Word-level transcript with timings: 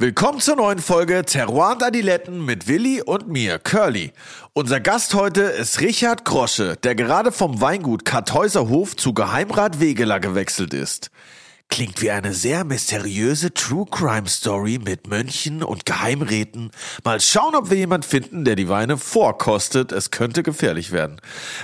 Willkommen 0.00 0.38
zur 0.38 0.54
neuen 0.54 0.78
Folge 0.78 1.24
Terroir 1.24 1.72
und 1.72 1.82
Adiletten 1.82 2.44
mit 2.44 2.68
Willi 2.68 3.02
und 3.02 3.26
mir, 3.26 3.58
Curly. 3.58 4.12
Unser 4.52 4.78
Gast 4.78 5.12
heute 5.12 5.42
ist 5.42 5.80
Richard 5.80 6.24
Grosche, 6.24 6.76
der 6.84 6.94
gerade 6.94 7.32
vom 7.32 7.60
Weingut 7.60 8.04
Kartäuserhof 8.04 8.94
zu 8.94 9.12
Geheimrat 9.12 9.80
Wegeler 9.80 10.20
gewechselt 10.20 10.72
ist. 10.72 11.10
Klingt 11.68 12.00
wie 12.00 12.12
eine 12.12 12.32
sehr 12.32 12.62
mysteriöse 12.62 13.52
True 13.52 13.86
Crime 13.90 14.28
Story 14.28 14.78
mit 14.78 15.08
Mönchen 15.08 15.64
und 15.64 15.84
Geheimräten. 15.84 16.70
Mal 17.02 17.20
schauen, 17.20 17.56
ob 17.56 17.70
wir 17.70 17.76
jemand 17.76 18.04
finden, 18.04 18.44
der 18.44 18.54
die 18.54 18.68
Weine 18.68 18.98
vorkostet. 18.98 19.90
Es 19.90 20.12
könnte 20.12 20.44
gefährlich 20.44 20.92
werden. 20.92 21.20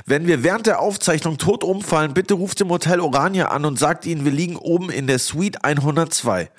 Wenn 0.06 0.26
wir 0.26 0.42
während 0.42 0.66
der 0.66 0.80
Aufzeichnung 0.80 1.38
tot 1.38 1.62
umfallen, 1.62 2.14
bitte 2.14 2.34
ruft 2.34 2.60
im 2.60 2.70
Hotel 2.70 2.98
Orania 2.98 3.50
an 3.50 3.64
und 3.64 3.78
sagt 3.78 4.06
ihnen, 4.06 4.24
wir 4.24 4.32
liegen 4.32 4.56
oben 4.56 4.90
in 4.90 5.06
der 5.06 5.20
Suite 5.20 5.64
102 5.64 6.50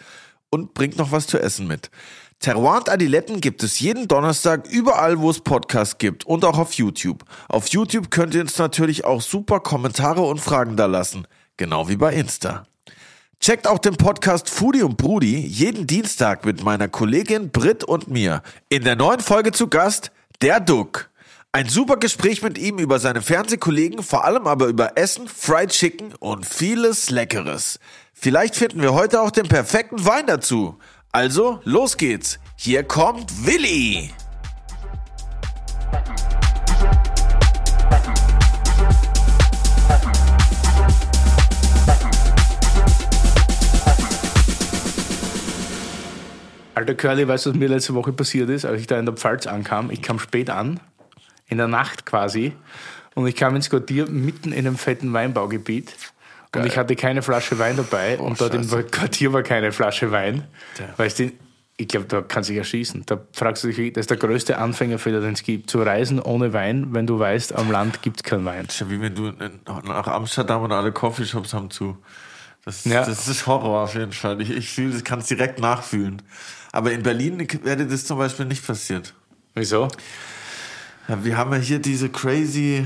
und 0.55 0.73
bringt 0.73 0.97
noch 0.97 1.11
was 1.11 1.27
zu 1.27 1.37
essen 1.37 1.67
mit. 1.67 1.91
Terroir 2.39 2.77
und 2.77 2.89
Adiletten 2.89 3.41
gibt 3.41 3.63
es 3.63 3.80
jeden 3.80 4.07
Donnerstag 4.07 4.67
überall, 4.70 5.20
wo 5.20 5.30
es 5.30 5.39
Podcasts 5.39 5.97
gibt 5.97 6.25
und 6.25 6.43
auch 6.43 6.57
auf 6.57 6.73
YouTube. 6.73 7.23
Auf 7.47 7.67
YouTube 7.67 8.11
könnt 8.11 8.34
ihr 8.34 8.41
uns 8.41 8.57
natürlich 8.57 9.05
auch 9.05 9.21
super 9.21 9.59
Kommentare 9.59 10.21
und 10.21 10.39
Fragen 10.39 10.75
da 10.75 10.85
lassen. 10.85 11.27
Genau 11.57 11.88
wie 11.88 11.95
bei 11.95 12.13
Insta. 12.13 12.63
Checkt 13.39 13.67
auch 13.67 13.80
den 13.80 13.95
Podcast 13.95 14.49
Foodie 14.49 14.83
und 14.83 14.97
Brudi 14.97 15.38
jeden 15.39 15.88
Dienstag 15.88 16.45
mit 16.45 16.63
meiner 16.63 16.88
Kollegin 16.88 17.52
Brit 17.52 17.83
und 17.83 18.08
mir. 18.08 18.41
In 18.69 18.83
der 18.83 18.95
neuen 18.95 19.19
Folge 19.19 19.52
zu 19.52 19.67
Gast 19.67 20.11
der 20.41 20.59
Duck. 20.59 21.09
Ein 21.52 21.69
super 21.69 21.95
Gespräch 21.95 22.41
mit 22.41 22.58
ihm 22.58 22.80
über 22.80 22.99
seine 22.99 23.22
Fernsehkollegen, 23.22 24.03
vor 24.03 24.25
allem 24.25 24.45
aber 24.45 24.67
über 24.67 24.97
Essen, 24.97 25.27
Fried 25.27 25.69
Chicken 25.69 26.13
und 26.19 26.45
vieles 26.45 27.09
Leckeres. 27.09 27.80
Vielleicht 28.17 28.55
finden 28.55 28.81
wir 28.81 28.93
heute 28.93 29.21
auch 29.21 29.29
den 29.29 29.47
perfekten 29.47 30.03
Wein 30.05 30.25
dazu. 30.25 30.79
Also, 31.11 31.59
los 31.63 31.97
geht's. 31.97 32.39
Hier 32.55 32.83
kommt 32.83 33.45
Willi. 33.45 34.09
Alter 46.73 46.95
Curly, 46.95 47.27
weißt 47.27 47.45
du, 47.45 47.50
was 47.52 47.57
mir 47.57 47.67
letzte 47.67 47.94
Woche 47.94 48.11
passiert 48.11 48.50
ist, 48.50 48.66
als 48.66 48.81
ich 48.81 48.88
da 48.88 48.97
in 48.97 49.05
der 49.05 49.16
Pfalz 49.16 49.45
ankam? 49.45 49.91
Ich 49.91 50.02
kam 50.02 50.19
spät 50.19 50.50
an, 50.50 50.79
in 51.47 51.57
der 51.57 51.67
Nacht 51.67 52.05
quasi, 52.05 52.53
und 53.13 53.27
ich 53.27 53.35
kam 53.35 53.55
ins 53.55 53.69
Quartier 53.69 54.09
mitten 54.09 54.52
in 54.52 54.66
einem 54.66 54.77
fetten 54.77 55.13
Weinbaugebiet. 55.13 55.95
Geil. 56.56 56.64
Und 56.64 56.67
ich 56.72 56.78
hatte 56.78 56.95
keine 56.95 57.22
Flasche 57.22 57.59
Wein 57.59 57.78
dabei 57.78 58.17
oh, 58.20 58.23
und 58.23 58.39
dort 58.39 58.53
Scheiße. 58.53 58.80
im 58.80 58.92
Quartier 58.92 59.34
war 59.34 59.44
keine 59.44 59.72
Flasche 59.72 60.11
Wein. 60.11 60.45
Ja. 60.80 60.86
Weißt 60.97 61.20
du, 61.20 61.31
ich 61.78 61.88
glaube, 61.89 62.06
da 62.06 62.22
kann 62.22 62.44
sich 62.44 62.56
erschießen. 62.56 63.03
Da 63.06 63.20
fragst 63.34 63.64
du 63.64 63.67
dich, 63.67 63.94
das 63.94 64.03
ist 64.03 64.09
der 64.09 64.17
größte 64.17 64.58
Anfängerfehler, 64.58 65.20
den 65.20 65.34
es 65.34 65.44
gibt. 65.44 65.70
Zu 65.70 65.81
reisen 65.81 66.22
ohne 66.22 66.53
Wein, 66.53 66.94
wenn 66.94 67.06
du 67.06 67.20
weißt, 67.20 67.53
am 67.53 67.70
Land 67.70 68.02
gibt 68.02 68.17
es 68.17 68.23
keinen 68.23 68.45
Wein. 68.45 68.66
Das 68.66 68.75
ist 68.75 68.81
ja 68.81 68.89
wie 68.89 69.02
wenn 69.02 69.14
du 69.14 69.34
nach 69.84 70.08
Amsterdam 70.08 70.64
und 70.64 70.72
alle 70.72 70.94
Coffeeshops 70.94 71.53
haben 71.53 71.70
zu. 71.70 71.97
Das, 72.64 72.86
ja. 72.86 73.06
das 73.06 73.28
ist 73.28 73.45
Horror 73.45 73.84
auf 73.84 73.94
jeden 73.94 74.14
Fall. 74.14 74.42
Ich, 74.42 74.50
ich 74.50 74.69
fühle, 74.69 75.00
kann 75.02 75.19
es 75.19 75.28
direkt 75.28 75.59
nachfühlen. 75.59 76.22
Aber 76.72 76.92
in 76.92 77.03
Berlin 77.03 77.45
wäre 77.64 77.86
das 77.86 78.06
zum 78.06 78.17
Beispiel 78.17 78.45
nicht 78.45 78.66
passiert. 78.66 79.14
Wieso? 79.53 79.90
Ja, 81.08 81.23
wir 81.23 81.38
haben 81.38 81.53
ja 81.53 81.59
hier 81.59 81.80
diese 81.80 82.09
crazy, 82.09 82.86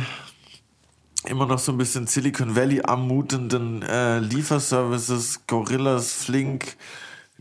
immer 1.26 1.46
noch 1.46 1.60
so 1.60 1.72
ein 1.72 1.78
bisschen 1.78 2.08
Silicon 2.08 2.56
Valley 2.56 2.82
anmutenden 2.82 3.82
äh, 3.84 4.20
Lieferservices, 4.20 5.42
Gorillas, 5.48 6.14
Flink, 6.14 6.78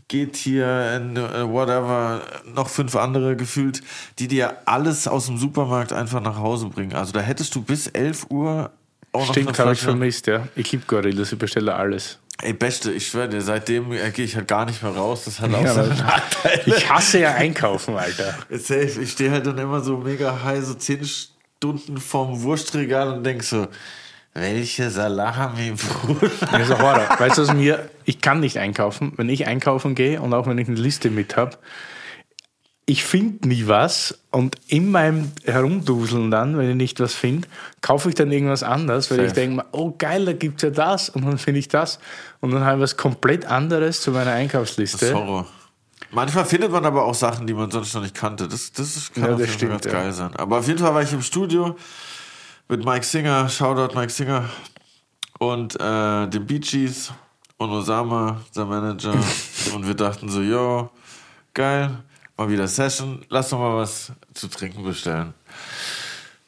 geht 0.07 0.35
hier, 0.35 0.67
and, 0.67 1.17
uh, 1.17 1.49
whatever, 1.51 2.21
noch 2.45 2.67
fünf 2.67 2.95
andere 2.95 3.35
gefühlt, 3.35 3.81
die 4.17 4.27
dir 4.27 4.57
alles 4.65 5.07
aus 5.07 5.27
dem 5.27 5.37
Supermarkt 5.37 5.93
einfach 5.93 6.21
nach 6.21 6.37
Hause 6.37 6.67
bringen. 6.67 6.93
Also 6.93 7.13
da 7.13 7.21
hättest 7.21 7.55
du 7.55 7.61
bis 7.61 7.87
11 7.87 8.27
Uhr 8.29 8.71
auch 9.11 9.27
noch 9.27 9.33
Stimmt, 9.33 9.57
habe 9.57 9.73
ich 9.73 9.79
vermisst, 9.79 10.27
ja. 10.27 10.47
Ich 10.55 10.71
liebe 10.71 10.85
Gorillas, 10.85 11.31
ich 11.31 11.39
bestelle 11.39 11.73
alles. 11.75 12.19
Ey, 12.41 12.53
Beste, 12.53 12.91
ich 12.91 13.07
schwöre 13.07 13.27
dir, 13.27 13.41
seitdem 13.41 13.89
gehe 13.89 14.25
ich 14.25 14.35
halt 14.35 14.47
gar 14.47 14.65
nicht 14.65 14.81
mehr 14.81 14.93
raus. 14.93 15.25
Das 15.25 15.41
hat 15.41 15.53
auch 15.53 15.61
ja, 15.61 15.73
seine 15.73 15.93
Nachteile. 15.95 16.63
Ich 16.65 16.89
hasse 16.89 17.19
ja 17.19 17.33
Einkaufen, 17.33 17.95
Alter. 17.95 18.33
Safe. 18.49 19.01
Ich 19.01 19.11
stehe 19.11 19.31
halt 19.31 19.45
dann 19.45 19.57
immer 19.57 19.81
so 19.81 19.97
mega 19.97 20.41
high, 20.43 20.63
so 20.63 20.73
zehn 20.73 21.03
Stunden 21.03 21.38
vorm 21.97 22.41
Wurstregal 22.41 23.13
und 23.13 23.23
denk 23.23 23.43
so, 23.43 23.67
welche 24.33 24.89
Salami, 24.89 25.71
Bruder. 26.03 26.31
Das 26.51 26.69
ist 26.69 26.79
Horror. 26.79 27.07
Weißt 27.17 27.37
du, 27.37 27.41
was 27.43 27.53
mir, 27.53 27.89
ich 28.05 28.21
kann 28.21 28.39
nicht 28.39 28.57
einkaufen. 28.57 29.13
Wenn 29.17 29.29
ich 29.29 29.47
einkaufen 29.47 29.95
gehe 29.95 30.21
und 30.21 30.33
auch 30.33 30.47
wenn 30.47 30.57
ich 30.57 30.67
eine 30.67 30.77
Liste 30.77 31.09
mit 31.09 31.35
habe, 31.35 31.57
ich 32.85 33.03
finde 33.03 33.47
nie 33.47 33.67
was 33.67 34.19
und 34.31 34.55
in 34.67 34.89
meinem 34.89 35.31
Herumduseln 35.45 36.31
dann, 36.31 36.57
wenn 36.57 36.71
ich 36.71 36.75
nicht 36.75 36.99
was 36.99 37.13
finde, 37.13 37.47
kaufe 37.81 38.09
ich 38.09 38.15
dann 38.15 38.31
irgendwas 38.31 38.63
anderes, 38.63 39.11
weil 39.11 39.17
Safe. 39.17 39.27
ich 39.27 39.33
denke, 39.33 39.63
oh 39.73 39.93
geil, 39.95 40.25
da 40.25 40.33
gibt 40.33 40.57
es 40.57 40.63
ja 40.63 40.69
das 40.71 41.09
und 41.09 41.23
dann 41.23 41.37
finde 41.37 41.59
ich 41.59 41.67
das 41.67 41.99
und 42.39 42.49
dann 42.49 42.63
habe 42.63 42.77
ich 42.77 42.83
was 42.83 42.97
komplett 42.97 43.45
anderes 43.45 44.01
zu 44.01 44.09
meiner 44.09 44.31
Einkaufsliste. 44.31 44.97
Das 44.97 45.09
ist 45.09 45.15
Horror. 45.15 45.47
Manchmal 46.11 46.45
findet 46.45 46.71
man 46.71 46.85
aber 46.85 47.05
auch 47.05 47.13
Sachen, 47.13 47.45
die 47.45 47.53
man 47.53 47.69
sonst 47.69 47.93
noch 47.93 48.01
nicht 48.01 48.15
kannte. 48.15 48.47
Das, 48.47 48.71
das 48.71 49.11
kann 49.13 49.23
ja, 49.23 49.35
das 49.35 49.53
stimmt, 49.53 49.71
ganz 49.71 49.85
ja. 49.85 49.91
geil 49.91 50.11
sein. 50.11 50.35
Aber 50.35 50.59
auf 50.59 50.67
jeden 50.67 50.79
Fall 50.79 50.93
war 50.93 51.03
ich 51.03 51.13
im 51.13 51.21
Studio 51.21 51.75
mit 52.67 52.83
Mike 52.83 53.05
Singer, 53.05 53.47
Shoutout 53.49 53.95
Mike 53.95 54.11
Singer 54.11 54.49
und 55.37 55.79
äh, 55.79 56.27
den 56.27 56.45
Bee 56.45 56.59
Gees 56.59 57.11
und 57.57 57.69
Osama, 57.69 58.41
der 58.55 58.65
Manager. 58.65 59.13
und 59.75 59.87
wir 59.87 59.93
dachten 59.93 60.29
so, 60.29 60.41
yo, 60.41 60.89
geil 61.53 61.91
mal 62.39 62.49
wieder 62.49 62.69
Session, 62.69 63.25
lass 63.27 63.49
doch 63.49 63.59
mal 63.59 63.75
was 63.75 64.13
zu 64.33 64.47
trinken 64.47 64.83
bestellen. 64.83 65.33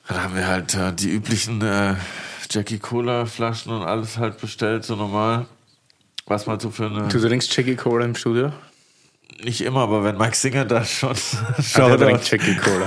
Dann 0.08 0.24
haben 0.24 0.36
wir 0.36 0.48
halt 0.48 0.74
äh, 0.74 0.94
die 0.94 1.10
üblichen 1.10 1.62
äh, 1.62 1.96
Jackie 2.50 2.80
Cola 2.80 3.26
Flaschen 3.26 3.74
und 3.74 3.84
alles 3.84 4.18
halt 4.18 4.40
bestellt, 4.40 4.86
so 4.86 4.96
normal. 4.96 5.48
Was 6.28 6.48
mal 6.48 6.60
so 6.62 6.72
für 6.72 6.86
eine. 6.86 7.10
Du 7.10 7.20
trinkst 7.20 7.56
Jackie 7.56 7.76
Cola 7.76 8.06
im 8.06 8.16
Studio? 8.16 8.54
Nicht 9.44 9.62
immer, 9.62 9.82
aber 9.82 10.04
wenn 10.04 10.18
Mike 10.18 10.36
Singer 10.36 10.66
da 10.66 10.84
schon 10.84 11.16
schaut. 11.62 12.00
Der 12.00 12.20
Jackie 12.24 12.56
Cola. 12.56 12.86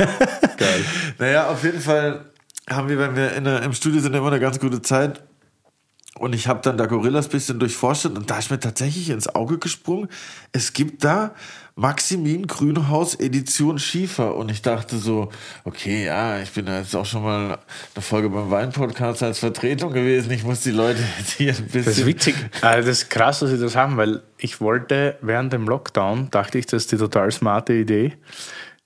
Geil. 0.56 0.84
Naja, 1.18 1.48
auf 1.48 1.62
jeden 1.64 1.80
Fall 1.80 2.26
haben 2.70 2.88
wir, 2.88 2.98
wenn 2.98 3.16
wir 3.16 3.32
in 3.32 3.44
der, 3.44 3.62
im 3.62 3.72
Studio 3.72 4.00
sind, 4.00 4.14
immer 4.14 4.28
eine 4.28 4.40
ganz 4.40 4.58
gute 4.58 4.80
Zeit. 4.82 5.22
Und 6.16 6.32
ich 6.32 6.46
habe 6.46 6.60
dann 6.62 6.76
da 6.76 6.86
Gorillas 6.86 7.28
bisschen 7.28 7.58
durchforstet 7.58 8.16
und 8.16 8.30
da 8.30 8.38
ist 8.38 8.50
mir 8.50 8.60
tatsächlich 8.60 9.10
ins 9.10 9.26
Auge 9.34 9.58
gesprungen. 9.58 10.08
Es 10.52 10.72
gibt 10.72 11.02
da 11.02 11.34
Maximin 11.76 12.46
Grünhaus 12.46 13.14
Edition 13.14 13.78
Schiefer. 13.78 14.36
Und 14.36 14.50
ich 14.50 14.62
dachte 14.62 14.96
so, 14.96 15.30
okay, 15.64 16.06
ja, 16.06 16.40
ich 16.40 16.52
bin 16.52 16.66
da 16.66 16.78
jetzt 16.78 16.94
auch 16.94 17.06
schon 17.06 17.22
mal 17.22 17.58
eine 17.94 18.02
Folge 18.02 18.30
beim 18.30 18.50
Wein-Podcast 18.50 19.22
als 19.22 19.40
Vertretung 19.40 19.92
gewesen. 19.92 20.30
Ich 20.30 20.44
muss 20.44 20.60
die 20.60 20.70
Leute 20.70 21.00
jetzt 21.18 21.32
hier 21.32 21.52
ein 21.52 21.64
bisschen. 21.64 21.84
Das 21.84 21.98
ist 21.98 22.06
witzig. 22.06 22.34
Also 22.60 22.88
das 22.88 23.02
ist 23.02 23.10
krass, 23.10 23.40
dass 23.40 23.50
sie 23.50 23.58
das 23.58 23.74
haben, 23.74 23.96
weil 23.96 24.22
ich 24.38 24.60
wollte 24.60 25.18
während 25.20 25.52
dem 25.52 25.66
Lockdown, 25.66 26.30
dachte 26.30 26.58
ich, 26.58 26.66
das 26.66 26.84
ist 26.84 26.92
die 26.92 26.96
total 26.96 27.32
smarte 27.32 27.72
Idee 27.74 28.12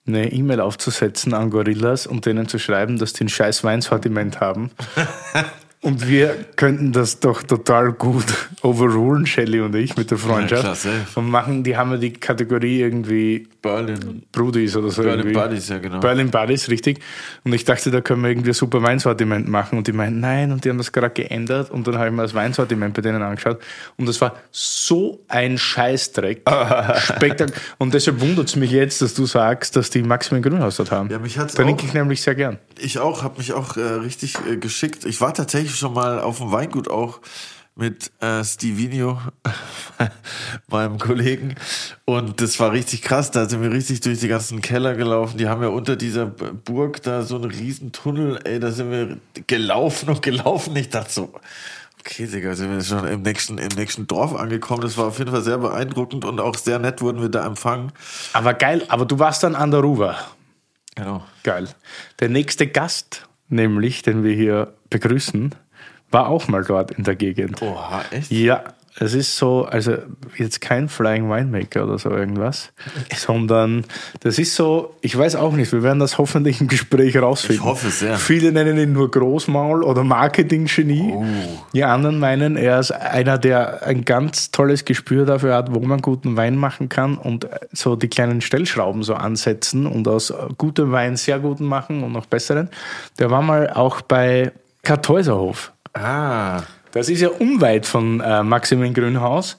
eine 0.06 0.32
E-Mail 0.32 0.60
aufzusetzen 0.60 1.34
an 1.34 1.50
Gorillas 1.50 2.06
und 2.06 2.24
denen 2.24 2.48
zu 2.48 2.58
schreiben, 2.58 2.98
dass 2.98 3.12
die 3.12 3.24
ein 3.24 3.28
scheiß 3.28 3.62
Weinsortiment 3.62 4.40
haben. 4.40 4.70
Und 5.80 6.08
wir 6.08 6.34
könnten 6.56 6.90
das 6.90 7.20
doch 7.20 7.42
total 7.42 7.92
gut 7.92 8.24
overrulen, 8.62 9.26
Shelly 9.26 9.60
und 9.60 9.74
ich, 9.76 9.96
mit 9.96 10.10
der 10.10 10.18
Freundschaft. 10.18 10.64
Ja, 10.64 10.70
klasse. 10.70 10.90
Und 11.14 11.30
machen, 11.30 11.62
die 11.62 11.76
haben 11.76 11.92
ja 11.92 11.96
die 11.98 12.12
Kategorie 12.12 12.80
irgendwie 12.80 13.46
Berlin. 13.62 14.22
Brudis 14.32 14.74
oder 14.76 14.90
so. 14.90 15.02
Berlin 15.02 15.26
irgendwie. 15.26 15.34
Buddies, 15.34 15.68
ja 15.68 15.78
genau. 15.78 16.00
Berlin 16.00 16.30
Buddies, 16.30 16.68
richtig. 16.68 16.98
Und 17.44 17.52
ich 17.52 17.64
dachte, 17.64 17.92
da 17.92 18.00
können 18.00 18.22
wir 18.22 18.30
irgendwie 18.30 18.50
ein 18.50 18.54
super 18.54 18.82
Weinsortiment 18.82 19.48
machen. 19.48 19.78
Und 19.78 19.86
die 19.86 19.92
meinten, 19.92 20.18
nein, 20.18 20.50
und 20.50 20.64
die 20.64 20.70
haben 20.70 20.78
das 20.78 20.90
gerade 20.90 21.10
geändert. 21.10 21.70
Und 21.70 21.86
dann 21.86 21.96
habe 21.96 22.08
ich 22.08 22.12
mir 22.12 22.22
das 22.22 22.34
Weinsortiment 22.34 22.94
bei 22.94 23.02
denen 23.02 23.22
angeschaut. 23.22 23.60
Und 23.96 24.08
das 24.08 24.20
war 24.20 24.34
so 24.50 25.20
ein 25.28 25.58
Scheißdreck. 25.58 26.42
Spektakel. 26.98 27.54
Und 27.78 27.94
deshalb 27.94 28.20
wundert 28.20 28.48
es 28.48 28.56
mich 28.56 28.72
jetzt, 28.72 29.00
dass 29.00 29.14
du 29.14 29.26
sagst, 29.26 29.76
dass 29.76 29.90
die 29.90 30.02
Maximum 30.02 30.42
Grünhaus 30.42 30.76
dort 30.76 30.90
haben. 30.90 31.08
Ja, 31.10 31.20
mich 31.20 31.38
hat's 31.38 31.54
da 31.54 31.62
trinke 31.62 31.86
ich 31.86 31.94
nämlich 31.94 32.22
sehr 32.22 32.34
gern. 32.34 32.58
Ich 32.80 32.98
auch, 32.98 33.22
habe 33.22 33.38
mich 33.38 33.52
auch 33.52 33.76
äh, 33.76 33.80
richtig 33.80 34.36
äh, 34.50 34.56
geschickt. 34.56 35.04
Ich 35.04 35.20
war 35.20 35.34
tatsächlich 35.34 35.67
tatsächlich 35.68 35.78
schon 35.78 35.94
mal 35.94 36.20
auf 36.20 36.38
dem 36.38 36.52
Weingut 36.52 36.88
auch 36.88 37.20
mit 37.76 38.10
äh, 38.20 38.42
Stevenio, 38.42 39.20
meinem 40.68 40.98
Kollegen. 40.98 41.54
Und 42.04 42.40
das 42.40 42.58
war 42.58 42.72
richtig 42.72 43.02
krass. 43.02 43.30
Da 43.30 43.48
sind 43.48 43.62
wir 43.62 43.70
richtig 43.70 44.00
durch 44.00 44.18
die 44.18 44.26
ganzen 44.26 44.60
Keller 44.60 44.96
gelaufen. 44.96 45.38
Die 45.38 45.48
haben 45.48 45.62
ja 45.62 45.68
unter 45.68 45.94
dieser 45.94 46.26
Burg 46.26 47.02
da 47.02 47.22
so 47.22 47.36
einen 47.36 47.44
riesen 47.50 47.92
Tunnel. 47.92 48.40
Ey, 48.44 48.58
da 48.58 48.72
sind 48.72 48.90
wir 48.90 49.18
gelaufen 49.46 50.08
und 50.08 50.22
gelaufen. 50.22 50.74
Ich 50.74 50.88
dachte 50.88 51.12
so, 51.12 51.32
okay, 52.00 52.26
Digga, 52.26 52.56
sind 52.56 52.72
wir 52.72 52.82
schon 52.82 53.06
im 53.06 53.22
nächsten, 53.22 53.58
im 53.58 53.68
nächsten 53.76 54.08
Dorf 54.08 54.34
angekommen. 54.34 54.80
Das 54.80 54.96
war 54.96 55.06
auf 55.06 55.18
jeden 55.18 55.30
Fall 55.30 55.42
sehr 55.42 55.58
beeindruckend 55.58 56.24
und 56.24 56.40
auch 56.40 56.56
sehr 56.56 56.80
nett 56.80 57.00
wurden 57.00 57.20
wir 57.20 57.28
da 57.28 57.46
empfangen. 57.46 57.92
Aber 58.32 58.54
geil, 58.54 58.84
aber 58.88 59.04
du 59.04 59.20
warst 59.20 59.44
dann 59.44 59.54
an 59.54 59.70
der 59.70 59.80
Ruwer. 59.80 60.18
Genau. 60.96 61.22
Geil. 61.44 61.68
Der 62.18 62.28
nächste 62.28 62.66
Gast, 62.66 63.27
nämlich, 63.48 64.02
den 64.02 64.24
wir 64.24 64.34
hier 64.34 64.74
begrüßen, 64.90 65.54
war 66.10 66.28
auch 66.28 66.48
mal 66.48 66.64
dort 66.64 66.90
in 66.90 67.04
der 67.04 67.16
Gegend. 67.16 67.60
Oha, 67.62 68.02
echt? 68.10 68.30
Ja, 68.30 68.64
es 69.00 69.14
ist 69.14 69.36
so, 69.36 69.64
also 69.64 69.96
jetzt 70.36 70.60
kein 70.60 70.88
Flying 70.88 71.30
Winemaker 71.30 71.84
oder 71.84 71.98
so 71.98 72.10
irgendwas, 72.10 72.72
sondern 73.16 73.84
das 74.20 74.38
ist 74.38 74.54
so, 74.54 74.94
ich 75.00 75.16
weiß 75.16 75.36
auch 75.36 75.52
nicht, 75.52 75.72
wir 75.72 75.82
werden 75.82 76.00
das 76.00 76.18
hoffentlich 76.18 76.60
im 76.60 76.68
Gespräch 76.68 77.16
rausfinden. 77.16 77.62
Ich 77.62 77.64
hoffe 77.64 77.88
es, 77.88 78.00
ja. 78.00 78.16
Viele 78.16 78.50
nennen 78.52 78.76
ihn 78.78 78.92
nur 78.92 79.10
Großmaul 79.10 79.82
oder 79.84 80.02
Marketing-Genie. 80.02 81.12
Oh. 81.14 81.24
Die 81.72 81.84
anderen 81.84 82.18
meinen, 82.18 82.56
er 82.56 82.80
ist 82.80 82.90
einer, 82.90 83.38
der 83.38 83.84
ein 83.84 84.04
ganz 84.04 84.50
tolles 84.50 84.84
Gespür 84.84 85.24
dafür 85.24 85.54
hat, 85.54 85.74
wo 85.74 85.80
man 85.80 86.02
guten 86.02 86.36
Wein 86.36 86.56
machen 86.56 86.88
kann 86.88 87.16
und 87.16 87.48
so 87.72 87.94
die 87.94 88.08
kleinen 88.08 88.40
Stellschrauben 88.40 89.02
so 89.02 89.14
ansetzen 89.14 89.86
und 89.86 90.08
aus 90.08 90.32
gutem 90.56 90.92
Wein 90.92 91.16
sehr 91.16 91.38
guten 91.38 91.64
machen 91.64 92.02
und 92.02 92.12
noch 92.12 92.26
besseren. 92.26 92.68
Der 93.18 93.30
war 93.30 93.42
mal 93.42 93.70
auch 93.70 94.00
bei 94.00 94.52
Kartäuserhof. 94.82 95.72
Ah. 95.94 96.62
Das 96.92 97.08
ist 97.08 97.20
ja 97.20 97.28
unweit 97.28 97.86
von 97.86 98.20
äh, 98.20 98.42
Maximin 98.42 98.94
Grünhaus. 98.94 99.56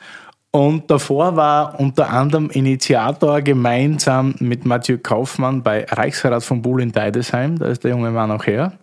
Und 0.51 0.89
davor 0.89 1.35
war 1.35 1.79
unter 1.79 2.09
anderem 2.09 2.49
Initiator 2.49 3.41
gemeinsam 3.41 4.33
mit 4.39 4.65
Mathieu 4.65 4.97
Kaufmann 4.97 5.61
bei 5.61 5.85
Reichsrat 5.85 6.43
von 6.43 6.61
Buhl 6.61 6.81
in 6.81 6.91
Deidesheim. 6.91 7.59
Da 7.59 7.67
ist 7.67 7.83
der 7.83 7.91
junge 7.91 8.09
Mann 8.09 8.31
auch 8.31 8.45
her. 8.47 8.73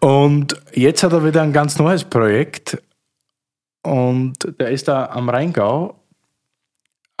Und 0.00 0.60
jetzt 0.74 1.02
hat 1.02 1.12
er 1.12 1.24
wieder 1.24 1.42
ein 1.42 1.52
ganz 1.52 1.78
neues 1.78 2.04
Projekt. 2.04 2.80
Und 3.82 4.34
der 4.60 4.68
ist 4.70 4.88
da 4.88 5.06
am 5.06 5.30
Rheingau. 5.30 5.97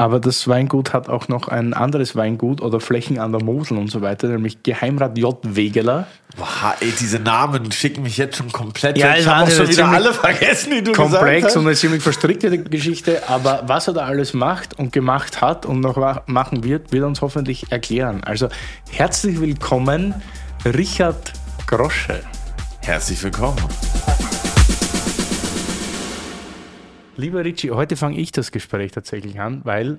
Aber 0.00 0.20
das 0.20 0.46
Weingut 0.46 0.92
hat 0.92 1.08
auch 1.08 1.26
noch 1.26 1.48
ein 1.48 1.74
anderes 1.74 2.14
Weingut 2.14 2.60
oder 2.60 2.78
Flächen 2.78 3.18
an 3.18 3.32
der 3.32 3.42
Mosel 3.42 3.76
und 3.78 3.90
so 3.90 4.00
weiter, 4.00 4.28
nämlich 4.28 4.62
Geheimrat 4.62 5.18
J. 5.18 5.36
Wegeler. 5.42 6.06
Boah, 6.36 6.76
ey, 6.78 6.92
diese 7.00 7.18
Namen 7.18 7.72
schicken 7.72 8.04
mich 8.04 8.16
jetzt 8.16 8.36
schon 8.36 8.52
komplett. 8.52 8.96
Ja, 8.96 9.16
ich 9.16 9.26
habe 9.26 9.50
schon 9.50 9.62
eine 9.62 9.70
wieder 9.70 9.82
ziemlich 9.82 9.96
alle 9.96 10.14
vergessen, 10.14 10.70
die 10.70 10.82
du 10.84 10.92
komplex 10.92 11.18
gesagt 11.18 11.56
und 11.56 11.62
hast. 11.62 11.66
eine 11.66 11.74
ziemlich 11.74 12.02
verstrickte 12.04 12.58
Geschichte, 12.62 13.28
aber 13.28 13.64
was 13.66 13.88
er 13.88 13.94
da 13.94 14.04
alles 14.04 14.34
macht 14.34 14.78
und 14.78 14.92
gemacht 14.92 15.40
hat 15.40 15.66
und 15.66 15.80
noch 15.80 15.96
machen 16.26 16.62
wird, 16.62 16.92
wird 16.92 17.02
er 17.02 17.08
uns 17.08 17.20
hoffentlich 17.20 17.72
erklären. 17.72 18.22
Also 18.22 18.50
herzlich 18.92 19.40
willkommen, 19.40 20.14
Richard 20.64 21.32
Grosche. 21.66 22.20
Herzlich 22.82 23.20
willkommen. 23.24 23.58
Lieber 27.18 27.44
Richie, 27.44 27.72
heute 27.72 27.96
fange 27.96 28.16
ich 28.16 28.30
das 28.30 28.52
Gespräch 28.52 28.92
tatsächlich 28.92 29.40
an, 29.40 29.64
weil 29.64 29.98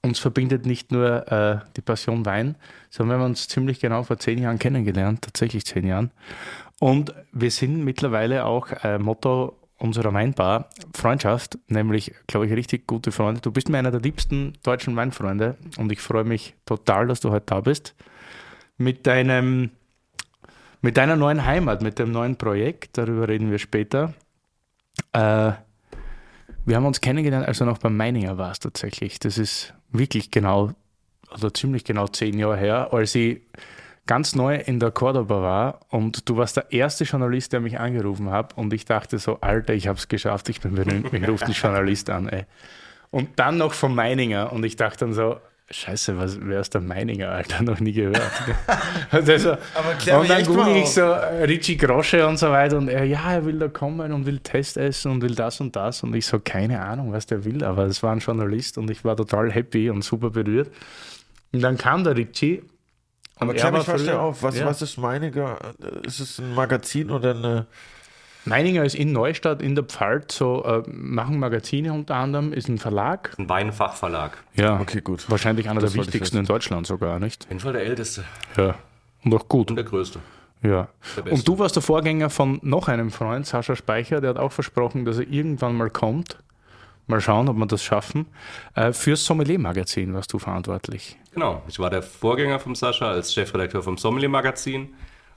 uns 0.00 0.18
verbindet 0.18 0.64
nicht 0.64 0.90
nur 0.90 1.30
äh, 1.30 1.58
die 1.76 1.82
Passion 1.82 2.24
Wein, 2.24 2.56
sondern 2.88 3.18
wir 3.18 3.22
haben 3.22 3.30
uns 3.32 3.48
ziemlich 3.48 3.80
genau 3.80 4.02
vor 4.02 4.16
zehn 4.16 4.38
Jahren 4.38 4.58
kennengelernt, 4.58 5.20
tatsächlich 5.20 5.66
zehn 5.66 5.86
Jahren. 5.86 6.10
Und 6.80 7.12
wir 7.32 7.50
sind 7.50 7.84
mittlerweile 7.84 8.46
auch 8.46 8.68
äh, 8.82 8.98
Motto 8.98 9.58
unserer 9.76 10.14
Weinbar 10.14 10.70
Freundschaft, 10.94 11.58
nämlich, 11.68 12.14
glaube 12.26 12.46
ich, 12.46 12.52
richtig 12.54 12.86
gute 12.86 13.12
Freunde. 13.12 13.42
Du 13.42 13.52
bist 13.52 13.68
mir 13.68 13.76
einer 13.76 13.90
der 13.90 14.00
liebsten 14.00 14.54
deutschen 14.62 14.96
Weinfreunde 14.96 15.58
und 15.76 15.92
ich 15.92 16.00
freue 16.00 16.24
mich 16.24 16.54
total, 16.64 17.08
dass 17.08 17.20
du 17.20 17.30
heute 17.30 17.44
da 17.44 17.60
bist. 17.60 17.94
Mit 18.78 19.06
deinem, 19.06 19.68
mit 20.80 20.96
deiner 20.96 21.16
neuen 21.16 21.44
Heimat, 21.44 21.82
mit 21.82 21.98
dem 21.98 22.10
neuen 22.10 22.36
Projekt, 22.36 22.96
darüber 22.96 23.28
reden 23.28 23.50
wir 23.50 23.58
später. 23.58 24.14
Äh, 25.12 25.52
wir 26.66 26.76
haben 26.76 26.84
uns 26.84 27.00
kennengelernt, 27.00 27.46
als 27.46 27.58
du 27.58 27.64
noch 27.64 27.78
beim 27.78 27.96
Meininger 27.96 28.36
warst 28.38 28.64
tatsächlich. 28.64 29.20
Das 29.20 29.38
ist 29.38 29.72
wirklich 29.90 30.30
genau, 30.30 30.72
also 31.30 31.48
ziemlich 31.48 31.84
genau 31.84 32.08
zehn 32.08 32.38
Jahre 32.38 32.56
her, 32.56 32.92
als 32.92 33.14
ich 33.14 33.40
ganz 34.06 34.34
neu 34.34 34.56
in 34.56 34.78
der 34.78 34.90
Cordoba 34.90 35.42
war 35.42 35.80
und 35.90 36.28
du 36.28 36.36
warst 36.36 36.56
der 36.56 36.72
erste 36.72 37.04
Journalist, 37.04 37.52
der 37.52 37.60
mich 37.60 37.78
angerufen 37.78 38.30
hat 38.30 38.56
und 38.56 38.72
ich 38.72 38.84
dachte 38.84 39.18
so, 39.18 39.40
Alter, 39.40 39.74
ich 39.74 39.88
habe 39.88 39.98
es 39.98 40.08
geschafft, 40.08 40.48
ich 40.48 40.60
bin 40.60 40.74
berühmt, 40.74 41.12
mich 41.12 41.26
ruft 41.28 41.44
ein 41.44 41.52
Journalist 41.52 42.10
an. 42.10 42.28
Ey. 42.28 42.44
Und 43.10 43.38
dann 43.38 43.58
noch 43.58 43.72
vom 43.72 43.94
Meininger 43.94 44.52
und 44.52 44.64
ich 44.64 44.76
dachte 44.76 45.06
dann 45.06 45.12
so, 45.12 45.36
Scheiße, 45.68 46.16
was, 46.16 46.38
wer 46.40 46.60
ist 46.60 46.74
der 46.74 46.80
Meininger, 46.80 47.28
Alter? 47.28 47.62
Noch 47.64 47.80
nie 47.80 47.92
gehört. 47.92 48.20
Und, 49.10 49.28
also, 49.28 49.56
Aber 49.74 50.20
und 50.20 50.30
dann 50.30 50.44
google 50.46 50.76
ich 50.76 50.90
so 50.90 51.00
äh, 51.00 51.42
Richie 51.44 51.76
Grosche 51.76 52.24
und 52.26 52.38
so 52.38 52.50
weiter 52.50 52.78
und 52.78 52.88
er, 52.88 53.04
ja, 53.04 53.32
er 53.32 53.44
will 53.44 53.58
da 53.58 53.66
kommen 53.66 54.12
und 54.12 54.26
will 54.26 54.38
Test 54.38 54.76
essen 54.76 55.10
und 55.10 55.22
will 55.22 55.34
das 55.34 55.60
und 55.60 55.74
das 55.74 56.04
und 56.04 56.14
ich 56.14 56.24
so, 56.24 56.38
keine 56.38 56.82
Ahnung, 56.82 57.12
was 57.12 57.26
der 57.26 57.44
will, 57.44 57.64
aber 57.64 57.86
es 57.86 58.00
war 58.04 58.12
ein 58.12 58.20
Journalist 58.20 58.78
und 58.78 58.88
ich 58.90 59.04
war 59.04 59.16
total 59.16 59.50
happy 59.50 59.90
und 59.90 60.02
super 60.02 60.30
berührt. 60.30 60.70
Und 61.52 61.62
dann 61.62 61.76
kam 61.76 62.04
der 62.04 62.16
Richie. 62.16 62.62
Aber 63.38 63.54
er 63.54 63.70
mal 63.70 63.82
schnell 63.82 63.98
früher- 63.98 64.20
auf, 64.20 64.42
was, 64.42 64.58
ja. 64.58 64.66
was 64.66 64.82
ist 64.82 64.98
Meiniger? 64.98 65.58
Ist 66.04 66.20
es 66.20 66.38
ein 66.38 66.54
Magazin 66.54 67.10
oder 67.10 67.34
eine. 67.34 67.66
Meininger 68.46 68.84
ist 68.84 68.94
in 68.94 69.12
Neustadt 69.12 69.60
in 69.60 69.74
der 69.74 69.84
Pfalz, 69.84 70.36
so 70.36 70.64
äh, 70.64 70.82
machen 70.88 71.38
Magazine 71.38 71.92
unter 71.92 72.14
anderem, 72.16 72.52
ist 72.52 72.68
ein 72.68 72.78
Verlag. 72.78 73.34
Ein 73.38 73.48
Weinfachverlag. 73.48 74.38
Ja, 74.54 74.80
Okay, 74.80 75.00
gut. 75.00 75.28
Wahrscheinlich 75.30 75.68
einer 75.68 75.80
Das 75.80 75.92
der 75.92 76.02
wichtigsten 76.02 76.38
in 76.38 76.44
Deutschland 76.46 76.86
sogar, 76.86 77.18
nicht? 77.18 77.44
Auf 77.44 77.50
jeden 77.50 77.60
Fall 77.60 77.72
der 77.72 77.82
älteste 77.84 78.24
Ja. 78.56 78.74
Und 79.24 79.34
auch 79.34 79.48
gut. 79.48 79.70
und 79.70 79.76
der 79.76 79.84
größte. 79.84 80.20
Ja. 80.62 80.88
Der. 81.24 81.32
Und 81.32 81.46
du 81.46 81.58
warst 81.58 81.76
der 81.76 81.82
Vorgänger 81.82 82.30
von 82.30 82.58
noch 82.62 82.88
einem 82.88 83.10
Freund, 83.10 83.46
Sascha 83.46 83.76
Speicher, 83.76 84.20
der 84.20 84.30
hat 84.30 84.38
auch 84.38 84.52
versprochen, 84.52 85.04
dass 85.04 85.18
er 85.18 85.28
irgendwann 85.28 85.76
mal 85.76 85.90
kommt. 85.90 86.38
Mal 87.08 87.20
schauen, 87.20 87.48
ob 87.48 87.56
wir 87.56 87.66
das 87.66 87.84
schaffen. 87.84 88.26
Äh, 88.74 88.92
fürs 88.92 89.24
Sommelier-Magazin 89.26 90.12
warst 90.14 90.32
du 90.32 90.38
verantwortlich. 90.40 91.16
Genau, 91.32 91.62
ich 91.68 91.78
war 91.78 91.88
der 91.90 92.02
Vorgänger 92.02 92.58
vom 92.58 92.74
Sascha 92.74 93.08
als 93.10 93.32
Chefredakteur 93.32 93.82
vom 93.82 93.96
Sommelier 93.96 94.28
Magazin 94.28 94.94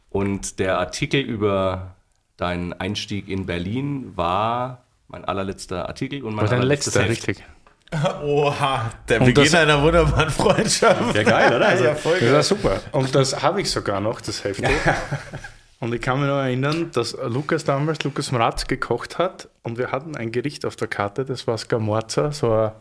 und 0.09 0.57
der 0.57 0.79
Artikel 0.79 1.19
über 1.21 1.95
deinen 2.39 2.73
Einstieg 2.73 3.27
in 3.27 3.45
Berlin 3.45 4.13
war 4.15 4.83
mein 5.07 5.25
allerletzter 5.25 5.87
Artikel 5.87 6.23
und 6.23 6.35
mein 6.35 6.43
War 6.43 6.49
dein 6.49 6.59
allerletztes 6.59 6.95
letzter, 6.95 7.09
Heft. 7.09 7.27
richtig. 7.27 7.45
Oha, 8.23 8.91
der 9.07 9.19
Und 9.21 9.27
Beginn 9.27 9.43
das- 9.45 9.55
einer 9.55 9.81
wunderbaren 9.81 10.29
Freundschaft. 10.29 11.15
Ja, 11.15 11.23
geil, 11.23 11.55
oder? 11.55 11.67
Also, 11.69 11.83
ja, 11.85 11.95
voll 11.95 12.13
Das 12.13 12.21
geil. 12.21 12.33
war 12.33 12.43
super. 12.43 12.79
Und 12.91 13.15
das 13.15 13.41
habe 13.41 13.61
ich 13.61 13.69
sogar 13.71 13.99
noch, 13.99 14.21
das 14.21 14.43
Heft. 14.43 14.61
Und 15.81 15.93
ich 15.95 16.01
kann 16.01 16.19
mich 16.19 16.27
noch 16.27 16.39
erinnern, 16.39 16.91
dass 16.93 17.17
Lukas 17.27 17.63
damals, 17.63 18.03
Lukas 18.03 18.31
Mratz, 18.33 18.67
gekocht 18.67 19.17
hat 19.17 19.47
und 19.63 19.77
wir 19.77 19.93
hatten 19.93 20.17
ein 20.17 20.29
Gericht 20.33 20.65
auf 20.65 20.75
der 20.75 20.89
Karte, 20.89 21.23
das 21.23 21.47
war 21.47 21.57
Scamorza, 21.57 22.33
so 22.33 22.51
ein 22.53 22.71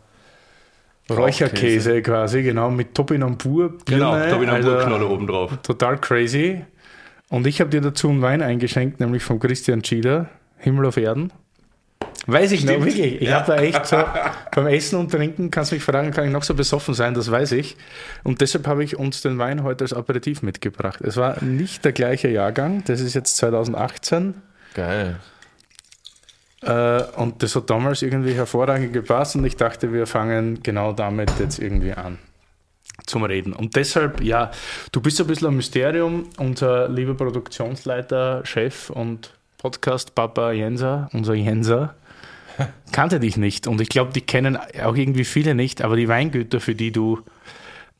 Räucherkäse 1.09 2.01
quasi, 2.01 2.43
genau, 2.43 2.69
mit 2.69 2.93
Topinambur. 2.93 3.77
genau, 3.85 4.11
Birne, 4.11 4.29
Topinambur-Knolle 4.31 5.07
obendrauf. 5.07 5.51
Total 5.63 5.97
crazy. 5.97 6.65
Und 7.29 7.45
ich 7.47 7.61
habe 7.61 7.69
dir 7.69 7.81
dazu 7.81 8.09
einen 8.09 8.21
Wein 8.21 8.41
eingeschenkt, 8.41 8.99
nämlich 8.99 9.23
von 9.23 9.39
Christian 9.39 9.83
Schieder, 9.83 10.29
Himmel 10.57 10.85
auf 10.87 10.97
Erden. 10.97 11.31
Weiß 12.25 12.51
ich 12.51 12.63
noch, 12.65 12.71
Stimmt. 12.73 12.85
wirklich. 12.87 13.21
Ich 13.21 13.29
Ja. 13.29 13.35
habe 13.39 13.55
da 13.55 13.61
echt 13.61 13.85
so, 13.85 14.03
beim 14.53 14.67
Essen 14.67 14.99
und 14.99 15.11
Trinken, 15.11 15.51
kannst 15.51 15.71
du 15.71 15.75
mich 15.75 15.83
fragen, 15.83 16.11
kann 16.11 16.25
ich 16.25 16.31
noch 16.31 16.43
so 16.43 16.53
besoffen 16.53 16.93
sein, 16.93 17.13
das 17.13 17.31
weiß 17.31 17.53
ich. 17.53 17.77
Und 18.23 18.41
deshalb 18.41 18.67
habe 18.67 18.83
ich 18.83 18.97
uns 18.97 19.21
den 19.21 19.37
Wein 19.37 19.63
heute 19.63 19.83
als 19.85 19.93
Aperitif 19.93 20.41
mitgebracht. 20.41 21.01
Es 21.01 21.17
war 21.17 21.41
nicht 21.43 21.85
der 21.85 21.91
gleiche 21.91 22.27
Jahrgang, 22.29 22.83
das 22.85 22.99
ist 22.99 23.13
jetzt 23.13 23.37
2018. 23.37 24.35
Geil. 24.73 25.15
Äh, 26.61 27.03
und 27.15 27.41
das 27.41 27.55
hat 27.55 27.69
damals 27.69 28.01
irgendwie 28.01 28.33
hervorragend 28.33 28.91
gepasst 28.91 29.35
und 29.35 29.45
ich 29.45 29.55
dachte, 29.55 29.93
wir 29.93 30.05
fangen 30.05 30.61
genau 30.61 30.91
damit 30.93 31.31
jetzt 31.39 31.57
irgendwie 31.59 31.93
an 31.93 32.17
zum 33.05 33.23
Reden. 33.23 33.53
Und 33.53 33.75
deshalb, 33.75 34.21
ja, 34.21 34.51
du 34.91 35.01
bist 35.01 35.19
ein 35.19 35.27
bisschen 35.27 35.47
ein 35.47 35.55
Mysterium. 35.55 36.25
Unser 36.37 36.89
lieber 36.89 37.15
Produktionsleiter, 37.15 38.45
Chef 38.45 38.89
und 38.89 39.33
Podcast-Papa 39.57 40.51
Jenser, 40.51 41.09
unser 41.13 41.33
Jenser, 41.33 41.95
kannte 42.91 43.19
dich 43.19 43.37
nicht. 43.37 43.67
Und 43.67 43.81
ich 43.81 43.89
glaube, 43.89 44.13
die 44.13 44.21
kennen 44.21 44.57
auch 44.57 44.95
irgendwie 44.95 45.25
viele 45.25 45.55
nicht, 45.55 45.81
aber 45.81 45.95
die 45.95 46.07
Weingüter, 46.07 46.59
für 46.59 46.75
die 46.75 46.91
du 46.91 47.19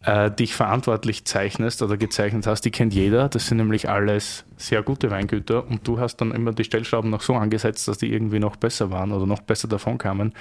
äh, 0.04 0.32
dich 0.32 0.56
verantwortlich 0.56 1.26
zeichnest 1.26 1.82
oder 1.82 1.98
gezeichnet 1.98 2.48
hast, 2.48 2.62
die 2.62 2.72
kennt 2.72 2.94
jeder. 2.94 3.28
Das 3.28 3.48
sind 3.48 3.58
nämlich 3.58 3.90
alles 3.90 4.46
sehr 4.58 4.82
gute 4.82 5.12
Weingüter 5.12 5.68
und 5.68 5.88
du 5.88 6.00
hast 6.00 6.18
dann 6.18 6.32
immer 6.32 6.54
die 6.54 6.64
Stellschrauben 6.64 7.10
noch 7.10 7.22
so 7.22 7.36
angesetzt, 7.36 7.88
dass 7.88 7.98
die 7.98 8.12
irgendwie 8.12 8.40
noch 8.40 8.56
besser 8.56 8.92
waren 8.92 9.12
oder 9.12 9.26
noch 9.26 9.42
besser 9.42 9.68
davon 9.68 9.98
kamen. 9.98 10.34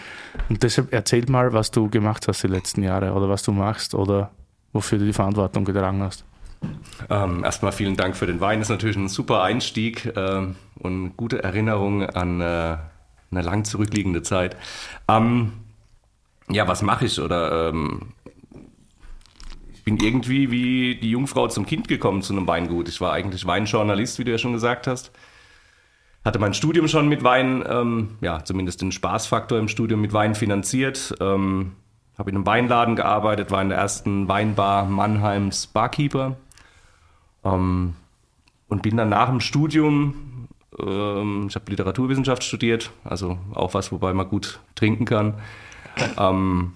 Und 0.48 0.62
deshalb 0.62 0.92
erzähl 0.92 1.24
mal, 1.28 1.52
was 1.52 1.70
du 1.70 1.90
gemacht 1.90 2.28
hast 2.28 2.42
die 2.44 2.48
letzten 2.48 2.82
Jahre 2.82 3.12
oder 3.12 3.28
was 3.28 3.42
du 3.42 3.52
machst 3.52 3.94
oder 3.94 4.30
wofür 4.78 4.98
du 4.98 5.06
die 5.06 5.12
Verantwortung 5.12 5.64
getragen 5.64 6.00
hast. 6.02 6.24
Ähm, 7.10 7.42
erstmal 7.42 7.72
vielen 7.72 7.96
Dank 7.96 8.16
für 8.16 8.26
den 8.26 8.40
Wein. 8.40 8.60
Ist 8.60 8.68
natürlich 8.68 8.96
ein 8.96 9.08
super 9.08 9.42
Einstieg 9.42 10.12
ähm, 10.16 10.54
und 10.76 11.16
gute 11.16 11.42
Erinnerung 11.42 12.04
an 12.04 12.40
äh, 12.40 12.76
eine 13.30 13.42
lang 13.42 13.64
zurückliegende 13.64 14.22
Zeit. 14.22 14.56
Ähm, 15.08 15.52
ja, 16.48 16.68
was 16.68 16.82
mache 16.82 17.06
ich? 17.06 17.20
Oder 17.20 17.70
ähm, 17.70 18.12
ich 19.72 19.82
bin 19.82 19.96
irgendwie 19.96 20.52
wie 20.52 20.94
die 20.94 21.10
Jungfrau 21.10 21.48
zum 21.48 21.66
Kind 21.66 21.88
gekommen 21.88 22.22
zu 22.22 22.32
einem 22.32 22.46
Weingut. 22.46 22.88
Ich 22.88 23.00
war 23.00 23.12
eigentlich 23.12 23.46
Weinjournalist, 23.46 24.20
wie 24.20 24.24
du 24.24 24.30
ja 24.30 24.38
schon 24.38 24.52
gesagt 24.52 24.86
hast. 24.86 25.10
Hatte 26.24 26.38
mein 26.38 26.54
Studium 26.54 26.86
schon 26.86 27.08
mit 27.08 27.24
Wein, 27.24 27.64
ähm, 27.68 28.16
ja, 28.20 28.44
zumindest 28.44 28.80
den 28.80 28.92
Spaßfaktor 28.92 29.58
im 29.58 29.66
Studium 29.66 30.00
mit 30.00 30.12
Wein 30.12 30.36
finanziert. 30.36 31.16
Ähm, 31.20 31.72
habe 32.18 32.30
in 32.30 32.36
einem 32.36 32.46
Weinladen 32.46 32.96
gearbeitet, 32.96 33.50
war 33.50 33.62
in 33.62 33.68
der 33.68 33.78
ersten 33.78 34.28
Weinbar 34.28 34.84
Mannheims 34.84 35.68
Barkeeper. 35.68 36.36
Ähm, 37.44 37.94
und 38.68 38.82
bin 38.82 38.96
dann 38.96 39.08
nach 39.08 39.28
dem 39.28 39.40
Studium 39.40 40.28
Ähm, 40.78 41.46
ich 41.48 41.54
habe 41.54 41.70
Literaturwissenschaft 41.70 42.44
studiert, 42.44 42.90
also 43.04 43.38
auch 43.54 43.74
was, 43.74 43.90
wobei 43.90 44.12
man 44.12 44.28
gut 44.28 44.60
trinken 44.74 45.04
kann. 45.04 45.34
ähm, 46.18 46.74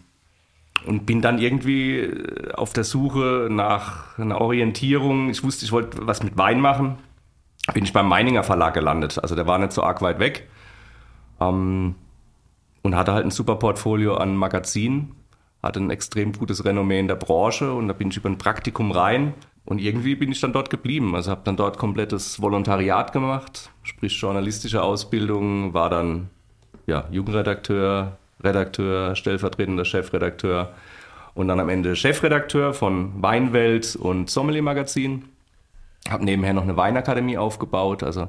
und 0.86 1.06
bin 1.06 1.20
dann 1.20 1.38
irgendwie 1.38 2.10
auf 2.54 2.72
der 2.72 2.84
Suche 2.84 3.48
nach 3.50 4.18
einer 4.18 4.40
Orientierung. 4.40 5.30
Ich 5.30 5.44
wusste, 5.44 5.64
ich 5.64 5.72
wollte 5.72 6.06
was 6.06 6.22
mit 6.22 6.36
Wein 6.36 6.60
machen. 6.60 6.98
Bin 7.72 7.84
ich 7.84 7.92
beim 7.92 8.08
Meininger 8.08 8.42
Verlag 8.42 8.74
gelandet. 8.74 9.20
Also 9.22 9.36
der 9.36 9.46
war 9.46 9.58
nicht 9.58 9.72
so 9.72 9.84
arg 9.84 10.02
weit 10.02 10.18
weg. 10.18 10.48
Ähm, 11.40 11.94
und 12.82 12.96
hatte 12.96 13.12
halt 13.12 13.24
ein 13.24 13.30
super 13.30 13.56
Portfolio 13.56 14.16
an 14.16 14.34
Magazinen. 14.34 15.14
Hatte 15.62 15.80
ein 15.80 15.90
extrem 15.90 16.32
gutes 16.32 16.64
Renommee 16.64 16.98
in 16.98 17.08
der 17.08 17.16
Branche. 17.16 17.72
Und 17.72 17.88
da 17.88 17.94
bin 17.94 18.08
ich 18.08 18.16
über 18.16 18.28
ein 18.28 18.38
Praktikum 18.38 18.90
rein. 18.90 19.34
Und 19.64 19.80
irgendwie 19.80 20.16
bin 20.16 20.32
ich 20.32 20.40
dann 20.40 20.52
dort 20.52 20.70
geblieben. 20.70 21.14
Also 21.14 21.30
habe 21.30 21.42
dann 21.44 21.56
dort 21.56 21.78
komplettes 21.78 22.42
Volontariat 22.42 23.12
gemacht, 23.12 23.70
sprich 23.82 24.20
journalistische 24.20 24.82
Ausbildung, 24.82 25.72
war 25.72 25.88
dann 25.88 26.30
ja, 26.86 27.06
Jugendredakteur, 27.10 28.18
Redakteur, 28.42 29.14
stellvertretender 29.14 29.84
Chefredakteur 29.84 30.72
und 31.34 31.48
dann 31.48 31.60
am 31.60 31.68
Ende 31.68 31.96
Chefredakteur 31.96 32.74
von 32.74 33.22
Weinwelt 33.22 33.96
und 33.96 34.30
Sommelier 34.30 34.62
Magazin. 34.62 35.26
Habe 36.08 36.24
nebenher 36.24 36.52
noch 36.52 36.64
eine 36.64 36.76
Weinakademie 36.76 37.38
aufgebaut, 37.38 38.02
also 38.02 38.28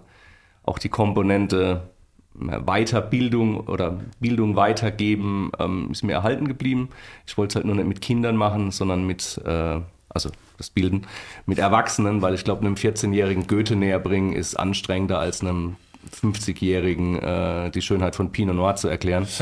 auch 0.63 0.77
die 0.77 0.89
Komponente 0.89 1.89
Weiterbildung 2.35 3.61
oder 3.67 3.99
Bildung 4.19 4.55
weitergeben 4.55 5.51
ähm, 5.59 5.89
ist 5.91 6.03
mir 6.03 6.13
erhalten 6.13 6.47
geblieben. 6.47 6.89
Ich 7.27 7.37
wollte 7.37 7.51
es 7.51 7.55
halt 7.55 7.65
nur 7.65 7.75
nicht 7.75 7.87
mit 7.87 8.01
Kindern 8.01 8.35
machen, 8.35 8.71
sondern 8.71 9.05
mit, 9.05 9.39
äh, 9.45 9.79
also 10.09 10.29
das 10.57 10.69
Bilden, 10.69 11.05
mit 11.45 11.59
Erwachsenen, 11.59 12.21
weil 12.21 12.33
ich 12.33 12.43
glaube, 12.43 12.61
einem 12.65 12.75
14-jährigen 12.75 13.47
Goethe 13.47 13.75
näher 13.75 13.99
bringen 13.99 14.33
ist 14.33 14.55
anstrengender 14.55 15.19
als 15.19 15.41
einem 15.41 15.75
50-jährigen 16.21 17.19
äh, 17.19 17.71
die 17.71 17.81
Schönheit 17.81 18.15
von 18.15 18.31
Pinot 18.31 18.55
Noir 18.55 18.75
zu 18.75 18.87
erklären. 18.87 19.27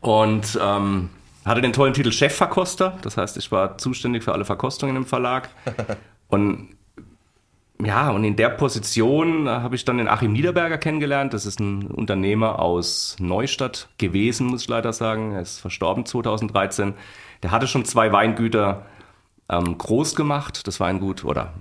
Und 0.00 0.58
ähm, 0.62 1.10
hatte 1.44 1.60
den 1.60 1.72
tollen 1.72 1.94
Titel 1.94 2.10
Chefverkoster. 2.12 2.98
Das 3.02 3.16
heißt, 3.16 3.36
ich 3.36 3.50
war 3.52 3.78
zuständig 3.78 4.24
für 4.24 4.32
alle 4.32 4.44
Verkostungen 4.44 4.96
im 4.96 5.06
Verlag. 5.06 5.48
Und 6.28 6.75
ja, 7.84 8.10
und 8.10 8.24
in 8.24 8.36
der 8.36 8.48
Position 8.48 9.48
habe 9.48 9.74
ich 9.74 9.84
dann 9.84 9.98
den 9.98 10.08
Achim 10.08 10.32
Niederberger 10.32 10.78
kennengelernt. 10.78 11.34
Das 11.34 11.44
ist 11.44 11.60
ein 11.60 11.86
Unternehmer 11.88 12.58
aus 12.60 13.16
Neustadt 13.18 13.88
gewesen, 13.98 14.46
muss 14.46 14.62
ich 14.62 14.68
leider 14.68 14.92
sagen. 14.92 15.32
Er 15.32 15.42
ist 15.42 15.60
verstorben 15.60 16.06
2013. 16.06 16.94
Der 17.42 17.50
hatte 17.50 17.66
schon 17.66 17.84
zwei 17.84 18.12
Weingüter 18.12 18.86
ähm, 19.50 19.76
groß 19.76 20.14
gemacht. 20.16 20.66
Das 20.66 20.80
Weingut 20.80 21.24
oder 21.24 21.52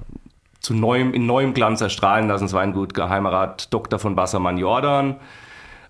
zu 0.62 0.74
neuem, 0.74 1.14
in 1.14 1.26
neuem 1.26 1.54
Glanz 1.54 1.82
erstrahlen 1.82 2.30
lassen. 2.30 2.46
Das 2.46 2.54
Weingut 2.54 2.94
Geheimerat 2.94 3.74
Dr. 3.74 4.00
von 4.00 4.16
Wassermann 4.16 4.58
Jordan. 4.58 5.18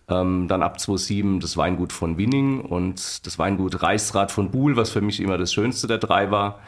Ähm, 0.09 0.47
dann 0.47 0.63
ab 0.63 0.79
2007 0.79 1.39
das 1.39 1.55
Weingut 1.55 1.93
von 1.93 2.17
Winning 2.17 2.61
und 2.61 3.25
das 3.25 3.37
Weingut 3.37 3.83
Reichsrat 3.83 4.31
von 4.31 4.49
Buhl, 4.49 4.75
was 4.75 4.89
für 4.89 5.01
mich 5.01 5.19
immer 5.19 5.37
das 5.37 5.53
schönste 5.53 5.87
der 5.87 5.99
drei 5.99 6.31
war. 6.31 6.59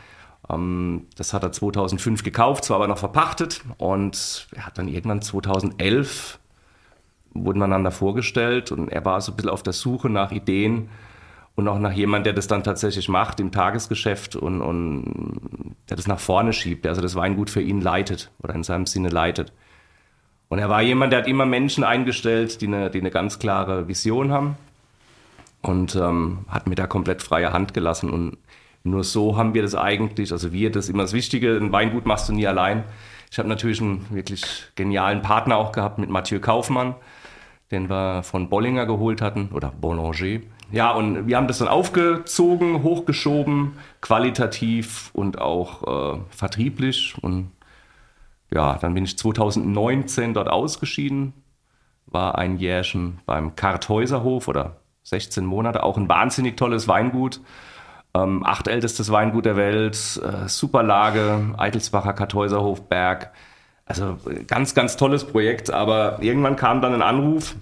Ähm, 0.49 1.07
das 1.15 1.33
hat 1.33 1.43
er 1.43 1.51
2005 1.51 2.23
gekauft, 2.23 2.65
zwar 2.65 2.77
aber 2.77 2.87
noch 2.87 2.97
verpachtet 2.97 3.63
und 3.77 4.47
er 4.55 4.65
hat 4.65 4.77
dann 4.77 4.87
irgendwann 4.87 5.21
2011 5.21 6.39
wurden 7.33 7.59
wir 7.59 7.65
einander 7.65 7.91
vorgestellt 7.91 8.71
und 8.71 8.89
er 8.89 9.05
war 9.05 9.21
so 9.21 9.31
ein 9.31 9.35
bisschen 9.35 9.51
auf 9.51 9.61
der 9.61 9.73
Suche 9.73 10.09
nach 10.09 10.31
Ideen 10.31 10.89
und 11.55 11.67
auch 11.67 11.79
nach 11.79 11.91
jemand, 11.91 12.25
der 12.25 12.33
das 12.33 12.47
dann 12.47 12.63
tatsächlich 12.63 13.09
macht 13.09 13.39
im 13.39 13.51
Tagesgeschäft 13.51 14.35
und, 14.35 14.61
und 14.61 15.75
der 15.89 15.97
das 15.97 16.07
nach 16.07 16.19
vorne 16.19 16.53
schiebt, 16.53 16.85
der 16.85 16.91
also 16.91 17.01
das 17.01 17.15
Weingut 17.15 17.49
für 17.49 17.61
ihn 17.61 17.81
leitet 17.81 18.31
oder 18.41 18.55
in 18.55 18.63
seinem 18.63 18.85
Sinne 18.85 19.09
leitet. 19.09 19.53
Und 20.49 20.59
er 20.59 20.69
war 20.69 20.81
jemand, 20.81 21.11
der 21.11 21.19
hat 21.19 21.27
immer 21.27 21.45
Menschen 21.45 21.83
eingestellt, 21.83 22.61
die 22.61 22.67
eine, 22.67 22.89
die 22.89 22.99
eine 22.99 23.11
ganz 23.11 23.39
klare 23.39 23.87
Vision 23.87 24.31
haben 24.31 24.57
und 25.61 25.95
ähm, 25.95 26.45
hat 26.47 26.67
mir 26.67 26.75
da 26.75 26.87
komplett 26.87 27.21
freie 27.21 27.51
Hand 27.51 27.73
gelassen. 27.73 28.09
Und 28.09 28.37
nur 28.89 29.03
so 29.03 29.37
haben 29.37 29.53
wir 29.53 29.61
das 29.61 29.75
eigentlich, 29.75 30.31
also 30.31 30.51
wir, 30.51 30.71
das 30.71 30.85
ist 30.85 30.89
immer 30.89 31.03
das 31.03 31.13
Wichtige, 31.13 31.57
ein 31.57 31.71
Weingut 31.71 32.05
machst 32.05 32.29
du 32.29 32.33
nie 32.33 32.47
allein. 32.47 32.83
Ich 33.31 33.39
habe 33.39 33.49
natürlich 33.49 33.81
einen 33.81 34.05
wirklich 34.09 34.43
genialen 34.75 35.21
Partner 35.21 35.57
auch 35.57 35.71
gehabt 35.71 35.97
mit 35.97 36.09
Mathieu 36.09 36.39
Kaufmann, 36.39 36.95
den 37.71 37.89
wir 37.89 38.23
von 38.23 38.49
Bollinger 38.49 38.85
geholt 38.85 39.21
hatten, 39.21 39.49
oder 39.53 39.71
Boulanger. 39.71 40.41
Ja, 40.71 40.91
und 40.91 41.27
wir 41.27 41.37
haben 41.37 41.47
das 41.47 41.59
dann 41.59 41.67
aufgezogen, 41.67 42.83
hochgeschoben, 42.83 43.73
qualitativ 44.01 45.11
und 45.13 45.39
auch 45.39 46.15
äh, 46.15 46.19
vertrieblich. 46.29 47.15
Und 47.21 47.51
ja, 48.53 48.77
dann 48.77 48.93
bin 48.93 49.05
ich 49.05 49.17
2019 49.17 50.33
dort 50.33 50.49
ausgeschieden, 50.49 51.33
war 52.05 52.37
ein 52.37 52.57
Jährchen 52.57 53.19
beim 53.25 53.55
Karthäuserhof 53.55 54.47
oder 54.47 54.77
16 55.03 55.45
Monate, 55.45 55.83
auch 55.83 55.97
ein 55.97 56.09
wahnsinnig 56.09 56.57
tolles 56.57 56.87
Weingut. 56.87 57.41
Ähm, 58.23 58.45
achtältestes 58.45 59.11
Weingut 59.11 59.45
der 59.45 59.55
Welt, 59.55 59.95
äh, 59.95 60.47
super 60.47 60.83
Eitelsbacher 61.57 62.13
Karthäuserhof 62.13 62.87
Berg. 62.87 63.31
Also 63.85 64.17
ganz, 64.47 64.75
ganz 64.75 64.97
tolles 64.97 65.25
Projekt, 65.25 65.71
aber 65.71 66.17
irgendwann 66.21 66.55
kam 66.55 66.81
dann 66.81 66.93
ein 66.93 67.01
Anruf 67.01 67.55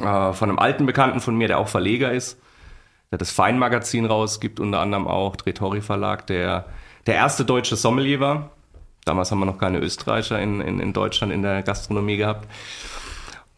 äh, 0.00 0.32
von 0.32 0.48
einem 0.48 0.58
alten 0.58 0.86
Bekannten 0.86 1.20
von 1.20 1.36
mir, 1.36 1.48
der 1.48 1.58
auch 1.58 1.68
Verleger 1.68 2.12
ist, 2.12 2.40
der 3.10 3.18
das 3.18 3.30
Feinmagazin 3.30 4.06
rausgibt, 4.06 4.60
unter 4.60 4.80
anderem 4.80 5.06
auch, 5.08 5.36
Dretori 5.36 5.80
Verlag, 5.80 6.26
der 6.26 6.66
der 7.06 7.14
erste 7.14 7.44
deutsche 7.44 7.76
Sommelier 7.76 8.18
war 8.18 8.50
Damals 9.06 9.30
haben 9.30 9.38
wir 9.38 9.46
noch 9.46 9.58
keine 9.58 9.78
Österreicher 9.78 10.40
in, 10.40 10.60
in, 10.60 10.80
in 10.80 10.92
Deutschland 10.92 11.32
in 11.32 11.40
der 11.40 11.62
Gastronomie 11.62 12.16
gehabt. 12.16 12.48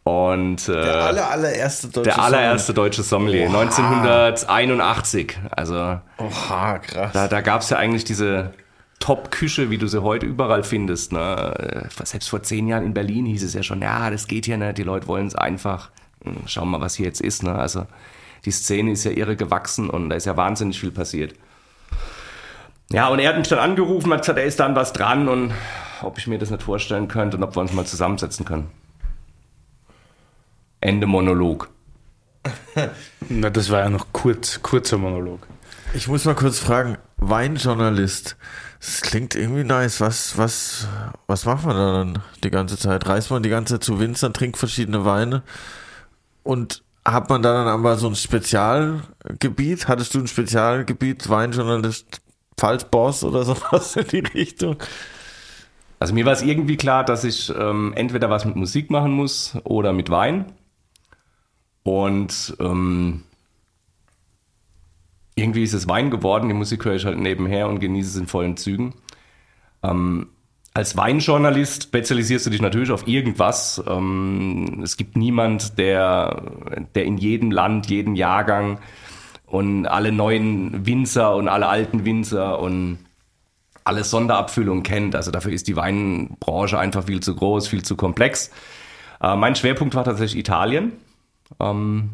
Und, 0.09 0.69
äh, 0.69 0.73
der 0.73 0.95
aller, 1.05 1.31
allererste 1.31 1.89
deutsche 1.89 2.03
Der 2.05 2.19
allererste 2.23 2.73
Sommelier. 2.73 2.91
deutsche 2.91 3.03
Sommelier, 3.03 3.49
Oha. 3.51 3.61
1981. 3.61 5.39
Also 5.51 6.01
Oha, 6.19 6.79
krass. 6.79 7.13
Da, 7.13 7.29
da 7.29 7.41
gab 7.43 7.61
es 7.61 7.69
ja 7.71 7.77
eigentlich 7.77 8.05
diese 8.05 8.53
Top-Küche, 9.01 9.69
wie 9.69 9.77
du 9.77 9.87
sie 9.87 10.03
heute 10.03 10.25
überall 10.25 10.63
findest. 10.63 11.13
Ne? 11.13 11.89
Selbst 12.05 12.31
vor 12.31 12.43
zehn 12.43 12.69
Jahren 12.69 12.85
in 12.85 12.95
Berlin 12.95 13.27
hieß 13.27 13.43
es 13.43 13.53
ja 13.53 13.63
schon, 13.63 13.83
ja, 13.83 14.09
das 14.11 14.27
geht 14.27 14.47
hier 14.47 14.57
nicht, 14.57 14.79
die 14.79 14.83
Leute 14.83 15.07
wollen 15.09 15.27
es 15.27 15.35
einfach. 15.35 15.91
Hm, 16.25 16.37
schauen 16.47 16.71
wir 16.71 16.79
mal, 16.79 16.85
was 16.85 16.95
hier 16.95 17.07
jetzt 17.07 17.21
ist. 17.21 17.43
Ne? 17.43 17.55
Also 17.55 17.87
die 18.47 18.51
Szene 18.51 18.93
ist 18.93 19.05
ja 19.05 19.11
irre 19.11 19.37
gewachsen 19.37 19.91
und 19.91 20.09
da 20.09 20.17
ist 20.17 20.25
ja 20.25 20.37
wahnsinnig 20.39 20.81
viel 20.81 20.91
passiert. 20.91 21.35
Ja, 22.91 23.09
und 23.09 23.19
er 23.19 23.29
hat 23.29 23.37
mich 23.39 23.49
dann 23.49 23.59
angerufen, 23.59 24.11
hat 24.13 24.21
gesagt, 24.21 24.39
er 24.39 24.47
ist 24.47 24.59
dann 24.59 24.75
was 24.75 24.95
dran 24.95 25.29
und 25.29 25.53
ob 26.01 26.17
ich 26.17 26.27
mir 26.27 26.39
das 26.39 26.51
nicht 26.51 26.63
vorstellen 26.63 27.09
könnte 27.09 27.37
und 27.37 27.43
ob 27.43 27.55
wir 27.55 27.61
uns 27.61 27.75
mal 27.75 27.85
zusammensetzen 27.85 28.47
können. 28.47 28.71
Ende 30.81 31.07
Monolog. 31.07 31.69
Na, 33.29 33.51
das 33.51 33.71
war 33.71 33.81
ja 33.81 33.91
noch 33.91 34.07
kurz, 34.13 34.63
kurzer 34.63 34.99
Monolog. 34.99 35.47
Ich 35.95 36.09
muss 36.09 36.25
mal 36.25 36.35
kurz 36.35 36.59
fragen, 36.59 36.99
Weinjournalist. 37.17 38.37
Das 38.81 39.01
klingt 39.01 39.35
irgendwie 39.35 39.65
nice. 39.65 40.01
Was, 40.01 40.39
was, 40.39 40.87
was 41.27 41.45
macht 41.47 41.65
man 41.65 41.77
da 41.77 41.93
dann 41.93 42.23
die 42.45 42.51
ganze 42.51 42.77
Zeit? 42.77 43.09
Reist 43.09 43.31
man 43.31 43.43
die 43.43 43.49
ganze 43.49 43.75
Zeit 43.75 43.85
zu 43.85 43.99
Winzern, 43.99 44.33
trinkt 44.33 44.57
verschiedene 44.57 45.05
Weine 45.05 45.43
und 46.45 46.83
hat 47.05 47.31
man 47.31 47.43
da 47.43 47.55
dann 47.55 47.69
aber 47.69 47.97
so 47.97 48.09
ein 48.09 48.15
Spezialgebiet? 48.15 49.89
Hattest 49.89 50.15
du 50.15 50.21
ein 50.21 50.27
Spezialgebiet, 50.27 51.29
Weinjournalist 51.29 52.21
Pfalzboss 52.59 53.25
oder 53.25 53.43
sowas 53.45 53.97
in 53.97 54.07
die 54.09 54.19
Richtung? 54.19 54.77
Also 55.99 56.15
mir 56.15 56.25
war 56.27 56.33
es 56.33 56.43
irgendwie 56.43 56.77
klar, 56.77 57.05
dass 57.05 57.25
ich 57.25 57.53
ähm, 57.59 57.93
entweder 57.97 58.31
was 58.31 58.45
mit 58.45 58.57
Musik 58.57 58.91
machen 58.91 59.13
muss 59.13 59.57
oder 59.65 59.93
mit 59.93 60.11
Wein. 60.11 60.53
Und 61.89 62.55
ähm, 62.61 63.23
irgendwie 65.35 65.63
ist 65.63 65.73
es 65.73 65.89
Wein 65.89 66.11
geworden. 66.11 66.49
Die 66.49 66.55
Musik 66.55 66.85
höre 66.85 66.97
ich 66.97 67.07
halt 67.07 67.19
nebenher 67.19 67.67
und 67.67 67.79
genieße 67.79 68.11
es 68.11 68.17
in 68.17 68.27
vollen 68.27 68.59
Zügen. 68.59 68.93
Ähm, 69.83 70.27
als 70.75 70.99
Weinjournalist 70.99 71.85
spezialisierst 71.85 72.45
du 72.45 72.51
dich 72.51 72.61
natürlich 72.61 72.91
auf 72.91 73.09
irgendwas. 73.09 73.83
Ähm, 73.89 74.83
es 74.85 74.99
gibt 74.99 75.17
niemand, 75.17 75.79
der, 75.79 76.43
der 76.95 77.07
in 77.07 77.17
jedem 77.17 77.53
Land, 77.53 77.89
jeden 77.89 78.17
Jahrgang 78.17 78.81
und 79.47 79.87
alle 79.87 80.13
neuen 80.13 80.85
Winzer 80.85 81.35
und 81.37 81.49
alle 81.49 81.69
alten 81.69 82.05
Winzer 82.05 82.59
und 82.59 82.99
alle 83.85 84.05
Sonderabfüllungen 84.05 84.83
kennt. 84.83 85.17
Also 85.17 85.31
dafür 85.31 85.53
ist 85.53 85.69
die 85.69 85.77
Weinbranche 85.77 86.79
einfach 86.79 87.05
viel 87.05 87.21
zu 87.21 87.35
groß, 87.35 87.67
viel 87.67 87.83
zu 87.83 87.97
komplex. 87.97 88.51
Äh, 89.23 89.37
mein 89.37 89.57
Schwerpunkt 89.57 89.95
war 89.95 90.05
tatsächlich 90.05 90.41
Italien. 90.41 90.93
Ähm, 91.61 92.11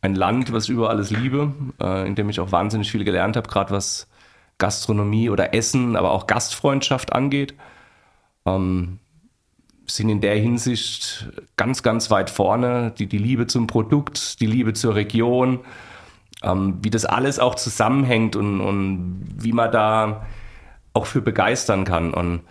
ein 0.00 0.14
Land, 0.14 0.52
was 0.52 0.64
ich 0.64 0.70
über 0.70 0.90
alles 0.90 1.10
liebe, 1.10 1.52
äh, 1.80 2.06
in 2.06 2.14
dem 2.14 2.28
ich 2.30 2.40
auch 2.40 2.52
wahnsinnig 2.52 2.90
viel 2.90 3.04
gelernt 3.04 3.36
habe, 3.36 3.48
gerade 3.48 3.70
was 3.72 4.08
Gastronomie 4.58 5.30
oder 5.30 5.54
Essen, 5.54 5.96
aber 5.96 6.10
auch 6.12 6.26
Gastfreundschaft 6.26 7.12
angeht. 7.12 7.54
Ähm, 8.46 8.98
sind 9.86 10.08
in 10.08 10.20
der 10.20 10.36
Hinsicht 10.36 11.28
ganz, 11.56 11.82
ganz 11.82 12.10
weit 12.10 12.30
vorne. 12.30 12.92
Die, 12.98 13.06
die 13.06 13.18
Liebe 13.18 13.46
zum 13.46 13.66
Produkt, 13.66 14.40
die 14.40 14.46
Liebe 14.46 14.74
zur 14.74 14.94
Region, 14.94 15.60
ähm, 16.42 16.78
wie 16.82 16.90
das 16.90 17.04
alles 17.04 17.38
auch 17.38 17.54
zusammenhängt 17.54 18.36
und, 18.36 18.60
und 18.60 19.26
wie 19.36 19.52
man 19.52 19.72
da 19.72 20.26
auch 20.92 21.06
für 21.06 21.22
begeistern 21.22 21.84
kann. 21.84 22.12
Und 22.12 22.42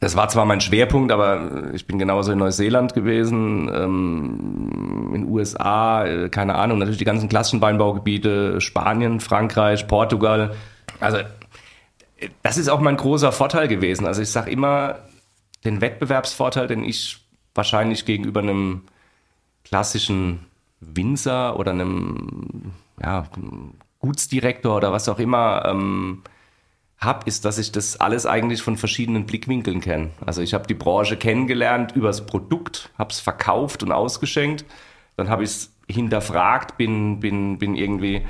das 0.00 0.14
war 0.14 0.28
zwar 0.28 0.44
mein 0.44 0.60
Schwerpunkt, 0.60 1.10
aber 1.10 1.72
ich 1.72 1.86
bin 1.86 1.98
genauso 1.98 2.32
in 2.32 2.38
Neuseeland 2.38 2.92
gewesen, 2.92 3.70
ähm, 3.72 5.12
in 5.14 5.28
USA, 5.28 6.04
äh, 6.04 6.28
keine 6.28 6.56
Ahnung, 6.56 6.78
natürlich 6.78 6.98
die 6.98 7.04
ganzen 7.04 7.28
klassischen 7.28 7.62
Weinbaugebiete, 7.62 8.60
Spanien, 8.60 9.20
Frankreich, 9.20 9.86
Portugal. 9.88 10.54
Also 11.00 11.18
das 12.42 12.58
ist 12.58 12.68
auch 12.68 12.80
mein 12.80 12.96
großer 12.96 13.32
Vorteil 13.32 13.68
gewesen. 13.68 14.06
Also 14.06 14.22
ich 14.22 14.30
sage 14.30 14.50
immer, 14.50 14.96
den 15.64 15.80
Wettbewerbsvorteil, 15.80 16.66
den 16.66 16.84
ich 16.84 17.18
wahrscheinlich 17.54 18.04
gegenüber 18.04 18.40
einem 18.40 18.82
klassischen 19.64 20.46
Winzer 20.80 21.58
oder 21.58 21.72
einem 21.72 22.72
ja, 23.02 23.26
Gutsdirektor 24.00 24.76
oder 24.76 24.92
was 24.92 25.08
auch 25.08 25.18
immer 25.18 25.64
ähm, 25.66 26.22
habe, 26.98 27.26
ist, 27.26 27.44
dass 27.44 27.58
ich 27.58 27.72
das 27.72 28.00
alles 28.00 28.26
eigentlich 28.26 28.62
von 28.62 28.76
verschiedenen 28.76 29.26
Blickwinkeln 29.26 29.80
kenne. 29.80 30.10
Also 30.24 30.40
ich 30.42 30.54
habe 30.54 30.66
die 30.66 30.74
Branche 30.74 31.16
kennengelernt 31.16 31.92
übers 31.94 32.24
Produkt, 32.24 32.90
habe 32.96 33.10
es 33.10 33.20
verkauft 33.20 33.82
und 33.82 33.92
ausgeschenkt, 33.92 34.64
dann 35.16 35.28
habe 35.28 35.44
ich 35.44 35.50
es 35.50 35.72
hinterfragt, 35.88 36.76
bin, 36.76 37.20
bin, 37.20 37.58
bin 37.58 37.74
irgendwie 37.74 38.26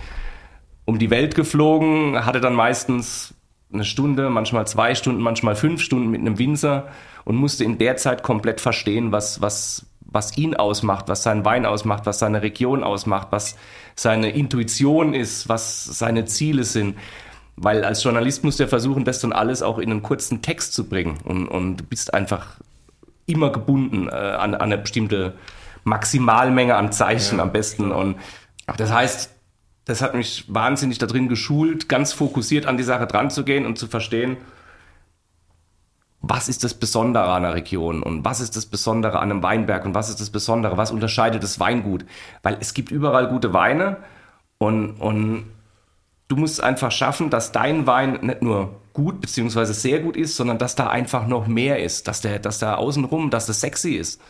um 0.84 0.98
die 0.98 1.10
Welt 1.10 1.34
geflogen, 1.34 2.24
hatte 2.24 2.40
dann 2.40 2.54
meistens 2.54 3.34
eine 3.72 3.84
Stunde, 3.84 4.30
manchmal 4.30 4.66
zwei 4.66 4.94
Stunden, 4.94 5.20
manchmal 5.20 5.56
fünf 5.56 5.80
Stunden 5.80 6.08
mit 6.08 6.20
einem 6.20 6.38
Winzer 6.38 6.88
und 7.24 7.36
musste 7.36 7.64
in 7.64 7.78
der 7.78 7.96
Zeit 7.96 8.22
komplett 8.22 8.60
verstehen, 8.60 9.10
was, 9.10 9.40
was, 9.40 9.86
was 10.00 10.36
ihn 10.36 10.54
ausmacht, 10.54 11.08
was 11.08 11.24
seinen 11.24 11.44
Wein 11.44 11.66
ausmacht, 11.66 12.06
was 12.06 12.20
seine 12.20 12.42
Region 12.42 12.84
ausmacht, 12.84 13.28
was 13.30 13.56
seine 13.96 14.30
Intuition 14.30 15.14
ist, 15.14 15.48
was 15.48 15.84
seine 15.84 16.24
Ziele 16.26 16.64
sind. 16.64 16.96
Weil 17.56 17.84
als 17.84 18.02
Journalist 18.02 18.44
musst 18.44 18.58
du 18.58 18.64
ja 18.64 18.68
versuchen, 18.68 19.04
das 19.04 19.20
dann 19.20 19.32
alles 19.32 19.62
auch 19.62 19.78
in 19.78 19.90
einen 19.90 20.02
kurzen 20.02 20.42
Text 20.42 20.74
zu 20.74 20.88
bringen. 20.88 21.18
Und, 21.24 21.48
und 21.48 21.78
du 21.78 21.84
bist 21.84 22.12
einfach 22.12 22.58
immer 23.26 23.50
gebunden 23.50 24.08
äh, 24.08 24.12
an, 24.12 24.54
an, 24.54 24.60
eine 24.60 24.78
bestimmte 24.78 25.34
Maximalmenge 25.84 26.76
an 26.76 26.92
Zeichen 26.92 27.38
ja, 27.38 27.42
am 27.42 27.52
besten. 27.52 27.92
Und 27.92 28.16
das 28.76 28.92
heißt, 28.92 29.30
das 29.86 30.02
hat 30.02 30.14
mich 30.14 30.44
wahnsinnig 30.48 30.98
darin 30.98 31.28
geschult, 31.28 31.88
ganz 31.88 32.12
fokussiert 32.12 32.66
an 32.66 32.76
die 32.76 32.82
Sache 32.82 33.06
dran 33.06 33.30
zu 33.30 33.44
gehen 33.44 33.64
und 33.64 33.78
zu 33.78 33.86
verstehen, 33.86 34.36
was 36.20 36.48
ist 36.48 36.64
das 36.64 36.74
Besondere 36.74 37.26
an 37.30 37.44
einer 37.44 37.54
Region 37.54 38.02
und 38.02 38.24
was 38.24 38.40
ist 38.40 38.56
das 38.56 38.66
Besondere 38.66 39.20
an 39.20 39.30
einem 39.30 39.42
Weinberg 39.42 39.84
und 39.84 39.94
was 39.94 40.08
ist 40.08 40.20
das 40.20 40.30
Besondere, 40.30 40.76
was 40.76 40.90
unterscheidet 40.90 41.42
das 41.42 41.60
Weingut? 41.60 42.04
Weil 42.42 42.56
es 42.60 42.74
gibt 42.74 42.90
überall 42.90 43.28
gute 43.28 43.52
Weine 43.52 43.98
und, 44.58 44.96
und 44.96 45.44
du 46.28 46.36
musst 46.36 46.62
einfach 46.62 46.90
schaffen, 46.90 47.30
dass 47.30 47.52
dein 47.52 47.86
Wein 47.86 48.18
nicht 48.22 48.42
nur 48.42 48.80
gut 48.92 49.20
beziehungsweise 49.20 49.74
sehr 49.74 50.00
gut 50.00 50.16
ist, 50.16 50.36
sondern 50.36 50.58
dass 50.58 50.74
da 50.74 50.88
einfach 50.88 51.26
noch 51.26 51.46
mehr 51.46 51.82
ist, 51.82 52.08
dass 52.08 52.20
der, 52.20 52.38
dass 52.38 52.58
da 52.58 52.74
außenrum, 52.74 53.30
dass 53.30 53.46
das 53.46 53.60
sexy 53.60 53.92
ist. 53.92 54.20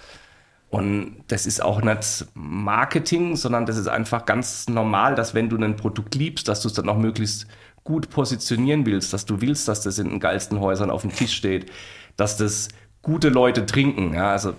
Und 0.69 1.23
das 1.29 1.47
ist 1.47 1.63
auch 1.63 1.81
nicht 1.81 2.27
Marketing, 2.35 3.37
sondern 3.37 3.67
das 3.67 3.77
ist 3.77 3.87
einfach 3.87 4.27
ganz 4.27 4.69
normal, 4.69 5.15
dass 5.15 5.35
wenn 5.35 5.49
du 5.49 5.57
ein 5.57 5.77
Produkt 5.77 6.17
liebst, 6.17 6.49
dass 6.49 6.61
du 6.61 6.69
es 6.69 6.75
dann 6.75 6.89
auch 6.89 6.99
möglichst 6.99 7.47
gut 7.85 8.11
positionieren 8.11 8.85
willst, 8.85 9.13
dass 9.13 9.25
du 9.25 9.41
willst, 9.41 9.69
dass 9.69 9.83
das 9.83 9.99
in 9.99 10.09
den 10.09 10.21
geilsten 10.21 10.59
Häusern 10.59 10.91
auf 10.91 11.03
dem 11.03 11.15
Tisch 11.15 11.33
steht, 11.33 11.71
dass 12.17 12.37
das 12.37 12.69
gute 13.01 13.29
Leute 13.29 13.65
trinken. 13.65 14.15
Ja, 14.15 14.33
also 14.33 14.55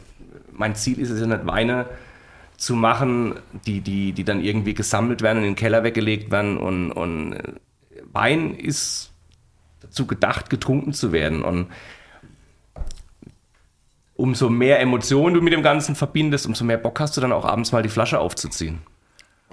mein 0.54 0.76
Ziel 0.76 1.00
ist 1.00 1.10
es 1.10 1.20
ja 1.20 1.28
nicht, 1.28 1.46
Weine 1.46 1.88
zu 2.58 2.76
machen, 2.76 3.36
die, 3.66 3.82
die, 3.82 4.12
die 4.12 4.24
dann 4.24 4.44
irgendwie 4.44 4.74
gesammelt 4.74 5.22
werden 5.22 5.38
und 5.38 5.44
in 5.44 5.52
den 5.52 5.56
Keller 5.56 5.84
weggelegt 5.84 6.32
werden. 6.32 6.58
Und, 6.58 6.92
und 6.92 7.34
äh, 7.34 7.54
Wein 8.12 8.56
ist 8.56 9.12
dazu 9.82 10.08
gedacht, 10.08 10.50
getrunken 10.50 10.94
zu 10.94 11.12
werden. 11.12 11.44
Und 11.44 11.68
umso 14.16 14.50
mehr 14.50 14.80
Emotionen 14.82 15.36
du 15.36 15.42
mit 15.42 15.54
dem 15.54 15.62
Ganzen 15.62 15.96
verbindest, 15.96 16.48
umso 16.48 16.66
mehr 16.66 16.78
Bock 16.78 17.00
hast 17.00 17.16
du 17.16 17.22
dann 17.22 17.32
auch 17.32 17.46
abends 17.46 17.72
mal 17.72 17.84
die 17.84 17.90
Flasche 17.90 18.20
aufzuziehen. 18.20 18.80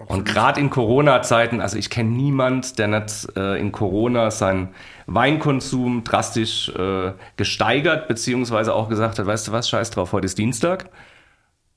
Und 0.06 0.25
gerade 0.25 0.61
in 0.61 0.70
Corona-Zeiten, 0.70 1.61
also 1.61 1.78
ich 1.78 1.88
kenne 1.88 2.11
niemand, 2.11 2.78
der 2.80 2.88
nicht 2.88 3.28
äh, 3.37 3.61
in 3.61 3.70
Corona 3.70 4.30
seinen 4.32 4.70
Weinkonsum 5.06 6.02
drastisch 6.02 6.69
äh, 6.71 7.12
gesteigert, 7.36 8.08
beziehungsweise 8.08 8.75
auch 8.75 8.88
gesagt 8.88 9.19
hat, 9.19 9.26
weißt 9.26 9.49
du 9.49 9.52
was, 9.52 9.69
scheiß 9.69 9.90
drauf, 9.90 10.12
heute 10.12 10.26
ist 10.26 10.36
Dienstag. 10.36 10.90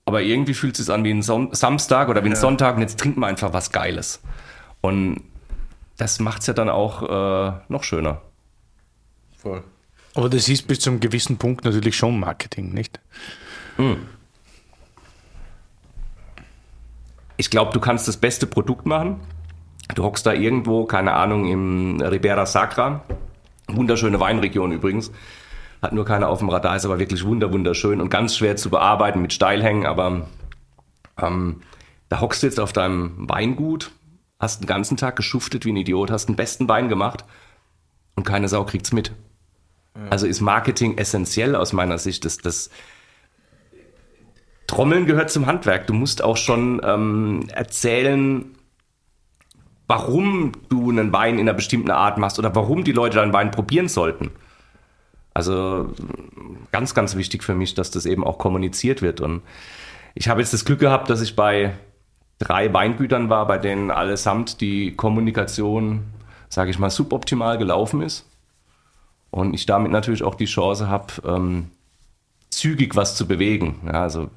Aber 0.08 0.22
irgendwie 0.22 0.54
fühlt 0.54 0.80
es 0.80 0.86
sich 0.86 0.96
an 0.96 1.04
wie 1.04 1.12
ein 1.12 1.22
Son 1.22 1.54
Samstag 1.54 2.08
oder 2.08 2.24
wie 2.24 2.30
ein 2.30 2.32
ja. 2.32 2.40
Sonntag 2.40 2.76
und 2.76 2.82
jetzt 2.82 2.98
trinken 2.98 3.20
wir 3.20 3.28
einfach 3.28 3.52
was 3.52 3.74
Geiles. 3.74 4.22
Und 4.80 5.22
das 5.98 6.22
macht 6.22 6.40
es 6.40 6.48
ja 6.48 6.54
dann 6.54 6.70
auch 6.70 7.04
äh, 7.04 7.60
noch 7.68 7.84
schöner. 7.84 8.22
Voll. 9.38 9.66
Aber 10.16 10.30
das 10.30 10.48
ist 10.48 10.66
bis 10.66 10.80
zu 10.80 10.92
einem 10.92 11.02
gewissen 11.02 11.36
Punkt 11.36 11.66
natürlich 11.66 11.98
schon 11.98 12.22
Marketing, 12.22 12.74
nicht? 12.74 13.02
Hm. 13.76 13.98
Ich 17.36 17.50
glaube, 17.50 17.74
du 17.74 17.82
kannst 17.82 18.08
das 18.08 18.16
beste 18.16 18.48
Produkt 18.48 18.86
machen. 18.86 19.20
Du 19.94 20.04
hockst 20.04 20.26
da 20.26 20.32
irgendwo, 20.32 20.86
keine 20.86 21.16
Ahnung, 21.16 21.52
im 21.52 22.00
Ribera 22.00 22.46
Sacra. 22.46 23.04
Wunderschöne 23.68 24.22
Weinregion 24.22 24.72
übrigens. 24.72 25.12
Hat 25.82 25.94
nur 25.94 26.06
keiner 26.06 26.30
auf 26.30 26.40
dem 26.40 26.50
Radar, 26.50 26.76
ist 26.76 26.86
aber 26.86 27.00
wirklich 27.00 27.24
wunder, 27.24 27.52
wunderschön 27.54 28.02
und 28.02 28.10
ganz 28.10 28.36
schwer 28.36 28.56
zu 28.56 28.70
bearbeiten 28.70 29.22
mit 29.22 29.34
Steilhängen. 29.34 29.86
Aber 29.86 30.28
ähm, 31.22 31.62
da 32.10 32.22
hockst 32.22 32.42
du 32.42 32.48
jetzt 32.48 32.60
auf 32.60 32.74
deinem 32.74 33.30
Weingut, 33.30 33.92
hast 34.40 34.62
den 34.62 34.68
ganzen 34.68 34.98
Tag 34.98 35.16
geschuftet 35.16 35.66
wie 35.66 35.72
ein 35.72 35.78
Idiot, 35.78 36.12
hast 36.12 36.28
den 36.28 36.36
besten 36.36 36.68
Wein 36.68 36.90
gemacht 36.90 37.26
und 38.16 38.24
keine 38.24 38.48
Sau 38.48 38.64
kriegt's 38.64 38.92
mit. 38.92 39.12
Also 40.10 40.28
ist 40.28 40.42
Marketing 40.42 40.98
essentiell 40.98 41.56
aus 41.56 41.74
meiner 41.74 41.98
Sicht. 41.98 42.24
Das, 42.24 42.38
das 42.38 42.70
Trommeln 44.68 45.06
gehört 45.06 45.32
zum 45.32 45.48
Handwerk. 45.48 45.88
Du 45.88 45.94
musst 45.94 46.24
auch 46.24 46.38
schon 46.38 46.82
ähm, 46.84 47.48
erzählen, 47.52 48.56
warum 49.88 50.52
du 50.70 50.92
einen 50.92 51.12
Wein 51.14 51.36
in 51.36 51.42
einer 51.42 51.54
bestimmten 51.54 51.92
Art 51.92 52.18
machst 52.18 52.38
oder 52.38 52.54
warum 52.56 52.84
die 52.84 52.92
Leute 52.92 53.18
deinen 53.18 53.34
Wein 53.34 53.52
probieren 53.52 53.88
sollten. 53.88 54.32
Also 55.38 55.94
ganz, 56.72 56.96
ganz 56.96 57.16
wichtig 57.16 57.44
für 57.44 57.54
mich, 57.54 57.76
dass 57.76 57.92
das 57.92 58.08
eben 58.08 58.24
auch 58.24 58.40
kommuniziert 58.40 59.04
wird. 59.04 59.22
Und 59.22 59.44
ich 60.16 60.30
habe 60.30 60.42
jetzt 60.42 60.52
das 60.52 60.66
Glück 60.66 60.80
gehabt, 60.80 61.12
dass 61.12 61.22
ich 61.22 61.36
bei 61.36 61.74
drei 62.40 62.74
Weingütern 62.74 63.30
war, 63.30 63.46
bei 63.46 63.60
denen 63.60 63.92
allesamt 63.92 64.62
die 64.62 64.96
Kommunikation, 64.96 66.06
sage 66.50 66.72
ich 66.72 66.80
mal, 66.80 66.90
suboptimal 66.90 67.60
gelaufen 67.60 68.02
ist. 68.02 68.26
Und 69.30 69.54
ich 69.54 69.68
damit 69.68 69.92
natürlich 69.92 70.24
auch 70.24 70.34
die 70.34 70.46
Chance 70.46 70.88
habe, 70.88 71.14
ähm, 71.24 71.70
zügig 72.50 72.96
was 72.96 73.16
zu 73.16 73.28
bewegen. 73.28 73.82
Ja, 73.86 74.02
also 74.02 74.32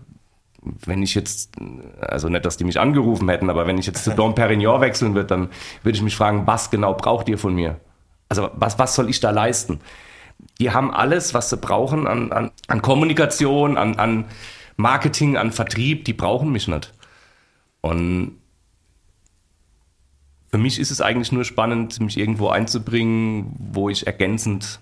wenn 0.85 1.03
ich 1.03 1.15
jetzt, 1.15 1.53
also 1.99 2.29
nicht, 2.29 2.45
dass 2.45 2.59
die 2.59 2.65
mich 2.65 2.79
angerufen 2.79 3.27
hätten, 3.31 3.49
aber 3.49 3.67
wenn 3.67 3.79
ich 3.79 3.87
jetzt 3.87 4.05
zu 4.05 4.11
Dom 4.11 4.35
Perignon 4.35 4.83
wechseln 4.83 5.15
würde, 5.15 5.29
dann 5.29 5.49
würde 5.83 5.97
ich 5.97 6.03
mich 6.03 6.17
fragen, 6.17 6.47
was 6.47 6.71
genau 6.71 6.93
braucht 6.93 7.31
ihr 7.31 7.39
von 7.39 7.55
mir? 7.55 7.81
Also 8.29 8.51
was, 8.53 8.79
was 8.79 8.95
soll 8.95 9.09
ich 9.09 9.21
da 9.21 9.31
leisten? 9.31 9.81
Die 10.59 10.71
haben 10.71 10.93
alles, 10.93 11.35
was 11.35 11.51
sie 11.51 11.57
brauchen 11.57 12.07
an, 12.07 12.33
an, 12.33 12.51
an 12.69 12.83
Kommunikation, 12.83 13.77
an, 13.77 13.97
an 13.99 14.25
Marketing, 14.77 15.37
an 15.37 15.53
Vertrieb, 15.53 16.05
die 16.05 16.13
brauchen 16.13 16.53
mich 16.53 16.69
nicht. 16.69 16.93
Und 17.81 18.39
für 20.51 20.59
mich 20.59 20.79
ist 20.79 20.91
es 20.91 21.01
eigentlich 21.01 21.33
nur 21.33 21.45
spannend, 21.45 22.01
mich 22.01 22.19
irgendwo 22.19 22.49
einzubringen, 22.49 23.55
wo 23.73 23.89
ich 23.89 24.07
ergänzend 24.07 24.81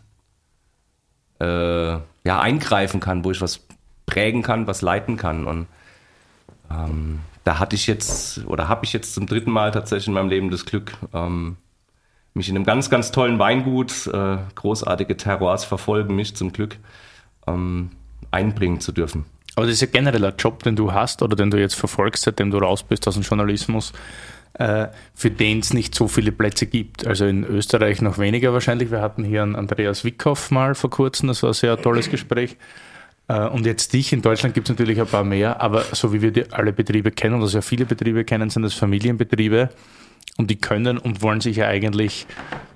äh, 1.40 1.92
ja, 1.92 2.40
eingreifen 2.40 3.00
kann, 3.00 3.24
wo 3.24 3.30
ich 3.30 3.40
was 3.40 3.60
prägen 4.06 4.42
kann, 4.42 4.66
was 4.66 4.82
leiten 4.82 5.16
kann. 5.16 5.46
Und 5.46 5.66
ähm, 6.70 7.20
da 7.44 7.58
hatte 7.58 7.76
ich 7.76 7.86
jetzt 7.86 8.44
oder 8.46 8.68
habe 8.68 8.84
ich 8.84 8.92
jetzt 8.92 9.14
zum 9.14 9.26
dritten 9.26 9.50
Mal 9.50 9.70
tatsächlich 9.70 10.08
in 10.08 10.14
meinem 10.14 10.28
Leben 10.28 10.50
das 10.50 10.64
Glück, 10.64 10.94
ähm, 11.12 11.56
mich 12.38 12.48
in 12.48 12.56
einem 12.56 12.64
ganz, 12.64 12.88
ganz 12.88 13.12
tollen 13.12 13.38
Weingut, 13.38 14.06
äh, 14.06 14.38
großartige 14.54 15.16
Terroirs 15.16 15.64
verfolgen 15.64 16.16
mich 16.16 16.34
zum 16.34 16.52
Glück, 16.52 16.78
ähm, 17.46 17.90
einbringen 18.30 18.80
zu 18.80 18.92
dürfen. 18.92 19.26
Aber 19.56 19.66
das 19.66 19.74
ist 19.74 19.80
ja 19.80 19.88
generell 19.88 20.24
ein 20.24 20.34
Job, 20.38 20.62
den 20.62 20.76
du 20.76 20.92
hast 20.92 21.20
oder 21.20 21.36
den 21.36 21.50
du 21.50 21.58
jetzt 21.58 21.74
verfolgst, 21.74 22.22
seitdem 22.22 22.50
du 22.50 22.58
raus 22.58 22.82
bist 22.82 23.08
aus 23.08 23.14
dem 23.14 23.24
Journalismus, 23.24 23.92
äh, 24.54 24.86
für 25.14 25.30
den 25.30 25.58
es 25.58 25.74
nicht 25.74 25.94
so 25.94 26.06
viele 26.08 26.32
Plätze 26.32 26.66
gibt. 26.66 27.06
Also 27.06 27.26
in 27.26 27.44
Österreich 27.44 28.00
noch 28.00 28.18
weniger 28.18 28.52
wahrscheinlich. 28.52 28.90
Wir 28.90 29.00
hatten 29.00 29.24
hier 29.24 29.42
einen 29.42 29.56
Andreas 29.56 30.04
Wickhoff 30.04 30.50
mal 30.50 30.74
vor 30.74 30.90
kurzem, 30.90 31.28
das 31.28 31.42
war 31.42 31.50
ein 31.50 31.54
sehr 31.54 31.76
tolles 31.80 32.08
Gespräch. 32.08 32.56
Äh, 33.28 33.46
und 33.48 33.66
jetzt 33.66 33.92
dich, 33.92 34.12
in 34.12 34.22
Deutschland 34.22 34.54
gibt 34.54 34.68
es 34.68 34.74
natürlich 34.74 35.00
ein 35.00 35.06
paar 35.06 35.24
mehr, 35.24 35.60
aber 35.60 35.82
so 35.92 36.12
wie 36.12 36.22
wir 36.22 36.46
alle 36.52 36.72
Betriebe 36.72 37.10
kennen, 37.10 37.36
oder 37.36 37.48
sehr 37.48 37.62
viele 37.62 37.84
Betriebe 37.84 38.24
kennen, 38.24 38.50
sind 38.50 38.62
das 38.62 38.74
Familienbetriebe. 38.74 39.70
Und 40.38 40.50
die 40.50 40.56
können 40.56 40.96
und 40.98 41.20
wollen 41.20 41.42
sich 41.42 41.56
ja 41.56 41.66
eigentlich 41.66 42.26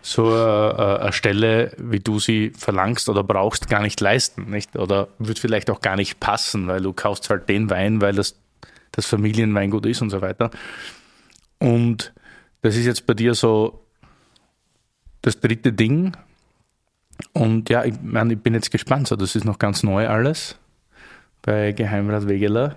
so 0.03 0.27
eine, 0.27 1.01
eine 1.01 1.13
Stelle, 1.13 1.73
wie 1.79 2.01
du 2.01 2.19
sie 2.19 2.51
verlangst 2.51 3.09
oder 3.09 3.25
brauchst, 3.25 3.71
gar 3.71 3.81
nicht 3.81 4.01
leisten. 4.01 4.51
Nicht? 4.51 4.77
Oder 4.77 5.09
wird 5.19 5.39
vielleicht 5.39 5.71
auch 5.71 5.81
gar 5.81 5.97
nicht 5.97 6.21
passen, 6.21 6.67
weil 6.69 6.83
du 6.83 6.93
kaufst 6.93 7.31
halt 7.31 7.49
den 7.49 7.71
Wein, 7.71 8.01
weil 8.01 8.15
das 8.15 8.37
das 8.91 9.07
Familienweingut 9.07 9.87
ist 9.87 10.03
und 10.03 10.11
so 10.11 10.21
weiter. 10.21 10.51
Und 11.59 12.13
das 12.61 12.77
ist 12.77 12.85
jetzt 12.85 13.07
bei 13.07 13.15
dir 13.15 13.35
so 13.35 13.87
das 15.23 15.41
dritte 15.41 15.73
Ding, 15.73 16.15
Und 17.33 17.71
ja, 17.71 17.85
ich, 17.85 17.95
mein, 18.03 18.31
ich 18.31 18.39
bin 18.41 18.55
jetzt 18.55 18.71
gespannt. 18.71 19.09
So, 19.09 19.17
das 19.17 19.37
ist 19.37 19.45
noch 19.45 19.59
ganz 19.59 19.83
neu 19.83 20.09
alles 20.09 20.57
bei 21.43 21.73
Geheimrat 21.73 22.29
Wegeler. 22.29 22.77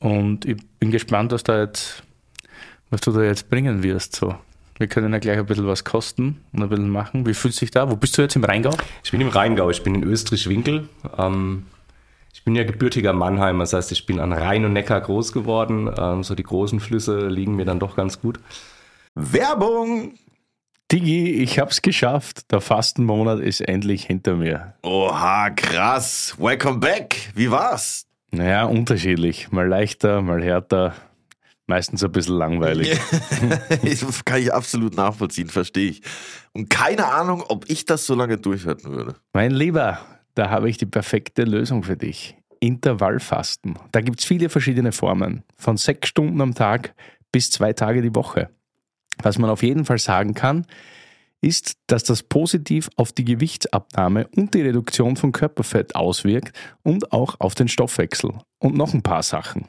Und 0.00 0.44
ich 0.44 0.56
bin 0.78 0.90
gespannt, 0.90 1.32
was 1.32 1.42
da 1.42 1.60
jetzt, 1.60 2.02
was 2.90 3.00
du 3.00 3.12
da 3.12 3.22
jetzt 3.22 3.50
bringen 3.50 3.82
wirst. 3.82 4.16
So. 4.16 4.34
Wir 4.78 4.86
können 4.86 5.12
ja 5.12 5.18
gleich 5.18 5.38
ein 5.38 5.46
bisschen 5.46 5.66
was 5.66 5.84
kosten 5.84 6.44
und 6.52 6.62
ein 6.62 6.68
bisschen 6.68 6.88
machen. 6.88 7.26
Wie 7.26 7.34
fühlst 7.34 7.60
du 7.60 7.64
dich 7.64 7.72
da? 7.72 7.90
Wo 7.90 7.96
bist 7.96 8.16
du 8.16 8.22
jetzt 8.22 8.36
im 8.36 8.44
Rheingau? 8.44 8.74
Ich 9.02 9.10
bin 9.10 9.20
im 9.20 9.28
Rheingau, 9.28 9.70
ich 9.70 9.82
bin 9.82 9.96
in 9.96 10.04
Österreich-Winkel. 10.04 10.88
Ähm, 11.16 11.66
ich 12.32 12.44
bin 12.44 12.54
ja 12.54 12.62
gebürtiger 12.62 13.12
Mannheimer, 13.12 13.64
das 13.64 13.72
heißt, 13.72 13.90
ich 13.90 14.06
bin 14.06 14.20
an 14.20 14.32
Rhein 14.32 14.64
und 14.64 14.72
Neckar 14.72 15.00
groß 15.00 15.32
geworden. 15.32 15.90
Ähm, 15.98 16.22
so 16.22 16.36
die 16.36 16.44
großen 16.44 16.78
Flüsse 16.78 17.26
liegen 17.26 17.56
mir 17.56 17.64
dann 17.64 17.80
doch 17.80 17.96
ganz 17.96 18.20
gut. 18.20 18.38
Werbung! 19.16 20.14
Digi, 20.92 21.32
ich 21.42 21.58
hab's 21.58 21.82
geschafft. 21.82 22.50
Der 22.52 22.60
Fastenmonat 22.60 23.40
ist 23.40 23.60
endlich 23.60 24.04
hinter 24.04 24.36
mir. 24.36 24.74
Oha, 24.82 25.50
krass. 25.50 26.36
Welcome 26.38 26.78
back. 26.78 27.30
Wie 27.34 27.50
war's? 27.50 28.06
Naja, 28.30 28.64
unterschiedlich. 28.64 29.50
Mal 29.50 29.66
leichter, 29.66 30.22
mal 30.22 30.42
härter. 30.42 30.94
Meistens 31.68 32.02
ein 32.02 32.10
bisschen 32.10 32.36
langweilig. 32.36 32.98
das 33.82 34.24
kann 34.24 34.40
ich 34.40 34.52
absolut 34.52 34.96
nachvollziehen, 34.96 35.50
verstehe 35.50 35.90
ich. 35.90 36.02
Und 36.54 36.70
keine 36.70 37.06
Ahnung, 37.06 37.44
ob 37.46 37.68
ich 37.68 37.84
das 37.84 38.06
so 38.06 38.14
lange 38.14 38.38
durchhalten 38.38 38.90
würde. 38.90 39.16
Mein 39.34 39.50
Lieber, 39.50 40.00
da 40.34 40.48
habe 40.48 40.70
ich 40.70 40.78
die 40.78 40.86
perfekte 40.86 41.44
Lösung 41.44 41.82
für 41.82 41.98
dich. 41.98 42.36
Intervallfasten. 42.60 43.78
Da 43.92 44.00
gibt 44.00 44.20
es 44.20 44.24
viele 44.24 44.48
verschiedene 44.48 44.92
Formen. 44.92 45.44
Von 45.56 45.76
sechs 45.76 46.08
Stunden 46.08 46.40
am 46.40 46.54
Tag 46.54 46.94
bis 47.32 47.50
zwei 47.50 47.74
Tage 47.74 48.00
die 48.00 48.14
Woche. 48.14 48.48
Was 49.22 49.38
man 49.38 49.50
auf 49.50 49.62
jeden 49.62 49.84
Fall 49.84 49.98
sagen 49.98 50.32
kann, 50.32 50.64
ist, 51.42 51.76
dass 51.86 52.02
das 52.02 52.22
positiv 52.22 52.88
auf 52.96 53.12
die 53.12 53.24
Gewichtsabnahme 53.24 54.26
und 54.34 54.54
die 54.54 54.62
Reduktion 54.62 55.16
von 55.16 55.32
Körperfett 55.32 55.94
auswirkt 55.94 56.56
und 56.82 57.12
auch 57.12 57.36
auf 57.40 57.54
den 57.54 57.68
Stoffwechsel. 57.68 58.32
Und 58.58 58.74
noch 58.74 58.94
ein 58.94 59.02
paar 59.02 59.22
Sachen. 59.22 59.66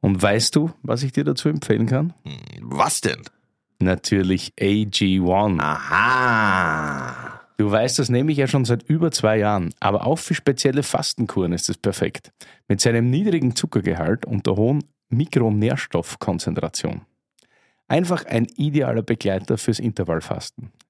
Und 0.00 0.22
weißt 0.22 0.54
du, 0.56 0.70
was 0.82 1.02
ich 1.02 1.12
dir 1.12 1.24
dazu 1.24 1.48
empfehlen 1.48 1.86
kann? 1.86 2.14
Was 2.60 3.00
denn? 3.00 3.22
Natürlich 3.80 4.52
AG1. 4.58 5.60
Aha. 5.60 7.40
Du 7.56 7.70
weißt, 7.70 7.98
das 7.98 8.08
nehme 8.08 8.30
ich 8.30 8.38
ja 8.38 8.46
schon 8.46 8.64
seit 8.64 8.84
über 8.84 9.10
zwei 9.10 9.38
Jahren, 9.38 9.74
aber 9.80 10.06
auch 10.06 10.18
für 10.18 10.34
spezielle 10.34 10.84
Fastenkuren 10.84 11.52
ist 11.52 11.68
es 11.68 11.76
perfekt. 11.76 12.32
Mit 12.68 12.80
seinem 12.80 13.10
niedrigen 13.10 13.56
Zuckergehalt 13.56 14.26
und 14.26 14.46
der 14.46 14.54
hohen 14.54 14.84
Mikronährstoffkonzentration. 15.08 17.02
Einfach 17.88 18.24
ein 18.26 18.46
idealer 18.56 19.02
Begleiter 19.02 19.58
fürs 19.58 19.80
Intervallfasten. 19.80 20.70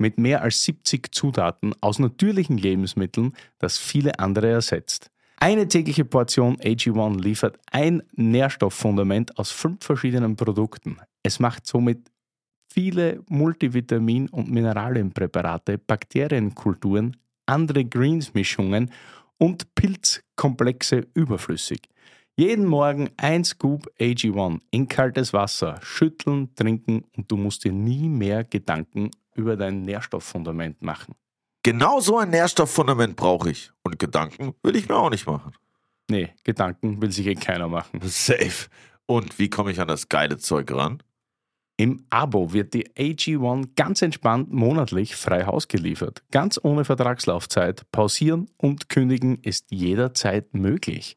mit 0.00 0.18
mehr 0.18 0.42
als 0.42 0.64
70 0.64 1.14
Zutaten 1.14 1.74
aus 1.80 1.98
natürlichen 1.98 2.58
Lebensmitteln, 2.58 3.34
das 3.58 3.78
viele 3.78 4.18
andere 4.18 4.50
ersetzt. 4.50 5.10
Eine 5.36 5.68
tägliche 5.68 6.04
Portion 6.04 6.56
AG1 6.56 7.22
liefert 7.22 7.58
ein 7.70 8.02
Nährstofffundament 8.12 9.38
aus 9.38 9.50
fünf 9.50 9.84
verschiedenen 9.84 10.36
Produkten. 10.36 10.98
Es 11.22 11.38
macht 11.38 11.66
somit 11.66 12.10
viele 12.72 13.22
Multivitamin- 13.28 14.28
und 14.30 14.50
Mineralienpräparate, 14.50 15.78
Bakterienkulturen, 15.78 17.16
andere 17.46 17.84
Greens-Mischungen 17.84 18.90
und 19.38 19.74
Pilzkomplexe 19.74 21.06
überflüssig. 21.14 21.80
Jeden 22.40 22.64
Morgen 22.64 23.10
ein 23.18 23.44
Scoop 23.44 23.92
AG1 24.00 24.60
in 24.70 24.88
kaltes 24.88 25.34
Wasser, 25.34 25.78
schütteln, 25.82 26.54
trinken 26.54 27.04
und 27.14 27.30
du 27.30 27.36
musst 27.36 27.64
dir 27.64 27.72
nie 27.72 28.08
mehr 28.08 28.44
Gedanken 28.44 29.10
über 29.34 29.58
dein 29.58 29.82
Nährstofffundament 29.82 30.80
machen. 30.80 31.14
Genau 31.62 32.00
so 32.00 32.16
ein 32.16 32.30
Nährstofffundament 32.30 33.14
brauche 33.14 33.50
ich. 33.50 33.72
Und 33.82 33.98
Gedanken 33.98 34.54
will 34.62 34.74
ich 34.74 34.88
mir 34.88 34.96
auch 34.96 35.10
nicht 35.10 35.26
machen. 35.26 35.52
Nee, 36.10 36.30
Gedanken 36.42 37.02
will 37.02 37.12
sich 37.12 37.26
eh 37.26 37.34
keiner 37.34 37.68
machen. 37.68 38.00
Safe. 38.04 38.70
Und 39.04 39.38
wie 39.38 39.50
komme 39.50 39.72
ich 39.72 39.78
an 39.78 39.88
das 39.88 40.08
geile 40.08 40.38
Zeug 40.38 40.72
ran? 40.72 41.02
Im 41.80 42.04
Abo 42.10 42.52
wird 42.52 42.74
die 42.74 42.90
AG1 42.90 43.70
ganz 43.74 44.02
entspannt 44.02 44.52
monatlich 44.52 45.16
frei 45.16 45.46
Haus 45.46 45.66
geliefert. 45.66 46.22
Ganz 46.30 46.60
ohne 46.62 46.84
Vertragslaufzeit. 46.84 47.90
Pausieren 47.90 48.50
und 48.58 48.90
kündigen 48.90 49.38
ist 49.40 49.70
jederzeit 49.70 50.52
möglich. 50.52 51.16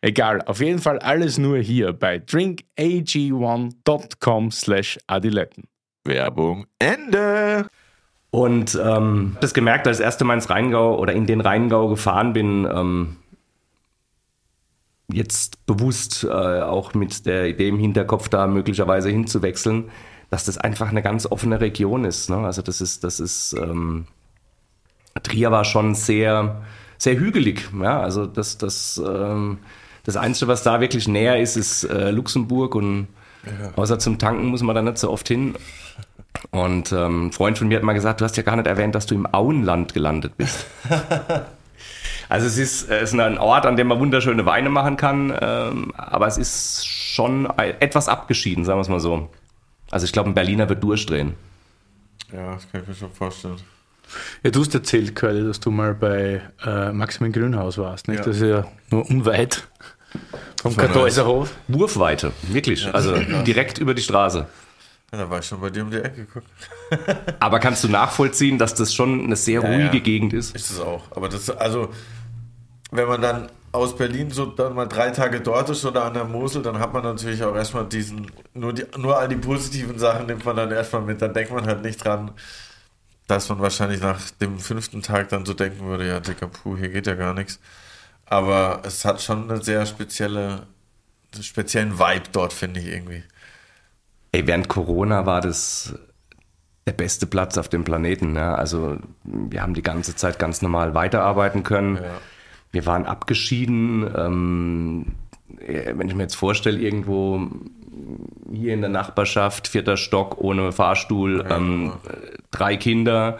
Egal, 0.00 0.42
auf 0.42 0.60
jeden 0.60 0.78
Fall 0.78 0.98
alles 0.98 1.38
nur 1.38 1.58
hier 1.58 1.92
bei 1.92 2.16
drinkag1.com 2.16 4.50
slash 4.50 4.98
adiletten. 5.06 5.64
Werbung 6.04 6.66
Ende. 6.78 7.66
Und 8.30 8.78
ähm, 8.82 9.36
das 9.40 9.54
gemerkt, 9.54 9.86
als 9.86 9.98
ich 9.98 10.02
das 10.02 10.12
erste 10.12 10.24
Mal 10.24 10.34
ins 10.34 10.50
Rheingau 10.50 10.98
oder 10.98 11.12
in 11.12 11.26
den 11.26 11.40
Rheingau 11.40 11.88
gefahren 11.88 12.32
bin, 12.32 12.68
ähm, 12.70 13.16
jetzt 15.10 15.64
bewusst 15.66 16.24
äh, 16.24 16.28
auch 16.28 16.94
mit 16.94 17.26
der 17.26 17.48
Idee 17.48 17.68
im 17.68 17.78
Hinterkopf 17.78 18.28
da 18.28 18.46
möglicherweise 18.46 19.08
hinzuwechseln, 19.08 19.90
dass 20.30 20.44
das 20.44 20.58
einfach 20.58 20.90
eine 20.90 21.02
ganz 21.02 21.26
offene 21.26 21.60
Region 21.60 22.04
ist. 22.04 22.28
Ne? 22.28 22.36
Also 22.36 22.60
das 22.60 22.80
ist, 22.80 23.04
das 23.04 23.18
ist, 23.18 23.54
ähm, 23.54 24.06
Trier 25.22 25.50
war 25.50 25.64
schon 25.64 25.94
sehr, 25.94 26.62
sehr 26.98 27.18
hügelig. 27.18 27.68
Ja? 27.80 28.00
Also 28.00 28.26
das, 28.26 28.58
das, 28.58 29.00
ähm, 29.04 29.58
das 30.04 30.16
Einzige, 30.16 30.48
was 30.48 30.62
da 30.62 30.80
wirklich 30.80 31.08
näher 31.08 31.40
ist, 31.40 31.56
ist 31.56 31.84
äh, 31.84 32.10
Luxemburg 32.10 32.74
und 32.74 33.08
ja. 33.46 33.72
außer 33.76 33.98
zum 33.98 34.18
Tanken 34.18 34.46
muss 34.46 34.62
man 34.62 34.74
da 34.74 34.82
nicht 34.82 34.98
so 34.98 35.10
oft 35.10 35.28
hin. 35.28 35.54
Und 36.50 36.92
ähm, 36.92 37.26
ein 37.26 37.32
Freund 37.32 37.58
von 37.58 37.68
mir 37.68 37.76
hat 37.76 37.82
mal 37.82 37.94
gesagt, 37.94 38.20
du 38.20 38.24
hast 38.24 38.36
ja 38.36 38.42
gar 38.42 38.56
nicht 38.56 38.66
erwähnt, 38.66 38.94
dass 38.94 39.06
du 39.06 39.14
im 39.14 39.32
Auenland 39.32 39.94
gelandet 39.94 40.36
bist. 40.36 40.66
also 42.28 42.46
es 42.46 42.58
ist, 42.58 42.90
es 42.90 43.12
ist 43.12 43.18
ein 43.18 43.38
Ort, 43.38 43.66
an 43.66 43.76
dem 43.76 43.88
man 43.88 43.98
wunderschöne 43.98 44.46
Weine 44.46 44.68
machen 44.68 44.96
kann, 44.96 45.36
ähm, 45.40 45.92
aber 45.96 46.26
es 46.26 46.38
ist 46.38 46.86
schon 46.86 47.46
etwas 47.56 48.08
abgeschieden, 48.08 48.64
sagen 48.64 48.78
wir 48.78 48.82
es 48.82 48.88
mal 48.88 49.00
so. 49.00 49.28
Also 49.90 50.04
ich 50.04 50.12
glaube, 50.12 50.30
ein 50.30 50.34
Berliner 50.34 50.68
wird 50.68 50.82
durchdrehen. 50.82 51.34
Ja, 52.32 52.52
das 52.52 52.70
kann 52.70 52.82
ich 52.82 52.88
mir 52.88 52.94
schon 52.94 53.10
vorstellen. 53.10 53.56
Ja, 54.42 54.50
du 54.50 54.60
hast 54.60 54.74
erzählt, 54.74 55.14
Curly, 55.14 55.46
dass 55.46 55.60
du 55.60 55.70
mal 55.70 55.94
bei 55.94 56.40
äh, 56.64 56.92
Maximilian 56.92 57.42
Grünhaus 57.42 57.78
warst, 57.78 58.08
nicht? 58.08 58.20
Ja. 58.20 58.24
Das 58.24 58.36
ist 58.36 58.42
ja 58.42 58.66
nur 58.90 59.08
unweit 59.08 59.68
vom 60.62 60.76
Kartäuserhof. 60.76 61.54
Wurfweite, 61.68 62.32
wirklich. 62.42 62.84
Ja, 62.84 62.92
also 62.92 63.14
direkt 63.44 63.78
über 63.78 63.94
die 63.94 64.02
Straße. 64.02 64.46
Ja, 65.12 65.18
da 65.18 65.30
war 65.30 65.38
ich 65.38 65.46
schon 65.46 65.60
bei 65.60 65.70
dir 65.70 65.82
um 65.82 65.90
die 65.90 65.98
Ecke 65.98 66.26
geguckt. 66.26 66.46
Aber 67.40 67.60
kannst 67.60 67.82
du 67.84 67.88
nachvollziehen, 67.88 68.58
dass 68.58 68.74
das 68.74 68.92
schon 68.92 69.24
eine 69.24 69.36
sehr 69.36 69.62
ja, 69.62 69.68
ruhige 69.68 69.96
ja. 69.96 70.02
Gegend 70.02 70.32
ist? 70.34 70.54
Ist 70.54 70.70
es 70.70 70.80
auch. 70.80 71.04
Aber 71.12 71.28
das, 71.28 71.48
also, 71.48 71.88
wenn 72.90 73.08
man 73.08 73.22
dann 73.22 73.48
aus 73.72 73.96
Berlin 73.96 74.30
so 74.30 74.46
dann 74.46 74.74
mal 74.74 74.86
drei 74.86 75.10
Tage 75.10 75.40
dort 75.40 75.70
ist 75.70 75.84
oder 75.84 76.04
an 76.04 76.14
der 76.14 76.24
Mosel, 76.24 76.62
dann 76.62 76.78
hat 76.78 76.92
man 76.92 77.02
natürlich 77.02 77.42
auch 77.42 77.54
erstmal 77.54 77.86
diesen, 77.86 78.30
nur, 78.54 78.72
die, 78.72 78.84
nur 78.98 79.18
all 79.18 79.28
die 79.28 79.36
positiven 79.36 79.98
Sachen 79.98 80.26
nimmt 80.26 80.44
man 80.44 80.56
dann 80.56 80.70
erstmal 80.70 81.02
mit. 81.02 81.22
Dann 81.22 81.32
denkt 81.32 81.52
man 81.52 81.66
halt 81.66 81.82
nicht 81.82 82.04
dran, 82.04 82.32
dass 83.28 83.48
man 83.50 83.60
wahrscheinlich 83.60 84.00
nach 84.00 84.30
dem 84.40 84.58
fünften 84.58 85.02
Tag 85.02 85.28
dann 85.28 85.44
so 85.44 85.54
denken 85.54 85.84
würde, 85.84 86.08
ja, 86.08 86.18
dicker 86.18 86.48
Puh, 86.48 86.76
hier 86.76 86.88
geht 86.88 87.06
ja 87.06 87.14
gar 87.14 87.34
nichts. 87.34 87.60
Aber 88.24 88.82
es 88.84 89.04
hat 89.04 89.22
schon 89.22 89.50
eine 89.50 89.62
sehr 89.62 89.86
spezielle, 89.86 90.66
einen 91.34 91.42
speziellen 91.42 91.98
Vibe 91.98 92.30
dort, 92.32 92.52
finde 92.52 92.80
ich 92.80 92.86
irgendwie. 92.86 93.22
Ey, 94.32 94.46
während 94.46 94.68
Corona 94.68 95.26
war 95.26 95.40
das 95.42 95.94
der 96.86 96.92
beste 96.94 97.26
Platz 97.26 97.58
auf 97.58 97.68
dem 97.68 97.84
Planeten. 97.84 98.34
Ja? 98.34 98.54
Also 98.54 98.98
wir 99.24 99.60
haben 99.60 99.74
die 99.74 99.82
ganze 99.82 100.16
Zeit 100.16 100.38
ganz 100.38 100.62
normal 100.62 100.94
weiterarbeiten 100.94 101.62
können. 101.62 101.96
Ja. 101.96 102.20
Wir 102.72 102.86
waren 102.86 103.04
abgeschieden. 103.04 104.10
Ähm, 104.16 105.06
äh, 105.58 105.92
wenn 105.94 106.08
ich 106.08 106.14
mir 106.14 106.22
jetzt 106.22 106.36
vorstelle, 106.36 106.78
irgendwo 106.78 107.50
hier 108.52 108.74
in 108.74 108.80
der 108.80 108.90
Nachbarschaft, 108.90 109.68
vierter 109.68 109.96
Stock, 109.96 110.38
ohne 110.38 110.72
Fahrstuhl, 110.72 111.44
ja, 111.48 111.56
ähm, 111.56 111.92
drei 112.50 112.76
Kinder, 112.76 113.38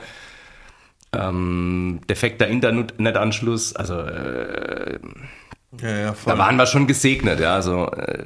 ähm, 1.12 2.00
defekter 2.08 2.46
Internetanschluss, 2.48 3.74
also 3.74 4.00
äh, 4.00 4.98
ja, 5.82 5.88
ja, 5.88 6.14
da 6.24 6.38
waren 6.38 6.56
wir 6.56 6.66
schon 6.66 6.86
gesegnet, 6.86 7.40
ja. 7.40 7.54
Also, 7.54 7.90
äh, 7.92 8.24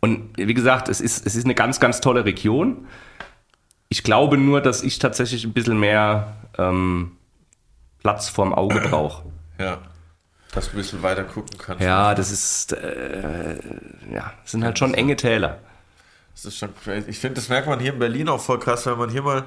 und 0.00 0.30
wie 0.36 0.54
gesagt, 0.54 0.88
es 0.88 1.00
ist, 1.00 1.26
es 1.26 1.36
ist 1.36 1.44
eine 1.44 1.54
ganz, 1.54 1.78
ganz 1.78 2.00
tolle 2.00 2.24
Region. 2.24 2.86
Ich 3.90 4.02
glaube 4.02 4.38
nur, 4.38 4.60
dass 4.62 4.82
ich 4.82 4.98
tatsächlich 4.98 5.44
ein 5.44 5.52
bisschen 5.52 5.78
mehr 5.78 6.38
ähm, 6.56 7.12
Platz 8.00 8.28
vorm 8.28 8.54
Auge 8.54 8.80
brauche. 8.80 9.24
Ja. 9.58 9.78
Dass 10.54 10.66
du 10.66 10.72
ein 10.72 10.76
bisschen 10.76 11.02
weiter 11.02 11.24
gucken 11.24 11.58
kannst. 11.58 11.82
Ja, 11.82 12.14
das 12.14 12.30
ist, 12.30 12.72
äh, 12.72 13.54
ja, 14.12 14.32
das 14.42 14.52
sind 14.52 14.64
halt 14.64 14.78
schon 14.78 14.94
enge 14.94 15.16
Täler. 15.16 15.58
Das 16.34 16.44
ist 16.44 16.58
schon 16.58 16.74
crazy. 16.82 17.10
Ich 17.10 17.18
finde, 17.18 17.36
das 17.36 17.48
merkt 17.48 17.66
man 17.66 17.80
hier 17.80 17.92
in 17.92 17.98
Berlin 17.98 18.28
auch 18.28 18.40
voll 18.40 18.58
krass, 18.58 18.86
wenn 18.86 18.98
man 18.98 19.10
hier 19.10 19.22
mal 19.22 19.44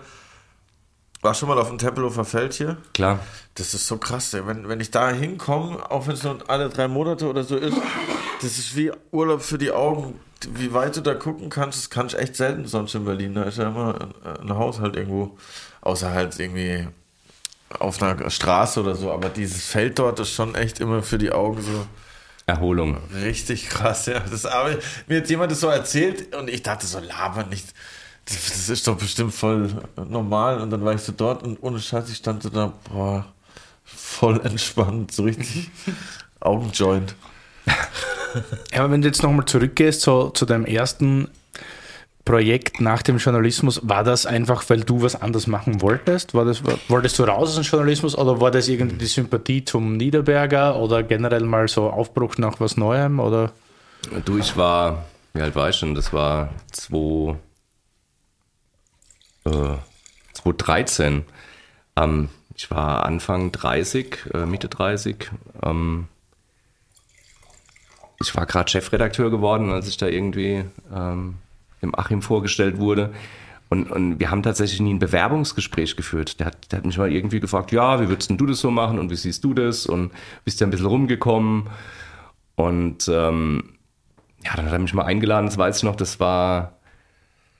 war 1.21 1.33
schon 1.33 1.49
mal 1.49 1.57
auf 1.57 1.69
dem 1.69 1.77
Tempelhofer 1.77 2.25
Feld 2.25 2.53
hier? 2.53 2.77
Klar. 2.93 3.19
Das 3.55 3.73
ist 3.73 3.87
so 3.87 3.97
krass, 3.97 4.33
ey. 4.33 4.45
Wenn, 4.45 4.69
wenn 4.69 4.79
ich 4.79 4.91
da 4.91 5.09
hinkomme, 5.09 5.89
auch 5.89 6.07
wenn 6.07 6.13
es 6.13 6.23
nur 6.23 6.37
alle 6.47 6.69
drei 6.69 6.87
Monate 6.87 7.27
oder 7.27 7.43
so 7.43 7.57
ist, 7.57 7.75
das 8.41 8.57
ist 8.57 8.75
wie 8.75 8.91
Urlaub 9.11 9.41
für 9.41 9.57
die 9.57 9.71
Augen. 9.71 10.19
Wie 10.53 10.73
weit 10.73 10.95
du 10.95 11.01
da 11.01 11.15
gucken 11.15 11.49
kannst, 11.49 11.79
das 11.79 11.89
kann 11.89 12.07
ich 12.07 12.17
echt 12.17 12.35
selten 12.35 12.65
sonst 12.67 12.93
in 12.93 13.05
Berlin. 13.05 13.33
Da 13.33 13.43
ist 13.43 13.57
ja 13.57 13.69
immer 13.69 13.99
ein, 13.99 14.41
ein 14.41 14.55
Haushalt 14.55 14.95
irgendwo, 14.95 15.35
außer 15.81 16.11
halt 16.11 16.39
irgendwie 16.39 16.87
auf 17.79 18.01
einer 18.01 18.29
Straße 18.29 18.79
oder 18.81 18.95
so. 18.95 19.11
Aber 19.11 19.29
dieses 19.29 19.65
Feld 19.65 19.99
dort 19.99 20.19
ist 20.19 20.31
schon 20.31 20.55
echt 20.55 20.79
immer 20.79 21.03
für 21.03 21.17
die 21.17 21.31
Augen 21.31 21.61
so. 21.61 21.85
Erholung. 22.45 22.97
Richtig 23.13 23.67
krass, 23.67 24.05
ja. 24.05 24.21
Das, 24.21 24.45
aber 24.45 24.77
mir 25.07 25.17
hat 25.17 25.29
jemand 25.29 25.51
das 25.51 25.59
so 25.59 25.67
erzählt 25.67 26.33
und 26.33 26.49
ich 26.49 26.63
dachte 26.63 26.87
so, 26.87 26.97
labern 26.99 27.49
nicht 27.49 27.73
das 28.29 28.69
ist 28.69 28.87
doch 28.87 28.97
bestimmt 28.97 29.33
voll 29.33 29.69
normal. 29.95 30.59
Und 30.59 30.69
dann 30.71 30.83
war 30.83 30.93
ich 30.93 31.01
so 31.01 31.13
dort 31.15 31.43
und 31.43 31.61
ohne 31.61 31.79
Scheiß, 31.79 32.09
ich 32.09 32.17
stand 32.17 32.43
so 32.43 32.49
da, 32.49 32.73
boah, 32.91 33.25
voll 33.85 34.41
entspannt, 34.45 35.11
so 35.11 35.23
richtig 35.23 35.69
Augenjoint. 36.39 37.15
Ja, 38.71 38.81
aber 38.81 38.91
wenn 38.91 39.01
du 39.01 39.07
jetzt 39.07 39.23
nochmal 39.23 39.45
zurückgehst 39.45 40.01
so, 40.01 40.29
zu 40.29 40.45
deinem 40.45 40.65
ersten 40.65 41.29
Projekt 42.27 42.81
nach 42.81 43.03
dem 43.03 43.19
Journalismus, 43.19 43.79
war 43.87 44.03
das 44.03 44.25
einfach, 44.25 44.69
weil 44.69 44.81
du 44.81 45.01
was 45.01 45.15
anderes 45.15 45.47
machen 45.47 45.81
wolltest? 45.81 46.33
War 46.33 46.43
das, 46.43 46.61
wolltest 46.89 47.17
du 47.17 47.23
raus 47.23 47.49
aus 47.49 47.55
dem 47.55 47.63
Journalismus 47.63 48.17
oder 48.17 48.41
war 48.41 48.51
das 48.51 48.67
irgendwie 48.67 48.97
die 48.97 49.05
Sympathie 49.05 49.63
zum 49.63 49.95
Niederberger 49.95 50.75
oder 50.75 51.03
generell 51.03 51.45
mal 51.45 51.69
so 51.69 51.89
Aufbruch 51.89 52.37
nach 52.37 52.59
was 52.59 52.75
Neuem? 52.75 53.21
Oder? 53.21 53.53
Du, 54.25 54.37
ich 54.37 54.57
war, 54.57 55.05
wie 55.33 55.41
alt 55.41 55.55
war 55.55 55.69
ich 55.69 55.77
schon? 55.77 55.95
Das 55.95 56.11
war 56.11 56.49
2 56.73 57.37
äh, 59.45 59.77
2013. 60.33 61.23
Ähm, 61.95 62.27
ich 62.57 62.69
war 62.69 63.05
Anfang 63.05 63.53
30, 63.53 64.17
äh, 64.33 64.45
Mitte 64.45 64.67
30. 64.67 65.31
Ähm, 65.63 66.09
ich 68.19 68.35
war 68.35 68.45
gerade 68.45 68.69
Chefredakteur 68.69 69.31
geworden, 69.31 69.71
als 69.71 69.87
ich 69.87 69.95
da 69.95 70.07
irgendwie 70.07 70.65
ähm, 70.93 71.37
dem 71.81 71.97
Achim 71.97 72.21
vorgestellt 72.21 72.77
wurde. 72.77 73.11
Und, 73.69 73.91
und 73.91 74.19
wir 74.19 74.31
haben 74.31 74.43
tatsächlich 74.43 74.79
nie 74.79 74.93
ein 74.93 74.99
Bewerbungsgespräch 74.99 75.95
geführt. 75.97 76.39
Der 76.39 76.47
hat, 76.47 76.71
der 76.71 76.79
hat 76.79 76.85
mich 76.85 76.97
mal 76.97 77.11
irgendwie 77.11 77.39
gefragt, 77.39 77.71
ja, 77.71 77.99
wie 77.99 78.07
würdest 78.07 78.31
du 78.31 78.45
das 78.45 78.59
so 78.59 78.71
machen 78.71 78.97
und 78.97 79.11
wie 79.11 79.15
siehst 79.15 79.43
du 79.43 79.53
das? 79.53 79.85
Und 79.85 80.11
bist 80.45 80.61
ja 80.61 80.67
ein 80.67 80.71
bisschen 80.71 80.85
rumgekommen. 80.85 81.69
Und 82.55 83.09
ähm, 83.09 83.73
ja, 84.43 84.55
dann 84.55 84.65
hat 84.65 84.73
er 84.73 84.79
mich 84.79 84.93
mal 84.93 85.03
eingeladen, 85.03 85.47
das 85.47 85.57
weiß 85.57 85.77
ich 85.77 85.83
noch, 85.83 85.95
das 85.95 86.19
war 86.19 86.77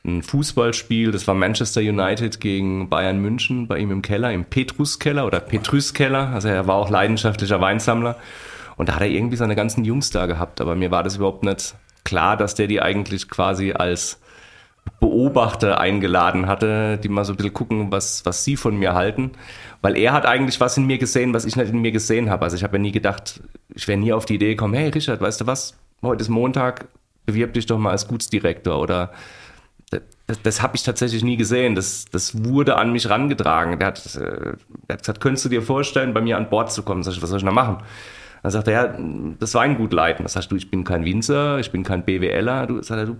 ein 0.05 0.23
Fußballspiel, 0.23 1.11
das 1.11 1.27
war 1.27 1.35
Manchester 1.35 1.81
United 1.81 2.39
gegen 2.39 2.87
Bayern 2.87 3.19
München 3.19 3.67
bei 3.67 3.77
ihm 3.77 3.91
im 3.91 4.01
Keller, 4.01 4.31
im 4.31 4.45
Petrus-Keller 4.45 5.25
oder 5.25 5.41
Petrus-Keller. 5.41 6.29
Also 6.29 6.47
er 6.47 6.65
war 6.67 6.75
auch 6.75 6.89
leidenschaftlicher 6.89 7.59
Weinsammler. 7.59 8.17
Und 8.77 8.89
da 8.89 8.95
hat 8.95 9.01
er 9.01 9.09
irgendwie 9.09 9.35
seine 9.35 9.55
ganzen 9.55 9.83
Jungs 9.83 10.11
da 10.11 10.25
gehabt. 10.27 10.61
Aber 10.61 10.75
mir 10.75 10.91
war 10.91 11.03
das 11.03 11.17
überhaupt 11.17 11.43
nicht 11.43 11.75
klar, 12.07 12.37
dass 12.37 12.55
der 12.55 12.67
die 12.67 12.81
eigentlich 12.81 13.27
quasi 13.27 13.73
als 13.73 14.21
Beobachter 15.01 15.81
eingeladen 15.81 16.47
hatte, 16.47 16.97
die 16.97 17.09
mal 17.09 17.25
so 17.25 17.33
ein 17.33 17.35
bisschen 17.35 17.53
gucken, 17.53 17.91
was, 17.91 18.25
was 18.25 18.45
sie 18.45 18.55
von 18.55 18.77
mir 18.77 18.93
halten. 18.93 19.31
Weil 19.81 19.97
er 19.97 20.13
hat 20.13 20.25
eigentlich 20.25 20.61
was 20.61 20.77
in 20.77 20.85
mir 20.87 20.99
gesehen, 20.99 21.33
was 21.33 21.43
ich 21.43 21.57
nicht 21.57 21.69
in 21.69 21.81
mir 21.81 21.91
gesehen 21.91 22.29
habe. 22.29 22.45
Also 22.45 22.55
ich 22.55 22.63
habe 22.63 22.77
ja 22.77 22.81
nie 22.81 22.93
gedacht, 22.93 23.41
ich 23.75 23.89
wäre 23.89 23.99
nie 23.99 24.13
auf 24.13 24.25
die 24.25 24.35
Idee 24.35 24.51
gekommen, 24.51 24.73
hey 24.73 24.87
Richard, 24.87 25.19
weißt 25.19 25.41
du 25.41 25.47
was, 25.47 25.77
heute 26.01 26.21
ist 26.21 26.29
Montag, 26.29 26.87
bewirb 27.25 27.53
dich 27.53 27.65
doch 27.65 27.77
mal 27.77 27.91
als 27.91 28.07
Gutsdirektor 28.07 28.79
oder 28.79 29.11
das, 30.27 30.41
das 30.41 30.61
habe 30.61 30.77
ich 30.77 30.83
tatsächlich 30.83 31.25
nie 31.25 31.35
gesehen. 31.35 31.75
Das, 31.75 32.05
das 32.05 32.45
wurde 32.45 32.77
an 32.77 32.93
mich 32.93 33.09
rangetragen. 33.09 33.79
Der 33.79 33.87
hat, 33.87 34.15
äh, 34.15 34.55
der 34.87 34.93
hat 34.93 34.99
gesagt, 34.99 35.19
könntest 35.19 35.45
du 35.45 35.49
dir 35.49 35.61
vorstellen, 35.61 36.13
bei 36.13 36.21
mir 36.21 36.37
an 36.37 36.49
Bord 36.49 36.71
zu 36.71 36.83
kommen? 36.83 37.03
Sag 37.03 37.13
ich, 37.13 37.21
was 37.21 37.29
soll 37.29 37.39
ich 37.39 37.45
da 37.45 37.51
machen? 37.51 37.83
Dann 38.43 38.51
sagt 38.51 38.67
er, 38.67 38.73
ja, 38.73 38.97
das 39.39 39.53
Weingut 39.55 39.93
leiten. 39.93 40.23
Das 40.23 40.35
heißt, 40.35 40.51
du, 40.51 40.55
ich 40.55 40.69
bin 40.69 40.83
kein 40.83 41.05
Winzer, 41.05 41.59
ich 41.59 41.71
bin 41.71 41.83
kein 41.83 42.03
BWLer. 42.03 42.67
Du, 42.67 42.81
sagt 42.81 42.99
er, 42.99 43.05
du, 43.07 43.17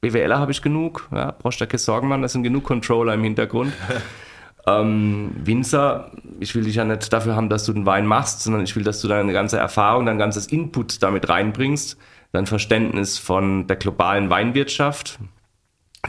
BWLer 0.00 0.38
habe 0.38 0.52
ich 0.52 0.62
genug. 0.62 1.08
Ja, 1.12 1.34
brauchst 1.38 1.60
du 1.60 1.66
keine 1.66 1.78
Sorgen 1.78 2.08
machen, 2.08 2.22
das 2.22 2.32
sind 2.32 2.42
genug 2.42 2.64
Controller 2.64 3.14
im 3.14 3.22
Hintergrund. 3.22 3.72
ähm, 4.66 5.32
Winzer, 5.44 6.10
ich 6.38 6.54
will 6.54 6.64
dich 6.64 6.76
ja 6.76 6.84
nicht 6.84 7.12
dafür 7.12 7.36
haben, 7.36 7.48
dass 7.48 7.64
du 7.64 7.72
den 7.72 7.86
Wein 7.86 8.06
machst, 8.06 8.42
sondern 8.42 8.62
ich 8.62 8.74
will, 8.76 8.84
dass 8.84 9.00
du 9.00 9.08
deine 9.08 9.32
ganze 9.32 9.58
Erfahrung, 9.58 10.06
dein 10.06 10.18
ganzes 10.18 10.46
Input 10.46 11.02
damit 11.02 11.28
reinbringst, 11.28 11.98
dein 12.32 12.46
Verständnis 12.46 13.18
von 13.18 13.66
der 13.66 13.76
globalen 13.76 14.30
Weinwirtschaft, 14.30 15.18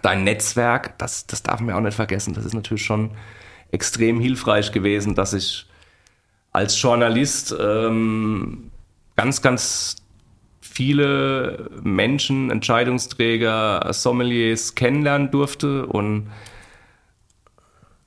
dein 0.02 0.24
Netzwerk, 0.24 0.98
das, 0.98 1.28
das 1.28 1.44
darf 1.44 1.60
man 1.60 1.70
ja 1.70 1.78
auch 1.78 1.82
nicht 1.82 1.96
vergessen. 1.96 2.34
Das 2.34 2.46
ist 2.46 2.54
natürlich 2.54 2.86
schon 2.86 3.12
extrem 3.72 4.20
hilfreich 4.20 4.72
gewesen, 4.72 5.16
dass 5.16 5.34
ich 5.34 5.68
als 6.52 6.82
Journalist 6.82 7.56
ähm, 7.60 8.72
ganz, 9.16 9.42
ganz 9.42 9.96
viele 10.60 11.70
Menschen, 11.84 12.50
Entscheidungsträger, 12.50 13.88
Sommeliers 13.92 14.76
kennenlernen 14.76 15.32
durfte 15.32 15.86
und 15.86 16.32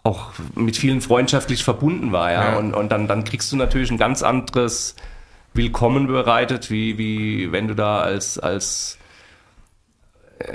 auch 0.02 0.32
mit 0.54 0.76
vielen 0.76 1.00
freundschaftlich 1.00 1.64
verbunden 1.64 2.12
war, 2.12 2.30
ja. 2.30 2.52
ja. 2.52 2.58
Und, 2.58 2.74
und 2.74 2.92
dann, 2.92 3.08
dann 3.08 3.24
kriegst 3.24 3.50
du 3.52 3.56
natürlich 3.56 3.90
ein 3.90 3.98
ganz 3.98 4.22
anderes 4.22 4.96
Willkommen 5.54 6.08
bereitet, 6.08 6.70
wie, 6.70 6.98
wie 6.98 7.52
wenn 7.52 7.68
du 7.68 7.74
da 7.74 8.00
als, 8.00 8.38
als 8.38 8.98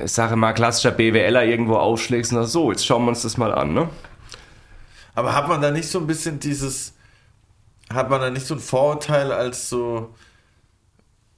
ich 0.04 0.12
sage 0.12 0.36
mal, 0.36 0.54
klassischer 0.54 0.92
BWLer 0.92 1.46
irgendwo 1.46 1.78
aufschlägst 1.78 2.32
und 2.32 2.40
sagst, 2.40 2.52
so, 2.52 2.72
jetzt 2.72 2.86
schauen 2.86 3.06
wir 3.06 3.10
uns 3.10 3.22
das 3.22 3.38
mal 3.38 3.54
an, 3.54 3.74
ne? 3.74 3.90
Aber 5.16 5.34
hat 5.36 5.48
man 5.48 5.62
da 5.62 5.72
nicht 5.72 5.90
so 5.90 6.00
ein 6.00 6.08
bisschen 6.08 6.40
dieses, 6.40 6.94
hat 7.94 8.10
man 8.10 8.22
da 8.22 8.30
nicht 8.30 8.46
so 8.46 8.56
ein 8.56 8.60
Vorurteil 8.60 9.32
als 9.32 9.70
so 9.70 10.14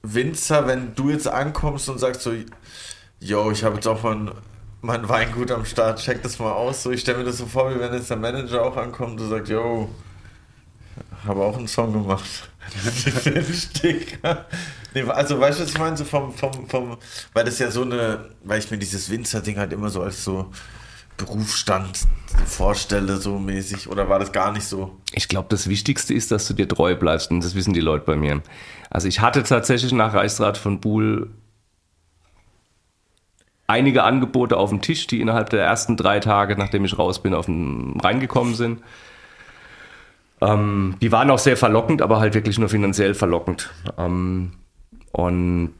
Winzer, 0.02 0.66
wenn 0.66 0.94
du 0.94 1.10
jetzt 1.10 1.28
ankommst 1.28 1.88
und 1.88 1.98
sagst 1.98 2.22
so, 2.22 2.32
yo, 3.20 3.50
ich 3.50 3.64
habe 3.64 3.76
jetzt 3.76 3.86
auch 3.86 4.02
mal 4.02 4.32
ein, 4.82 5.08
Weingut 5.08 5.50
am 5.50 5.64
Start, 5.64 6.00
check 6.00 6.22
das 6.22 6.38
mal 6.38 6.52
aus. 6.52 6.82
So, 6.82 6.90
ich 6.90 7.00
stelle 7.00 7.18
mir 7.18 7.24
das 7.24 7.38
so 7.38 7.46
vor, 7.46 7.74
wie 7.74 7.78
wenn 7.78 7.94
jetzt 7.94 8.10
der 8.10 8.16
Manager 8.16 8.62
auch 8.64 8.76
ankommt 8.76 9.20
und 9.20 9.28
sagt, 9.28 9.48
yo, 9.48 9.88
habe 11.24 11.40
auch 11.40 11.56
einen 11.56 11.68
Song 11.68 11.92
gemacht. 11.92 12.50
nee, 14.94 15.02
also 15.02 15.40
weißt 15.40 15.58
du, 15.58 15.62
was 15.62 15.70
ich 15.70 15.78
meine? 15.78 15.96
So 15.96 16.04
vom, 16.04 16.32
vom, 16.34 16.68
vom, 16.68 16.96
weil 17.32 17.44
das 17.44 17.58
ja 17.58 17.70
so 17.70 17.82
eine, 17.82 18.30
weil 18.44 18.58
ich 18.58 18.70
mir 18.70 18.78
dieses 18.78 19.08
Winzer-Ding 19.10 19.56
halt 19.56 19.72
immer 19.72 19.88
so 19.88 20.02
als 20.02 20.24
so 20.24 20.50
Berufsstand 21.16 22.00
vorstelle, 22.46 23.16
so 23.16 23.38
mäßig, 23.38 23.88
oder 23.88 24.08
war 24.08 24.18
das 24.18 24.32
gar 24.32 24.52
nicht 24.52 24.64
so? 24.64 24.96
Ich 25.12 25.28
glaube, 25.28 25.48
das 25.50 25.68
Wichtigste 25.68 26.14
ist, 26.14 26.30
dass 26.30 26.46
du 26.48 26.54
dir 26.54 26.68
treu 26.68 26.94
bleibst 26.94 27.30
und 27.30 27.44
das 27.44 27.54
wissen 27.54 27.72
die 27.74 27.80
Leute 27.80 28.04
bei 28.04 28.16
mir. 28.16 28.42
Also 28.90 29.08
ich 29.08 29.20
hatte 29.20 29.42
tatsächlich 29.42 29.92
nach 29.92 30.14
Reichsrat 30.14 30.58
von 30.58 30.80
Buhl 30.80 31.30
einige 33.66 34.02
Angebote 34.02 34.56
auf 34.56 34.70
dem 34.70 34.82
Tisch, 34.82 35.06
die 35.06 35.20
innerhalb 35.20 35.50
der 35.50 35.64
ersten 35.64 35.96
drei 35.96 36.20
Tage, 36.20 36.56
nachdem 36.56 36.84
ich 36.84 36.98
raus 36.98 37.22
bin, 37.22 37.34
auf 37.34 37.46
den 37.46 37.98
reingekommen 38.00 38.54
sind. 38.54 38.82
Ähm, 40.40 40.96
die 41.00 41.12
waren 41.12 41.30
auch 41.30 41.38
sehr 41.38 41.56
verlockend, 41.56 42.02
aber 42.02 42.18
halt 42.18 42.34
wirklich 42.34 42.58
nur 42.58 42.68
finanziell 42.68 43.14
verlockend. 43.14 43.70
Ähm, 43.96 44.52
und 45.12 45.74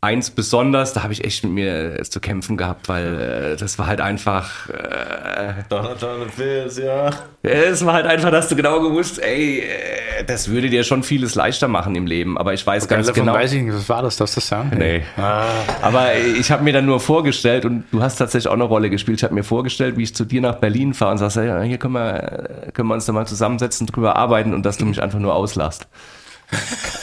eins 0.00 0.30
besonders, 0.30 0.92
da 0.92 1.02
habe 1.02 1.12
ich 1.12 1.24
echt 1.24 1.42
mit 1.42 1.52
mir 1.52 2.02
zu 2.04 2.20
kämpfen 2.20 2.56
gehabt, 2.56 2.88
weil 2.88 3.54
äh, 3.54 3.56
das 3.56 3.78
war 3.78 3.88
halt 3.88 4.00
einfach. 4.00 4.68
Äh, 4.68 5.64
Donald 5.68 6.36
Pills, 6.36 6.78
ja. 6.78 7.10
Es 7.42 7.84
war 7.84 7.94
halt 7.94 8.06
einfach, 8.06 8.30
dass 8.30 8.48
du 8.48 8.54
genau 8.54 8.80
gewusst, 8.80 9.20
ey, 9.20 9.60
äh, 9.60 10.24
das 10.24 10.48
würde 10.48 10.70
dir 10.70 10.84
schon 10.84 11.02
vieles 11.02 11.34
leichter 11.34 11.66
machen 11.66 11.96
im 11.96 12.06
Leben, 12.06 12.38
aber 12.38 12.54
ich 12.54 12.64
weiß 12.64 12.84
okay, 12.84 12.94
ganz 12.94 13.12
genau. 13.12 13.34
weiß 13.34 13.52
ich 13.52 13.62
nicht, 13.62 13.74
was 13.74 13.88
war 13.88 14.02
das, 14.02 14.16
darfst 14.16 14.36
du 14.36 14.40
das 14.40 14.48
sagen? 14.48 14.70
Nee. 14.78 15.02
Ah. 15.16 15.46
Aber 15.82 16.14
ich 16.16 16.52
habe 16.52 16.62
mir 16.62 16.72
dann 16.72 16.86
nur 16.86 17.00
vorgestellt 17.00 17.64
und 17.64 17.84
du 17.90 18.00
hast 18.00 18.16
tatsächlich 18.16 18.48
auch 18.48 18.54
eine 18.54 18.64
Rolle 18.64 18.90
gespielt. 18.90 19.18
Ich 19.18 19.24
habe 19.24 19.34
mir 19.34 19.44
vorgestellt, 19.44 19.96
wie 19.96 20.04
ich 20.04 20.14
zu 20.14 20.24
dir 20.24 20.40
nach 20.40 20.56
Berlin 20.56 20.94
fahre 20.94 21.12
und 21.12 21.18
sagst, 21.18 21.38
ja, 21.38 21.60
hier 21.62 21.78
können 21.78 21.94
wir, 21.94 22.70
können 22.72 22.88
wir 22.88 22.94
uns 22.94 23.06
da 23.06 23.12
mal 23.12 23.26
zusammensetzen, 23.26 23.88
drüber 23.88 24.14
arbeiten 24.14 24.54
und 24.54 24.64
dass 24.64 24.78
du 24.78 24.86
mich 24.86 25.02
einfach 25.02 25.18
nur 25.18 25.34
auslachst. 25.34 25.88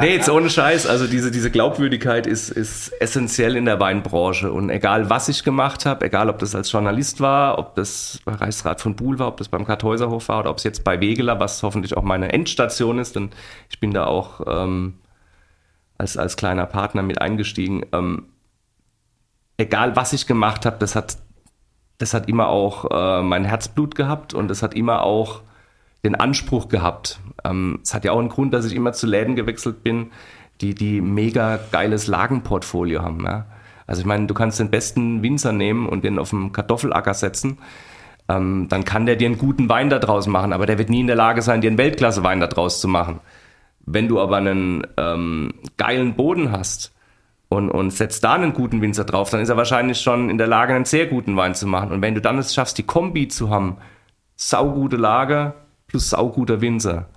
nee, 0.00 0.14
jetzt 0.14 0.28
ohne 0.28 0.50
Scheiß. 0.50 0.86
Also 0.86 1.06
diese, 1.06 1.30
diese 1.30 1.50
Glaubwürdigkeit 1.50 2.26
ist, 2.26 2.50
ist 2.50 2.92
essentiell 3.00 3.56
in 3.56 3.64
der 3.64 3.80
Weinbranche. 3.80 4.50
Und 4.52 4.70
egal, 4.70 5.10
was 5.10 5.28
ich 5.28 5.44
gemacht 5.44 5.86
habe, 5.86 6.04
egal, 6.06 6.30
ob 6.30 6.38
das 6.38 6.54
als 6.54 6.70
Journalist 6.72 7.20
war, 7.20 7.58
ob 7.58 7.74
das 7.74 8.20
bei 8.24 8.32
Reichsrat 8.32 8.80
von 8.80 8.96
Buhl 8.96 9.18
war, 9.18 9.28
ob 9.28 9.36
das 9.36 9.48
beim 9.48 9.64
Kartäuserhof 9.64 10.28
war 10.28 10.40
oder 10.40 10.50
ob 10.50 10.58
es 10.58 10.64
jetzt 10.64 10.84
bei 10.84 11.00
Wegeler, 11.00 11.40
was 11.40 11.62
hoffentlich 11.62 11.96
auch 11.96 12.02
meine 12.02 12.32
Endstation 12.32 12.98
ist, 12.98 13.16
denn 13.16 13.30
ich 13.68 13.80
bin 13.80 13.92
da 13.92 14.06
auch 14.06 14.40
ähm, 14.46 14.94
als, 15.98 16.16
als 16.16 16.36
kleiner 16.36 16.66
Partner 16.66 17.02
mit 17.02 17.20
eingestiegen. 17.20 17.84
Ähm, 17.92 18.26
egal, 19.58 19.96
was 19.96 20.12
ich 20.12 20.26
gemacht 20.26 20.66
habe, 20.66 20.76
das 20.78 20.96
hat, 20.96 21.18
das 21.98 22.14
hat 22.14 22.28
immer 22.28 22.48
auch 22.48 22.90
äh, 22.90 23.22
mein 23.22 23.44
Herzblut 23.44 23.94
gehabt 23.94 24.34
und 24.34 24.48
das 24.48 24.62
hat 24.62 24.74
immer 24.74 25.02
auch 25.02 25.42
den 26.04 26.14
Anspruch 26.14 26.68
gehabt. 26.68 27.20
Ähm, 27.44 27.80
es 27.82 27.94
hat 27.94 28.04
ja 28.04 28.12
auch 28.12 28.18
einen 28.18 28.28
Grund, 28.28 28.54
dass 28.54 28.64
ich 28.64 28.74
immer 28.74 28.92
zu 28.92 29.06
Läden 29.06 29.36
gewechselt 29.36 29.82
bin, 29.82 30.10
die, 30.60 30.74
die 30.74 31.00
mega 31.00 31.58
geiles 31.70 32.06
Lagenportfolio 32.06 33.02
haben. 33.02 33.24
Ja? 33.24 33.46
Also 33.86 34.00
ich 34.00 34.06
meine, 34.06 34.26
du 34.26 34.34
kannst 34.34 34.60
den 34.60 34.70
besten 34.70 35.22
Winzer 35.22 35.52
nehmen 35.52 35.88
und 35.88 36.04
den 36.04 36.18
auf 36.18 36.30
dem 36.30 36.52
Kartoffelacker 36.52 37.14
setzen. 37.14 37.58
Ähm, 38.28 38.66
dann 38.68 38.84
kann 38.84 39.06
der 39.06 39.16
dir 39.16 39.26
einen 39.26 39.38
guten 39.38 39.68
Wein 39.68 39.90
daraus 39.90 40.26
machen, 40.26 40.52
aber 40.52 40.66
der 40.66 40.78
wird 40.78 40.90
nie 40.90 41.00
in 41.00 41.06
der 41.06 41.16
Lage 41.16 41.42
sein, 41.42 41.60
dir 41.60 41.68
einen 41.68 41.78
Weltklasse-Wein 41.78 42.40
daraus 42.40 42.80
zu 42.80 42.86
machen. 42.86 43.20
Wenn 43.80 44.06
du 44.06 44.20
aber 44.20 44.36
einen 44.36 44.86
ähm, 44.96 45.54
geilen 45.76 46.14
Boden 46.14 46.52
hast 46.52 46.94
und, 47.48 47.70
und 47.70 47.90
setzt 47.90 48.22
da 48.22 48.34
einen 48.34 48.52
guten 48.52 48.80
Winzer 48.82 49.04
drauf, 49.04 49.30
dann 49.30 49.40
ist 49.40 49.48
er 49.48 49.56
wahrscheinlich 49.56 50.00
schon 50.00 50.30
in 50.30 50.38
der 50.38 50.46
Lage, 50.46 50.74
einen 50.74 50.84
sehr 50.84 51.06
guten 51.06 51.36
Wein 51.36 51.56
zu 51.56 51.66
machen. 51.66 51.90
Und 51.90 52.02
wenn 52.02 52.14
du 52.14 52.20
dann 52.20 52.38
es 52.38 52.54
schaffst, 52.54 52.78
die 52.78 52.84
Kombi 52.84 53.26
zu 53.26 53.50
haben, 53.50 53.78
saugute 54.36 54.96
Lage, 54.96 55.54
plus 55.90 56.10
sauguter 56.10 56.60
Winzer. 56.60 57.08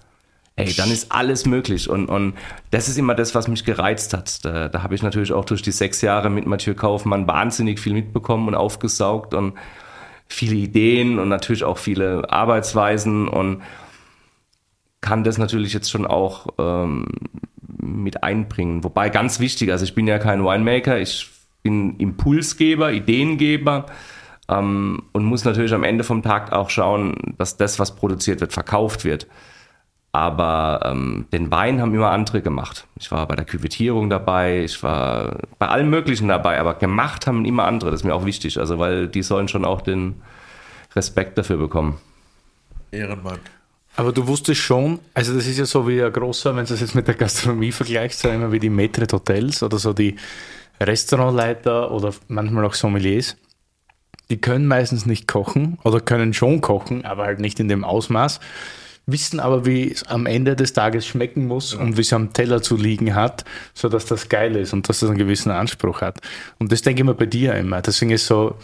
Ey, 0.55 0.73
dann 0.73 0.91
ist 0.91 1.11
alles 1.11 1.45
möglich. 1.45 1.89
Und, 1.89 2.07
und 2.07 2.35
das 2.69 2.87
ist 2.87 2.97
immer 2.97 3.15
das, 3.15 3.33
was 3.33 3.47
mich 3.47 3.65
gereizt 3.65 4.13
hat. 4.13 4.43
Da, 4.45 4.69
da 4.69 4.83
habe 4.83 4.93
ich 4.93 5.01
natürlich 5.01 5.31
auch 5.31 5.45
durch 5.45 5.61
die 5.63 5.71
sechs 5.71 6.01
Jahre 6.01 6.29
mit 6.29 6.45
Mathieu 6.45 6.75
Kaufmann 6.75 7.27
wahnsinnig 7.27 7.79
viel 7.79 7.93
mitbekommen 7.93 8.47
und 8.47 8.55
aufgesaugt 8.55 9.33
und 9.33 9.53
viele 10.27 10.55
Ideen 10.55 11.17
und 11.17 11.29
natürlich 11.29 11.63
auch 11.63 11.77
viele 11.77 12.29
Arbeitsweisen 12.31 13.27
und 13.27 13.63
kann 15.01 15.23
das 15.23 15.37
natürlich 15.37 15.73
jetzt 15.73 15.89
schon 15.89 16.05
auch 16.05 16.47
ähm, 16.59 17.07
mit 17.81 18.23
einbringen. 18.23 18.83
Wobei 18.83 19.09
ganz 19.09 19.39
wichtig, 19.39 19.71
also 19.71 19.83
ich 19.83 19.95
bin 19.95 20.07
ja 20.07 20.19
kein 20.19 20.43
Winemaker, 20.43 20.99
ich 20.99 21.29
bin 21.63 21.97
Impulsgeber, 21.97 22.91
Ideengeber 22.91 23.87
ähm, 24.49 25.03
und 25.11 25.23
muss 25.23 25.45
natürlich 25.45 25.73
am 25.73 25.83
Ende 25.83 26.03
vom 26.03 26.21
Tag 26.21 26.51
auch 26.51 26.69
schauen, 26.69 27.35
dass 27.37 27.57
das, 27.57 27.79
was 27.79 27.95
produziert 27.95 28.41
wird, 28.41 28.53
verkauft 28.53 29.05
wird. 29.05 29.27
Aber 30.11 30.81
ähm, 30.85 31.25
den 31.33 31.49
Wein 31.49 31.81
haben 31.81 31.93
immer 31.93 32.11
andere 32.11 32.43
gemacht. 32.43 32.85
Ich 32.99 33.11
war 33.11 33.27
bei 33.27 33.35
der 33.35 33.45
Küvetierung 33.45 34.11
dabei, 34.11 34.63
ich 34.63 34.83
war 34.83 35.39
bei 35.57 35.67
allem 35.67 35.89
Möglichen 35.89 36.27
dabei, 36.27 36.59
aber 36.59 36.75
gemacht 36.75 37.25
haben 37.25 37.45
immer 37.45 37.63
andere. 37.63 37.89
Das 37.89 38.01
ist 38.01 38.03
mir 38.03 38.13
auch 38.13 38.25
wichtig, 38.25 38.59
also 38.59 38.77
weil 38.77 39.07
die 39.07 39.23
sollen 39.23 39.47
schon 39.47 39.65
auch 39.65 39.81
den 39.81 40.21
Respekt 40.95 41.37
dafür 41.39 41.57
bekommen. 41.57 41.99
Ehrenmann. 42.91 43.39
Aber 43.95 44.11
du 44.11 44.27
wusstest 44.27 44.61
schon, 44.61 44.99
also 45.15 45.33
das 45.33 45.47
ist 45.47 45.57
ja 45.57 45.65
so 45.65 45.87
wie 45.87 46.03
ein 46.03 46.13
großer, 46.13 46.55
wenn 46.55 46.65
du 46.65 46.73
das 46.73 46.81
jetzt 46.81 46.95
mit 46.95 47.07
der 47.07 47.15
Gastronomie 47.15 47.71
vergleichst, 47.71 48.19
so 48.19 48.29
immer 48.29 48.51
wie 48.51 48.59
die 48.59 48.69
Maitre 48.69 49.07
Hotels 49.11 49.63
oder 49.63 49.79
so 49.79 49.93
die 49.93 50.15
Restaurantleiter 50.79 51.91
oder 51.91 52.13
manchmal 52.27 52.65
auch 52.65 52.73
Sommeliers 52.73 53.35
die 54.29 54.39
können 54.39 54.67
meistens 54.67 55.05
nicht 55.05 55.27
kochen 55.27 55.77
oder 55.83 55.99
können 55.99 56.33
schon 56.33 56.61
kochen, 56.61 57.05
aber 57.05 57.25
halt 57.25 57.39
nicht 57.39 57.59
in 57.59 57.67
dem 57.67 57.83
Ausmaß, 57.83 58.39
wissen 59.05 59.39
aber, 59.39 59.65
wie 59.65 59.91
es 59.91 60.03
am 60.03 60.25
Ende 60.25 60.55
des 60.55 60.73
Tages 60.73 61.05
schmecken 61.05 61.45
muss 61.45 61.73
ja. 61.73 61.79
und 61.79 61.97
wie 61.97 62.01
es 62.01 62.13
am 62.13 62.33
Teller 62.33 62.61
zu 62.61 62.77
liegen 62.77 63.15
hat, 63.15 63.43
sodass 63.73 64.05
das 64.05 64.29
geil 64.29 64.55
ist 64.55 64.73
und 64.73 64.87
dass 64.87 64.99
das 64.99 65.09
einen 65.09 65.17
gewissen 65.17 65.51
Anspruch 65.51 66.01
hat. 66.01 66.19
Und 66.57 66.71
das 66.71 66.81
denke 66.81 67.01
ich 67.01 67.05
mir 67.05 67.13
bei 67.13 67.25
dir 67.25 67.53
immer. 67.55 67.81
Deswegen 67.81 68.11
ist 68.11 68.27
so, 68.27 68.55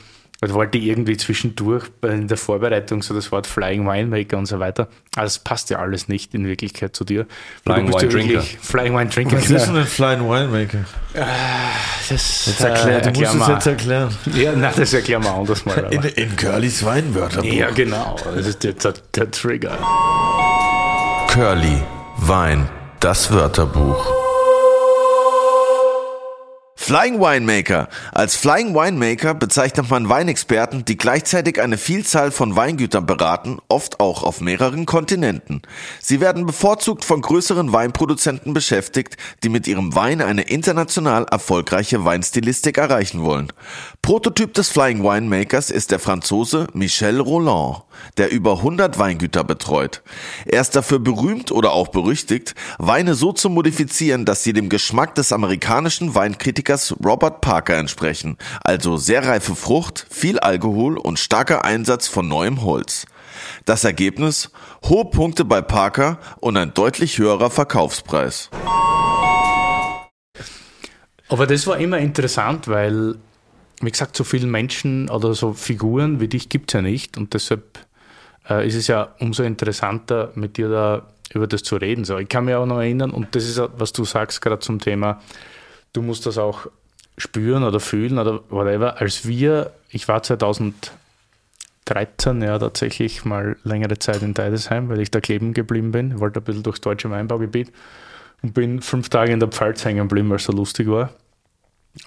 ich 0.42 0.54
wollte 0.54 0.78
irgendwie 0.78 1.18
zwischendurch 1.18 1.88
in 2.02 2.30
der 2.30 2.38
Vorbereitung 2.38 3.02
so 3.02 3.14
das 3.14 3.30
Wort 3.32 3.46
Flying 3.46 3.86
Winemaker 3.86 4.38
und 4.38 4.46
so 4.46 4.60
weiter. 4.60 4.88
Aber 5.16 5.26
das 5.26 5.40
passt 5.40 5.70
ja 5.70 5.80
alles 5.80 6.08
nicht 6.08 6.34
in 6.34 6.48
Wirklichkeit 6.48 6.96
zu 6.96 7.04
dir. 7.04 7.26
Flying 7.66 7.94
Wine 7.94 8.08
Drinker. 8.08 8.42
Flying 8.62 8.98
Wine 8.98 9.10
Drinker. 9.10 9.36
Was 9.36 9.50
ist 9.50 9.68
denn 9.68 9.76
ein 9.76 9.86
Flying 9.86 10.22
Winemaker? 10.22 10.86
Ah, 11.16 11.26
das 12.10 12.46
jetzt 12.46 12.62
erklär, 12.62 13.02
du 13.02 13.20
musst 13.20 13.36
es 13.36 13.48
jetzt 13.48 13.68
erklären. 13.68 14.16
Ja, 14.34 14.56
nein, 14.56 14.74
das 14.78 14.94
erklären 14.94 15.24
wir 15.24 15.34
anders 15.34 15.66
mal. 15.66 15.88
In, 15.92 16.04
in 16.04 16.36
Curlys 16.38 16.86
Weinwörterbuch. 16.86 17.52
Ja, 17.52 17.72
genau. 17.72 18.16
Das 18.24 18.48
ist 18.48 18.64
der, 18.64 18.74
der, 18.74 18.94
der 19.16 19.32
Trigger. 19.32 19.78
Curly, 21.28 21.84
Wein, 22.18 22.70
das 23.02 23.30
Wörterbuch. 23.32 24.29
Flying 26.90 27.20
Winemaker. 27.20 27.88
Als 28.14 28.36
Flying 28.36 28.74
Winemaker 28.74 29.36
bezeichnet 29.36 29.92
man 29.92 30.10
Weinexperten, 30.10 30.86
die 30.86 30.98
gleichzeitig 30.98 31.62
eine 31.62 31.78
Vielzahl 31.78 32.32
von 32.32 32.56
Weingütern 32.56 33.06
beraten, 33.06 33.60
oft 33.68 34.00
auch 34.00 34.24
auf 34.24 34.42
mehreren 34.42 34.88
Kontinenten. 34.88 35.62
Sie 36.02 36.20
werden 36.20 36.48
bevorzugt 36.48 37.06
von 37.06 37.22
größeren 37.22 37.72
Weinproduzenten 37.72 38.56
beschäftigt, 38.56 39.18
die 39.44 39.50
mit 39.50 39.68
ihrem 39.68 39.94
Wein 39.94 40.20
eine 40.20 40.42
international 40.42 41.28
erfolgreiche 41.30 42.06
Weinstilistik 42.06 42.80
erreichen 42.80 43.22
wollen. 43.22 43.54
Prototyp 44.02 44.56
des 44.56 44.70
Flying 44.70 45.04
Winemakers 45.04 45.70
ist 45.70 45.92
der 45.92 46.00
Franzose 46.00 46.66
Michel 46.74 47.20
Roland, 47.20 47.84
der 48.18 48.32
über 48.32 48.54
100 48.54 48.98
Weingüter 48.98 49.44
betreut. 49.44 50.02
Er 50.48 50.62
ist 50.62 50.76
dafür 50.76 50.98
berühmt 50.98 51.52
oder 51.52 51.72
auch 51.72 51.90
berüchtigt, 51.90 52.56
Weine 52.80 53.14
so 53.14 53.32
zu 53.32 53.52
modifizieren, 53.52 54.26
dass 54.26 54.44
sie 54.44 54.54
dem 54.54 54.70
Geschmack 54.70 55.14
des 55.14 55.32
amerikanischen 55.32 56.16
Weinkritikers 56.16 56.79
Alias 56.80 56.96
Robert 57.04 57.42
Parker 57.42 57.78
entsprechen, 57.78 58.38
also 58.64 58.96
sehr 58.96 59.28
reife 59.28 59.54
Frucht, 59.54 60.06
viel 60.10 60.40
Alkohol 60.40 60.98
und 60.98 61.20
starker 61.20 61.66
Einsatz 61.66 62.08
von 62.08 62.28
neuem 62.28 62.62
Holz. 62.64 63.06
Das 63.66 63.84
Ergebnis? 63.84 64.50
Hohe 64.86 65.06
Punkte 65.06 65.44
bei 65.44 65.62
Parker 65.62 66.20
und 66.40 66.56
ein 66.56 66.74
deutlich 66.74 67.18
höherer 67.18 67.50
Verkaufspreis. 67.50 68.50
Aber 71.28 71.48
das 71.48 71.68
war 71.68 71.78
immer 71.78 71.98
interessant, 71.98 72.70
weil, 72.70 73.16
wie 73.82 73.92
gesagt, 73.92 74.16
so 74.16 74.24
viele 74.24 74.48
Menschen 74.48 75.10
oder 75.10 75.34
so 75.34 75.52
Figuren 75.52 76.22
wie 76.22 76.30
dich 76.30 76.48
gibt 76.48 76.72
es 76.72 76.76
ja 76.76 76.82
nicht 76.82 77.18
und 77.18 77.34
deshalb 77.34 77.80
äh, 78.50 78.66
ist 78.66 78.76
es 78.76 78.88
ja 78.88 79.16
umso 79.20 79.44
interessanter, 79.44 80.32
mit 80.36 80.56
dir 80.56 80.70
da 80.70 81.08
über 81.34 81.46
das 81.46 81.62
zu 81.62 81.76
reden. 81.76 82.06
So, 82.06 82.18
ich 82.18 82.30
kann 82.30 82.46
mich 82.46 82.56
auch 82.56 82.66
noch 82.66 82.80
erinnern, 82.80 83.12
und 83.12 83.36
das 83.36 83.44
ist, 83.44 83.62
was 83.78 83.92
du 83.92 84.06
sagst 84.06 84.42
gerade 84.42 84.60
zum 84.60 84.80
Thema 84.80 85.20
du 85.94 86.02
musst 86.02 86.26
das 86.26 86.38
auch 86.38 86.68
spüren 87.18 87.64
oder 87.64 87.80
fühlen 87.80 88.18
oder 88.18 88.42
whatever. 88.50 89.00
Als 89.02 89.28
wir, 89.28 89.72
ich 89.90 90.08
war 90.08 90.24
2013 90.24 90.92
ja 92.42 92.58
tatsächlich 92.58 93.26
mal 93.26 93.58
längere 93.64 94.00
Zeit 94.00 94.22
in 94.22 94.34
Deidesheim, 94.34 94.90
weil 94.90 95.02
ich 95.02 95.12
da 95.12 95.20
kleben 95.20 95.54
geblieben 95.54 95.92
bin. 95.92 96.20
Wollte 96.20 96.40
ein 96.40 96.44
bisschen 96.44 96.64
durchs 96.64 96.82
deutsche 96.82 97.10
Weinbaugebiet 97.10 97.72
und 98.42 98.54
bin 98.54 98.82
fünf 98.82 99.10
Tage 99.10 99.34
in 99.34 99.40
der 99.40 99.50
Pfalz 99.50 99.84
hängen 99.86 100.08
geblieben, 100.08 100.30
weil 100.30 100.38
es 100.38 100.46
so 100.46 100.54
lustig 100.54 100.88
war. 100.88 101.12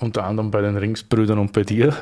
Unter 0.00 0.24
anderem 0.24 0.50
bei 0.50 0.62
den 0.62 0.76
Ringsbrüdern 0.76 1.38
und 1.38 1.52
bei 1.52 1.62
dir. 1.64 1.94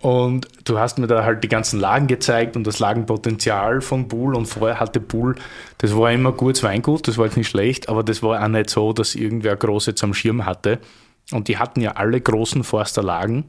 Und 0.00 0.48
du 0.64 0.78
hast 0.78 0.98
mir 0.98 1.06
da 1.06 1.24
halt 1.24 1.44
die 1.44 1.48
ganzen 1.48 1.78
Lagen 1.78 2.06
gezeigt 2.06 2.56
und 2.56 2.66
das 2.66 2.78
Lagenpotenzial 2.78 3.82
von 3.82 4.08
Bull. 4.08 4.34
Und 4.34 4.46
vorher 4.46 4.80
hatte 4.80 4.98
Bull, 4.98 5.36
das 5.78 5.94
war 5.94 6.10
immer 6.10 6.32
gutes 6.32 6.62
Weingut, 6.62 7.06
das 7.06 7.18
war 7.18 7.26
jetzt 7.26 7.36
nicht 7.36 7.48
schlecht, 7.48 7.88
aber 7.90 8.02
das 8.02 8.22
war 8.22 8.42
auch 8.42 8.48
nicht 8.48 8.70
so, 8.70 8.94
dass 8.94 9.14
irgendwer 9.14 9.56
große 9.56 9.94
zum 9.94 10.14
Schirm 10.14 10.46
hatte. 10.46 10.78
Und 11.32 11.48
die 11.48 11.58
hatten 11.58 11.82
ja 11.82 11.92
alle 11.92 12.20
großen 12.20 12.64
Forsterlagen. 12.64 13.44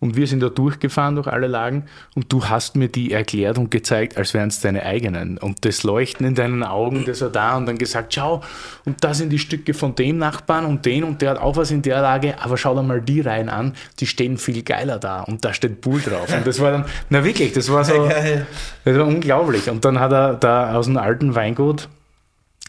Und 0.00 0.16
wir 0.16 0.26
sind 0.26 0.40
da 0.40 0.48
durchgefahren 0.48 1.14
durch 1.16 1.26
alle 1.26 1.46
Lagen 1.46 1.84
und 2.14 2.32
du 2.32 2.46
hast 2.46 2.74
mir 2.74 2.88
die 2.88 3.12
erklärt 3.12 3.58
und 3.58 3.70
gezeigt, 3.70 4.16
als 4.16 4.32
wären 4.32 4.48
es 4.48 4.60
deine 4.60 4.84
eigenen. 4.84 5.36
Und 5.36 5.66
das 5.66 5.82
Leuchten 5.82 6.26
in 6.26 6.34
deinen 6.34 6.62
Augen, 6.62 7.04
das 7.04 7.20
war 7.20 7.28
da 7.28 7.56
und 7.58 7.66
dann 7.66 7.76
gesagt, 7.76 8.14
schau, 8.14 8.42
und 8.86 9.04
da 9.04 9.12
sind 9.12 9.28
die 9.28 9.38
Stücke 9.38 9.74
von 9.74 9.94
dem 9.94 10.16
Nachbarn 10.16 10.64
und 10.64 10.86
den 10.86 11.04
und 11.04 11.20
der 11.20 11.32
hat 11.32 11.38
auch 11.38 11.56
was 11.56 11.70
in 11.70 11.82
der 11.82 12.00
Lage, 12.00 12.40
aber 12.40 12.56
schau 12.56 12.74
dir 12.74 12.82
mal 12.82 13.02
die 13.02 13.20
Reihen 13.20 13.50
an, 13.50 13.74
die 13.98 14.06
stehen 14.06 14.38
viel 14.38 14.62
geiler 14.62 14.98
da 14.98 15.20
und 15.20 15.44
da 15.44 15.52
steht 15.52 15.82
Bull 15.82 16.00
drauf. 16.00 16.32
Und 16.34 16.46
das 16.46 16.60
war 16.60 16.72
dann, 16.72 16.86
na 17.10 17.22
wirklich, 17.22 17.52
das 17.52 17.70
war 17.70 17.84
so, 17.84 18.08
das 18.84 18.96
war 18.96 19.06
unglaublich. 19.06 19.68
Und 19.68 19.84
dann 19.84 20.00
hat 20.00 20.12
er 20.12 20.34
da 20.34 20.74
aus 20.74 20.86
dem 20.86 20.96
alten 20.96 21.34
Weingut, 21.34 21.88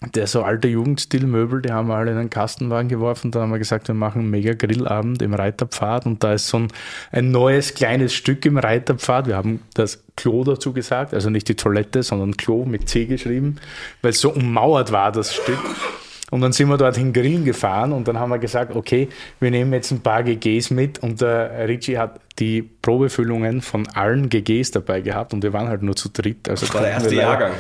der 0.01 0.25
so 0.25 0.41
alte 0.41 0.67
Jugendstilmöbel, 0.67 1.61
die 1.61 1.71
haben 1.71 1.87
wir 1.87 1.95
alle 1.95 2.11
in 2.11 2.17
einen 2.17 2.29
Kastenwagen 2.31 2.89
geworfen. 2.89 3.29
Dann 3.29 3.43
haben 3.43 3.51
wir 3.51 3.59
gesagt, 3.59 3.87
wir 3.87 3.93
machen 3.93 4.21
einen 4.21 4.31
mega 4.31 4.53
Grillabend 4.53 5.21
im 5.21 5.35
Reiterpfad 5.35 6.07
und 6.07 6.23
da 6.23 6.33
ist 6.33 6.47
so 6.47 6.57
ein, 6.57 6.67
ein 7.11 7.29
neues 7.29 7.75
kleines 7.75 8.13
Stück 8.13 8.45
im 8.45 8.57
Reiterpfad. 8.57 9.27
Wir 9.27 9.35
haben 9.35 9.61
das 9.75 10.03
Klo 10.15 10.43
dazu 10.43 10.73
gesagt, 10.73 11.13
also 11.13 11.29
nicht 11.29 11.47
die 11.49 11.55
Toilette, 11.55 12.01
sondern 12.01 12.35
Klo 12.35 12.65
mit 12.65 12.89
C 12.89 13.05
geschrieben, 13.05 13.57
weil 14.01 14.11
es 14.11 14.19
so 14.19 14.31
ummauert 14.31 14.91
war, 14.91 15.11
das 15.11 15.35
Stück. 15.35 15.59
Und 16.31 16.41
dann 16.41 16.53
sind 16.53 16.69
wir 16.69 16.77
dorthin 16.77 17.13
grillen 17.13 17.45
gefahren 17.45 17.91
und 17.91 18.07
dann 18.07 18.17
haben 18.17 18.29
wir 18.29 18.39
gesagt, 18.39 18.75
okay, 18.75 19.09
wir 19.39 19.51
nehmen 19.51 19.73
jetzt 19.73 19.91
ein 19.91 19.99
paar 19.99 20.23
GGs 20.23 20.71
mit 20.71 20.99
und 20.99 21.21
der 21.21 21.67
Richie 21.67 21.97
hat 21.97 22.21
die 22.39 22.63
Probefüllungen 22.63 23.61
von 23.61 23.87
allen 23.89 24.29
GGs 24.29 24.71
dabei 24.71 25.01
gehabt 25.01 25.33
und 25.33 25.43
wir 25.43 25.53
waren 25.53 25.67
halt 25.67 25.83
nur 25.83 25.95
zu 25.95 26.09
dritt. 26.09 26.49
Also 26.49 26.65
der 26.79 26.89
erste 26.89 27.13
Jahrgang. 27.13 27.51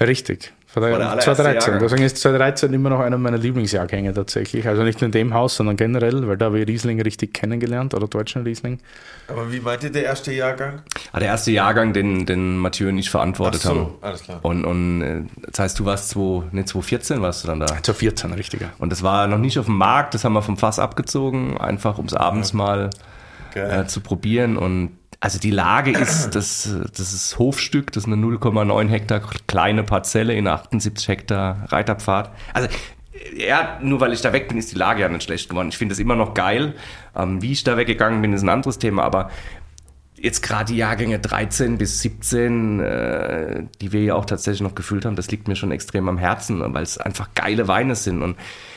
Richtig. 0.00 0.52
War 0.74 0.82
der, 0.82 0.92
War 0.92 0.98
der 0.98 1.08
allererste 1.10 1.34
2013. 1.34 1.60
Jahrgang. 1.72 1.88
Deswegen 1.88 2.02
ist 2.04 2.16
2013 2.18 2.72
immer 2.72 2.90
noch 2.90 3.00
einer 3.00 3.18
meiner 3.18 3.38
Lieblingsjahrgänge 3.38 4.14
tatsächlich. 4.14 4.68
Also 4.68 4.82
nicht 4.84 5.00
nur 5.00 5.06
in 5.06 5.12
dem 5.12 5.34
Haus, 5.34 5.56
sondern 5.56 5.76
generell, 5.76 6.28
weil 6.28 6.36
da 6.36 6.46
habe 6.46 6.60
ich 6.60 6.68
Riesling 6.68 7.00
richtig 7.02 7.34
kennengelernt 7.34 7.92
oder 7.94 8.06
deutschen 8.06 8.44
Riesling. 8.44 8.78
Aber 9.26 9.50
wie 9.52 9.58
meint 9.58 9.82
ihr 9.82 9.90
der 9.90 10.04
erste 10.04 10.32
Jahrgang? 10.32 10.82
Ah, 11.12 11.18
der 11.18 11.28
erste 11.28 11.50
Jahrgang, 11.50 11.92
den, 11.92 12.24
den 12.24 12.56
Mathieu 12.58 12.88
und 12.88 12.98
ich 12.98 13.10
verantwortet 13.10 13.62
Ach 13.64 13.70
so, 13.70 13.74
haben. 13.80 13.94
alles 14.00 14.22
klar. 14.22 14.38
Und, 14.42 14.64
und 14.64 15.02
äh, 15.02 15.22
das 15.50 15.58
heißt, 15.58 15.78
du 15.80 15.84
warst 15.86 16.10
2, 16.10 16.44
nee, 16.52 16.64
2014 16.64 17.20
warst 17.20 17.42
du 17.42 17.48
dann 17.48 17.58
da. 17.58 17.66
2014, 17.66 18.32
richtiger. 18.34 18.70
Und 18.78 18.92
das 18.92 19.02
war 19.02 19.26
noch 19.26 19.38
nicht 19.38 19.58
auf 19.58 19.66
dem 19.66 19.76
Markt, 19.76 20.14
das 20.14 20.22
haben 20.24 20.34
wir 20.34 20.42
vom 20.42 20.56
Fass 20.56 20.78
abgezogen, 20.78 21.58
einfach 21.58 21.98
um 21.98 22.04
es 22.06 22.14
abends 22.14 22.52
mal 22.52 22.90
Geil. 23.54 23.80
äh, 23.80 23.86
zu 23.88 24.00
probieren. 24.00 24.56
Und 24.56 24.90
also 25.20 25.38
die 25.38 25.50
Lage 25.50 25.92
ist, 25.92 26.30
das, 26.34 26.74
das 26.96 27.12
ist 27.12 27.38
Hofstück, 27.38 27.92
das 27.92 28.04
ist 28.04 28.12
eine 28.12 28.16
0,9 28.16 28.88
Hektar 28.88 29.20
kleine 29.46 29.84
Parzelle 29.84 30.34
in 30.34 30.46
78 30.46 31.08
Hektar 31.08 31.66
Reiterpfad. 31.68 32.30
Also 32.54 32.68
ja, 33.36 33.78
nur 33.82 34.00
weil 34.00 34.12
ich 34.12 34.22
da 34.22 34.32
weg 34.32 34.48
bin, 34.48 34.56
ist 34.56 34.72
die 34.72 34.78
Lage 34.78 35.02
ja 35.02 35.08
nicht 35.08 35.24
schlecht 35.24 35.50
geworden. 35.50 35.68
Ich 35.68 35.78
finde 35.78 35.92
es 35.92 35.98
immer 35.98 36.16
noch 36.16 36.32
geil. 36.32 36.74
Ähm, 37.14 37.42
wie 37.42 37.52
ich 37.52 37.64
da 37.64 37.76
weggegangen 37.76 38.22
bin, 38.22 38.32
ist 38.32 38.42
ein 38.42 38.48
anderes 38.48 38.78
Thema, 38.78 39.02
aber 39.02 39.30
jetzt 40.16 40.42
gerade 40.42 40.72
die 40.72 40.78
Jahrgänge 40.78 41.18
13 41.18 41.76
bis 41.78 42.00
17, 42.00 42.80
äh, 42.80 43.64
die 43.80 43.92
wir 43.92 44.02
ja 44.02 44.14
auch 44.14 44.24
tatsächlich 44.24 44.62
noch 44.62 44.74
gefüllt 44.74 45.04
haben, 45.04 45.16
das 45.16 45.30
liegt 45.30 45.48
mir 45.48 45.56
schon 45.56 45.70
extrem 45.70 46.08
am 46.08 46.18
Herzen, 46.18 46.62
weil 46.74 46.82
es 46.82 46.98
einfach 46.98 47.28
geile 47.34 47.68
Weine 47.68 47.94
sind. 47.94 48.22
Und 48.22 48.36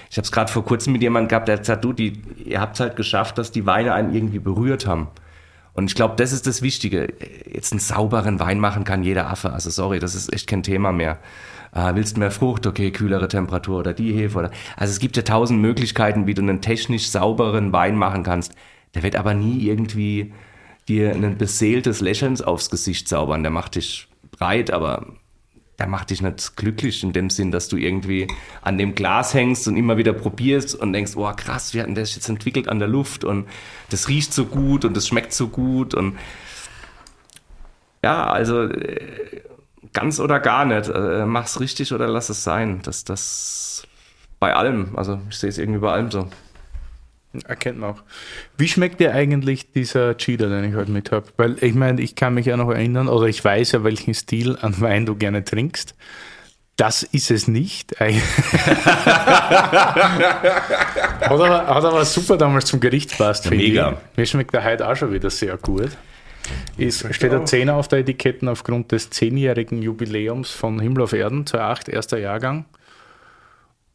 ich 0.09 0.17
habe 0.17 0.25
es 0.25 0.31
gerade 0.31 0.51
vor 0.51 0.65
kurzem 0.65 0.93
mit 0.93 1.01
jemandem 1.01 1.29
gehabt, 1.29 1.47
der 1.47 1.55
hat 1.55 1.61
gesagt, 1.61 1.83
du, 1.83 1.93
die, 1.93 2.21
ihr 2.45 2.59
habt 2.59 2.79
halt 2.79 2.95
geschafft, 2.95 3.37
dass 3.37 3.51
die 3.51 3.65
Weine 3.65 3.93
einen 3.93 4.13
irgendwie 4.13 4.39
berührt 4.39 4.87
haben. 4.87 5.07
Und 5.73 5.89
ich 5.89 5.95
glaube, 5.95 6.15
das 6.17 6.31
ist 6.31 6.45
das 6.45 6.61
Wichtige. 6.61 7.13
Jetzt 7.51 7.71
einen 7.71 7.79
sauberen 7.79 8.39
Wein 8.39 8.59
machen 8.59 8.83
kann 8.83 9.03
jeder 9.03 9.29
Affe. 9.29 9.53
Also 9.53 9.69
sorry, 9.69 9.99
das 9.99 10.13
ist 10.15 10.31
echt 10.31 10.47
kein 10.47 10.63
Thema 10.63 10.91
mehr. 10.91 11.19
Äh, 11.73 11.95
willst 11.95 12.17
mehr 12.17 12.31
Frucht? 12.31 12.67
Okay, 12.67 12.91
kühlere 12.91 13.27
Temperatur 13.27 13.79
oder 13.79 13.93
die 13.93 14.13
Hefe 14.13 14.37
oder. 14.37 14.51
Also 14.77 14.91
es 14.91 14.99
gibt 14.99 15.17
ja 15.17 15.23
tausend 15.23 15.61
Möglichkeiten, 15.61 16.27
wie 16.27 16.35
du 16.35 16.41
einen 16.41 16.61
technisch 16.61 17.09
sauberen 17.09 17.73
Wein 17.73 17.95
machen 17.95 18.23
kannst. 18.23 18.53
Der 18.93 19.01
wird 19.01 19.15
aber 19.15 19.33
nie 19.33 19.67
irgendwie 19.67 20.33
dir 20.87 21.13
ein 21.13 21.37
beseeltes 21.37 22.01
Lächeln 22.01 22.39
aufs 22.41 22.69
Gesicht 22.69 23.07
zaubern. 23.07 23.41
Der 23.41 23.51
macht 23.51 23.75
dich 23.75 24.07
breit, 24.31 24.71
aber 24.71 25.07
der 25.83 25.89
macht 25.89 26.11
dich 26.11 26.21
nicht 26.21 26.55
glücklich 26.55 27.03
in 27.03 27.11
dem 27.11 27.29
Sinn, 27.29 27.51
dass 27.51 27.67
du 27.67 27.75
irgendwie 27.75 28.29
an 28.61 28.77
dem 28.77 28.95
Glas 28.95 29.33
hängst 29.33 29.67
und 29.67 29.75
immer 29.75 29.97
wieder 29.97 30.13
probierst 30.13 30.75
und 30.75 30.93
denkst, 30.93 31.17
oh 31.17 31.29
krass, 31.35 31.73
wie 31.73 31.81
hat 31.81 31.87
denn 31.87 31.95
das 31.95 32.15
jetzt 32.15 32.29
entwickelt 32.29 32.69
an 32.69 32.79
der 32.79 32.87
Luft 32.87 33.25
und 33.25 33.49
das 33.89 34.07
riecht 34.07 34.33
so 34.33 34.45
gut 34.45 34.85
und 34.85 34.95
das 34.95 35.09
schmeckt 35.09 35.33
so 35.33 35.49
gut 35.49 35.93
und 35.93 36.17
ja, 38.01 38.27
also 38.27 38.63
äh, 38.63 39.41
ganz 39.91 40.21
oder 40.21 40.39
gar 40.39 40.63
nicht. 40.63 40.87
Äh, 40.87 41.25
mach's 41.25 41.59
richtig 41.59 41.91
oder 41.91 42.07
lass 42.07 42.29
es 42.29 42.45
sein. 42.45 42.79
Das, 42.83 43.03
das 43.03 43.85
bei 44.39 44.55
allem. 44.55 44.95
Also 44.95 45.19
ich 45.29 45.37
sehe 45.37 45.49
es 45.49 45.57
irgendwie 45.57 45.79
bei 45.79 45.91
allem 45.91 46.11
so. 46.11 46.29
Erkennt 47.45 47.79
man 47.79 47.91
auch. 47.91 48.03
Wie 48.57 48.67
schmeckt 48.67 48.99
dir 48.99 49.13
eigentlich 49.13 49.71
dieser 49.71 50.15
Cheater, 50.17 50.49
den 50.49 50.69
ich 50.69 50.75
heute 50.75 50.91
mit 50.91 51.11
habe? 51.11 51.25
Weil 51.37 51.55
ich 51.61 51.73
meine, 51.73 52.01
ich 52.01 52.15
kann 52.15 52.35
mich 52.35 52.45
ja 52.45 52.57
noch 52.57 52.69
erinnern, 52.69 53.07
oder 53.07 53.25
ich 53.25 53.43
weiß 53.43 53.71
ja, 53.71 53.83
welchen 53.83 54.13
Stil 54.13 54.57
an 54.61 54.79
Wein 54.79 55.05
du 55.05 55.15
gerne 55.15 55.43
trinkst. 55.43 55.95
Das 56.75 57.03
ist 57.03 57.29
es 57.31 57.47
nicht. 57.47 57.99
hat, 57.99 58.21
aber, 61.21 61.67
hat 61.67 61.85
aber 61.85 62.05
super 62.05 62.37
damals 62.37 62.65
zum 62.65 62.79
Gericht 62.79 63.17
passt. 63.17 63.47
finde 63.47 63.63
mega. 63.63 63.91
Ich. 64.11 64.17
Mir 64.17 64.25
schmeckt 64.25 64.53
der 64.53 64.63
heute 64.63 64.87
auch 64.87 64.95
schon 64.95 65.13
wieder 65.13 65.29
sehr 65.29 65.57
gut. 65.57 65.91
Ist, 66.77 67.13
steht 67.13 67.31
der 67.31 67.45
10 67.45 67.69
auf 67.69 67.87
der 67.87 67.99
Etiketten 67.99 68.47
aufgrund 68.47 68.91
des 68.91 69.11
10-jährigen 69.11 69.81
Jubiläums 69.81 70.49
von 70.51 70.79
Himmel 70.79 71.03
auf 71.03 71.13
Erden, 71.13 71.45
2008, 71.45 71.89
erster 71.89 72.17
Jahrgang. 72.17 72.65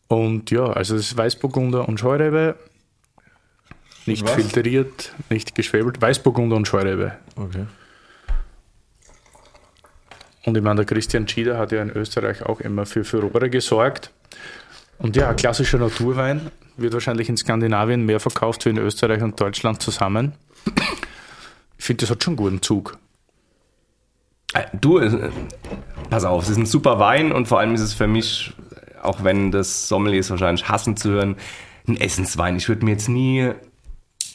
Und 0.06 0.50
ja, 0.50 0.64
also 0.64 0.96
es 0.96 1.10
ist 1.10 1.16
Weißburgunder 1.16 1.86
und 1.88 2.00
Scheurebe. 2.00 2.56
Nicht 4.08 4.24
Was? 4.24 4.32
filtriert, 4.32 5.12
nicht 5.30 5.54
geschwebelt. 5.54 6.00
Weißburgunder 6.00 6.56
und 6.56 6.66
Scheurebe. 6.66 7.12
Okay. 7.36 7.66
Und 10.44 10.56
ich 10.56 10.62
meine, 10.62 10.76
der 10.76 10.86
Christian 10.86 11.28
Schieder 11.28 11.58
hat 11.58 11.72
ja 11.72 11.82
in 11.82 11.90
Österreich 11.90 12.42
auch 12.42 12.60
immer 12.60 12.86
für 12.86 13.04
Furore 13.04 13.50
gesorgt. 13.50 14.12
Und 14.98 15.14
ja, 15.14 15.34
klassischer 15.34 15.78
Naturwein 15.78 16.50
wird 16.76 16.94
wahrscheinlich 16.94 17.28
in 17.28 17.36
Skandinavien 17.36 18.06
mehr 18.06 18.18
verkauft 18.18 18.64
wie 18.64 18.70
in 18.70 18.78
Österreich 18.78 19.22
und 19.22 19.40
Deutschland 19.40 19.82
zusammen. 19.82 20.32
Ich 21.76 21.84
finde, 21.84 22.02
das 22.02 22.10
hat 22.10 22.24
schon 22.24 22.32
einen 22.32 22.36
guten 22.36 22.62
Zug. 22.62 22.98
Äh, 24.54 24.64
Du, 24.80 24.98
äh, 24.98 25.30
pass 26.10 26.24
auf, 26.24 26.44
es 26.44 26.50
ist 26.50 26.56
ein 26.56 26.66
super 26.66 26.98
Wein 26.98 27.30
und 27.32 27.46
vor 27.46 27.60
allem 27.60 27.74
ist 27.74 27.82
es 27.82 27.94
für 27.94 28.06
mich, 28.06 28.54
auch 29.02 29.22
wenn 29.22 29.50
das 29.50 29.88
Sommeliers 29.88 30.30
wahrscheinlich 30.30 30.68
hassen 30.68 30.96
zu 30.96 31.10
hören, 31.10 31.36
ein 31.86 32.00
Essenswein. 32.00 32.56
Ich 32.56 32.68
würde 32.68 32.84
mir 32.84 32.92
jetzt 32.92 33.08
nie 33.08 33.52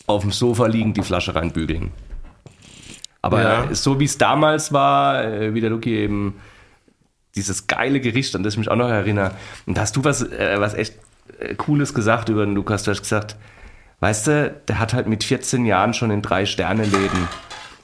auf 0.07 0.21
dem 0.21 0.31
Sofa 0.31 0.65
liegen 0.67 0.93
die 0.93 1.01
Flasche 1.03 1.35
reinbügeln. 1.35 1.91
Aber 3.21 3.41
Ja. 3.41 3.73
so 3.75 3.99
wie 3.99 4.05
es 4.05 4.17
damals 4.17 4.73
war, 4.73 5.23
äh, 5.23 5.53
wie 5.53 5.61
der 5.61 5.69
Luki 5.69 5.95
eben 5.97 6.35
dieses 7.35 7.67
geile 7.67 7.99
Gericht, 8.01 8.35
an 8.35 8.43
das 8.43 8.53
ich 8.53 8.59
mich 8.59 8.69
auch 8.69 8.75
noch 8.75 8.89
erinnere. 8.89 9.31
Und 9.65 9.77
da 9.77 9.81
hast 9.81 9.95
du 9.95 10.03
was, 10.03 10.21
äh, 10.21 10.55
was 10.59 10.73
echt 10.73 10.95
äh, 11.39 11.55
Cooles 11.55 11.93
gesagt 11.93 12.29
über 12.29 12.45
den 12.45 12.53
Lukas. 12.53 12.83
Du 12.83 12.91
hast 12.91 13.01
gesagt, 13.01 13.37
weißt 14.01 14.27
du, 14.27 14.55
der 14.67 14.79
hat 14.79 14.93
halt 14.93 15.07
mit 15.07 15.23
14 15.23 15.65
Jahren 15.65 15.93
schon 15.93 16.11
in 16.11 16.21
drei 16.21 16.45
Sterne-Läden 16.45 17.27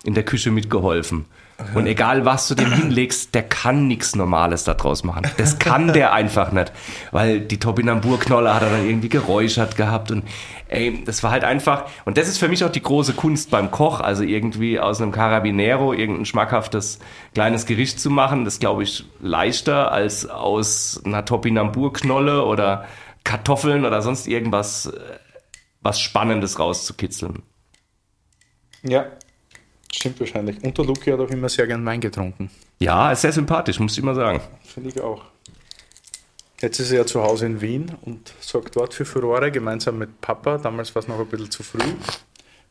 in 0.03 0.13
der 0.13 0.24
Küche 0.24 0.51
mitgeholfen. 0.51 1.26
Und 1.74 1.88
egal 1.88 2.26
was 2.26 2.47
du 2.47 2.55
dem 2.55 2.72
hinlegst, 2.74 3.36
der 3.36 3.43
kann 3.43 3.88
nichts 3.88 4.16
Normales 4.16 4.64
daraus 4.64 5.03
machen. 5.03 5.24
Das 5.38 5.60
kann 5.60 5.93
der 5.93 6.14
einfach 6.20 6.51
nicht. 6.51 6.72
Weil 7.12 7.41
die 7.41 7.60
Topinambur-Knolle 7.60 8.53
hat 8.53 8.64
er 8.64 8.70
dann 8.70 8.86
irgendwie 8.86 9.10
geräuchert 9.10 9.76
gehabt 9.76 10.12
und 10.12 10.24
ey, 10.68 11.03
das 11.03 11.24
war 11.24 11.32
halt 11.32 11.43
einfach, 11.43 11.86
und 12.05 12.18
das 12.18 12.28
ist 12.28 12.38
für 12.38 12.47
mich 12.47 12.64
auch 12.64 12.70
die 12.70 12.82
große 12.82 13.14
Kunst 13.14 13.51
beim 13.51 13.72
Koch, 13.72 13.99
also 13.99 14.24
irgendwie 14.24 14.80
aus 14.80 15.01
einem 15.01 15.12
Carabinero 15.12 15.93
irgendein 15.93 16.26
schmackhaftes 16.26 16.99
kleines 17.34 17.66
Gericht 17.66 17.99
zu 17.99 18.10
machen, 18.10 18.45
das 18.45 18.60
glaube 18.60 18.84
ich 18.84 19.05
leichter 19.20 19.91
als 19.91 20.30
aus 20.30 21.01
einer 21.03 21.26
Topinambur-Knolle 21.26 22.45
oder 22.45 22.86
Kartoffeln 23.24 23.86
oder 23.86 24.01
sonst 24.01 24.28
irgendwas 24.28 24.88
äh, 24.88 24.99
was 25.82 25.99
Spannendes 25.99 26.60
rauszukitzeln. 26.60 27.43
Ja, 28.84 29.05
stimmt 29.92 30.20
wahrscheinlich. 30.20 30.64
Und 30.64 30.78
der 30.78 30.86
Luki 30.86 31.12
hat 31.12 31.20
auch 31.20 31.30
immer 31.30 31.50
sehr 31.50 31.68
gern 31.68 31.86
Wein 31.86 32.02
getrunken. 32.02 32.50
Ja, 32.80 33.12
ist 33.12 33.22
sehr 33.22 33.32
sympathisch, 33.32 33.80
muss 33.80 33.94
ich 33.94 34.04
immer 34.04 34.16
sagen. 34.16 34.42
Finde 34.64 34.90
ich 34.90 35.00
auch. 35.02 35.24
Jetzt 36.62 36.80
ist 36.80 36.92
er 36.92 37.00
ja 37.00 37.06
zu 37.06 37.22
Hause 37.24 37.46
in 37.46 37.62
Wien 37.62 37.96
und 38.02 38.34
sorgt 38.42 38.76
dort 38.76 38.94
für 38.94 39.06
Furore, 39.06 39.52
gemeinsam 39.52 39.98
mit 39.98 40.20
Papa. 40.20 40.58
Damals 40.58 40.94
war 40.94 41.02
es 41.02 41.08
noch 41.08 41.20
ein 41.20 41.26
bisschen 41.28 41.50
zu 41.50 41.64
früh 41.64 41.80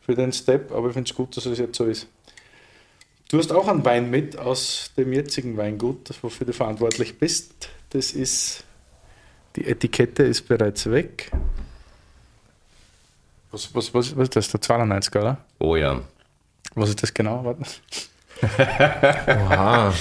für 0.01 0.14
den 0.14 0.33
Step, 0.33 0.73
aber 0.73 0.89
ich 0.89 0.95
finde 0.95 1.11
es 1.11 1.16
gut, 1.16 1.37
dass 1.37 1.47
es 1.47 1.59
jetzt 1.59 1.77
so 1.77 1.85
ist. 1.85 2.07
Du 3.31 3.39
hast 3.39 3.53
auch 3.53 3.69
einen 3.69 3.85
Wein 3.85 4.11
mit 4.11 4.39
aus 4.39 4.91
dem 4.97 5.12
jetzigen 5.12 5.57
Weingut, 5.57 6.09
das 6.09 6.23
wofür 6.23 6.47
du 6.47 6.53
verantwortlich 6.53 7.19
bist. 7.19 7.69
Das 7.91 8.12
ist, 8.12 8.64
die 9.57 9.66
Etikette 9.66 10.23
ist 10.23 10.49
bereits 10.49 10.91
weg. 10.91 11.31
Was, 13.51 13.75
was, 13.75 13.93
was, 13.95 14.16
was 14.16 14.25
ist 14.25 14.37
das? 14.37 14.49
Der 14.51 14.61
92er, 14.61 15.21
oder? 15.21 15.45
Oh 15.59 15.77
ja. 15.77 16.01
Was 16.79 16.91
ist 16.91 17.03
das 17.03 17.14
genau? 17.14 17.45
Warte. 17.45 17.62
Oha. 19.29 19.93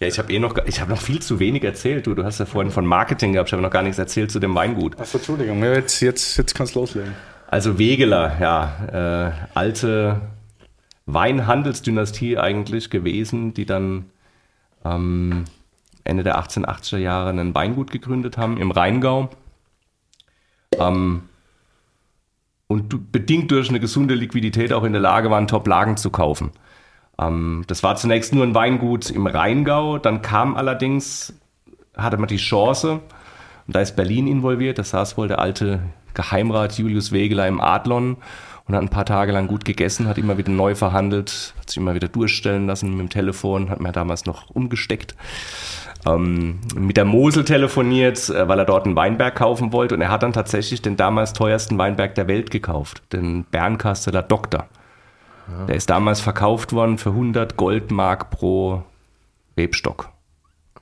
Ja, 0.00 0.06
ich 0.06 0.18
habe 0.18 0.32
eh 0.32 0.38
noch, 0.38 0.56
ich 0.66 0.80
habe 0.80 0.90
noch 0.90 1.00
viel 1.00 1.20
zu 1.20 1.38
wenig 1.40 1.64
erzählt. 1.64 2.06
Du, 2.06 2.14
du 2.14 2.24
hast 2.24 2.38
ja 2.38 2.46
vorhin 2.46 2.70
von 2.70 2.86
Marketing 2.86 3.32
gehabt, 3.32 3.48
ich 3.48 3.52
habe 3.52 3.62
noch 3.62 3.70
gar 3.70 3.82
nichts 3.82 3.98
erzählt 3.98 4.30
zu 4.30 4.38
dem 4.38 4.54
Weingut. 4.54 4.98
Achso, 4.98 5.18
Entschuldigung, 5.18 5.62
ja, 5.62 5.74
jetzt, 5.74 6.00
jetzt, 6.00 6.38
jetzt 6.38 6.54
kannst 6.54 6.74
du 6.74 6.80
loslegen. 6.80 7.14
Also 7.48 7.78
Wegeler, 7.78 8.36
ja, 8.40 9.28
äh, 9.28 9.58
alte 9.58 10.20
Weinhandelsdynastie 11.06 12.38
eigentlich 12.38 12.90
gewesen, 12.90 13.54
die 13.54 13.66
dann 13.66 14.06
ähm, 14.84 15.44
Ende 16.04 16.22
der 16.22 16.38
1880er 16.38 16.98
Jahre 16.98 17.30
ein 17.30 17.54
Weingut 17.54 17.90
gegründet 17.90 18.38
haben 18.38 18.56
im 18.56 18.70
Rheingau. 18.70 19.30
Ähm, 20.78 21.22
und 22.70 23.10
bedingt 23.10 23.50
durch 23.50 23.68
eine 23.68 23.80
gesunde 23.80 24.14
Liquidität 24.14 24.72
auch 24.72 24.84
in 24.84 24.92
der 24.92 25.02
Lage 25.02 25.28
waren, 25.28 25.48
Top-Lagen 25.48 25.96
zu 25.96 26.10
kaufen. 26.10 26.52
Ähm, 27.20 27.64
das 27.66 27.82
war 27.82 27.96
zunächst 27.96 28.32
nur 28.32 28.44
ein 28.44 28.54
Weingut 28.54 29.10
im 29.10 29.26
Rheingau, 29.26 29.98
dann 29.98 30.22
kam 30.22 30.54
allerdings, 30.54 31.34
hatte 31.96 32.16
man 32.16 32.28
die 32.28 32.36
Chance, 32.36 33.00
und 33.66 33.74
da 33.74 33.80
ist 33.80 33.96
Berlin 33.96 34.28
involviert, 34.28 34.78
da 34.78 34.84
saß 34.84 35.18
wohl 35.18 35.26
der 35.26 35.40
alte 35.40 35.80
Geheimrat 36.14 36.78
Julius 36.78 37.10
Wegeler 37.10 37.48
im 37.48 37.60
Adlon 37.60 38.18
und 38.68 38.74
hat 38.76 38.82
ein 38.82 38.88
paar 38.88 39.04
Tage 39.04 39.32
lang 39.32 39.48
gut 39.48 39.64
gegessen, 39.64 40.06
hat 40.06 40.16
immer 40.16 40.38
wieder 40.38 40.52
neu 40.52 40.76
verhandelt, 40.76 41.54
hat 41.58 41.70
sich 41.70 41.76
immer 41.76 41.96
wieder 41.96 42.06
durchstellen 42.06 42.68
lassen 42.68 42.90
mit 42.92 43.00
dem 43.00 43.10
Telefon, 43.10 43.68
hat 43.68 43.80
mir 43.80 43.90
damals 43.90 44.26
noch 44.26 44.48
umgesteckt 44.48 45.16
ähm, 46.06 46.60
mit 46.74 46.96
der 46.96 47.04
Mosel 47.04 47.44
telefoniert, 47.44 48.28
äh, 48.28 48.48
weil 48.48 48.58
er 48.58 48.64
dort 48.64 48.86
einen 48.86 48.96
Weinberg 48.96 49.34
kaufen 49.34 49.72
wollte. 49.72 49.94
Und 49.94 50.00
er 50.00 50.10
hat 50.10 50.22
dann 50.22 50.32
tatsächlich 50.32 50.82
den 50.82 50.96
damals 50.96 51.32
teuersten 51.32 51.78
Weinberg 51.78 52.14
der 52.14 52.28
Welt 52.28 52.50
gekauft, 52.50 53.02
den 53.12 53.44
Bernkasteler 53.44 54.22
Doktor. 54.22 54.66
Der 55.66 55.74
ist 55.74 55.90
damals 55.90 56.20
verkauft 56.20 56.72
worden 56.72 56.98
für 56.98 57.10
100 57.10 57.56
Goldmark 57.56 58.30
pro 58.30 58.84
Rebstock. 59.56 60.10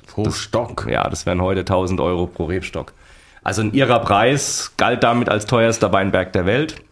Pro 0.07 0.31
Stock. 0.31 0.87
Ja, 0.91 1.09
das 1.09 1.27
wären 1.27 1.41
heute 1.41 1.61
1000 1.61 2.01
Euro 2.01 2.27
pro 2.27 2.45
Rebstock. 2.45 2.93
Also 3.43 3.63
ein 3.63 3.73
ihrer 3.73 4.01
Preis 4.01 4.75
galt 4.77 5.03
damit 5.03 5.29
als 5.29 5.47
teuerster 5.47 5.93
Weinberg 5.93 6.33
der 6.33 6.45
Welt. 6.47 6.83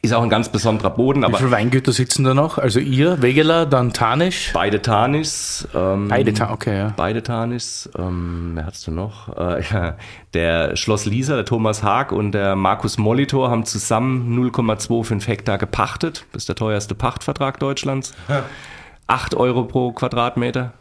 Ist 0.00 0.14
auch 0.14 0.22
ein 0.22 0.30
ganz 0.30 0.48
besonderer 0.48 0.90
Boden, 0.90 1.22
Wie 1.22 1.26
aber 1.26 1.38
viele 1.38 1.50
Weingüter 1.50 1.90
sitzen 1.90 2.22
da 2.22 2.32
noch? 2.32 2.58
Also 2.58 2.78
ihr, 2.78 3.20
Wegeler, 3.20 3.66
dann 3.66 3.92
Tanisch? 3.92 4.52
beide 4.52 4.80
Tanis. 4.80 5.66
Ähm, 5.74 6.06
Beide 6.08 6.32
Tanisch, 6.32 6.52
okay, 6.54 6.78
ja. 6.78 6.94
Beide 6.96 7.22
Tanis. 7.22 7.90
Ähm, 7.98 8.52
wer 8.54 8.66
hat's 8.66 8.84
denn 8.84 8.94
noch? 8.94 9.36
Äh, 9.36 9.62
ja, 9.72 9.96
der 10.34 10.76
Schloss 10.76 11.04
Lisa, 11.04 11.34
der 11.34 11.44
Thomas 11.44 11.82
Haag 11.82 12.12
und 12.12 12.30
der 12.30 12.54
Markus 12.54 12.96
Molitor 12.96 13.50
haben 13.50 13.64
zusammen 13.64 14.38
0,25 14.38 15.26
Hektar 15.26 15.58
gepachtet. 15.58 16.24
Das 16.32 16.42
ist 16.42 16.48
der 16.48 16.56
teuerste 16.56 16.94
Pachtvertrag 16.94 17.58
Deutschlands. 17.58 18.14
8 19.08 19.34
Euro 19.34 19.64
pro 19.64 19.90
Quadratmeter. 19.92 20.74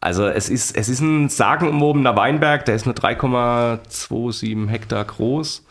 Also 0.00 0.26
es 0.26 0.48
ist, 0.48 0.76
es 0.76 0.88
ist 0.88 1.00
ein 1.00 1.28
sagenumwobener 1.28 2.14
Weinberg, 2.14 2.64
der 2.66 2.76
ist 2.76 2.86
nur 2.86 2.94
3,27 2.94 4.68
Hektar 4.68 5.04
groß. 5.04 5.64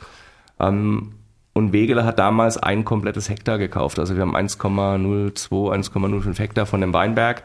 Ähm, 0.60 1.14
und 1.58 1.74
Wegeler 1.74 2.06
hat 2.06 2.20
damals 2.20 2.58
ein 2.58 2.86
komplettes 2.86 3.30
Hektar 3.30 3.58
gekauft. 3.58 3.98
Also 3.98 4.16
wir 4.16 4.22
haben 4.22 4.36
1,02, 4.36 5.50
1,05 5.50 6.40
Hektar 6.40 6.66
von 6.68 6.82
dem 6.82 6.94
Weinberg. 6.94 7.44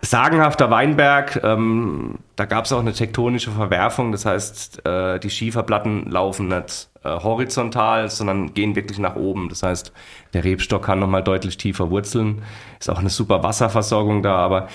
Sagenhafter 0.00 0.70
Weinberg, 0.70 1.40
ähm, 1.42 2.18
da 2.36 2.44
gab 2.44 2.66
es 2.66 2.72
auch 2.72 2.78
eine 2.78 2.92
tektonische 2.92 3.50
Verwerfung. 3.50 4.12
Das 4.12 4.24
heißt, 4.24 4.86
äh, 4.86 5.18
die 5.18 5.30
Schieferplatten 5.30 6.08
laufen 6.08 6.46
nicht 6.46 6.88
äh, 7.02 7.08
horizontal, 7.08 8.08
sondern 8.10 8.54
gehen 8.54 8.76
wirklich 8.76 9.00
nach 9.00 9.16
oben. 9.16 9.48
Das 9.48 9.64
heißt, 9.64 9.92
der 10.32 10.44
Rebstock 10.44 10.84
kann 10.84 11.00
nochmal 11.00 11.24
deutlich 11.24 11.56
tiefer 11.56 11.90
wurzeln. 11.90 12.42
Ist 12.78 12.88
auch 12.88 13.00
eine 13.00 13.10
super 13.10 13.42
Wasserversorgung 13.42 14.22
da, 14.22 14.36
aber 14.36 14.68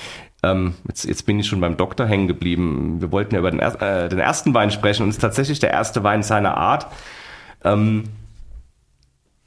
ähm, 0.43 0.73
jetzt, 0.89 1.05
jetzt 1.05 1.25
bin 1.25 1.39
ich 1.39 1.47
schon 1.47 1.61
beim 1.61 1.77
Doktor 1.77 2.05
hängen 2.05 2.27
geblieben. 2.27 2.97
Wir 2.99 3.13
wollten 3.13 3.35
ja 3.35 3.39
über 3.39 3.51
den, 3.51 3.61
äh, 3.61 4.09
den 4.09 4.19
ersten 4.19 4.53
Wein 4.53 4.71
sprechen 4.71 5.03
und 5.03 5.09
es 5.09 5.15
ist 5.15 5.21
tatsächlich 5.21 5.59
der 5.59 5.71
erste 5.71 6.03
Wein 6.03 6.23
seiner 6.23 6.57
Art. 6.57 6.87
Ähm, 7.63 8.03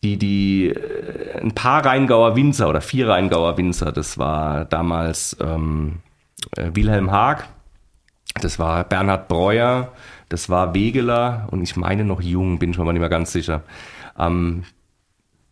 die, 0.03 0.19
die, 0.19 0.69
äh, 0.69 1.41
ein 1.41 1.55
paar 1.55 1.85
Rheingauer 1.85 2.37
Winzer 2.37 2.69
oder 2.69 2.81
vier 2.81 3.09
Rheingauer 3.09 3.57
Winzer, 3.57 3.93
das 3.93 4.19
war 4.19 4.65
damals 4.65 5.37
ähm, 5.41 6.01
äh, 6.57 6.71
Wilhelm 6.75 7.11
Haag, 7.11 7.49
das 8.41 8.59
war 8.59 8.85
Bernhard 8.85 9.29
Breuer, 9.29 9.93
das 10.29 10.51
war 10.51 10.75
Wegeler 10.75 11.47
und 11.51 11.62
ich 11.62 11.77
meine 11.77 12.05
noch 12.05 12.21
Jung, 12.21 12.59
bin 12.59 12.71
ich 12.71 12.77
mir 12.77 12.83
aber 12.83 12.93
nicht 12.93 13.01
mehr 13.01 13.09
ganz 13.09 13.33
sicher. 13.33 13.62
Ähm, 14.19 14.65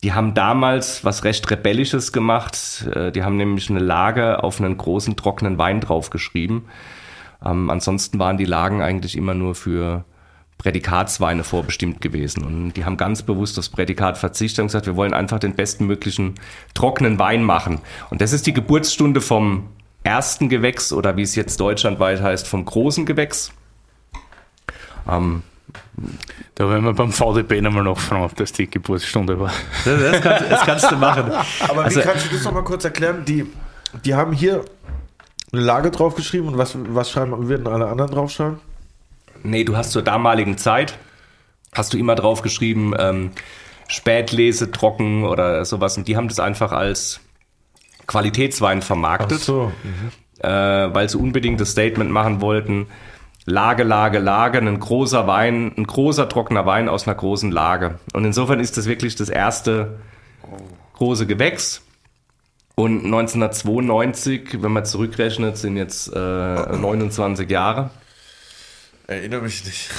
die 0.03 0.13
haben 0.13 0.35
damals 0.35 1.05
was 1.05 1.23
recht 1.25 1.49
Rebellisches 1.51 2.13
gemacht. 2.13 2.87
Äh, 2.93 3.13
Die 3.13 3.23
haben 3.23 3.37
nämlich 3.37 3.71
eine 3.71 3.79
Lage 3.79 4.43
auf 4.43 4.61
einen 4.61 4.77
großen 4.77 5.17
trockenen 5.17 5.59
Wein 5.59 5.81
draufgeschrieben. 5.81 6.65
Ähm, 7.45 7.71
ansonsten 7.71 8.19
waren 8.19 8.37
die 8.37 8.45
Lagen 8.45 8.83
eigentlich 8.83 9.17
immer 9.17 9.35
nur 9.35 9.55
für 9.55 10.05
Prädikatsweine 10.63 11.43
vorbestimmt 11.43 12.01
gewesen. 12.01 12.45
Und 12.45 12.75
die 12.75 12.85
haben 12.85 12.97
ganz 12.97 13.23
bewusst 13.23 13.59
das 13.59 13.69
Prädikat 13.69 14.17
verzichtet 14.17 14.61
und 14.61 14.67
gesagt, 14.69 14.87
wir 14.87 14.95
wollen 14.97 15.13
einfach 15.13 15.41
den 15.41 15.55
bestmöglichen 15.55 16.37
trockenen 16.75 17.19
Wein 17.19 17.43
machen. 17.43 17.81
Und 18.11 18.21
das 18.21 18.33
ist 18.33 18.47
die 18.47 18.53
Geburtsstunde 18.53 19.21
vom 19.21 19.69
ersten 20.05 20.49
Gewächs 20.49 20.93
oder 20.93 21.17
wie 21.17 21.23
es 21.23 21.35
jetzt 21.35 21.59
deutschlandweit 21.61 22.23
heißt, 22.23 22.47
vom 22.47 22.65
großen 22.65 23.07
Gewächs. 23.07 23.51
Ähm, 25.09 25.43
Da 26.55 26.69
werden 26.69 26.85
wir 26.85 26.93
beim 26.93 27.13
VDB 27.13 27.61
nochmal 27.61 27.83
nachfragen, 27.85 28.23
ob 28.23 28.37
das 28.37 28.53
die 28.53 28.69
Geburtsstunde 28.71 29.39
war. 29.41 29.53
das, 29.85 30.01
das, 30.01 30.21
kannst, 30.21 30.51
das 30.51 30.61
kannst 30.63 30.91
du 30.91 30.97
machen. 30.97 31.33
Aber 31.69 31.85
Also- 31.85 32.01
wie 32.01 32.05
kannst 32.05 32.27
du 32.31 32.35
das 32.35 32.45
nochmal 32.45 32.63
kurz 32.65 32.85
erklären? 32.85 33.25
Die, 33.25 33.47
die 34.05 34.15
haben 34.15 34.33
hier 34.33 34.65
eine 35.53 35.63
Lage 35.63 35.91
draufgeschrieben 35.91 36.49
und 36.49 36.57
was, 36.59 36.77
was 36.77 37.11
schreiben, 37.11 37.49
würden 37.49 37.67
alle 37.67 37.89
anderen 37.89 38.11
draufschreiben? 38.13 38.59
Nee, 39.43 39.64
du 39.64 39.76
hast 39.76 39.93
zur 39.93 40.03
damaligen 40.03 40.59
Zeit, 40.59 40.99
hast 41.74 41.93
du 41.93 41.99
immer 41.99 42.14
drauf 42.14 42.43
geschrieben, 42.43 42.95
ähm, 42.99 43.30
Spätlese, 43.88 44.70
trocken 44.70 45.24
oder 45.24 45.64
sowas. 45.64 45.97
Und 45.97 46.09
die 46.09 46.16
haben 46.16 46.28
das 46.28 46.40
einfach 46.40 46.72
als 46.72 47.20
Qualitätswein 48.07 48.82
vermarktet, 48.82 49.49
äh, 49.49 50.49
weil 50.49 51.09
sie 51.09 51.18
unbedingt 51.18 51.61
das 51.61 51.70
Statement 51.70 52.11
machen 52.11 52.40
wollten, 52.40 52.86
Lage, 53.45 53.82
Lage, 53.82 54.18
Lage, 54.18 54.59
ein 54.59 54.78
großer 54.78 55.26
Wein, 55.26 55.72
ein 55.76 55.84
großer 55.84 56.28
trockener 56.28 56.64
Wein 56.64 56.88
aus 56.88 57.07
einer 57.07 57.16
großen 57.16 57.51
Lage. 57.51 57.99
Und 58.12 58.24
insofern 58.24 58.61
ist 58.61 58.76
das 58.76 58.86
wirklich 58.86 59.16
das 59.16 59.28
erste 59.28 59.99
große 60.95 61.26
Gewächs. 61.26 61.82
Und 62.74 63.05
1992, 63.05 64.62
wenn 64.62 64.72
man 64.72 64.84
zurückrechnet, 64.84 65.57
sind 65.59 65.76
jetzt 65.76 66.09
äh, 66.14 66.18
29 66.18 67.51
Jahre. 67.51 67.90
Erinnere 69.15 69.43
mich 69.43 69.65
nicht. 69.65 69.91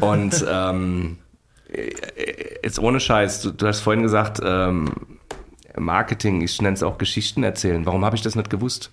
Und 0.00 0.44
ähm, 0.48 1.18
jetzt 2.62 2.78
ohne 2.78 3.00
Scheiß, 3.00 3.42
du, 3.42 3.50
du 3.50 3.66
hast 3.66 3.80
vorhin 3.80 4.02
gesagt, 4.02 4.40
ähm, 4.42 5.18
Marketing, 5.76 6.40
ich 6.42 6.60
nenne 6.60 6.74
es 6.74 6.82
auch 6.82 6.98
Geschichten 6.98 7.42
erzählen. 7.42 7.86
Warum 7.86 8.04
habe 8.04 8.16
ich 8.16 8.22
das 8.22 8.34
nicht 8.34 8.50
gewusst? 8.50 8.90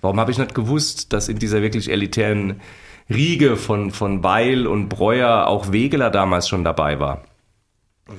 Warum 0.00 0.18
habe 0.18 0.30
ich 0.30 0.38
nicht 0.38 0.54
gewusst, 0.54 1.12
dass 1.12 1.28
in 1.28 1.38
dieser 1.38 1.62
wirklich 1.62 1.90
elitären 1.90 2.60
Riege 3.08 3.56
von, 3.56 3.90
von 3.90 4.22
Weil 4.22 4.66
und 4.66 4.88
Breuer 4.88 5.46
auch 5.46 5.72
Wegeler 5.72 6.10
damals 6.10 6.48
schon 6.48 6.64
dabei 6.64 7.00
war? 7.00 7.24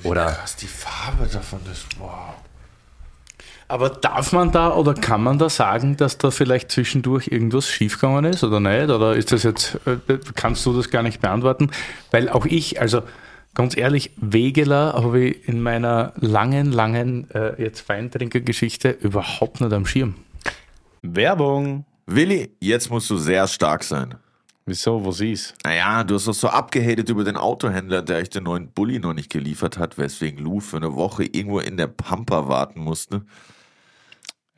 Oder 0.04 0.38
Was 0.42 0.56
die 0.56 0.66
Farbe 0.66 1.26
davon 1.26 1.60
ist, 1.70 1.86
wow. 1.98 2.34
Aber 3.72 3.88
darf 3.88 4.32
man 4.32 4.52
da 4.52 4.74
oder 4.74 4.92
kann 4.92 5.22
man 5.22 5.38
da 5.38 5.48
sagen, 5.48 5.96
dass 5.96 6.18
da 6.18 6.30
vielleicht 6.30 6.70
zwischendurch 6.70 7.28
irgendwas 7.28 7.70
schiefgegangen 7.70 8.26
ist 8.26 8.44
oder 8.44 8.60
nicht? 8.60 8.90
Oder 8.90 9.16
ist 9.16 9.32
das 9.32 9.44
jetzt, 9.44 9.78
äh, 9.86 10.18
kannst 10.34 10.66
du 10.66 10.74
das 10.74 10.90
gar 10.90 11.02
nicht 11.02 11.22
beantworten? 11.22 11.70
Weil 12.10 12.28
auch 12.28 12.44
ich, 12.44 12.82
also 12.82 13.00
ganz 13.54 13.74
ehrlich, 13.74 14.10
Wegeler 14.18 14.92
habe 14.92 15.20
ich 15.20 15.48
in 15.48 15.62
meiner 15.62 16.12
langen, 16.16 16.70
langen 16.70 17.30
äh, 17.30 17.62
jetzt 17.62 17.88
Weintrinkergeschichte 17.88 18.90
überhaupt 18.90 19.62
nicht 19.62 19.72
am 19.72 19.86
Schirm. 19.86 20.16
Werbung. 21.00 21.86
Willi, 22.04 22.50
jetzt 22.60 22.90
musst 22.90 23.08
du 23.08 23.16
sehr 23.16 23.48
stark 23.48 23.84
sein. 23.84 24.16
Wieso, 24.66 25.02
was 25.02 25.22
ist? 25.22 25.54
Naja, 25.64 26.04
du 26.04 26.16
hast 26.16 26.28
doch 26.28 26.34
so 26.34 26.48
abgehatet 26.48 27.08
über 27.08 27.24
den 27.24 27.38
Autohändler, 27.38 28.02
der 28.02 28.18
euch 28.18 28.28
den 28.28 28.44
neuen 28.44 28.68
Bulli 28.68 28.98
noch 28.98 29.14
nicht 29.14 29.32
geliefert 29.32 29.78
hat, 29.78 29.96
weswegen 29.96 30.44
Lou 30.44 30.60
für 30.60 30.76
eine 30.76 30.94
Woche 30.94 31.24
irgendwo 31.24 31.60
in 31.60 31.78
der 31.78 31.86
Pampa 31.86 32.48
warten 32.48 32.80
musste. 32.80 33.22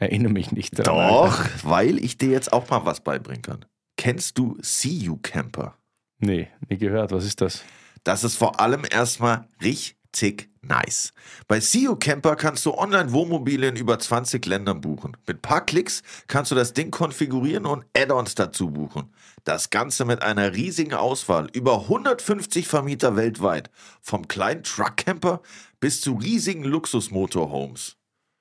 Erinnere 0.04 0.32
mich 0.32 0.52
nicht 0.52 0.78
daran. 0.78 1.08
Doch, 1.08 1.40
Alter. 1.40 1.50
weil 1.62 1.98
ich 1.98 2.18
dir 2.18 2.28
jetzt 2.30 2.52
auch 2.52 2.68
mal 2.68 2.84
was 2.84 3.00
beibringen 3.00 3.42
kann. 3.42 3.64
Kennst 3.96 4.36
du 4.38 4.58
See 4.60 4.88
You 4.90 5.16
Camper? 5.16 5.78
Nee, 6.18 6.48
nie 6.68 6.76
gehört. 6.78 7.10
Was 7.10 7.24
ist 7.24 7.40
das? 7.40 7.62
Das 8.02 8.22
ist 8.22 8.36
vor 8.36 8.60
allem 8.60 8.82
erstmal 8.90 9.48
richtig 9.62 10.50
nice. 10.60 11.12
Bei 11.48 11.58
See 11.60 11.84
You 11.84 11.96
Camper 11.96 12.36
kannst 12.36 12.66
du 12.66 12.74
online 12.74 13.12
Wohnmobile 13.12 13.68
in 13.68 13.76
über 13.76 13.98
20 13.98 14.44
Ländern 14.44 14.80
buchen. 14.82 15.16
Mit 15.26 15.40
paar 15.40 15.64
Klicks 15.64 16.02
kannst 16.26 16.50
du 16.50 16.54
das 16.54 16.74
Ding 16.74 16.90
konfigurieren 16.90 17.64
und 17.64 17.86
Add-ons 17.96 18.34
dazu 18.34 18.70
buchen. 18.70 19.10
Das 19.44 19.70
Ganze 19.70 20.04
mit 20.04 20.22
einer 20.22 20.54
riesigen 20.54 20.94
Auswahl, 20.94 21.48
über 21.54 21.80
150 21.82 22.66
Vermieter 22.66 23.16
weltweit. 23.16 23.70
Vom 24.02 24.28
kleinen 24.28 24.62
Truckcamper 24.62 25.40
bis 25.80 26.00
zu 26.02 26.14
riesigen 26.14 26.64
Luxus-Motorhomes. 26.64 27.96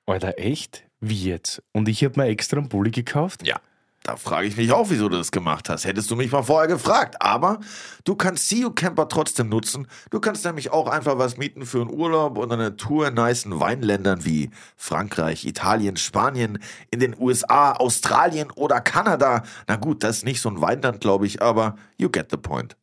Alter, 0.06 0.38
echt? 0.38 0.84
Wie 1.06 1.24
jetzt? 1.28 1.62
Und 1.72 1.88
ich 1.88 2.02
habe 2.02 2.18
mir 2.18 2.28
extra 2.28 2.56
einen 2.56 2.70
Bulli 2.70 2.90
gekauft? 2.90 3.46
Ja, 3.46 3.60
da 4.04 4.16
frage 4.16 4.46
ich 4.46 4.56
mich 4.56 4.72
auch, 4.72 4.88
wieso 4.88 5.08
du 5.08 5.18
das 5.18 5.32
gemacht 5.32 5.68
hast. 5.68 5.84
Hättest 5.84 6.10
du 6.10 6.16
mich 6.16 6.32
mal 6.32 6.42
vorher 6.42 6.68
gefragt. 6.68 7.20
Aber 7.20 7.60
du 8.04 8.14
kannst 8.14 8.50
You 8.52 8.70
Camper 8.70 9.08
trotzdem 9.08 9.50
nutzen. 9.50 9.86
Du 10.10 10.20
kannst 10.20 10.44
nämlich 10.44 10.70
auch 10.72 10.88
einfach 10.88 11.18
was 11.18 11.36
mieten 11.36 11.66
für 11.66 11.82
einen 11.82 11.90
Urlaub 11.90 12.38
und 12.38 12.52
eine 12.52 12.76
Tour 12.76 13.08
in 13.08 13.14
nicen 13.14 13.60
Weinländern 13.60 14.24
wie 14.24 14.50
Frankreich, 14.76 15.46
Italien, 15.46 15.96
Spanien, 15.96 16.58
in 16.90 17.00
den 17.00 17.14
USA, 17.18 17.72
Australien 17.72 18.50
oder 18.50 18.80
Kanada. 18.80 19.42
Na 19.68 19.76
gut, 19.76 20.02
das 20.02 20.18
ist 20.18 20.24
nicht 20.24 20.40
so 20.40 20.48
ein 20.48 20.60
Weinland, 20.60 21.00
glaube 21.00 21.26
ich, 21.26 21.42
aber 21.42 21.76
you 21.98 22.10
get 22.10 22.30
the 22.30 22.38
point. 22.38 22.76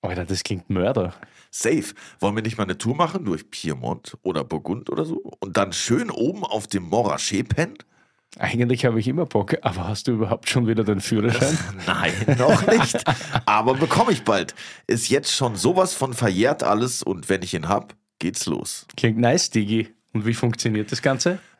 Alter, 0.00 0.24
das 0.24 0.42
klingt 0.42 0.70
Mörder. 0.70 1.14
Safe. 1.54 1.94
Wollen 2.18 2.34
wir 2.34 2.42
nicht 2.42 2.58
mal 2.58 2.64
eine 2.64 2.76
Tour 2.76 2.96
machen 2.96 3.24
durch 3.24 3.48
Piemont 3.48 4.18
oder 4.22 4.42
Burgund 4.42 4.90
oder 4.90 5.04
so? 5.04 5.22
Und 5.38 5.56
dann 5.56 5.72
schön 5.72 6.10
oben 6.10 6.42
auf 6.42 6.66
dem 6.66 6.82
Morachet 6.82 7.48
pennen? 7.48 7.78
Eigentlich 8.36 8.84
habe 8.84 8.98
ich 8.98 9.06
immer 9.06 9.24
Bock, 9.24 9.56
aber 9.62 9.86
hast 9.86 10.08
du 10.08 10.12
überhaupt 10.12 10.48
schon 10.48 10.66
wieder 10.66 10.82
den 10.82 11.00
Führerschein? 11.00 11.56
Nein, 11.86 12.12
noch 12.38 12.66
nicht. 12.66 13.04
Aber 13.46 13.74
bekomme 13.74 14.10
ich 14.10 14.24
bald. 14.24 14.56
Ist 14.88 15.08
jetzt 15.08 15.32
schon 15.32 15.54
sowas 15.54 15.94
von 15.94 16.12
verjährt 16.12 16.64
alles 16.64 17.04
und 17.04 17.28
wenn 17.28 17.42
ich 17.42 17.54
ihn 17.54 17.68
hab, 17.68 17.94
geht's 18.18 18.46
los. 18.46 18.88
Klingt 18.96 19.18
nice, 19.18 19.50
Digi. 19.50 19.94
Und 20.12 20.26
wie 20.26 20.34
funktioniert 20.34 20.90
das 20.90 21.02
Ganze? 21.02 21.38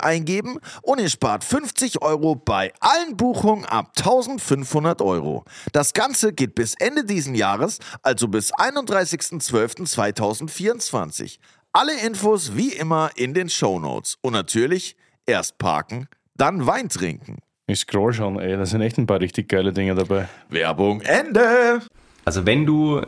eingeben 0.00 0.58
und 0.82 1.00
ihr 1.00 1.08
spart 1.08 1.44
50 1.44 2.02
Euro 2.02 2.34
bei 2.34 2.72
allen 2.80 3.16
Buchungen 3.16 3.64
ab 3.64 3.92
1500 3.96 5.00
Euro. 5.02 5.44
Das 5.72 5.92
Ganze 5.92 6.32
geht 6.32 6.54
bis 6.54 6.74
Ende 6.78 7.04
diesen 7.04 7.34
Jahres, 7.34 7.78
also 8.02 8.28
bis 8.28 8.54
31.12.2024. 8.54 11.38
Alle 11.72 11.98
Infos 12.00 12.56
wie 12.56 12.72
immer 12.72 13.10
in 13.16 13.34
den 13.34 13.48
Show 13.48 13.78
Notes 13.78 14.16
Und 14.22 14.32
natürlich 14.32 14.96
erst 15.26 15.58
parken, 15.58 16.08
dann 16.36 16.66
Wein 16.66 16.88
trinken. 16.88 17.38
Ich 17.66 17.80
scroll 17.80 18.12
schon, 18.12 18.40
ey, 18.40 18.56
da 18.56 18.64
sind 18.64 18.80
echt 18.80 18.98
ein 18.98 19.06
paar 19.06 19.20
richtig 19.20 19.48
geile 19.48 19.72
Dinge 19.72 19.94
dabei. 19.94 20.28
Werbung 20.48 21.02
Ende! 21.02 21.82
Also 22.24 22.46
wenn 22.46 22.66
du 22.66 23.02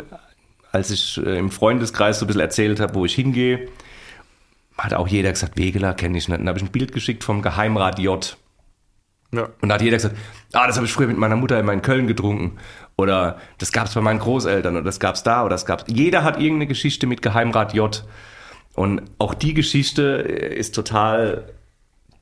als 0.73 0.91
ich 0.91 1.19
äh, 1.19 1.39
im 1.39 1.51
Freundeskreis 1.51 2.19
so 2.19 2.25
ein 2.25 2.29
bisschen 2.29 2.43
erzählt 2.43 2.81
habe, 2.81 2.95
wo 2.95 3.05
ich 3.05 3.15
hingehe, 3.15 3.69
hat 4.79 4.95
auch 4.95 5.09
jeder 5.09 5.31
gesagt, 5.31 5.59
Wegeler 5.59 5.95
kenne 5.95 6.19
ich 6.19 6.29
nicht. 6.29 6.41
Dann 6.41 6.49
habe 6.49 6.59
ich 6.59 6.65
ein 6.65 6.73
Bild 6.73 6.93
geschickt 6.93 7.25
vom 7.25 7.43
Geheimrat 7.43 7.99
J. 7.99 8.37
Ja. 9.33 9.49
Und 9.61 9.69
da 9.69 9.75
hat 9.75 9.83
jeder 9.83 9.97
gesagt, 9.97 10.17
ah, 10.53 10.67
das 10.67 10.77
habe 10.77 10.87
ich 10.87 10.93
früher 10.93 11.07
mit 11.07 11.19
meiner 11.19 11.37
Mutter 11.37 11.59
immer 11.59 11.73
in 11.73 11.83
Köln 11.83 12.07
getrunken. 12.07 12.59
Oder 12.97 13.39
das 13.59 13.73
gab 13.73 13.87
es 13.87 13.95
bei 13.95 14.01
meinen 14.01 14.19
Großeltern 14.19 14.77
oder 14.77 14.85
das 14.85 15.01
gab 15.01 15.15
es 15.15 15.23
da 15.23 15.43
oder 15.43 15.51
das 15.51 15.67
gab 15.67 15.81
es. 15.81 15.95
Jeder 15.95 16.25
hat 16.25 16.37
irgendeine 16.39 16.67
Geschichte 16.67 17.07
mit 17.07 17.23
Geheimrat 17.23 17.75
J. 17.75 18.05
Und 18.75 19.03
auch 19.19 19.35
die 19.35 19.55
Geschichte 19.55 20.25
äh, 20.29 20.55
ist 20.55 20.75
total 20.75 21.45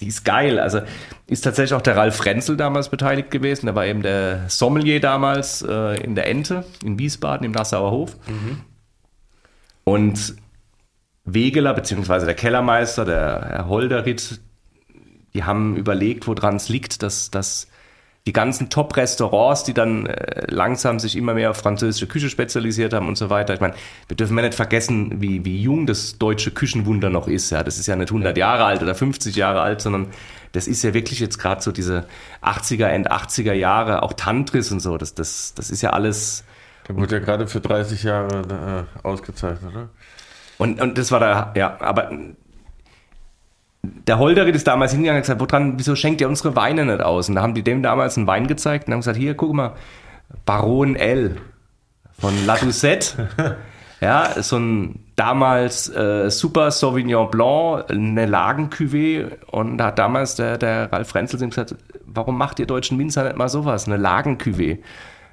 die 0.01 0.07
ist 0.07 0.25
geil. 0.25 0.61
Also 0.61 0.81
ist 1.27 1.41
tatsächlich 1.43 1.75
auch 1.75 1.83
der 1.83 1.97
Ralf 1.97 2.17
Frenzel 2.17 2.57
damals 2.57 2.89
beteiligt 2.89 3.31
gewesen. 3.31 3.67
Der 3.67 3.75
war 3.75 3.87
eben 3.87 4.03
der 4.03 4.49
Sommelier 4.49 5.01
damals 5.01 5.63
äh, 5.63 6.01
in 6.03 6.15
der 6.15 6.29
Ente 6.29 6.65
in 6.85 6.99
Wiesbaden 6.99 7.45
im 7.45 7.53
Nassauer 7.53 7.91
Hof. 7.91 8.17
Mhm. 8.29 8.61
Und 9.85 10.37
Wegeler, 11.35 11.75
beziehungsweise 11.75 12.27
der 12.27 12.35
Kellermeister, 12.35 13.05
der 13.05 13.47
Herr 13.49 13.69
Holderit, 13.69 14.41
die 15.35 15.45
haben 15.45 15.77
überlegt, 15.77 16.27
woran 16.27 16.57
es 16.57 16.69
liegt, 16.69 17.03
dass, 17.03 17.31
dass 17.31 17.69
die 18.29 18.33
ganzen 18.35 18.69
Top-Restaurants, 18.69 19.65
die 19.65 19.73
dann 19.73 20.05
äh, 20.05 20.45
langsam 20.49 20.99
sich 20.99 21.17
immer 21.17 21.33
mehr 21.33 21.51
auf 21.51 21.57
französische 21.57 22.07
Küche 22.07 22.29
spezialisiert 22.29 22.93
haben 22.93 23.09
und 23.09 23.17
so 23.17 23.31
weiter. 23.31 23.55
Ich 23.55 23.61
meine, 23.61 23.73
wir 24.07 24.19
dürfen 24.19 24.37
ja 24.37 24.43
nicht 24.43 24.55
vergessen, 24.55 25.23
wie, 25.23 25.47
wie 25.47 25.63
jung 25.63 25.87
das 25.87 26.19
deutsche 26.19 26.51
Küchenwunder 26.51 27.09
noch 27.09 27.27
ist. 27.27 27.49
Ja, 27.49 27.65
das 27.65 27.79
ist 27.79 27.87
ja 27.87 27.97
nicht 27.97 28.11
100 28.11 28.37
Jahre 28.37 28.65
alt 28.65 28.83
oder 28.83 28.95
50 28.95 29.35
Jahre 29.35 29.63
alt, 29.63 29.81
sondern 29.81 30.09
das 30.53 30.67
ist 30.67 30.83
ja 30.83 30.93
wirklich 30.93 31.21
jetzt 31.21 31.39
gerade 31.39 31.63
so 31.63 31.73
diese 31.73 32.05
80er, 32.43 32.89
End 32.89 33.11
80er 33.11 33.55
Jahre, 33.55 34.03
auch 34.03 34.13
Tantris 34.13 34.71
und 34.73 34.81
so. 34.81 34.99
Das, 34.99 35.15
das, 35.15 35.55
das 35.55 35.71
ist 35.71 35.81
ja 35.81 35.91
alles. 35.91 36.45
Der 36.87 36.97
wurde 36.97 37.17
ja 37.17 37.21
gerade 37.21 37.47
für 37.47 37.61
30 37.61 38.03
Jahre 38.03 38.87
äh, 39.03 39.07
ausgezeichnet, 39.07 39.73
oder? 39.73 39.89
Und, 40.59 40.81
und 40.81 40.99
das 40.99 41.13
war 41.13 41.21
da, 41.21 41.53
ja, 41.57 41.77
aber 41.81 42.11
der 43.83 44.19
Holderit 44.19 44.55
ist 44.55 44.67
damals 44.67 44.93
hingegangen 44.93 45.21
und 45.21 45.23
gesagt, 45.23 45.41
woran, 45.41 45.79
wieso 45.79 45.95
schenkt 45.95 46.21
ihr 46.21 46.29
unsere 46.29 46.57
Weine 46.57 46.85
nicht 46.85 47.01
aus? 47.01 47.29
Und 47.29 47.37
da 47.37 47.43
haben 47.43 47.55
die 47.55 47.63
dem 47.63 47.83
damals 47.83 48.17
einen 48.17 48.27
Wein 48.27 48.47
gezeigt 48.47 48.87
und 48.87 48.93
haben 48.93 49.01
gesagt, 49.01 49.19
hier, 49.19 49.35
guck 49.35 49.55
mal, 49.55 49.75
Baron 50.45 50.97
L 50.97 51.37
von 52.19 52.35
La 52.45 52.57
Doucette. 52.57 53.29
ja, 54.01 54.43
so 54.43 54.59
ein 54.59 55.07
damals 55.17 55.89
äh, 55.95 56.31
super 56.31 56.71
Sauvignon 56.71 57.31
Blanc, 57.31 57.91
eine 57.91 58.27
Lagencuvée 58.27 59.27
und 59.51 59.79
da 59.79 59.87
hat 59.87 59.99
damals 59.99 60.35
der, 60.37 60.59
der 60.59 60.93
Ralf 60.93 61.09
Frenzel 61.09 61.41
gesagt, 61.41 61.77
warum 62.05 62.37
macht 62.37 62.59
ihr 62.59 62.67
deutschen 62.67 62.99
Winzer 62.99 63.25
nicht 63.25 63.37
mal 63.37 63.49
sowas, 63.49 63.87
eine 63.87 63.97
Lagencuvée? 63.97 64.79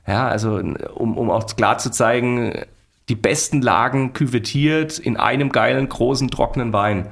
Ja, 0.08 0.28
also 0.28 0.62
um, 0.94 1.18
um 1.18 1.32
auch 1.32 1.46
klar 1.56 1.78
zu 1.80 1.90
zeigen, 1.90 2.54
die 3.10 3.16
besten 3.16 3.62
Lagen 3.62 4.14
küvettiert 4.14 4.98
in 5.00 5.18
einem 5.18 5.52
geilen, 5.52 5.90
großen, 5.90 6.32
trockenen 6.32 6.72
Wein. 6.74 7.08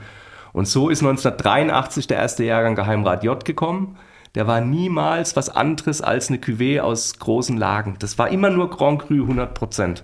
Und 0.52 0.68
so 0.68 0.90
ist 0.90 1.02
1983 1.02 2.08
der 2.08 2.18
erste 2.18 2.44
Jahrgang 2.44 2.74
Geheimrat 2.76 3.24
J 3.24 3.46
gekommen. 3.46 3.98
Der 4.36 4.48
war 4.48 4.62
niemals 4.62 5.36
was 5.36 5.50
anderes 5.50 6.02
als 6.02 6.30
eine 6.30 6.40
Cuvée 6.40 6.80
aus 6.80 7.20
großen 7.20 7.58
Lagen. 7.58 7.98
Das 8.00 8.18
war 8.18 8.30
immer 8.30 8.50
nur 8.50 8.70
Grand 8.70 9.02
Cru 9.04 9.22
100 9.22 9.54
Prozent. 9.54 10.04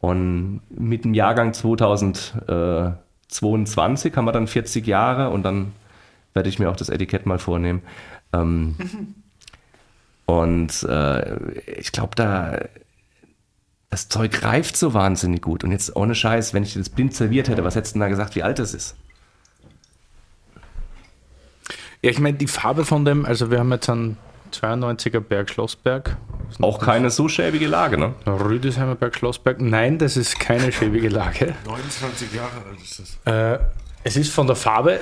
Und 0.00 0.60
mit 0.70 1.04
dem 1.04 1.12
Jahrgang 1.14 1.54
2022 1.54 4.16
haben 4.16 4.24
wir 4.24 4.32
dann 4.32 4.46
40 4.46 4.86
Jahre 4.86 5.30
und 5.30 5.42
dann 5.44 5.72
werde 6.34 6.48
ich 6.48 6.58
mir 6.58 6.70
auch 6.70 6.76
das 6.76 6.88
Etikett 6.88 7.26
mal 7.26 7.38
vornehmen. 7.38 7.82
Ähm, 8.32 8.76
Und 10.28 10.82
äh, 10.82 11.38
ich 11.78 11.90
glaube, 11.90 12.14
da 12.14 12.58
das 13.98 14.08
Zeug 14.08 14.44
reift 14.44 14.76
so 14.76 14.94
wahnsinnig 14.94 15.42
gut. 15.42 15.64
Und 15.64 15.72
jetzt 15.72 15.96
ohne 15.96 16.14
Scheiß, 16.14 16.54
wenn 16.54 16.62
ich 16.62 16.74
das 16.74 16.88
blind 16.88 17.14
serviert 17.14 17.48
hätte, 17.48 17.64
was 17.64 17.74
hättest 17.74 17.94
du 17.94 17.98
denn 17.98 18.02
da 18.02 18.08
gesagt, 18.08 18.36
wie 18.36 18.44
alt 18.44 18.60
das 18.60 18.72
ist? 18.72 18.94
Ja, 22.00 22.10
ich 22.10 22.20
meine, 22.20 22.38
die 22.38 22.46
Farbe 22.46 22.84
von 22.84 23.04
dem, 23.04 23.26
also 23.26 23.50
wir 23.50 23.58
haben 23.58 23.72
jetzt 23.72 23.90
einen 23.90 24.16
92er 24.52 25.18
Berg 25.18 25.50
Schlossberg. 25.50 26.16
Auch 26.60 26.78
keine 26.78 27.10
so 27.10 27.28
schäbige 27.28 27.66
Lage, 27.66 27.98
ne? 27.98 28.14
Rüdesheimer 28.24 28.94
Berg 28.94 29.16
Schlossberg. 29.16 29.60
Nein, 29.60 29.98
das 29.98 30.16
ist 30.16 30.38
keine 30.38 30.70
schäbige 30.70 31.08
Lage. 31.08 31.56
29 31.66 32.32
Jahre 32.32 32.52
alt 32.70 32.80
ist 32.80 33.00
das. 33.24 33.58
Äh, 33.58 33.58
es 34.04 34.16
ist 34.16 34.32
von 34.32 34.46
der 34.46 34.54
Farbe, 34.54 35.00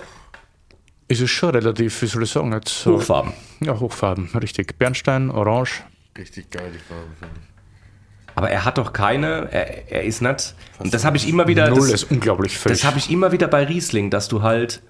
ist 1.07 1.21
es 1.21 1.31
schon 1.31 1.51
relativ, 1.51 2.01
wie 2.01 2.07
soll 2.07 2.23
ich 2.23 2.31
sagen, 2.31 2.51
jetzt 2.55 2.71
so, 2.71 2.95
Hochfarben. 2.95 3.35
Ja, 3.61 3.79
Hochfarben, 3.79 4.31
richtig. 4.41 4.79
Bernstein, 4.79 5.31
Orange. 5.31 5.85
Richtig 6.17 6.51
geil, 6.51 6.73
die 6.75 6.79
Farbe, 6.79 7.09
finde 7.21 7.35
ich. 7.39 7.56
Aber 8.37 8.51
er 8.51 8.67
hat 8.67 8.77
doch 8.79 8.93
keine, 8.93 9.49
er, 9.51 9.91
er 9.91 10.05
ist 10.05 10.21
nicht, 10.21 10.55
und 10.79 10.93
das 10.93 11.05
habe 11.05 11.17
ich 11.17 11.27
immer 11.27 11.49
wieder. 11.49 11.71
Null 11.71 11.91
das, 11.91 12.03
ist 12.03 12.11
unglaublich 12.11 12.57
frisch. 12.57 12.73
Das 12.73 12.85
habe 12.85 12.99
ich 12.99 13.11
immer 13.11 13.33
wieder 13.33 13.49
bei 13.49 13.65
Riesling, 13.65 14.11
dass 14.11 14.29
du 14.29 14.43
halt 14.43 14.83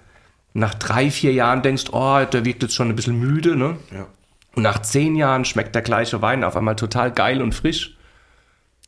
nach 0.53 0.73
drei, 0.73 1.09
vier 1.09 1.31
Jahren 1.31 1.61
denkst, 1.61 1.85
oh, 1.93 2.23
der 2.25 2.43
wirkt 2.43 2.61
jetzt 2.63 2.75
schon 2.75 2.89
ein 2.89 2.95
bisschen 2.95 3.17
müde, 3.17 3.55
ne? 3.55 3.77
Ja. 3.91 4.07
Und 4.55 4.63
nach 4.63 4.81
zehn 4.81 5.15
Jahren 5.15 5.45
schmeckt 5.45 5.75
der 5.75 5.81
gleiche 5.81 6.21
Wein 6.21 6.43
auf 6.43 6.57
einmal 6.57 6.75
total 6.75 7.11
geil 7.11 7.41
und 7.41 7.55
frisch. 7.55 7.95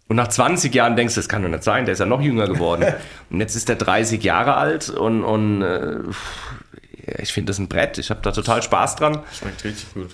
Und 0.10 0.16
nach 0.16 0.28
20 0.28 0.74
Jahren 0.74 0.95
denkst 0.95 1.14
du, 1.14 1.20
das 1.20 1.30
kann 1.30 1.43
doch 1.43 1.49
nicht 1.49 1.64
sein, 1.64 1.86
der 1.86 1.93
ist 1.93 1.99
ja 1.99 2.07
noch 2.07 2.22
jünger 2.22 2.47
geworden. 2.47 2.93
und 3.30 3.39
jetzt 3.39 3.55
ist 3.55 3.70
der 3.70 3.76
30 3.76 4.24
Jahre 4.24 4.55
alt 4.55 4.89
und, 4.89 5.24
und 5.24 5.62
äh, 5.62 5.99
ich 7.20 7.32
finde 7.32 7.51
das 7.51 7.60
ein 7.60 7.70
Brett. 7.70 7.97
Ich 7.97 8.10
habe 8.10 8.20
da 8.22 8.32
total 8.32 8.62
Spaß 8.62 8.95
dran. 8.95 9.20
Schmeckt 9.32 9.64
richtig 9.64 9.93
gut. 9.93 10.10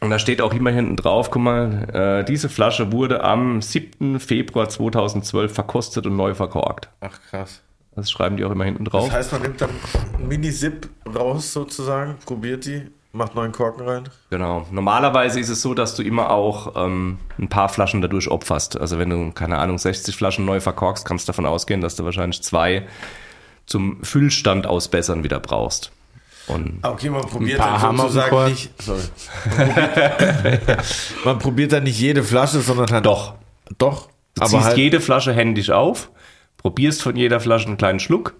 Und 0.00 0.08
da 0.08 0.18
steht 0.18 0.40
auch 0.40 0.54
immer 0.54 0.70
hinten 0.70 0.96
drauf, 0.96 1.30
guck 1.30 1.42
mal, 1.42 2.20
äh, 2.22 2.24
diese 2.24 2.48
Flasche 2.48 2.90
wurde 2.90 3.22
am 3.22 3.60
7. 3.60 4.18
Februar 4.18 4.68
2012 4.68 5.52
verkostet 5.52 6.06
und 6.06 6.16
neu 6.16 6.34
verkorkt. 6.34 6.88
Ach 7.00 7.20
krass. 7.28 7.62
Das 7.94 8.10
schreiben 8.10 8.38
die 8.38 8.44
auch 8.44 8.50
immer 8.50 8.64
hinten 8.64 8.86
drauf. 8.86 9.06
Das 9.06 9.14
heißt, 9.14 9.32
man 9.32 9.42
nimmt 9.42 9.60
dann 9.60 9.70
Mini-Sip 10.26 10.88
raus 11.14 11.52
sozusagen, 11.52 12.16
probiert 12.24 12.64
die, 12.64 12.86
macht 13.12 13.34
neuen 13.34 13.52
Korken 13.52 13.86
rein. 13.86 14.04
Genau. 14.30 14.66
Normalerweise 14.70 15.38
ist 15.38 15.50
es 15.50 15.60
so, 15.60 15.74
dass 15.74 15.96
du 15.96 16.02
immer 16.02 16.30
auch 16.30 16.76
ähm, 16.76 17.18
ein 17.38 17.48
paar 17.48 17.68
Flaschen 17.68 18.00
dadurch 18.00 18.30
opferst. 18.30 18.80
Also 18.80 18.98
wenn 18.98 19.10
du, 19.10 19.32
keine 19.32 19.58
Ahnung, 19.58 19.76
60 19.76 20.16
Flaschen 20.16 20.46
neu 20.46 20.60
verkorkst, 20.60 21.04
kannst 21.04 21.28
du 21.28 21.32
davon 21.32 21.44
ausgehen, 21.44 21.82
dass 21.82 21.96
du 21.96 22.04
wahrscheinlich 22.04 22.42
zwei 22.42 22.86
zum 23.66 24.02
Füllstand 24.02 24.66
ausbessern 24.66 25.24
wieder 25.24 25.40
brauchst. 25.40 25.92
Und 26.54 26.78
Ah, 26.82 26.90
Okay, 26.90 27.10
man 27.10 27.22
probiert 27.22 27.58
dann 27.60 27.96
sozusagen 27.96 28.44
nicht. 28.50 28.70
Sorry. 28.82 29.00
man 31.24 31.38
probiert 31.38 31.72
dann 31.72 31.84
nicht 31.84 31.98
jede 31.98 32.22
Flasche, 32.22 32.60
sondern 32.60 32.90
halt. 32.90 33.06
doch, 33.06 33.34
Doch. 33.78 34.08
du 34.34 34.42
aber 34.42 34.50
ziehst 34.50 34.64
halt, 34.64 34.76
jede 34.78 35.00
Flasche 35.00 35.32
händisch 35.32 35.70
auf, 35.70 36.10
probierst 36.58 37.02
von 37.02 37.16
jeder 37.16 37.40
Flasche 37.40 37.66
einen 37.66 37.76
kleinen 37.76 38.00
Schluck 38.00 38.34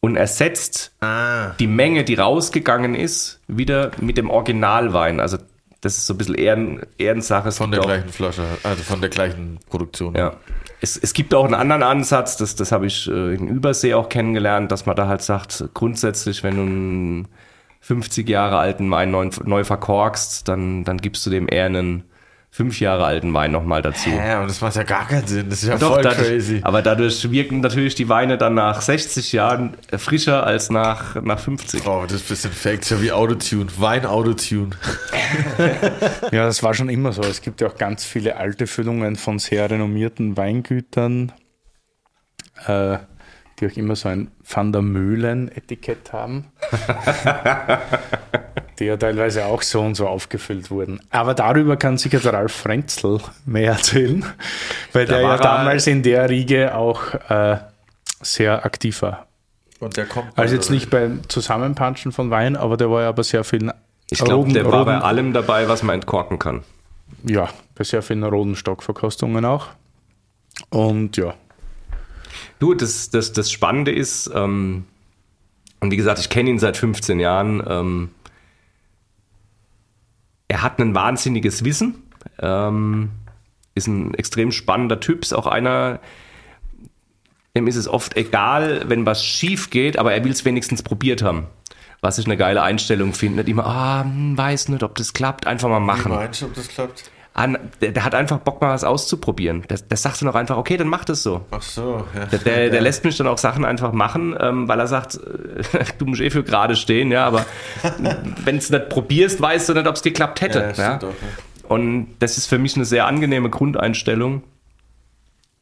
und 0.00 0.16
ersetzt 0.16 0.92
Ah. 1.00 1.50
die 1.58 1.66
Menge, 1.66 2.04
die 2.04 2.14
rausgegangen 2.14 2.94
ist, 2.94 3.40
wieder 3.48 3.90
mit 4.00 4.16
dem 4.16 4.30
Originalwein. 4.30 5.20
Also 5.20 5.38
das 5.80 5.98
ist 5.98 6.06
so 6.06 6.14
ein 6.14 6.18
bisschen 6.18 6.34
Ehren, 6.36 6.82
Ehrensache. 6.98 7.50
Von 7.52 7.70
der 7.72 7.80
gleichen 7.80 8.08
Flasche, 8.10 8.44
also 8.62 8.82
von 8.82 9.00
der 9.00 9.10
gleichen 9.10 9.58
Produktion. 9.68 10.14
Ja. 10.14 10.34
Es, 10.82 10.96
es 10.96 11.12
gibt 11.14 11.32
auch 11.32 11.44
einen 11.44 11.54
anderen 11.54 11.84
Ansatz, 11.84 12.36
das, 12.36 12.56
das 12.56 12.72
habe 12.72 12.86
ich 12.86 13.08
äh, 13.08 13.34
in 13.34 13.46
Übersee 13.46 13.94
auch 13.94 14.08
kennengelernt, 14.08 14.72
dass 14.72 14.84
man 14.84 14.96
da 14.96 15.06
halt 15.06 15.22
sagt, 15.22 15.64
grundsätzlich, 15.74 16.42
wenn 16.42 16.56
du 16.56 16.62
einen 16.62 17.28
50 17.80 18.28
Jahre 18.28 18.58
alten 18.58 18.90
Wein 18.90 19.12
neu, 19.12 19.30
neu 19.44 19.62
verkorkst, 19.62 20.48
dann, 20.48 20.82
dann 20.82 20.98
gibst 20.98 21.24
du 21.24 21.30
dem 21.30 21.48
eher 21.48 21.66
einen 21.66 22.02
fünf 22.54 22.80
Jahre 22.80 23.06
alten 23.06 23.32
Wein 23.32 23.50
nochmal 23.50 23.80
dazu. 23.80 24.10
Ja, 24.10 24.36
aber 24.36 24.46
das 24.46 24.60
macht 24.60 24.76
ja 24.76 24.82
gar 24.82 25.08
keinen 25.08 25.26
Sinn. 25.26 25.48
Das 25.48 25.62
ist 25.62 25.68
ja 25.70 25.78
Doch, 25.78 25.94
voll 25.94 26.02
dadurch, 26.02 26.28
crazy. 26.28 26.60
aber 26.62 26.82
dadurch 26.82 27.30
wirken 27.30 27.60
natürlich 27.60 27.94
die 27.94 28.10
Weine 28.10 28.36
dann 28.36 28.52
nach 28.52 28.82
60 28.82 29.32
Jahren 29.32 29.72
frischer 29.96 30.46
als 30.46 30.68
nach, 30.68 31.14
nach 31.22 31.38
50. 31.38 31.86
Oh, 31.86 32.02
das 32.02 32.16
ist 32.16 32.24
ein 32.24 32.28
bisschen 32.28 32.52
fake. 32.52 32.80
Das 32.80 32.90
ist 32.90 32.98
ja 32.98 33.02
wie 33.02 33.10
Autotune. 33.10 33.66
Wein-Autotune. 33.78 34.70
Ja, 36.30 36.44
das 36.44 36.62
war 36.62 36.74
schon 36.74 36.90
immer 36.90 37.12
so. 37.12 37.22
Es 37.22 37.40
gibt 37.40 37.62
ja 37.62 37.68
auch 37.68 37.76
ganz 37.76 38.04
viele 38.04 38.36
alte 38.36 38.66
Füllungen 38.66 39.16
von 39.16 39.38
sehr 39.38 39.70
renommierten 39.70 40.36
Weingütern, 40.36 41.32
äh, 42.66 42.98
die 43.62 43.68
auch 43.68 43.76
immer 43.76 43.96
so 43.96 44.08
ein 44.08 44.30
Van 44.42 44.72
der 44.72 44.82
Möhlen-Etikett 44.82 46.12
haben. 46.12 46.46
die 48.78 48.86
ja 48.86 48.96
teilweise 48.96 49.46
auch 49.46 49.62
so 49.62 49.80
und 49.80 49.94
so 49.94 50.08
aufgefüllt 50.08 50.70
wurden. 50.70 51.00
Aber 51.10 51.34
darüber 51.34 51.76
kann 51.76 51.96
sicher 51.96 52.18
der 52.18 52.32
Ralf 52.32 52.52
Frenzel 52.52 53.20
mehr 53.46 53.72
erzählen, 53.72 54.24
weil 54.92 55.06
Da 55.06 55.14
der 55.14 55.22
ja 55.22 55.36
damals 55.36 55.86
in 55.86 56.02
der 56.02 56.28
Riege 56.28 56.74
auch 56.74 57.14
äh, 57.28 57.58
sehr 58.20 58.64
aktiv 58.64 59.02
war. 59.02 59.26
Und 59.78 59.96
der 59.96 60.06
kommt. 60.06 60.36
Also 60.36 60.54
jetzt 60.54 60.70
nicht 60.70 60.90
beim 60.90 61.28
Zusammenpanschen 61.28 62.12
von 62.12 62.30
Wein, 62.30 62.56
aber 62.56 62.76
der 62.76 62.90
war 62.90 63.02
ja 63.02 63.12
bei 63.12 63.22
sehr 63.22 63.44
vielen 63.44 63.72
Ich 64.10 64.18
glaube, 64.18 64.52
der 64.52 64.70
war 64.70 64.84
bei 64.84 64.98
allem 64.98 65.32
dabei, 65.32 65.68
was 65.68 65.82
man 65.82 65.96
entkorken 65.96 66.38
kann. 66.38 66.62
ja, 67.24 67.48
bei 67.74 67.84
sehr 67.84 68.02
vielen 68.02 68.24
roten 68.24 68.56
Stockverkostungen 68.56 69.44
auch. 69.44 69.68
Und 70.70 71.16
ja, 71.16 71.34
Du, 72.62 72.74
das, 72.74 73.10
das, 73.10 73.32
das 73.32 73.50
Spannende 73.50 73.90
ist, 73.90 74.30
ähm, 74.32 74.84
und 75.80 75.90
wie 75.90 75.96
gesagt, 75.96 76.20
ich 76.20 76.28
kenne 76.28 76.48
ihn 76.48 76.60
seit 76.60 76.76
15 76.76 77.18
Jahren, 77.18 77.60
ähm, 77.66 78.10
er 80.46 80.62
hat 80.62 80.78
ein 80.78 80.94
wahnsinniges 80.94 81.64
Wissen, 81.64 82.04
ähm, 82.38 83.10
ist 83.74 83.88
ein 83.88 84.14
extrem 84.14 84.52
spannender 84.52 85.00
Typ, 85.00 85.22
ist 85.22 85.32
auch 85.32 85.48
einer, 85.48 85.98
dem 87.56 87.66
ist 87.66 87.74
es 87.74 87.88
oft 87.88 88.16
egal, 88.16 88.84
wenn 88.86 89.06
was 89.06 89.24
schief 89.24 89.70
geht, 89.70 89.98
aber 89.98 90.14
er 90.14 90.22
will 90.22 90.30
es 90.30 90.44
wenigstens 90.44 90.84
probiert 90.84 91.20
haben. 91.20 91.48
Was 92.00 92.18
ich 92.18 92.26
eine 92.26 92.36
geile 92.36 92.62
Einstellung 92.62 93.12
finde. 93.12 93.38
Nicht 93.38 93.48
immer, 93.48 93.66
ah, 93.66 94.04
hm, 94.04 94.38
weiß 94.38 94.68
nicht, 94.68 94.84
ob 94.84 94.94
das 94.94 95.14
klappt, 95.14 95.48
einfach 95.48 95.68
mal 95.68 95.80
machen. 95.80 96.12
Meinst 96.12 96.42
du, 96.42 96.46
ob 96.46 96.54
das 96.54 96.68
klappt? 96.68 97.10
An, 97.34 97.56
der, 97.80 97.92
der 97.92 98.04
hat 98.04 98.14
einfach 98.14 98.40
Bock, 98.40 98.60
mal 98.60 98.74
was 98.74 98.84
auszuprobieren. 98.84 99.62
Der, 99.70 99.78
der 99.78 99.96
sagt 99.96 100.20
dann 100.20 100.28
auch 100.28 100.34
einfach, 100.34 100.58
okay, 100.58 100.76
dann 100.76 100.88
mach 100.88 101.04
das 101.04 101.22
so. 101.22 101.46
Ach 101.50 101.62
so, 101.62 102.04
ja. 102.14 102.26
Der, 102.26 102.38
der, 102.38 102.70
der 102.70 102.80
lässt 102.82 103.04
mich 103.04 103.16
dann 103.16 103.26
auch 103.26 103.38
Sachen 103.38 103.64
einfach 103.64 103.92
machen, 103.92 104.36
ähm, 104.38 104.68
weil 104.68 104.78
er 104.78 104.86
sagt, 104.86 105.14
äh, 105.14 105.84
du 105.98 106.04
musst 106.04 106.20
eh 106.20 106.28
für 106.28 106.42
gerade 106.42 106.76
stehen, 106.76 107.10
ja, 107.10 107.26
aber 107.26 107.46
wenn 108.44 108.58
es 108.58 108.68
nicht 108.68 108.90
probierst, 108.90 109.40
weißt 109.40 109.70
du 109.70 109.74
nicht, 109.74 109.86
ob 109.86 109.96
es 109.96 110.02
geklappt 110.02 110.42
hätte. 110.42 110.74
Ja, 110.76 110.82
Ja, 110.82 110.96
auch, 110.98 111.02
ja. 111.02 111.10
Und 111.68 112.16
das 112.18 112.36
ist 112.36 112.48
für 112.48 112.58
mich 112.58 112.76
eine 112.76 112.84
sehr 112.84 113.06
angenehme 113.06 113.48
Grundeinstellung, 113.48 114.42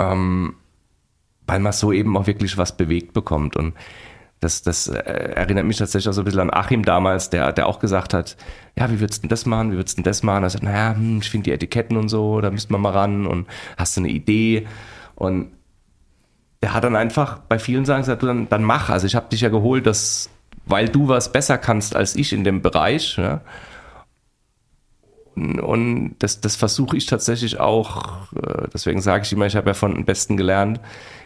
ähm, 0.01 0.55
weil 1.47 1.61
man 1.61 1.73
so 1.73 1.93
eben 1.93 2.17
auch 2.17 2.27
wirklich 2.27 2.59
was 2.59 2.77
bewegt 2.77 3.13
bekommt. 3.13 3.55
Und 3.55 3.75
das, 4.41 4.63
das 4.63 4.89
äh, 4.89 4.99
erinnert 4.99 5.67
mich 5.67 5.77
tatsächlich 5.77 6.09
auch 6.09 6.15
so 6.15 6.23
ein 6.23 6.25
bisschen 6.25 6.41
an 6.41 6.51
Achim 6.53 6.83
damals, 6.83 7.29
der, 7.29 7.53
der 7.53 7.67
auch 7.67 7.79
gesagt 7.79 8.15
hat, 8.15 8.37
ja, 8.77 8.91
wie 8.91 8.99
würdest 8.99 9.19
du 9.19 9.23
denn 9.23 9.29
das 9.29 9.45
machen, 9.45 9.71
wie 9.71 9.77
würdest 9.77 9.99
du 9.99 10.03
denn 10.03 10.11
das 10.11 10.23
machen? 10.23 10.43
Er 10.43 10.51
sagt, 10.51 10.65
naja, 10.65 10.95
hm, 10.95 11.19
ich 11.21 11.31
finde 11.31 11.45
die 11.45 11.53
Etiketten 11.53 11.97
und 11.99 12.09
so, 12.09 12.41
da 12.41 12.51
müsste 12.51 12.73
man 12.73 12.81
mal 12.81 12.93
ran 12.93 13.27
und 13.27 13.47
hast 13.77 13.97
du 13.97 14.01
eine 14.01 14.09
Idee? 14.09 14.67
Und 15.15 15.51
der 16.63 16.73
hat 16.73 16.85
dann 16.85 16.97
einfach 16.97 17.39
bei 17.39 17.59
vielen 17.59 17.85
Sachen 17.85 18.01
gesagt, 18.01 18.23
dann, 18.23 18.49
dann 18.49 18.65
mach. 18.65 18.89
Also 18.89 19.07
ich 19.07 19.15
habe 19.15 19.29
dich 19.29 19.43
ja 19.43 19.51
geholt, 19.51 19.87
dass, 19.87 20.31
weil 20.65 20.89
du 20.89 21.09
was 21.09 21.33
besser 21.33 21.59
kannst 21.59 21.95
als 21.95 22.17
ich 22.17 22.33
in 22.33 22.43
dem 22.43 22.63
Bereich. 22.63 23.19
Ja? 23.19 23.43
Und, 25.37 25.61
und 25.61 26.15
das, 26.19 26.41
das 26.41 26.57
versuche 26.57 26.97
ich 26.97 27.05
tatsächlich 27.05 27.61
auch, 27.61 28.33
äh, 28.35 28.69
deswegen 28.73 29.03
sage 29.03 29.25
ich 29.25 29.33
immer, 29.33 29.47
ich 29.47 29.57
habe 29.57 29.69
ja 29.69 29.75
von 29.75 29.95
den 29.95 30.07
Besten 30.07 30.39
gelernt 30.39 30.81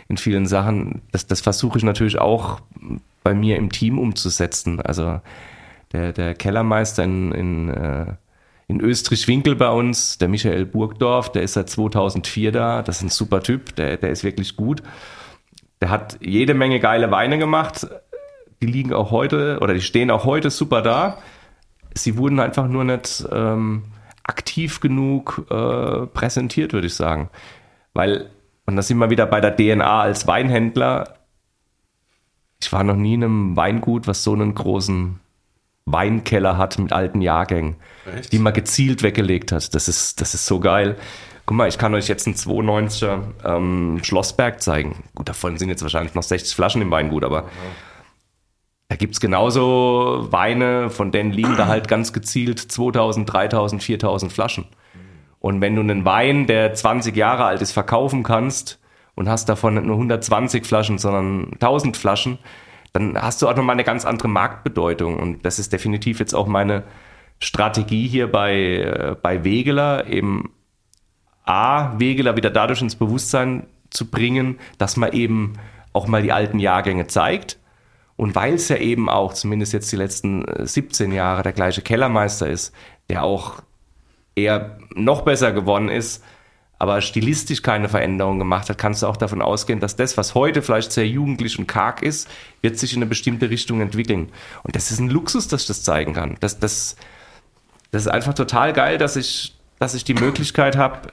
in 0.08 0.16
vielen 0.16 0.46
Sachen. 0.46 1.02
Das, 1.12 1.26
das 1.26 1.40
versuche 1.40 1.78
ich 1.78 1.84
natürlich 1.84 2.18
auch 2.18 2.60
bei 3.22 3.34
mir 3.34 3.56
im 3.56 3.70
Team 3.70 3.98
umzusetzen. 3.98 4.80
Also 4.80 5.20
der, 5.92 6.12
der 6.12 6.34
Kellermeister 6.34 7.04
in, 7.04 7.32
in, 7.32 7.68
äh, 7.70 8.14
in 8.68 8.80
Österreich-Winkel 8.80 9.56
bei 9.56 9.70
uns, 9.70 10.18
der 10.18 10.28
Michael 10.28 10.66
Burgdorf, 10.66 11.32
der 11.32 11.42
ist 11.42 11.54
seit 11.54 11.70
2004 11.70 12.52
da. 12.52 12.82
Das 12.82 12.96
ist 12.96 13.02
ein 13.02 13.08
super 13.10 13.42
Typ, 13.42 13.74
der, 13.76 13.96
der 13.96 14.10
ist 14.10 14.24
wirklich 14.24 14.56
gut. 14.56 14.82
Der 15.80 15.90
hat 15.90 16.18
jede 16.20 16.54
Menge 16.54 16.80
geile 16.80 17.10
Weine 17.10 17.38
gemacht. 17.38 17.86
Die 18.62 18.66
liegen 18.66 18.92
auch 18.92 19.10
heute 19.10 19.58
oder 19.60 19.74
die 19.74 19.82
stehen 19.82 20.10
auch 20.10 20.24
heute 20.24 20.50
super 20.50 20.82
da. 20.82 21.18
Sie 21.94 22.16
wurden 22.16 22.40
einfach 22.40 22.66
nur 22.66 22.84
nicht 22.84 23.24
ähm, 23.30 23.84
aktiv 24.24 24.80
genug 24.80 25.46
äh, 25.50 26.06
präsentiert, 26.06 26.72
würde 26.72 26.86
ich 26.86 26.94
sagen. 26.94 27.30
Weil, 27.92 28.30
und 28.66 28.76
da 28.76 28.82
sind 28.82 28.98
wir 28.98 29.10
wieder 29.10 29.26
bei 29.26 29.40
der 29.40 29.56
DNA 29.56 30.00
als 30.02 30.26
Weinhändler. 30.26 31.14
Ich 32.60 32.72
war 32.72 32.84
noch 32.84 32.96
nie 32.96 33.14
in 33.14 33.24
einem 33.24 33.56
Weingut, 33.56 34.06
was 34.06 34.22
so 34.22 34.32
einen 34.32 34.54
großen 34.54 35.20
Weinkeller 35.86 36.56
hat 36.56 36.78
mit 36.78 36.92
alten 36.92 37.20
Jahrgängen, 37.20 37.76
Echt? 38.16 38.32
die 38.32 38.38
man 38.38 38.54
gezielt 38.54 39.02
weggelegt 39.02 39.52
hat. 39.52 39.74
Das 39.74 39.88
ist, 39.88 40.20
das 40.20 40.34
ist 40.34 40.46
so 40.46 40.60
geil. 40.60 40.96
Guck 41.46 41.58
mal, 41.58 41.68
ich 41.68 41.76
kann 41.76 41.94
euch 41.94 42.08
jetzt 42.08 42.26
einen 42.26 42.36
92er 42.36 43.20
ähm, 43.44 44.00
Schlossberg 44.02 44.62
zeigen. 44.62 45.04
Gut, 45.14 45.28
davon 45.28 45.58
sind 45.58 45.68
jetzt 45.68 45.82
wahrscheinlich 45.82 46.14
noch 46.14 46.22
60 46.22 46.54
Flaschen 46.54 46.80
im 46.80 46.90
Weingut, 46.90 47.22
aber 47.22 47.50
da 48.88 48.96
gibt's 48.96 49.20
genauso 49.20 50.28
Weine, 50.30 50.88
von 50.88 51.12
denen 51.12 51.32
liegen 51.32 51.56
da 51.56 51.66
halt 51.66 51.86
ganz 51.86 52.14
gezielt 52.14 52.60
2000, 52.60 53.30
3000, 53.30 53.82
4000 53.82 54.32
Flaschen. 54.32 54.66
Und 55.44 55.60
wenn 55.60 55.74
du 55.74 55.82
einen 55.82 56.06
Wein, 56.06 56.46
der 56.46 56.72
20 56.72 57.14
Jahre 57.14 57.44
alt 57.44 57.60
ist, 57.60 57.72
verkaufen 57.72 58.22
kannst 58.22 58.80
und 59.14 59.28
hast 59.28 59.46
davon 59.46 59.74
nicht 59.74 59.84
nur 59.84 59.96
120 59.96 60.64
Flaschen, 60.64 60.96
sondern 60.96 61.52
1000 61.52 61.98
Flaschen, 61.98 62.38
dann 62.94 63.20
hast 63.20 63.42
du 63.42 63.48
auch 63.48 63.54
nochmal 63.54 63.74
eine 63.74 63.84
ganz 63.84 64.06
andere 64.06 64.28
Marktbedeutung. 64.28 65.18
Und 65.18 65.44
das 65.44 65.58
ist 65.58 65.70
definitiv 65.74 66.18
jetzt 66.18 66.32
auch 66.32 66.46
meine 66.46 66.84
Strategie 67.40 68.08
hier 68.08 68.32
bei, 68.32 68.54
äh, 68.54 69.16
bei 69.20 69.44
Wegeler, 69.44 70.06
eben 70.06 70.54
A, 71.44 71.98
Wegeler 71.98 72.38
wieder 72.38 72.48
dadurch 72.48 72.80
ins 72.80 72.96
Bewusstsein 72.96 73.66
zu 73.90 74.10
bringen, 74.10 74.58
dass 74.78 74.96
man 74.96 75.12
eben 75.12 75.58
auch 75.92 76.06
mal 76.06 76.22
die 76.22 76.32
alten 76.32 76.58
Jahrgänge 76.58 77.06
zeigt. 77.06 77.58
Und 78.16 78.34
weil 78.34 78.54
es 78.54 78.70
ja 78.70 78.76
eben 78.76 79.10
auch, 79.10 79.34
zumindest 79.34 79.74
jetzt 79.74 79.92
die 79.92 79.96
letzten 79.96 80.48
äh, 80.48 80.66
17 80.66 81.12
Jahre, 81.12 81.42
der 81.42 81.52
gleiche 81.52 81.82
Kellermeister 81.82 82.48
ist, 82.48 82.74
der 83.10 83.24
auch 83.24 83.60
eher 84.36 84.78
noch 84.94 85.22
besser 85.22 85.52
geworden 85.52 85.88
ist, 85.88 86.22
aber 86.78 87.00
stilistisch 87.00 87.62
keine 87.62 87.88
Veränderung 87.88 88.38
gemacht 88.38 88.68
hat, 88.68 88.78
kannst 88.78 89.02
du 89.02 89.06
auch 89.06 89.16
davon 89.16 89.40
ausgehen, 89.40 89.80
dass 89.80 89.96
das, 89.96 90.16
was 90.16 90.34
heute 90.34 90.60
vielleicht 90.60 90.92
sehr 90.92 91.06
jugendlich 91.06 91.58
und 91.58 91.66
karg 91.66 92.02
ist, 92.02 92.28
wird 92.62 92.78
sich 92.78 92.92
in 92.92 92.98
eine 92.98 93.06
bestimmte 93.06 93.48
Richtung 93.48 93.80
entwickeln. 93.80 94.30
Und 94.64 94.74
das 94.76 94.90
ist 94.90 94.98
ein 94.98 95.08
Luxus, 95.08 95.48
dass 95.48 95.62
ich 95.62 95.68
das 95.68 95.82
zeigen 95.82 96.14
kann. 96.14 96.36
Das, 96.40 96.58
das, 96.58 96.96
das 97.90 98.02
ist 98.02 98.08
einfach 98.08 98.34
total 98.34 98.72
geil, 98.72 98.98
dass 98.98 99.16
ich, 99.16 99.54
dass 99.78 99.94
ich 99.94 100.04
die 100.04 100.14
Möglichkeit 100.14 100.76
habe, 100.76 101.12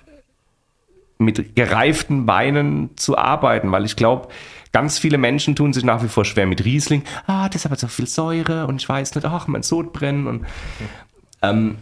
mit 1.20 1.56
gereiften 1.56 2.28
Weinen 2.28 2.98
zu 2.98 3.18
arbeiten, 3.18 3.72
weil 3.72 3.86
ich 3.86 3.96
glaube, 3.96 4.30
ganz 4.72 4.98
viele 4.98 5.20
Menschen 5.20 5.56
tun 5.56 5.72
sich 5.72 5.84
nach 5.84 6.04
wie 6.04 6.08
vor 6.08 6.26
schwer 6.26 6.48
mit 6.48 6.66
Riesling. 6.66 7.04
Ah, 7.28 7.48
das 7.48 7.66
hat 7.66 7.80
so 7.80 7.88
viel 7.88 8.08
Säure 8.08 8.66
und 8.66 8.82
ich 8.82 8.90
weiß 8.90 9.14
nicht, 9.16 9.26
ach, 9.26 9.48
mein 9.48 9.62
Sodbrennen 9.62 10.28
und 10.28 10.46
ähm, 11.44 11.78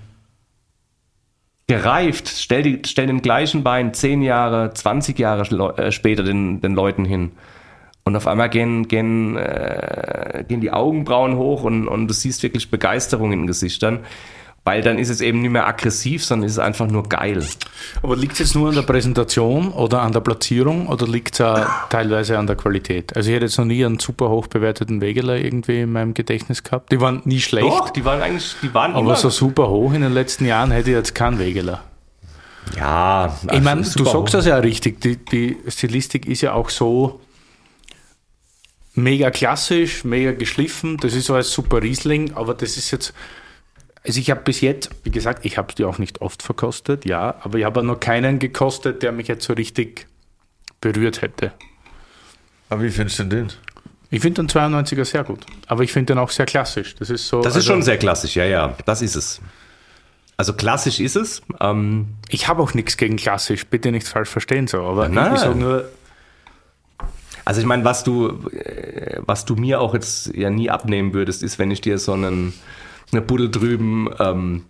gereift, 1.70 2.28
stell, 2.28 2.64
die, 2.64 2.82
stell 2.84 3.06
den 3.06 3.22
gleichen 3.22 3.64
Wein 3.64 3.94
10 3.94 4.24
Jahre, 4.24 4.74
20 4.74 5.20
Jahre 5.20 5.78
äh, 5.78 5.92
später 5.92 6.24
den, 6.24 6.62
den 6.62 6.74
Leuten 6.74 7.06
hin. 7.06 7.32
Und 8.04 8.16
auf 8.16 8.26
einmal 8.26 8.50
gehen, 8.50 8.88
gehen, 8.88 9.38
äh, 9.38 10.44
gehen 10.48 10.62
die 10.62 10.72
Augenbrauen 10.72 11.36
hoch 11.38 11.64
und, 11.64 11.88
und 11.88 12.08
du 12.08 12.14
siehst 12.16 12.42
wirklich 12.42 12.72
Begeisterung 12.72 13.32
in 13.34 13.42
den 13.42 13.48
Gesichtern. 13.48 14.00
Weil 14.70 14.84
dann 14.84 15.00
ist 15.00 15.10
es 15.10 15.20
eben 15.22 15.42
nicht 15.42 15.50
mehr 15.50 15.66
aggressiv, 15.66 16.24
sondern 16.24 16.46
ist 16.46 16.52
es 16.54 16.60
einfach 16.60 16.86
nur 16.86 17.10
geil. 17.10 17.44
Aber 18.04 18.16
liegt 18.16 18.34
es 18.34 18.40
jetzt 18.40 18.56
nur 18.56 18.70
an 18.70 18.76
der 18.76 18.84
Präsentation 18.84 19.70
oder 19.70 20.04
an 20.04 20.12
der 20.12 20.20
Platzierung 20.20 20.86
oder 20.86 21.08
liegt 21.08 21.34
es 21.34 21.42
auch 21.42 21.66
teilweise 21.90 22.38
an 22.38 22.46
der 22.46 22.56
Qualität? 22.56 23.16
Also 23.16 23.32
ich 23.32 23.36
hätte 23.36 23.46
jetzt 23.46 23.58
noch 23.58 23.66
nie 23.66 23.84
einen 23.84 23.98
super 23.98 24.30
hoch 24.30 24.46
bewerteten 24.46 25.02
Wegeler 25.02 25.38
irgendwie 25.38 25.82
in 25.82 25.92
meinem 25.92 26.14
Gedächtnis 26.14 26.62
gehabt. 26.64 26.92
Die 26.92 27.02
waren 27.02 27.24
nie 27.26 27.40
schlecht, 27.40 27.66
Doch, 27.66 27.90
die 27.90 28.06
waren 28.06 28.22
eigentlich, 28.22 28.58
die 28.62 28.72
waren 28.72 28.92
aber 28.92 29.02
immer, 29.02 29.16
so 29.16 29.32
super 29.32 29.70
hoch 29.70 29.92
in 29.92 30.02
den 30.02 30.14
letzten 30.14 30.46
Jahren 30.46 30.70
hätte 30.70 30.92
ich 30.92 30.96
jetzt 30.96 31.16
keinen 31.16 31.40
Wegeler. 31.40 31.84
ja, 32.78 33.36
Ich 33.52 33.62
meine, 33.62 33.82
du 33.82 34.06
sagst 34.06 34.36
das 34.36 34.46
ja 34.46 34.58
richtig. 34.58 35.02
Die, 35.02 35.18
die 35.18 35.58
Stilistik 35.68 36.28
ist 36.28 36.42
ja 36.42 36.54
auch 36.54 36.70
so 36.70 37.22
mega 38.94 39.32
klassisch, 39.32 40.04
mega 40.04 40.32
geschliffen. 40.32 40.98
Das 40.98 41.16
ist 41.16 41.32
alles 41.32 41.52
super 41.52 41.82
Riesling, 41.82 42.34
aber 42.36 42.54
das 42.54 42.78
ist 42.78 42.92
jetzt. 42.92 43.16
Also 44.06 44.20
ich 44.20 44.30
habe 44.32 44.42
bis 44.42 44.62
jetzt, 44.62 44.90
wie 45.04 45.12
gesagt, 45.12 45.46
ich 45.46 45.58
habe 45.58 45.74
die 45.74 45.84
auch 45.86 45.98
nicht 45.98 46.22
oft 46.22 46.42
verkostet, 46.42 47.06
ja, 47.06 47.36
aber 47.42 47.58
ich 47.60 47.66
habe 47.66 47.84
noch 47.84 48.00
keinen 48.00 48.40
gekostet, 48.40 49.04
der 49.04 49.12
mich 49.12 49.28
jetzt 49.28 49.46
so 49.46 49.54
richtig 49.54 50.08
berührt 50.82 51.22
hätte. 51.22 51.52
Aber 52.70 52.82
wie 52.84 52.90
findest 52.90 53.20
du 53.20 53.24
denn 53.24 53.48
den? 53.48 53.54
Ich 54.12 54.22
finde 54.22 54.42
den 54.44 54.50
92er 54.50 55.06
sehr 55.06 55.24
gut, 55.24 55.46
aber 55.68 55.84
ich 55.84 55.92
finde 55.92 56.14
den 56.14 56.18
auch 56.20 56.32
sehr 56.32 56.46
klassisch. 56.46 56.96
Das 56.96 57.10
ist 57.10 57.28
so. 57.28 57.42
Das 57.42 57.52
ist 57.54 57.58
also- 57.58 57.74
schon 57.74 57.84
sehr 57.84 57.98
klassisch, 57.98 58.36
ja, 58.36 58.46
ja, 58.46 58.76
das 58.86 59.02
ist 59.02 59.16
es. 59.16 59.42
Also 60.38 60.54
klassisch 60.54 61.00
ist 61.02 61.18
es. 61.18 61.42
Ähm, 61.60 62.08
Ich 62.30 62.48
habe 62.48 62.64
auch 62.64 62.74
nichts 62.74 62.96
gegen 62.96 63.18
klassisch, 63.18 63.66
bitte 63.68 63.92
nicht 63.92 64.08
falsch 64.08 64.30
verstehen 64.30 64.68
so, 64.68 64.82
aber 64.82 65.08
ich, 65.08 65.14
Nein. 65.14 65.34
ich 65.36 65.42
sage 65.42 65.56
nur, 65.60 65.90
Also 67.46 67.62
ich 67.62 67.68
meine, 67.68 67.84
was 67.84 68.04
du, 68.04 68.48
äh, 68.52 69.18
was 69.26 69.44
du 69.46 69.56
mir 69.56 69.82
auch 69.82 69.94
jetzt 69.96 70.28
ja 70.36 70.50
nie 70.52 70.70
abnehmen 70.70 71.14
würdest, 71.14 71.42
ist, 71.44 71.58
wenn 71.60 71.72
ich 71.72 71.82
dir 71.82 71.98
so 71.98 72.14
einen, 72.14 72.54
eine 73.12 73.22
Buddel 73.22 73.50
drüben 73.50 74.10
ähm, 74.20 74.66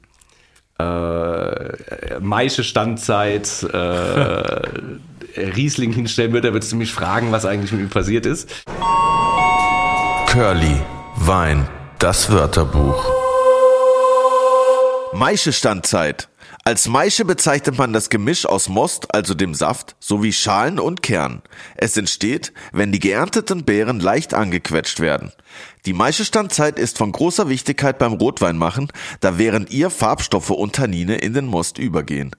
äh, 0.80 2.20
Maische 2.20 2.64
Standzeit 2.64 3.64
äh, 3.64 4.62
Riesling 5.38 5.92
hinstellen 5.92 6.32
würde, 6.34 6.50
da 6.50 6.54
würdest 6.54 6.72
du 6.72 6.76
mich 6.76 6.94
fragen, 6.94 7.32
was 7.32 7.46
eigentlich 7.46 7.72
mit 7.72 7.82
ihm 7.82 7.90
passiert 7.90 8.26
ist. 8.26 8.50
Curly, 10.28 10.82
Wein, 11.18 11.68
das 12.00 12.32
Wörterbuch. 12.32 13.06
Maische 15.14 15.52
Standzeit. 15.52 16.30
Als 16.70 16.88
Maische 16.88 17.26
bezeichnet 17.26 17.80
man 17.80 17.94
das 17.94 18.12
Gemisch 18.12 18.46
aus 18.46 18.70
Most, 18.70 19.16
also 19.16 19.34
dem 19.34 19.56
Saft, 19.56 19.96
sowie 20.00 20.32
Schalen 20.32 20.78
und 20.78 21.02
Kern. 21.02 21.42
Es 21.76 21.98
entsteht, 21.98 22.54
wenn 22.72 22.92
die 22.92 23.00
geernteten 23.00 23.66
Beeren 23.66 24.00
leicht 24.00 24.36
angequetscht 24.36 25.00
werden. 25.00 25.32
Die 25.88 25.94
Maischestandzeit 25.94 26.78
ist 26.78 27.00
von 27.00 27.12
großer 27.12 27.50
Wichtigkeit 27.50 27.98
beim 27.98 28.14
Rotweinmachen, 28.14 28.92
da 29.20 29.40
während 29.40 29.72
ihr 29.72 29.90
Farbstoffe 29.90 30.52
und 30.52 30.76
Tannine 30.76 31.16
in 31.16 31.34
den 31.34 31.48
Most 31.48 31.80
übergehen. 31.80 32.36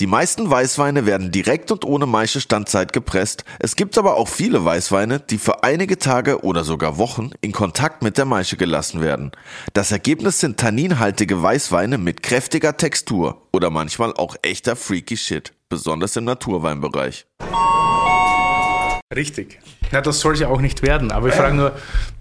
Die 0.00 0.06
meisten 0.06 0.50
Weißweine 0.50 1.06
werden 1.06 1.30
direkt 1.30 1.70
und 1.70 1.84
ohne 1.84 2.06
Maischestandzeit 2.06 2.92
gepresst. 2.92 3.44
Es 3.58 3.76
gibt 3.76 3.98
aber 3.98 4.16
auch 4.16 4.28
viele 4.28 4.64
Weißweine, 4.64 5.20
die 5.20 5.38
für 5.38 5.62
einige 5.64 5.98
Tage 5.98 6.42
oder 6.44 6.64
sogar 6.64 6.98
Wochen 6.98 7.30
in 7.40 7.52
Kontakt 7.52 8.02
mit 8.02 8.18
der 8.18 8.24
Maische 8.24 8.56
gelassen 8.56 9.00
werden. 9.00 9.32
Das 9.72 9.92
Ergebnis 9.92 10.40
sind 10.40 10.58
tanninhaltige 10.58 11.42
Weißweine 11.42 11.98
mit 11.98 12.22
kräftiger 12.22 12.76
Textur 12.76 13.48
oder 13.52 13.70
manchmal 13.70 14.14
auch 14.14 14.36
echter 14.42 14.76
freaky 14.76 15.16
Shit, 15.16 15.52
besonders 15.68 16.16
im 16.16 16.24
Naturweinbereich. 16.24 17.26
richtig. 19.14 19.60
Na, 19.92 20.00
das 20.00 20.20
soll 20.20 20.32
es 20.32 20.40
ja 20.40 20.48
auch 20.48 20.62
nicht 20.62 20.80
werden, 20.82 21.12
aber 21.12 21.28
ich 21.28 21.34
frage 21.34 21.54
nur, 21.54 21.72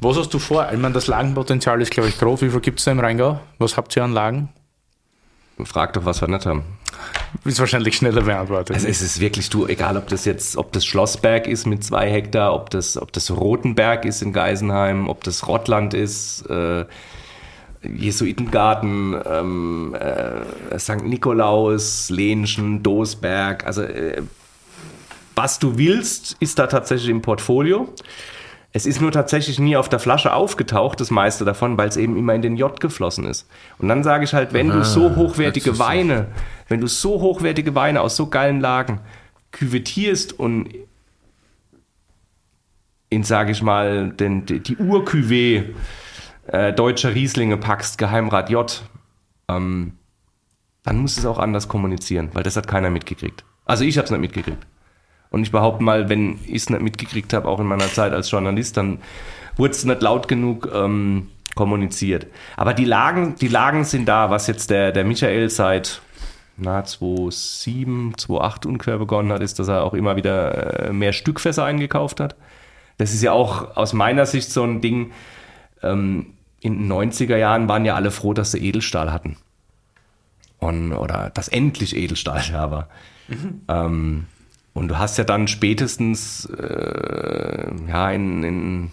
was 0.01 0.17
hast 0.17 0.33
du 0.33 0.39
vor? 0.39 0.69
Ich 0.73 0.77
meine, 0.77 0.93
das 0.93 1.07
Lagenpotenzial 1.07 1.81
ist, 1.81 1.91
glaube 1.91 2.09
ich, 2.09 2.19
groß. 2.19 2.41
Wie 2.41 2.49
viel 2.49 2.59
gibt 2.59 2.79
es 2.79 2.85
da 2.85 2.91
im 2.91 2.99
Rheingau? 2.99 3.39
Was 3.59 3.77
habt 3.77 3.95
ihr 3.95 4.03
an 4.03 4.11
Lagen? 4.11 4.49
Frag 5.63 5.93
doch, 5.93 6.03
was 6.03 6.19
wir 6.19 6.27
nicht 6.27 6.45
haben. 6.45 6.63
Ist 7.43 7.59
wahrscheinlich 7.59 7.95
schneller 7.95 8.21
beantwortet. 8.21 8.75
Also 8.75 8.87
es 8.87 9.01
ist 9.01 9.19
wirklich 9.19 9.49
du, 9.49 9.65
egal 9.65 9.97
ob 9.97 10.07
das 10.07 10.25
jetzt, 10.25 10.57
ob 10.57 10.71
das 10.73 10.85
Schlossberg 10.85 11.47
ist 11.47 11.65
mit 11.65 11.83
zwei 11.83 12.09
Hektar, 12.09 12.53
ob 12.53 12.69
das, 12.69 13.01
ob 13.01 13.11
das 13.13 13.31
Rotenberg 13.31 14.05
ist 14.05 14.21
in 14.21 14.31
Geisenheim, 14.31 15.09
ob 15.09 15.23
das 15.23 15.47
Rottland 15.47 15.95
ist, 15.95 16.45
äh, 16.49 16.85
Jesuitengarten, 17.83 19.19
ähm, 19.25 19.95
äh, 19.95 20.77
St. 20.77 21.03
Nikolaus, 21.03 22.11
Lehnchen, 22.11 22.83
Doosberg, 22.83 23.65
also 23.65 23.81
äh, 23.81 24.21
was 25.35 25.57
du 25.57 25.77
willst, 25.77 26.37
ist 26.39 26.59
da 26.59 26.67
tatsächlich 26.67 27.09
im 27.09 27.23
Portfolio. 27.23 27.91
Es 28.73 28.85
ist 28.85 29.01
nur 29.01 29.11
tatsächlich 29.11 29.59
nie 29.59 29.75
auf 29.75 29.89
der 29.89 29.99
Flasche 29.99 30.33
aufgetaucht, 30.33 31.01
das 31.01 31.11
meiste 31.11 31.43
davon, 31.43 31.77
weil 31.77 31.89
es 31.89 31.97
eben 31.97 32.17
immer 32.17 32.33
in 32.33 32.41
den 32.41 32.55
J 32.55 32.79
geflossen 32.79 33.25
ist. 33.25 33.49
Und 33.79 33.89
dann 33.89 34.03
sage 34.03 34.23
ich 34.23 34.33
halt, 34.33 34.53
wenn 34.53 34.69
du 34.69 34.83
so 34.85 35.15
hochwertige. 35.15 35.77
Weine, 35.77 36.27
wenn 36.69 36.79
du 36.79 36.87
so 36.87 37.19
hochwertige 37.19 37.75
Weine 37.75 38.01
aus 38.01 38.15
so 38.15 38.27
geilen 38.27 38.61
Lagen 38.61 39.01
küvettierst 39.51 40.39
und 40.39 40.69
in, 43.09 43.23
sage 43.23 43.51
ich 43.51 43.61
mal, 43.61 44.09
den, 44.09 44.45
die, 44.45 44.61
die 44.61 44.77
Ur-Cuvée 44.77 45.73
äh, 46.47 46.71
deutscher 46.71 47.13
Rieslinge 47.13 47.57
packst, 47.57 47.97
Geheimrat 47.97 48.49
J, 48.49 48.81
ähm, 49.49 49.97
dann 50.83 50.97
musst 50.97 51.17
du 51.17 51.21
es 51.21 51.25
auch 51.25 51.37
anders 51.37 51.67
kommunizieren, 51.67 52.29
weil 52.33 52.43
das 52.43 52.55
hat 52.55 52.67
keiner 52.67 52.89
mitgekriegt. 52.89 53.43
Also 53.65 53.83
ich 53.83 53.97
habe 53.97 54.05
es 54.05 54.11
nicht 54.11 54.21
mitgekriegt. 54.21 54.65
Und 55.31 55.43
ich 55.43 55.51
behaupte 55.51 55.83
mal, 55.83 56.09
wenn 56.09 56.39
ich 56.45 56.57
es 56.57 56.69
nicht 56.69 56.81
mitgekriegt 56.81 57.33
habe, 57.33 57.47
auch 57.47 57.59
in 57.59 57.65
meiner 57.65 57.87
Zeit 57.87 58.13
als 58.13 58.29
Journalist, 58.29 58.77
dann 58.77 58.99
wurde 59.55 59.71
es 59.71 59.85
nicht 59.85 60.01
laut 60.01 60.27
genug 60.27 60.69
ähm, 60.73 61.29
kommuniziert. 61.55 62.27
Aber 62.57 62.73
die 62.73 62.85
Lagen, 62.85 63.35
die 63.35 63.47
Lagen 63.47 63.85
sind 63.85 64.07
da, 64.07 64.29
was 64.29 64.47
jetzt 64.47 64.69
der, 64.69 64.91
der 64.91 65.05
Michael 65.05 65.49
seit 65.49 66.01
na, 66.57 66.83
2007, 66.83 68.17
2008 68.17 68.65
ungefähr 68.65 68.97
begonnen 68.97 69.31
hat, 69.31 69.41
ist, 69.41 69.57
dass 69.57 69.69
er 69.69 69.83
auch 69.83 69.93
immer 69.93 70.17
wieder 70.17 70.87
äh, 70.87 70.93
mehr 70.93 71.13
Stückfässer 71.13 71.63
eingekauft 71.63 72.19
hat. 72.19 72.35
Das 72.97 73.13
ist 73.13 73.23
ja 73.23 73.31
auch 73.31 73.77
aus 73.77 73.93
meiner 73.93 74.25
Sicht 74.25 74.51
so 74.51 74.63
ein 74.63 74.81
Ding. 74.81 75.11
Ähm, 75.81 76.33
in 76.59 76.77
den 76.77 76.91
90er 76.91 77.37
Jahren 77.37 77.67
waren 77.67 77.85
ja 77.85 77.95
alle 77.95 78.11
froh, 78.11 78.33
dass 78.33 78.51
sie 78.51 78.59
Edelstahl 78.59 79.11
hatten. 79.11 79.37
Und, 80.59 80.93
oder 80.93 81.31
dass 81.33 81.47
endlich 81.47 81.95
Edelstahl 81.95 82.43
da 82.51 82.69
war. 82.69 82.89
Ähm, 83.67 84.25
und 84.73 84.87
du 84.87 84.97
hast 84.97 85.17
ja 85.17 85.23
dann 85.23 85.47
spätestens 85.47 86.45
äh, 86.45 87.65
ja, 87.87 88.11
in, 88.11 88.43
in 88.43 88.91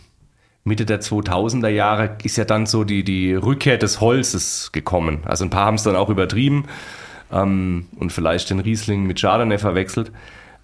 Mitte 0.64 0.85
der 0.85 1.01
2000er 1.01 1.68
Jahre 1.68 2.16
ist 2.22 2.37
ja 2.37 2.45
dann 2.45 2.66
so 2.66 2.85
die, 2.85 3.05
die 3.05 3.35
Rückkehr 3.35 3.79
des 3.79 4.01
Holzes 4.01 4.70
gekommen. 4.72 5.20
Also 5.24 5.45
ein 5.45 5.51
paar 5.51 5.66
haben 5.66 5.76
es 5.76 5.85
dann 5.85 5.97
auch 5.97 6.11
übertrieben 6.11 6.66
ähm, 7.33 7.87
und 7.97 8.12
vielleicht 8.12 8.51
den 8.51 8.61
Riesling 8.61 9.05
mit 9.05 9.20
Chardonnay 9.20 9.59
verwechselt. 9.59 10.12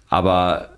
Aber 0.09 0.69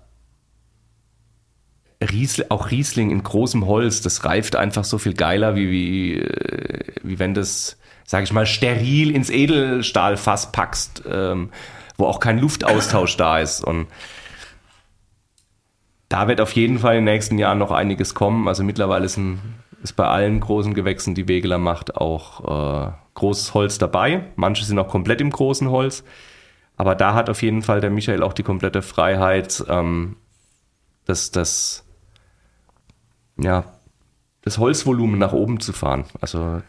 Riesling, 2.00 2.46
auch 2.50 2.70
Riesling 2.70 3.10
in 3.10 3.22
großem 3.22 3.66
Holz, 3.66 4.00
das 4.00 4.24
reift 4.24 4.54
einfach 4.54 4.84
so 4.84 4.98
viel 4.98 5.14
geiler, 5.14 5.56
wie, 5.56 5.70
wie, 5.70 6.14
äh, 6.20 6.92
wie 7.02 7.18
wenn 7.18 7.34
das, 7.34 7.76
sag 8.04 8.22
ich 8.22 8.32
mal, 8.32 8.46
steril 8.46 9.10
ins 9.10 9.30
Edelstahlfass 9.30 10.52
packst, 10.52 11.02
ähm, 11.10 11.50
wo 11.96 12.06
auch 12.06 12.20
kein 12.20 12.38
Luftaustausch 12.38 13.16
da 13.16 13.40
ist. 13.40 13.64
Und 13.64 13.88
da 16.08 16.28
wird 16.28 16.40
auf 16.40 16.52
jeden 16.52 16.78
Fall 16.78 16.96
in 16.96 17.04
den 17.04 17.12
nächsten 17.12 17.38
Jahren 17.38 17.58
noch 17.58 17.70
einiges 17.70 18.14
kommen. 18.14 18.48
Also 18.48 18.64
mittlerweile 18.64 19.04
ist, 19.04 19.16
ein, 19.16 19.40
ist 19.82 19.94
bei 19.94 20.06
allen 20.06 20.40
großen 20.40 20.74
Gewächsen, 20.74 21.14
die 21.14 21.28
Wegeler 21.28 21.58
macht, 21.58 21.96
auch 21.96 22.88
äh, 22.88 22.92
großes 23.14 23.54
Holz 23.54 23.78
dabei. 23.78 24.24
Manche 24.36 24.64
sind 24.64 24.78
auch 24.78 24.88
komplett 24.88 25.20
im 25.20 25.30
großen 25.30 25.70
Holz. 25.70 26.04
Aber 26.76 26.94
da 26.94 27.14
hat 27.14 27.28
auf 27.28 27.42
jeden 27.42 27.62
Fall 27.62 27.80
der 27.80 27.90
Michael 27.90 28.22
auch 28.22 28.32
die 28.32 28.44
komplette 28.44 28.82
Freiheit, 28.82 29.64
ähm, 29.68 30.16
das, 31.04 31.30
das, 31.30 31.84
ja, 33.36 33.64
das 34.42 34.58
Holzvolumen 34.58 35.18
nach 35.18 35.32
oben 35.32 35.60
zu 35.60 35.72
fahren. 35.72 36.04
Also 36.20 36.62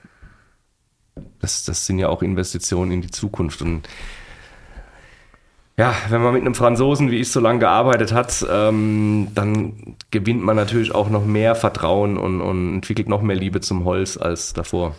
das, 1.40 1.64
das 1.64 1.86
sind 1.86 2.00
ja 2.00 2.10
auch 2.10 2.22
Investitionen 2.24 2.92
in 2.92 3.02
die 3.02 3.12
Zukunft. 3.12 3.62
Und 3.62 3.88
ja, 5.80 5.96
wenn 6.10 6.22
man 6.22 6.34
mit 6.34 6.42
einem 6.42 6.56
Franzosen 6.56 7.10
wie 7.10 7.20
ich 7.20 7.32
so 7.32 7.40
lange 7.40 7.60
gearbeitet 7.60 8.14
hat, 8.14 8.46
ähm, 8.52 9.30
dann 9.34 9.96
gewinnt 10.12 10.44
man 10.44 10.58
natürlich 10.58 10.94
auch 10.94 11.10
noch 11.10 11.26
mehr 11.26 11.56
Vertrauen 11.56 12.18
und, 12.18 12.42
und 12.42 12.74
entwickelt 12.76 13.08
noch 13.08 13.22
mehr 13.22 13.38
Liebe 13.38 13.62
zum 13.62 13.86
Holz 13.86 14.18
als 14.18 14.52
davor. 14.52 14.94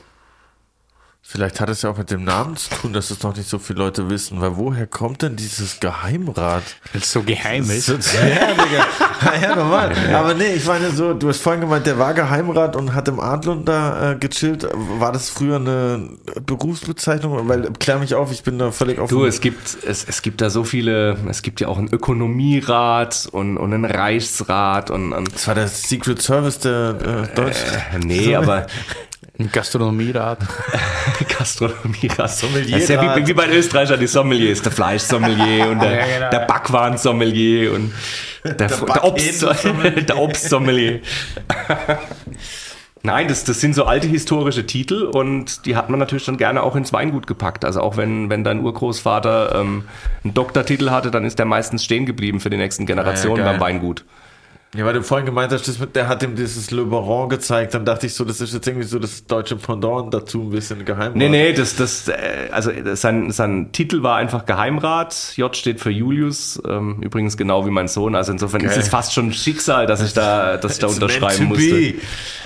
Vielleicht 1.23 1.61
hat 1.61 1.69
es 1.69 1.83
ja 1.83 1.91
auch 1.91 1.99
mit 1.99 2.11
dem 2.11 2.25
Namen 2.25 2.57
zu 2.57 2.71
tun, 2.71 2.93
dass 2.93 3.11
es 3.11 3.23
noch 3.23 3.37
nicht 3.37 3.49
so 3.49 3.59
viele 3.59 3.81
Leute 3.81 4.11
wissen, 4.11 4.41
weil 4.41 4.57
woher 4.57 4.87
kommt 4.87 5.23
denn 5.23 5.37
dieses 5.37 5.79
Geheimrat? 5.79 6.63
Weil 6.93 7.03
es 7.03 7.13
so 7.13 7.23
geheim 7.23 7.71
ist. 7.71 7.89
Ja, 7.91 8.53
Digga. 8.55 8.87
Ja, 9.23 9.43
ja, 9.51 9.57
normal. 9.57 9.93
Aber 10.13 10.35
nee, 10.35 10.55
ich 10.55 10.65
meine 10.65 10.91
so, 10.91 11.15
du 11.15 11.29
hast 11.29 11.41
vorhin 11.43 11.61
gemeint, 11.61 11.87
der 11.87 11.99
war 11.99 12.15
Geheimrat 12.15 12.75
und 12.75 12.95
hat 12.95 13.07
im 13.09 13.21
Adlund 13.21 13.69
da 13.69 14.13
äh, 14.13 14.17
gechillt. 14.17 14.67
War 14.73 15.13
das 15.13 15.31
früher 15.31 15.57
eine 15.57 16.11
Berufsbezeichnung? 16.47 17.49
Weil, 17.49 17.71
klär 17.79 17.99
mich 17.99 18.15
auf, 18.15 18.33
ich 18.33 18.43
bin 18.43 18.59
da 18.59 18.73
völlig 18.73 18.99
offen. 18.99 19.17
Du, 19.17 19.25
es 19.25 19.41
gibt, 19.41 19.77
es, 19.85 20.05
es 20.05 20.23
gibt 20.23 20.41
da 20.41 20.51
so 20.51 20.65
viele, 20.65 21.17
es 21.29 21.43
gibt 21.43 21.61
ja 21.61 21.69
auch 21.69 21.79
einen 21.79 21.93
Ökonomierat 21.93 23.29
und, 23.31 23.57
und 23.57 23.73
einen 23.73 23.85
Reichsrat 23.85 24.91
und, 24.91 25.13
und 25.13 25.35
das 25.35 25.47
war 25.47 25.55
der 25.55 25.69
Secret 25.69 26.21
Service 26.23 26.59
der 26.59 27.29
äh, 27.31 27.35
Deutschen. 27.37 27.69
äh, 27.95 27.99
nee, 27.99 28.35
aber 28.35 28.67
Gastronomierat. 29.49 30.39
Gastronomierat. 31.39 32.19
Das 32.19 32.43
ist 32.43 32.89
ja 32.89 33.17
wie, 33.17 33.27
wie 33.27 33.33
bei 33.33 33.47
den 33.47 33.57
Österreichern 33.57 33.99
die 34.01 34.07
Sommeliers, 34.07 34.61
der 34.63 34.73
Fleischsommelier 34.73 35.69
und 35.69 35.81
der, 35.81 35.93
Ja, 35.93 36.07
genau. 36.19 36.31
der 36.31 36.39
Backwarensommelier 36.47 37.73
und 37.73 37.93
der, 38.45 38.55
der, 38.55 39.05
Obst, 39.05 39.43
der 40.09 40.19
Obstsommelier. 40.19 41.01
Nein, 43.03 43.29
das, 43.29 43.45
das 43.45 43.61
sind 43.61 43.75
so 43.75 43.85
alte 43.85 44.07
historische 44.07 44.67
Titel 44.67 45.05
und 45.05 45.65
die 45.65 45.75
hat 45.75 45.89
man 45.89 45.99
natürlich 45.99 46.27
dann 46.27 46.37
gerne 46.37 46.63
auch 46.63 46.77
ins 46.77 46.93
Weingut 46.93 47.27
gepackt. 47.27 47.65
Also 47.65 47.81
auch 47.81 47.97
wenn, 47.97 48.29
wenn 48.29 48.45
dein 48.45 48.61
Urgroßvater 48.61 49.55
ähm, 49.59 49.85
einen 50.23 50.35
Doktortitel 50.35 50.91
hatte, 50.91 51.11
dann 51.11 51.25
ist 51.25 51.39
der 51.39 51.47
meistens 51.47 51.83
stehen 51.83 52.05
geblieben 52.05 52.41
für 52.41 52.51
die 52.51 52.59
nächsten 52.59 52.85
Generationen 52.85 53.37
geil. 53.37 53.53
beim 53.53 53.61
Weingut. 53.61 54.05
Ja, 54.77 54.85
weil 54.85 54.93
du 54.93 55.03
vorhin 55.03 55.27
gemeint 55.27 55.51
hast, 55.51 55.69
der 55.97 56.07
hat 56.07 56.23
ihm 56.23 56.37
dieses 56.37 56.71
Le 56.71 56.85
Baron 56.85 57.29
gezeigt, 57.29 57.75
dann 57.75 57.85
dachte 57.85 58.07
ich 58.07 58.15
so, 58.15 58.25
das 58.25 58.41
ist 58.41 58.55
jetzt 58.55 58.69
irgendwie 58.69 58.87
so 58.87 59.01
das 59.01 59.27
deutsche 59.27 59.57
Pendant 59.57 60.15
dazu, 60.15 60.43
ein 60.43 60.51
bisschen 60.51 60.85
Geheimrat. 60.85 61.17
Nee, 61.17 61.29
nee, 61.29 61.53
das, 61.53 61.75
das, 61.75 62.07
äh, 62.07 62.49
also 62.53 62.71
sein, 62.95 63.33
sein 63.33 63.73
Titel 63.73 64.05
war 64.05 64.17
einfach 64.17 64.47
Geheimrat. 64.47 65.33
J 65.35 65.57
steht 65.57 65.81
für 65.81 65.91
Julius, 65.91 66.63
ähm, 66.69 67.03
übrigens 67.03 67.37
genau 67.37 67.67
wie 67.67 67.71
mein 67.71 67.89
Sohn. 67.89 68.15
Also 68.15 68.31
insofern 68.31 68.61
ist 68.61 68.75
Geil. 68.75 68.79
es 68.79 68.89
fast 68.89 69.13
schon 69.13 69.33
Schicksal, 69.33 69.87
dass 69.87 70.03
ich 70.03 70.13
da, 70.13 70.57
dass 70.57 70.75
ich 70.75 70.79
da 70.79 70.87
unterschreiben 70.87 71.47
musste. 71.47 71.75
be. 71.75 71.95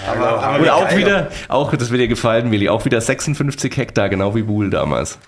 Aber, 0.09 0.43
aber 0.43 0.59
Und 0.61 0.70
auch 0.70 0.97
wieder, 0.97 1.29
auch, 1.49 1.77
das 1.77 1.91
wird 1.91 2.01
dir 2.01 2.09
gefallen, 2.09 2.51
Willi, 2.51 2.70
auch 2.70 2.87
wieder 2.87 3.03
56 3.03 3.77
Hektar, 3.77 4.09
genau 4.09 4.35
wie 4.35 4.45
Buhl 4.45 4.70
damals. 4.70 5.18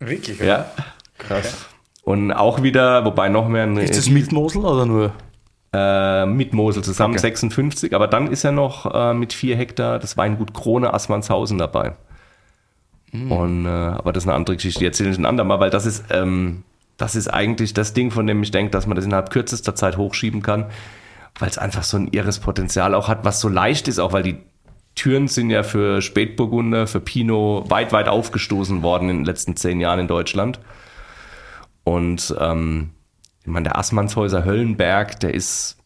Wirklich? 0.00 0.40
Ja. 0.40 0.70
Krass. 1.18 1.66
Und 2.04 2.32
auch 2.32 2.62
wieder, 2.62 3.04
wobei 3.04 3.28
noch 3.28 3.48
mehr 3.48 3.64
ein 3.64 3.76
Ist 3.76 3.98
das 3.98 4.08
mit 4.08 4.32
Mosel 4.32 4.64
oder 4.64 4.86
nur? 4.86 5.12
Äh, 5.72 6.26
mit 6.26 6.52
Mosel 6.52 6.82
zusammen 6.82 7.14
Okay. 7.14 7.20
56, 7.20 7.94
aber 7.94 8.06
dann 8.06 8.28
ist 8.28 8.42
ja 8.42 8.52
noch 8.52 8.92
äh, 8.92 9.14
mit 9.14 9.32
vier 9.32 9.56
Hektar 9.56 9.98
das 9.98 10.16
Weingut 10.16 10.54
Krone 10.54 10.94
Assmannshausen 10.94 11.58
dabei. 11.58 11.94
Und, 13.12 13.66
äh, 13.66 13.68
aber 13.68 14.12
das 14.12 14.24
ist 14.24 14.28
eine 14.28 14.36
andere 14.36 14.56
Geschichte, 14.56 14.80
die 14.80 14.86
erzähle 14.86 15.10
ich 15.10 15.18
ein 15.18 15.26
andermal, 15.26 15.60
weil 15.60 15.70
das 15.70 15.86
ist, 15.86 16.04
ähm, 16.10 16.64
das 16.98 17.16
ist 17.16 17.28
eigentlich 17.28 17.72
das 17.72 17.94
Ding, 17.94 18.10
von 18.10 18.26
dem 18.26 18.42
ich 18.42 18.50
denke, 18.50 18.70
dass 18.70 18.86
man 18.86 18.96
das 18.96 19.04
innerhalb 19.04 19.30
kürzester 19.30 19.74
Zeit 19.74 19.96
hochschieben 19.96 20.42
kann, 20.42 20.66
weil 21.38 21.48
es 21.48 21.56
einfach 21.56 21.84
so 21.84 21.96
ein 21.96 22.08
irres 22.08 22.38
Potenzial 22.38 22.94
auch 22.94 23.08
hat, 23.08 23.24
was 23.24 23.40
so 23.40 23.48
leicht 23.48 23.88
ist, 23.88 23.98
auch 23.98 24.12
weil 24.12 24.22
die 24.22 24.38
Türen 24.94 25.28
sind 25.28 25.50
ja 25.50 25.62
für 25.62 26.02
Spätburgunder, 26.02 26.86
für 26.86 27.00
Pinot 27.00 27.70
weit, 27.70 27.92
weit 27.92 28.08
aufgestoßen 28.08 28.82
worden 28.82 29.08
in 29.08 29.16
den 29.18 29.24
letzten 29.24 29.54
zehn 29.56 29.80
Jahren 29.80 30.00
in 30.00 30.08
Deutschland. 30.08 30.58
Und 31.84 32.34
ähm, 32.38 32.90
ich 33.48 33.52
meine, 33.54 33.64
der 33.64 33.78
Assmannshäuser 33.78 34.44
Höllenberg, 34.44 35.20
der 35.20 35.32
ist 35.32 35.78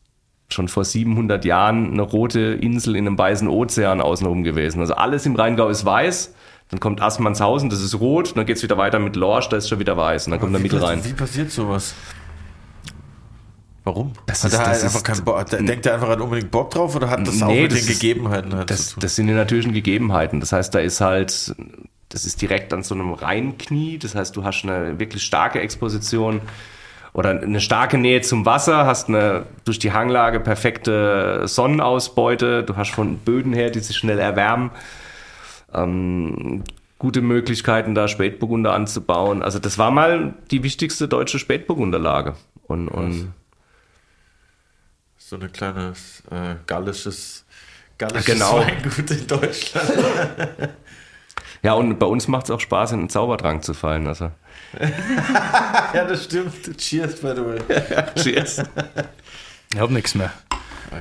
schon 0.49 0.67
vor 0.67 0.85
700 0.85 1.45
Jahren 1.45 1.93
eine 1.93 2.03
rote 2.03 2.41
Insel 2.41 2.97
in 2.97 3.07
einem 3.07 3.17
weißen 3.17 3.47
Ozean 3.47 4.01
außenrum 4.01 4.43
gewesen. 4.43 4.81
Also 4.81 4.95
alles 4.95 5.25
im 5.27 5.37
Rheingau 5.37 5.69
ist 5.69 5.85
weiß, 5.85 6.35
dann 6.71 6.81
kommt 6.81 7.01
Assmannshausen, 7.01 7.71
das 7.71 7.81
ist 7.81 7.99
rot, 8.01 8.37
dann 8.37 8.47
geht's 8.47 8.63
wieder 8.65 8.77
weiter 8.79 8.99
mit 8.99 9.15
Lorsch, 9.15 9.49
da 9.49 9.57
ist 9.59 9.69
schon 9.69 9.79
wieder 9.79 9.97
weiß 9.97 10.27
und 10.27 10.33
dann 10.33 10.41
kommt 10.41 10.53
der 10.55 10.59
wie, 10.59 10.65
Mittel 10.65 10.81
pass- 10.81 10.89
rein. 10.89 11.05
Wie 11.05 11.13
passiert 11.13 11.51
sowas? 11.53 11.95
Warum? 13.85 14.13
Das 14.27 14.45
hat 14.45 14.53
ist- 14.53 14.59
er 14.59 14.67
halt 14.67 14.83
einfach 14.85 15.03
keinen 15.03 15.25
Bock, 15.25 15.47
denkt 15.51 15.87
er 15.87 15.95
einfach 15.95 16.09
hat 16.09 16.21
unbedingt 16.21 16.51
Bock 16.51 16.71
drauf 16.71 16.95
oder 16.95 17.11
hat 17.11 17.27
das 17.27 17.43
auch 17.43 17.49
Nee, 17.49 17.63
mit 17.63 17.73
das 17.73 17.81
den 17.85 17.89
ist- 17.93 18.01
Gegebenheiten 18.01 18.55
halt 18.55 18.71
Das, 18.71 18.89
zu 18.89 18.95
tun? 18.95 19.01
das 19.01 19.17
sind 19.17 19.27
die 19.27 19.33
natürlichen 19.35 19.73
Gegebenheiten. 19.73 20.41
Das 20.41 20.53
heißt, 20.53 20.75
da 20.75 20.79
ist 20.81 21.01
halt, 21.01 21.55
das 22.11 22.25
ist 22.27 22.43
direkt 22.43 22.73
an 22.73 22.83
so 22.83 22.95
einem 22.95 23.13
Rheinknie. 23.13 23.99
Das 23.99 24.15
heißt, 24.15 24.37
du 24.37 24.45
hast 24.45 24.65
eine 24.65 24.99
wirklich 25.01 25.23
starke 25.25 25.61
Exposition 25.61 26.41
oder 27.15 27.31
eine 27.31 27.61
starke 27.61 27.99
Nähe 27.99 28.23
zum 28.23 28.47
Wasser, 28.47 28.87
hast 28.87 29.09
eine 29.09 29.45
durch 29.65 29.79
die 29.79 29.93
Hanglage 29.93 30.41
perfekte 30.41 31.47
Sonnenausbeute. 31.47 32.63
Du 32.63 32.77
hast 32.77 32.93
von 32.93 33.19
Böden 33.19 33.53
her, 33.53 33.71
die 33.71 33.81
sich 33.81 33.97
schnell 33.97 34.19
erwärmen. 34.19 34.71
Ähm, 35.75 36.65
gute 36.99 37.21
Möglichkeiten, 37.21 37.95
da 37.95 38.09
Spätburgunder 38.09 38.73
anzubauen. 38.73 39.43
Also 39.43 39.59
das 39.59 39.77
war 39.77 39.91
mal 39.91 40.35
die 40.51 40.63
wichtigste 40.63 41.09
deutsche 41.09 41.39
Spätburgunderlage. 41.39 42.35
Und, 42.67 42.89
und 42.89 43.35
so 45.19 45.37
ein 45.37 45.53
kleines 45.53 46.23
äh, 46.31 46.57
gallisches, 46.67 47.45
gallisches 47.99 48.27
Genau. 48.27 48.59
Weingut 48.59 49.11
in 49.11 49.27
Deutschland. 49.27 49.91
ja, 51.63 51.75
und 51.75 51.99
bei 51.99 52.07
uns 52.07 52.29
macht 52.29 52.45
es 52.45 52.51
auch 52.51 52.61
Spaß, 52.61 52.93
in 52.93 53.01
den 53.01 53.09
Zaubertrank 53.09 53.65
zu 53.65 53.75
fallen. 53.75 54.07
Also 54.07 54.31
ja, 55.95 56.05
das 56.05 56.25
stimmt. 56.25 56.79
Cheers, 56.79 57.21
by 57.21 57.33
the 57.35 57.45
way. 57.45 57.59
cheers. 58.23 58.63
Ich 59.73 59.81
hab 59.81 59.91
nichts 59.91 60.15
mehr. 60.15 60.33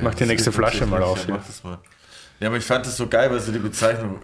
Mach 0.01 0.15
die 0.15 0.25
nächste 0.25 0.51
Flasche 0.51 0.85
mal 0.85 1.03
auf. 1.03 1.27
Ja, 1.27 1.35
mach 1.35 1.45
das 1.45 1.63
mal. 1.63 1.77
Ja, 2.39 2.47
aber 2.47 2.57
ich 2.57 2.65
fand 2.65 2.85
das 2.85 2.97
so 2.97 3.07
geil, 3.07 3.29
weil 3.29 3.39
so 3.39 3.51
die 3.51 3.59
Bezeichnung, 3.59 4.19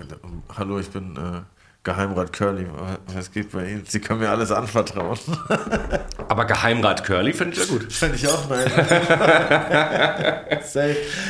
hallo, 0.58 0.80
ich 0.80 0.90
bin 0.90 1.16
äh, 1.16 1.42
Geheimrat 1.88 2.34
Curly, 2.34 2.66
was 3.14 3.32
geht 3.32 3.52
bei 3.52 3.70
Ihnen? 3.70 3.84
Sie 3.88 4.02
können 4.02 4.20
mir 4.20 4.30
alles 4.30 4.52
anvertrauen. 4.52 5.18
Aber 6.28 6.44
Geheimrat 6.44 7.06
Curly 7.06 7.32
finde 7.32 7.54
ich 7.54 7.60
ja 7.60 7.74
gut. 7.74 7.94
Fände 7.94 8.18
ich 8.18 8.28
auch 8.28 8.50
nice. 8.50 8.72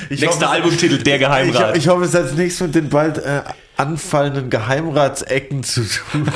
Ich 0.10 0.22
Nächster 0.22 0.50
Albumtitel, 0.50 1.04
Der 1.04 1.20
Geheimrat. 1.20 1.78
Ich, 1.78 1.84
ich 1.84 1.90
hoffe, 1.90 2.06
es 2.06 2.16
hat 2.16 2.34
nichts 2.34 2.60
mit 2.60 2.74
den 2.74 2.90
bald 2.90 3.20
äh, 3.20 3.44
anfallenden 3.76 4.50
Geheimratsecken 4.50 5.64
zu 5.64 5.84
tun. 5.84 6.32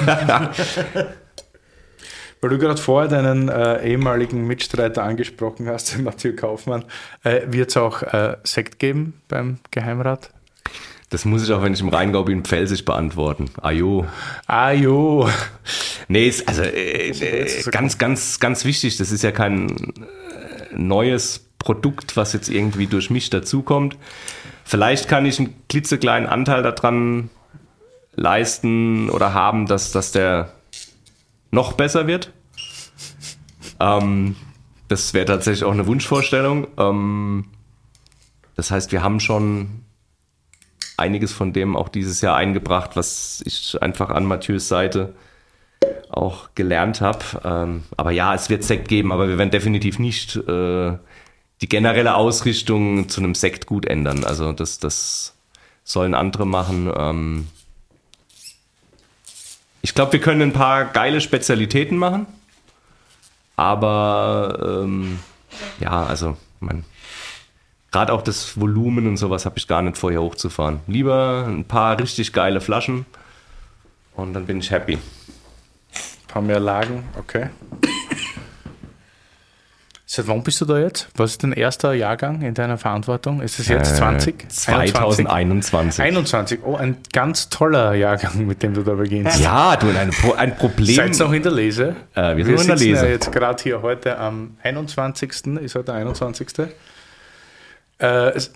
Weil 2.41 2.49
du 2.49 2.57
gerade 2.57 2.81
vorher 2.81 3.09
deinen 3.09 3.49
äh, 3.49 3.87
ehemaligen 3.87 4.45
Mitstreiter 4.47 5.03
angesprochen 5.03 5.67
hast, 5.67 5.93
den 5.95 6.03
Mathieu 6.03 6.35
Kaufmann, 6.35 6.83
äh, 7.23 7.41
wird 7.47 7.69
es 7.69 7.77
auch 7.77 8.01
äh, 8.01 8.37
Sekt 8.43 8.79
geben 8.79 9.21
beim 9.27 9.59
Geheimrat? 9.69 10.31
Das 11.09 11.25
muss 11.25 11.43
ich 11.43 11.51
auch, 11.53 11.61
wenn 11.61 11.73
ich 11.73 11.81
im 11.81 11.89
Rheingau 11.89 12.23
bin, 12.23 12.43
pfälzisch 12.45 12.85
beantworten. 12.85 13.51
Ajo. 13.61 14.05
Ah 14.47 14.71
jo, 14.71 15.27
Nee, 16.11 16.27
ist, 16.27 16.45
also 16.45 16.63
äh, 16.63 17.09
äh, 17.09 17.63
ganz, 17.71 17.97
ganz, 17.97 18.41
ganz 18.41 18.65
wichtig. 18.65 18.97
Das 18.97 19.13
ist 19.13 19.23
ja 19.23 19.31
kein 19.31 19.69
äh, 19.69 20.75
neues 20.75 21.45
Produkt, 21.57 22.17
was 22.17 22.33
jetzt 22.33 22.49
irgendwie 22.49 22.87
durch 22.87 23.09
mich 23.09 23.29
dazukommt. 23.29 23.95
Vielleicht 24.65 25.07
kann 25.07 25.25
ich 25.25 25.39
einen 25.39 25.53
klitzekleinen 25.69 26.27
Anteil 26.27 26.63
daran 26.63 27.29
leisten 28.15 29.09
oder 29.09 29.33
haben, 29.33 29.67
dass, 29.67 29.93
dass 29.93 30.11
der 30.11 30.51
noch 31.51 31.73
besser 31.73 32.07
wird. 32.07 32.33
Ähm, 33.79 34.35
das 34.87 35.13
wäre 35.13 35.25
tatsächlich 35.25 35.63
auch 35.63 35.71
eine 35.71 35.87
Wunschvorstellung. 35.87 36.67
Ähm, 36.77 37.45
das 38.55 38.71
heißt, 38.71 38.91
wir 38.91 39.03
haben 39.03 39.19
schon 39.19 39.83
einiges 40.97 41.31
von 41.31 41.53
dem 41.53 41.75
auch 41.75 41.89
dieses 41.89 42.21
Jahr 42.21 42.35
eingebracht, 42.35 42.95
was 42.95 43.41
ich 43.45 43.81
einfach 43.81 44.09
an 44.09 44.25
Mathieu's 44.25 44.67
Seite 44.67 45.13
auch 46.09 46.49
gelernt 46.55 47.01
habe. 47.01 47.41
Ähm, 47.43 47.83
aber 47.97 48.11
ja, 48.11 48.35
es 48.35 48.49
wird 48.49 48.63
Sekt 48.63 48.87
geben, 48.87 49.11
aber 49.11 49.27
wir 49.27 49.37
werden 49.37 49.51
definitiv 49.51 49.97
nicht 49.97 50.35
äh, 50.35 50.97
die 51.61 51.69
generelle 51.69 52.15
Ausrichtung 52.15 53.09
zu 53.09 53.21
einem 53.21 53.35
Sekt 53.35 53.65
gut 53.65 53.85
ändern. 53.85 54.23
Also 54.23 54.51
das, 54.51 54.79
das 54.79 55.35
sollen 55.83 56.13
andere 56.13 56.45
machen. 56.45 56.91
Ähm, 56.95 57.47
ich 59.81 59.93
glaube, 59.95 60.13
wir 60.13 60.21
können 60.21 60.41
ein 60.41 60.53
paar 60.53 60.85
geile 60.85 61.21
Spezialitäten 61.21 61.97
machen. 61.97 62.27
Aber 63.55 64.81
ähm, 64.83 65.19
ja, 65.79 66.03
also 66.05 66.37
man, 66.59 66.83
gerade 67.91 68.13
auch 68.13 68.21
das 68.21 68.59
Volumen 68.59 69.07
und 69.07 69.17
sowas 69.17 69.45
habe 69.45 69.57
ich 69.57 69.67
gar 69.67 69.81
nicht 69.81 69.97
vorher 69.97 70.21
hochzufahren. 70.21 70.79
Lieber 70.87 71.45
ein 71.47 71.65
paar 71.65 71.99
richtig 71.99 72.33
geile 72.33 72.61
Flaschen 72.61 73.05
und 74.15 74.33
dann 74.33 74.45
bin 74.45 74.59
ich 74.59 74.71
happy. 74.71 74.93
ein 74.95 76.27
paar 76.27 76.41
mehr 76.41 76.59
Lagen, 76.59 77.03
okay. 77.17 77.49
Seit 80.13 80.27
wann 80.27 80.43
bist 80.43 80.59
du 80.59 80.65
da 80.65 80.77
jetzt? 80.77 81.07
Was 81.15 81.31
ist 81.31 81.43
dein 81.43 81.53
erster 81.53 81.93
Jahrgang 81.93 82.41
in 82.41 82.53
deiner 82.53 82.77
Verantwortung? 82.77 83.41
Ist 83.41 83.59
es 83.59 83.69
jetzt 83.69 83.95
20? 83.95 84.43
Äh, 84.43 84.47
2021. 84.49 86.03
21. 86.03 86.59
Oh, 86.65 86.75
ein 86.75 86.97
ganz 87.13 87.47
toller 87.47 87.93
Jahrgang, 87.93 88.45
mit 88.45 88.61
dem 88.61 88.73
du 88.73 88.83
da 88.83 88.95
beginnst. 88.95 89.39
Ja, 89.39 89.77
du, 89.77 89.87
ein, 89.87 90.09
Pro- 90.09 90.33
ein 90.33 90.57
Problem. 90.57 90.93
Seid 90.97 91.17
noch 91.17 91.31
in 91.31 91.41
der 91.43 91.53
Lese? 91.53 91.95
Äh, 92.13 92.35
wir 92.35 92.43
sind 92.43 92.55
noch 92.55 92.61
in 92.61 92.67
der 92.67 92.75
Lese. 92.75 93.05
Ja 93.05 93.09
jetzt 93.09 93.31
gerade 93.31 93.63
hier 93.63 93.81
heute 93.83 94.17
am 94.17 94.57
21. 94.63 95.29
Ist 95.61 95.75
heute 95.75 95.85
der 95.85 95.95
21. 95.95 96.49
Äh, 98.01 98.05
es- 98.35 98.51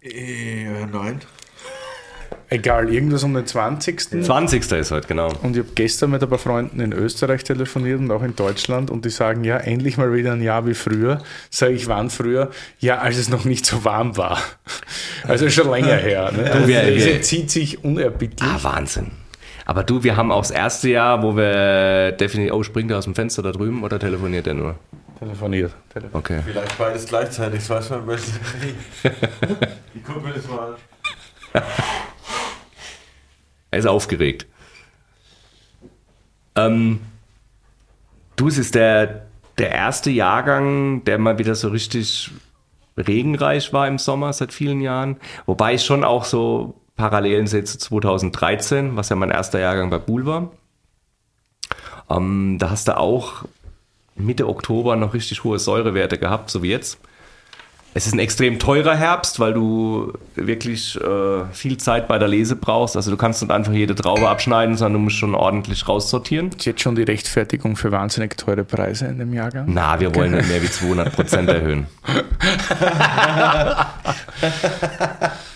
äh, 0.00 0.86
nein. 0.90 1.20
Egal, 2.48 2.92
irgendwas 2.92 3.22
um 3.24 3.34
den 3.34 3.46
20. 3.46 4.24
20. 4.24 4.72
ist 4.72 4.90
heute, 4.90 5.06
genau. 5.08 5.28
Und 5.42 5.56
ich 5.56 5.62
habe 5.62 5.72
gestern 5.74 6.10
mit 6.10 6.22
ein 6.22 6.28
paar 6.28 6.38
Freunden 6.38 6.80
in 6.80 6.92
Österreich 6.92 7.44
telefoniert 7.44 8.00
und 8.00 8.10
auch 8.10 8.22
in 8.22 8.36
Deutschland 8.36 8.90
und 8.90 9.04
die 9.04 9.10
sagen, 9.10 9.44
ja, 9.44 9.56
endlich 9.58 9.96
mal 9.98 10.12
wieder 10.12 10.32
ein 10.32 10.42
Jahr 10.42 10.66
wie 10.66 10.74
früher. 10.74 11.22
Sage 11.50 11.72
ich, 11.74 11.88
wann 11.88 12.10
früher? 12.10 12.50
Ja, 12.78 12.98
als 12.98 13.16
es 13.18 13.28
noch 13.28 13.44
nicht 13.44 13.66
so 13.66 13.84
warm 13.84 14.16
war. 14.16 14.38
Also 15.28 15.48
schon 15.50 15.70
länger 15.70 15.94
her. 15.96 16.32
Ne? 16.32 16.50
Also 16.50 16.66
wir- 16.66 17.22
zieht 17.22 17.48
sich 17.48 17.84
unerbittlich. 17.84 18.42
Ah, 18.50 18.58
Wahnsinn. 18.62 19.12
Aber 19.64 19.84
du, 19.84 20.02
wir 20.02 20.16
haben 20.16 20.32
auch 20.32 20.40
das 20.42 20.50
erste 20.50 20.88
Jahr, 20.90 21.22
wo 21.22 21.36
wir 21.36 22.10
definitiv. 22.12 22.52
Oh, 22.52 22.62
springt 22.64 22.90
er 22.90 22.98
aus 22.98 23.04
dem 23.04 23.14
Fenster 23.14 23.40
da 23.42 23.52
drüben 23.52 23.84
oder 23.84 24.00
telefoniert 24.00 24.48
er 24.48 24.54
nur? 24.54 24.74
Telefoniert. 25.20 25.70
Telefoniert. 25.92 26.14
Okay. 26.16 26.40
Vielleicht 26.44 26.76
beides 26.76 27.06
gleichzeitig, 27.06 27.60
das 27.60 27.70
weiß 27.70 27.90
man 27.90 28.06
besser 28.06 28.32
nicht. 28.64 29.14
Ich 29.94 30.02
guck 30.04 30.24
mir 30.24 30.32
das 30.32 30.48
mal 30.48 30.74
an. 31.54 31.62
Er 33.72 33.78
ist 33.80 33.86
aufgeregt. 33.86 34.46
Ähm, 36.54 37.00
du, 38.36 38.46
es 38.46 38.58
ist 38.58 38.74
der, 38.76 39.26
der 39.58 39.70
erste 39.70 40.10
Jahrgang, 40.10 41.02
der 41.04 41.18
mal 41.18 41.38
wieder 41.38 41.54
so 41.54 41.68
richtig 41.68 42.30
regenreich 42.96 43.72
war 43.72 43.88
im 43.88 43.98
Sommer 43.98 44.32
seit 44.34 44.52
vielen 44.52 44.82
Jahren. 44.82 45.16
Wobei 45.46 45.74
ich 45.74 45.84
schon 45.84 46.04
auch 46.04 46.24
so 46.24 46.74
Parallelen 46.96 47.46
sehe 47.46 47.64
zu 47.64 47.78
2013, 47.78 48.94
was 48.94 49.08
ja 49.08 49.16
mein 49.16 49.30
erster 49.30 49.58
Jahrgang 49.58 49.88
bei 49.88 49.98
Buhl 49.98 50.26
war. 50.26 50.52
Ähm, 52.10 52.58
da 52.60 52.68
hast 52.68 52.88
du 52.88 52.98
auch 52.98 53.44
Mitte 54.14 54.48
Oktober 54.48 54.96
noch 54.96 55.14
richtig 55.14 55.44
hohe 55.44 55.58
Säurewerte 55.58 56.18
gehabt, 56.18 56.50
so 56.50 56.62
wie 56.62 56.68
jetzt. 56.68 56.98
Es 57.94 58.06
ist 58.06 58.14
ein 58.14 58.20
extrem 58.20 58.58
teurer 58.58 58.96
Herbst, 58.96 59.38
weil 59.38 59.52
du 59.52 60.14
wirklich 60.34 60.98
äh, 60.98 61.44
viel 61.52 61.76
Zeit 61.76 62.08
bei 62.08 62.18
der 62.18 62.28
Lese 62.28 62.56
brauchst. 62.56 62.96
Also 62.96 63.10
du 63.10 63.18
kannst 63.18 63.42
nicht 63.42 63.50
einfach 63.50 63.72
jede 63.72 63.94
Traube 63.94 64.28
abschneiden, 64.28 64.76
sondern 64.76 64.94
du 64.94 64.98
musst 65.04 65.16
schon 65.16 65.34
ordentlich 65.34 65.86
raussortieren. 65.86 66.50
Ist 66.56 66.64
jetzt 66.64 66.80
schon 66.80 66.94
die 66.94 67.02
Rechtfertigung 67.02 67.76
für 67.76 67.92
wahnsinnig 67.92 68.38
teure 68.38 68.64
Preise 68.64 69.06
in 69.06 69.18
dem 69.18 69.34
Jahrgang? 69.34 69.66
Na, 69.68 70.00
wir 70.00 70.14
wollen 70.14 70.32
nicht 70.32 70.48
mehr 70.48 70.62
wie 70.62 70.70
200 70.70 71.12
Prozent 71.12 71.50
erhöhen. 71.50 71.86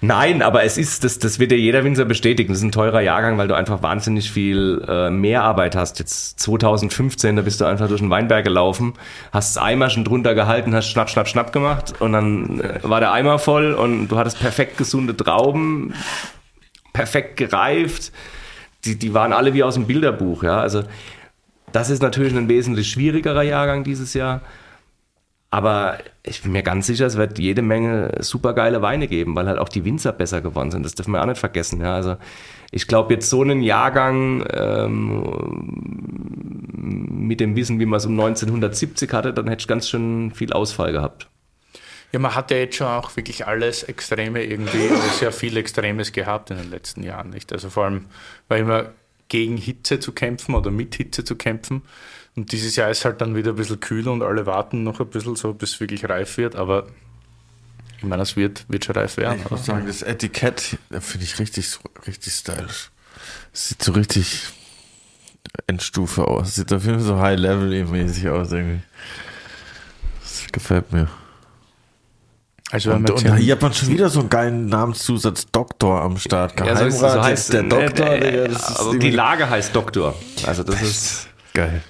Nein, 0.00 0.42
aber 0.42 0.64
es 0.64 0.78
ist, 0.78 1.04
das, 1.04 1.18
das 1.18 1.38
wird 1.38 1.50
dir 1.50 1.58
jeder 1.58 1.84
Winzer 1.84 2.04
bestätigen. 2.04 2.52
Das 2.52 2.58
ist 2.58 2.64
ein 2.64 2.72
teurer 2.72 3.00
Jahrgang, 3.00 3.38
weil 3.38 3.48
du 3.48 3.54
einfach 3.54 3.82
wahnsinnig 3.82 4.30
viel 4.30 4.84
äh, 4.88 5.10
Mehrarbeit 5.10 5.76
hast. 5.76 5.98
Jetzt 5.98 6.40
2015, 6.40 7.36
da 7.36 7.42
bist 7.42 7.60
du 7.60 7.64
einfach 7.64 7.88
durch 7.88 8.00
den 8.00 8.10
Weinberg 8.10 8.44
gelaufen, 8.44 8.94
hast 9.32 9.56
das 9.56 9.62
Eimer 9.62 9.90
schon 9.90 10.04
drunter 10.04 10.34
gehalten, 10.34 10.74
hast 10.74 10.88
schnapp, 10.88 11.10
schnapp, 11.10 11.28
schnapp 11.28 11.52
gemacht 11.52 11.94
und 12.00 12.12
dann 12.12 12.60
äh, 12.60 12.80
war 12.82 13.00
der 13.00 13.12
Eimer 13.12 13.38
voll 13.38 13.72
und 13.72 14.08
du 14.08 14.16
hattest 14.16 14.40
perfekt 14.40 14.78
gesunde 14.78 15.16
Trauben, 15.16 15.94
perfekt 16.92 17.36
gereift. 17.36 18.12
Die, 18.84 18.98
die 18.98 19.12
waren 19.12 19.32
alle 19.32 19.52
wie 19.52 19.62
aus 19.62 19.74
dem 19.74 19.86
Bilderbuch, 19.86 20.42
ja. 20.42 20.60
Also 20.60 20.84
das 21.72 21.90
ist 21.90 22.02
natürlich 22.02 22.34
ein 22.34 22.48
wesentlich 22.48 22.90
schwierigerer 22.90 23.42
Jahrgang 23.42 23.84
dieses 23.84 24.14
Jahr. 24.14 24.40
Aber 25.52 25.98
ich 26.22 26.42
bin 26.42 26.52
mir 26.52 26.62
ganz 26.62 26.86
sicher, 26.86 27.06
es 27.06 27.16
wird 27.16 27.40
jede 27.40 27.60
Menge 27.60 28.12
supergeile 28.20 28.82
Weine 28.82 29.08
geben, 29.08 29.34
weil 29.34 29.48
halt 29.48 29.58
auch 29.58 29.68
die 29.68 29.84
Winzer 29.84 30.12
besser 30.12 30.40
geworden 30.40 30.70
sind. 30.70 30.84
Das 30.84 30.94
dürfen 30.94 31.12
wir 31.12 31.20
auch 31.20 31.26
nicht 31.26 31.40
vergessen. 31.40 31.80
Ja. 31.80 31.94
Also 31.94 32.16
ich 32.70 32.86
glaube, 32.86 33.14
jetzt 33.14 33.28
so 33.28 33.42
einen 33.42 33.60
Jahrgang 33.62 34.44
ähm, 34.52 35.24
mit 36.76 37.40
dem 37.40 37.56
Wissen, 37.56 37.80
wie 37.80 37.86
man 37.86 37.96
es 37.96 38.06
um 38.06 38.12
1970 38.12 39.12
hatte, 39.12 39.34
dann 39.34 39.48
hätte 39.48 39.62
ich 39.62 39.68
ganz 39.68 39.88
schön 39.88 40.30
viel 40.32 40.52
Ausfall 40.52 40.92
gehabt. 40.92 41.28
Ja, 42.12 42.18
man 42.20 42.34
hat 42.34 42.50
ja 42.50 42.58
jetzt 42.58 42.76
schon 42.76 42.86
auch 42.86 43.16
wirklich 43.16 43.46
alles 43.46 43.82
Extreme 43.82 44.44
irgendwie, 44.44 44.86
oder 44.86 44.96
sehr 45.18 45.32
viel 45.32 45.56
Extremes 45.56 46.12
gehabt 46.12 46.50
in 46.50 46.58
den 46.58 46.70
letzten 46.70 47.02
Jahren. 47.02 47.30
Nicht? 47.30 47.52
Also 47.52 47.70
vor 47.70 47.86
allem 47.86 48.06
war 48.48 48.58
immer 48.58 48.90
gegen 49.28 49.56
Hitze 49.56 50.00
zu 50.00 50.12
kämpfen 50.12 50.54
oder 50.54 50.70
mit 50.70 50.94
Hitze 50.94 51.24
zu 51.24 51.36
kämpfen. 51.36 51.82
Und 52.40 52.52
dieses 52.52 52.74
Jahr 52.74 52.88
ist 52.88 53.04
halt 53.04 53.20
dann 53.20 53.36
wieder 53.36 53.50
ein 53.50 53.56
bisschen 53.56 53.80
kühl 53.80 54.08
und 54.08 54.22
alle 54.22 54.46
warten 54.46 54.82
noch 54.82 54.98
ein 54.98 55.08
bisschen 55.08 55.36
so, 55.36 55.52
bis 55.52 55.72
es 55.72 55.80
wirklich 55.80 56.08
reif 56.08 56.38
wird. 56.38 56.56
Aber 56.56 56.86
ich 57.98 58.02
meine, 58.02 58.22
es 58.22 58.34
wird, 58.34 58.64
wird 58.66 58.82
schon 58.82 58.94
reif 58.94 59.18
werden. 59.18 59.42
Ich 59.44 59.50
muss 59.50 59.66
sagen, 59.66 59.86
das 59.86 60.00
Etikett 60.00 60.78
finde 60.88 61.24
ich 61.24 61.38
richtig, 61.38 61.68
richtig 62.06 62.32
stylisch. 62.32 62.90
Sieht 63.52 63.82
so 63.82 63.92
richtig 63.92 64.48
Endstufe 65.66 66.26
aus. 66.26 66.54
Sieht 66.54 66.72
auf 66.72 66.82
jeden 66.86 67.00
Fall 67.00 67.06
so 67.06 67.20
High-Level-mäßig 67.20 68.30
aus 68.30 68.50
irgendwie. 68.52 68.80
Das 70.22 70.46
gefällt 70.50 70.90
mir. 70.90 71.10
Also 72.70 72.92
und, 72.92 73.10
und 73.10 73.36
hier 73.36 73.52
hat 73.52 73.60
man 73.60 73.74
schon 73.74 73.90
wieder 73.90 74.08
so 74.08 74.20
einen 74.20 74.30
geilen 74.30 74.64
Namenszusatz 74.64 75.44
Doktor 75.52 76.00
am 76.00 76.16
Start. 76.16 76.56
Geheimrat 76.56 76.84
ja, 76.84 76.90
so, 76.90 77.06
so 77.06 77.22
heißt 77.22 77.52
der 77.52 77.64
Doktor. 77.64 78.06
Äh, 78.06 78.46
äh, 78.46 78.56
aber 78.76 78.96
die 78.96 79.10
Lage 79.10 79.50
heißt 79.50 79.76
Doktor. 79.76 80.14
Also 80.46 80.62
das 80.62 80.80
ist 80.80 81.28
geil. 81.52 81.82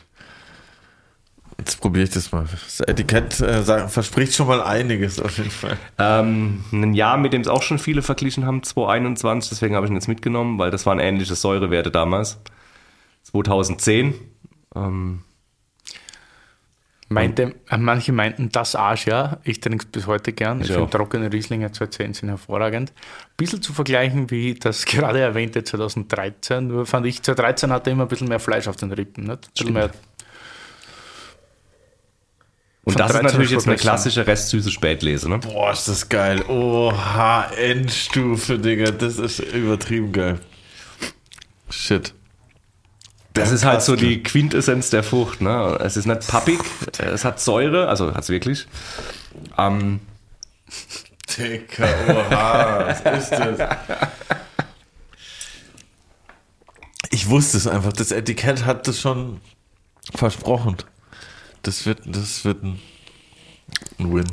Jetzt 1.61 1.79
probiere 1.79 2.05
ich 2.05 2.11
das 2.11 2.33
mal. 2.33 2.47
Das 2.51 2.81
Etikett 2.81 3.39
äh, 3.41 3.63
verspricht 3.87 4.35
schon 4.35 4.47
mal 4.47 4.63
einiges 4.63 5.21
auf 5.21 5.37
jeden 5.37 5.51
Fall. 5.51 5.77
Ähm, 5.99 6.65
ein 6.73 6.95
Jahr, 6.95 7.19
mit 7.19 7.35
dem 7.35 7.43
es 7.43 7.49
auch 7.49 7.61
schon 7.61 7.79
viele 7.79 8.01
verglichen 8.01 8.47
haben, 8.47 8.63
2021, 8.63 9.51
deswegen 9.51 9.75
habe 9.75 9.85
ich 9.85 9.91
ihn 9.91 9.95
jetzt 9.95 10.09
mitgenommen, 10.09 10.59
weil 10.59 10.71
das 10.71 10.87
waren 10.87 10.99
ähnliche 10.99 11.35
Säurewerte 11.35 11.91
damals. 11.91 12.39
2010. 13.25 14.15
Ähm, 14.75 15.21
Meinte, 17.13 17.57
äh, 17.69 17.77
manche 17.77 18.13
meinten 18.13 18.51
das 18.51 18.75
Arschjahr. 18.75 19.41
Ich 19.43 19.61
trinke 19.61 19.85
es 19.85 19.91
bis 19.91 20.07
heute 20.07 20.33
gern. 20.33 20.63
Ich 20.63 20.69
ja. 20.69 20.77
finde 20.77 20.91
trockene 20.91 21.31
Rieslinger 21.31 21.73
2010 21.73 22.15
sind 22.15 22.29
hervorragend. 22.31 22.91
Ein 22.91 23.37
bisschen 23.37 23.61
zu 23.61 23.75
vergleichen 23.75 24.31
wie 24.31 24.55
das 24.55 24.85
gerade 24.87 25.21
erwähnte 25.21 25.63
2013. 25.63 26.69
Nur 26.69 26.87
fand 26.87 27.07
ich, 27.07 27.21
2013 27.21 27.71
hatte 27.71 27.91
immer 27.91 28.05
ein 28.05 28.09
bisschen 28.09 28.29
mehr 28.29 28.39
Fleisch 28.39 28.67
auf 28.69 28.77
den 28.77 28.93
Rippen. 28.93 29.25
Nicht? 29.25 29.49
Ein 29.49 29.53
bisschen 29.53 29.73
mehr 29.75 29.91
und 32.85 32.99
das 32.99 33.15
ist 33.15 33.23
natürlich 33.23 33.51
jetzt 33.51 33.67
eine 33.67 33.77
klassische 33.77 34.27
restsüße 34.27 34.71
Spätlese, 34.71 35.29
ne? 35.29 35.39
Boah, 35.39 35.73
ist 35.73 35.87
das 35.87 36.09
geil. 36.09 36.43
Oha, 36.49 37.45
Endstufe, 37.57 38.59
Digga. 38.59 38.91
Das 38.91 39.19
ist 39.19 39.39
übertrieben 39.41 40.13
geil. 40.13 40.41
Shit. 41.69 42.15
Das 43.35 43.53
ist 43.53 43.65
halt 43.65 43.83
so 43.83 43.97
die 43.97 44.23
Quintessenz 44.23 44.91
der 44.91 45.03
Frucht, 45.03 45.41
ne? 45.41 45.79
Es 45.81 45.97
ist 45.97 46.07
nicht 46.07 46.27
pappig, 46.27 46.59
es 46.99 47.25
hat 47.25 47.39
Säure, 47.39 47.89
also 47.89 48.13
hat 48.15 48.25
es 48.25 48.29
wirklich. 48.29 48.67
Ähm, 49.57 50.01
Digga, 51.37 51.87
oha, 52.09 52.87
was 52.87 53.23
ist 53.23 53.31
das? 53.31 53.77
Ich 57.11 57.29
wusste 57.29 57.57
es 57.57 57.67
einfach, 57.67 57.93
das 57.93 58.11
Etikett 58.11 58.65
hat 58.65 58.89
das 58.89 59.01
schon 59.01 59.41
versprochen. 60.15 60.77
Das 61.63 61.87
wird, 61.87 62.01
das 62.07 62.45
wird 62.45 62.63
ein, 62.63 62.81
ein 63.99 64.15
Win. 64.15 64.27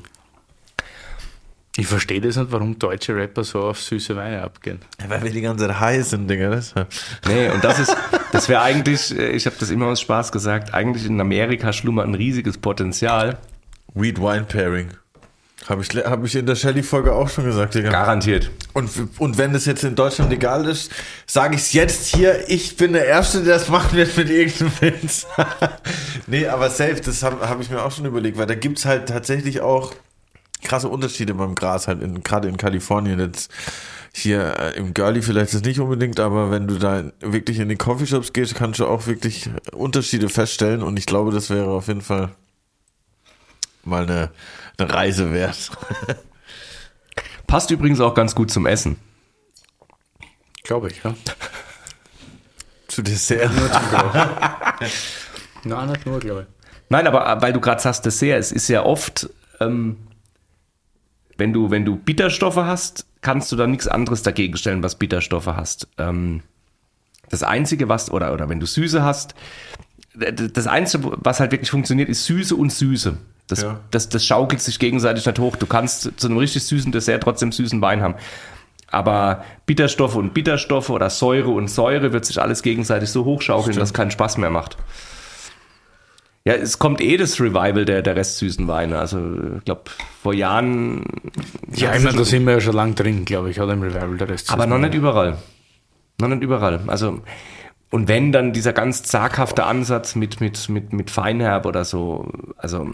Ich 1.79 1.85
verstehe 1.85 2.19
das 2.19 2.37
nicht, 2.37 2.51
warum 2.51 2.79
deutsche 2.79 3.15
Rapper 3.15 3.43
so 3.43 3.61
auf 3.61 3.79
süße 3.79 4.15
Weine 4.15 4.41
abgehen. 4.41 4.79
Weil 5.07 5.21
wir 5.21 5.31
die 5.31 5.41
ganze 5.41 5.67
Zeit 5.67 5.79
high 5.79 6.03
sind, 6.03 6.27
Digga. 6.27 6.49
Das 6.49 6.73
nee, 7.27 7.49
und 7.49 7.63
das 7.63 7.77
ist, 7.77 7.95
das 8.31 8.49
wäre 8.49 8.61
eigentlich, 8.61 9.15
ich 9.15 9.45
habe 9.45 9.55
das 9.59 9.69
immer 9.69 9.85
aus 9.85 10.01
Spaß 10.01 10.31
gesagt, 10.31 10.73
eigentlich 10.73 11.05
in 11.05 11.21
Amerika 11.21 11.71
schlummert 11.71 12.07
ein 12.07 12.15
riesiges 12.15 12.57
Potenzial. 12.57 13.37
Weed 13.93 14.19
Wine 14.19 14.45
Pairing. 14.45 14.89
Habe 15.69 15.81
ich, 15.81 15.89
hab 15.89 16.23
ich 16.23 16.35
in 16.35 16.45
der 16.45 16.55
Shelly-Folge 16.55 17.13
auch 17.13 17.27
schon 17.27 17.43
gesagt, 17.43 17.75
Digga. 17.75 17.89
Garantiert. 17.89 18.49
Und, 18.73 18.89
und 19.17 19.37
wenn 19.37 19.51
das 19.51 19.65
jetzt 19.65 19.83
in 19.83 19.95
Deutschland 19.95 20.31
egal 20.31 20.65
ist, 20.65 20.91
sage 21.25 21.55
ich 21.55 21.61
es 21.61 21.73
jetzt 21.73 22.15
hier, 22.15 22.49
ich 22.49 22.77
bin 22.77 22.93
der 22.93 23.05
Erste, 23.05 23.43
der 23.43 23.55
das 23.55 23.67
machen 23.67 23.97
wird 23.97 24.15
mit 24.15 24.29
irgendeinem 24.29 24.71
Witz. 24.79 25.27
nee, 26.27 26.47
aber 26.47 26.69
safe, 26.69 27.01
das 27.03 27.21
habe 27.21 27.47
hab 27.47 27.59
ich 27.59 27.69
mir 27.69 27.83
auch 27.83 27.91
schon 27.91 28.05
überlegt, 28.05 28.37
weil 28.37 28.45
da 28.45 28.55
gibt 28.55 28.79
es 28.79 28.85
halt 28.85 29.09
tatsächlich 29.09 29.59
auch 29.59 29.93
krasse 30.63 30.87
Unterschiede 30.87 31.33
beim 31.33 31.53
Gras, 31.53 31.87
halt 31.87 31.99
gerade 32.23 32.47
in 32.47 32.55
Kalifornien. 32.55 33.19
Jetzt 33.19 33.51
hier 34.13 34.55
äh, 34.57 34.77
im 34.77 34.93
Girlie 34.93 35.21
vielleicht 35.21 35.53
ist 35.53 35.65
nicht 35.65 35.81
unbedingt, 35.81 36.19
aber 36.21 36.49
wenn 36.49 36.67
du 36.67 36.75
da 36.75 37.11
wirklich 37.19 37.59
in 37.59 37.67
die 37.67 37.75
Coffeeshops 37.75 38.31
gehst, 38.31 38.55
kannst 38.55 38.79
du 38.79 38.85
auch 38.85 39.05
wirklich 39.05 39.49
Unterschiede 39.73 40.29
feststellen 40.29 40.81
und 40.81 40.97
ich 40.97 41.05
glaube, 41.05 41.31
das 41.31 41.49
wäre 41.49 41.67
auf 41.67 41.87
jeden 41.87 42.01
Fall 42.01 42.31
mal 43.87 44.03
eine 44.03 44.29
eine 44.77 44.93
Reise 44.93 45.33
wert. 45.33 45.71
Passt 47.47 47.71
übrigens 47.71 47.99
auch 47.99 48.13
ganz 48.13 48.35
gut 48.35 48.51
zum 48.51 48.65
Essen. 48.65 48.97
Glaube 50.63 50.89
ich, 50.89 51.03
ja. 51.03 51.15
Zu 52.87 53.01
Dessert. 53.01 53.51
Nein, 55.63 55.89
nicht 55.91 56.05
nur, 56.05 56.19
glaube 56.19 56.41
ich. 56.41 56.47
Nein, 56.89 57.07
aber 57.07 57.27
äh, 57.27 57.41
weil 57.41 57.53
du 57.53 57.61
gerade 57.61 57.81
sagst 57.81 58.05
Dessert, 58.05 58.39
es 58.39 58.51
ist 58.51 58.67
ja 58.67 58.83
oft, 58.83 59.29
ähm, 59.59 59.97
wenn, 61.37 61.53
du, 61.53 61.71
wenn 61.71 61.85
du 61.85 61.95
Bitterstoffe 61.95 62.57
hast, 62.57 63.05
kannst 63.21 63.51
du 63.51 63.55
da 63.55 63.67
nichts 63.67 63.87
anderes 63.87 64.23
dagegen 64.23 64.57
stellen, 64.57 64.83
was 64.83 64.95
Bitterstoffe 64.95 65.47
hast. 65.47 65.87
Ähm, 65.97 66.43
das 67.29 67.43
Einzige, 67.43 67.89
was, 67.89 68.11
oder, 68.11 68.33
oder 68.33 68.49
wenn 68.49 68.59
du 68.59 68.65
Süße 68.65 69.03
hast, 69.03 69.35
das 70.15 70.67
Einzige, 70.67 71.11
was 71.17 71.39
halt 71.39 71.51
wirklich 71.51 71.69
funktioniert, 71.69 72.09
ist 72.09 72.25
Süße 72.25 72.55
und 72.55 72.71
Süße. 72.71 73.17
Das, 73.47 73.61
ja. 73.61 73.79
das, 73.91 74.09
das 74.09 74.25
schaukelt 74.25 74.61
sich 74.61 74.77
gegenseitig 74.77 75.25
nicht 75.25 75.39
hoch. 75.39 75.55
Du 75.55 75.67
kannst 75.67 76.19
zu 76.19 76.27
einem 76.27 76.37
richtig 76.37 76.63
süßen 76.65 76.91
Dessert 76.91 77.23
trotzdem 77.23 77.51
süßen 77.51 77.81
Wein 77.81 78.01
haben. 78.01 78.15
Aber 78.89 79.43
Bitterstoffe 79.65 80.15
und 80.15 80.33
Bitterstoffe 80.33 80.89
oder 80.89 81.09
Säure 81.09 81.49
und 81.49 81.69
Säure 81.69 82.13
wird 82.13 82.25
sich 82.25 82.41
alles 82.41 82.61
gegenseitig 82.61 83.09
so 83.09 83.25
hochschaukeln, 83.25 83.73
Stimmt. 83.73 83.81
dass 83.81 83.89
es 83.89 83.93
keinen 83.93 84.11
Spaß 84.11 84.37
mehr 84.37 84.49
macht. 84.49 84.77
Ja, 86.45 86.53
es 86.53 86.79
kommt 86.79 87.01
eh 87.01 87.17
das 87.17 87.41
Revival 87.41 87.83
der, 87.83 88.01
der 88.01 88.15
restsüßen 88.15 88.69
Weine. 88.69 88.99
Also, 88.99 89.19
ich 89.57 89.65
glaube, 89.65 89.83
vor 90.23 90.33
Jahren. 90.33 91.03
Ja, 91.73 91.93
ich 91.93 92.01
meine, 92.01 92.17
da 92.17 92.23
sind 92.23 92.45
wir 92.45 92.53
ja 92.53 92.61
schon 92.61 92.73
lang 92.73 92.95
drin, 92.95 93.25
glaube 93.25 93.49
ich, 93.49 93.59
oder 93.59 93.73
im 93.73 93.81
Revival 93.81 94.15
der 94.15 94.29
restsüßen 94.29 94.53
Aber 94.53 94.65
noch 94.65 94.77
nicht 94.77 94.93
überall. 94.93 95.37
Noch 96.21 96.29
nicht 96.29 96.41
überall. 96.41 96.79
Also, 96.87 97.19
und 97.89 98.07
wenn 98.07 98.31
dann 98.31 98.53
dieser 98.53 98.71
ganz 98.71 99.03
zaghafte 99.03 99.65
Ansatz 99.65 100.15
mit, 100.15 100.39
mit, 100.39 100.69
mit, 100.69 100.93
mit 100.93 101.11
Feinherb 101.11 101.65
oder 101.65 101.83
so, 101.83 102.31
also, 102.55 102.91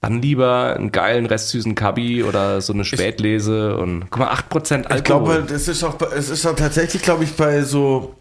dann 0.00 0.22
lieber 0.22 0.76
einen 0.76 0.92
geilen 0.92 1.26
restsüßen 1.26 1.74
Kabi 1.74 2.22
oder 2.22 2.60
so 2.60 2.72
eine 2.72 2.84
Spätlese 2.84 3.76
und 3.76 4.10
guck 4.10 4.20
mal, 4.20 4.32
8% 4.32 4.84
Alkohol. 4.84 4.96
Ich 4.96 5.04
glaube, 5.04 5.32
es 5.52 5.68
ist 5.68 5.82
auch, 5.82 6.00
es 6.12 6.30
ist 6.30 6.46
auch 6.46 6.54
tatsächlich, 6.54 7.02
glaube 7.02 7.24
ich, 7.24 7.34
bei 7.34 7.62
so 7.62 8.14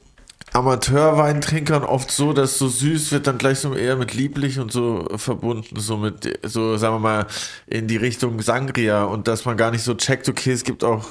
Amateurweintrinkern 0.53 1.83
oft 1.83 2.09
so, 2.09 2.33
dass 2.33 2.57
so 2.57 2.67
süß 2.67 3.11
wird 3.11 3.27
dann 3.27 3.37
gleich 3.37 3.59
so 3.59 3.75
eher 3.75 3.95
mit 3.95 4.15
lieblich 4.15 4.59
und 4.59 4.71
so 4.71 5.07
verbunden, 5.17 5.79
so 5.79 5.97
mit, 5.97 6.39
so 6.43 6.77
sagen 6.77 6.95
wir 6.95 6.99
mal, 6.99 7.27
in 7.67 7.87
die 7.87 7.97
Richtung 7.97 8.41
Sangria 8.41 9.03
und 9.03 9.27
dass 9.27 9.45
man 9.45 9.55
gar 9.55 9.69
nicht 9.69 9.83
so 9.83 9.93
checkt, 9.93 10.27
okay, 10.29 10.51
es 10.51 10.63
gibt 10.63 10.83
auch 10.83 11.05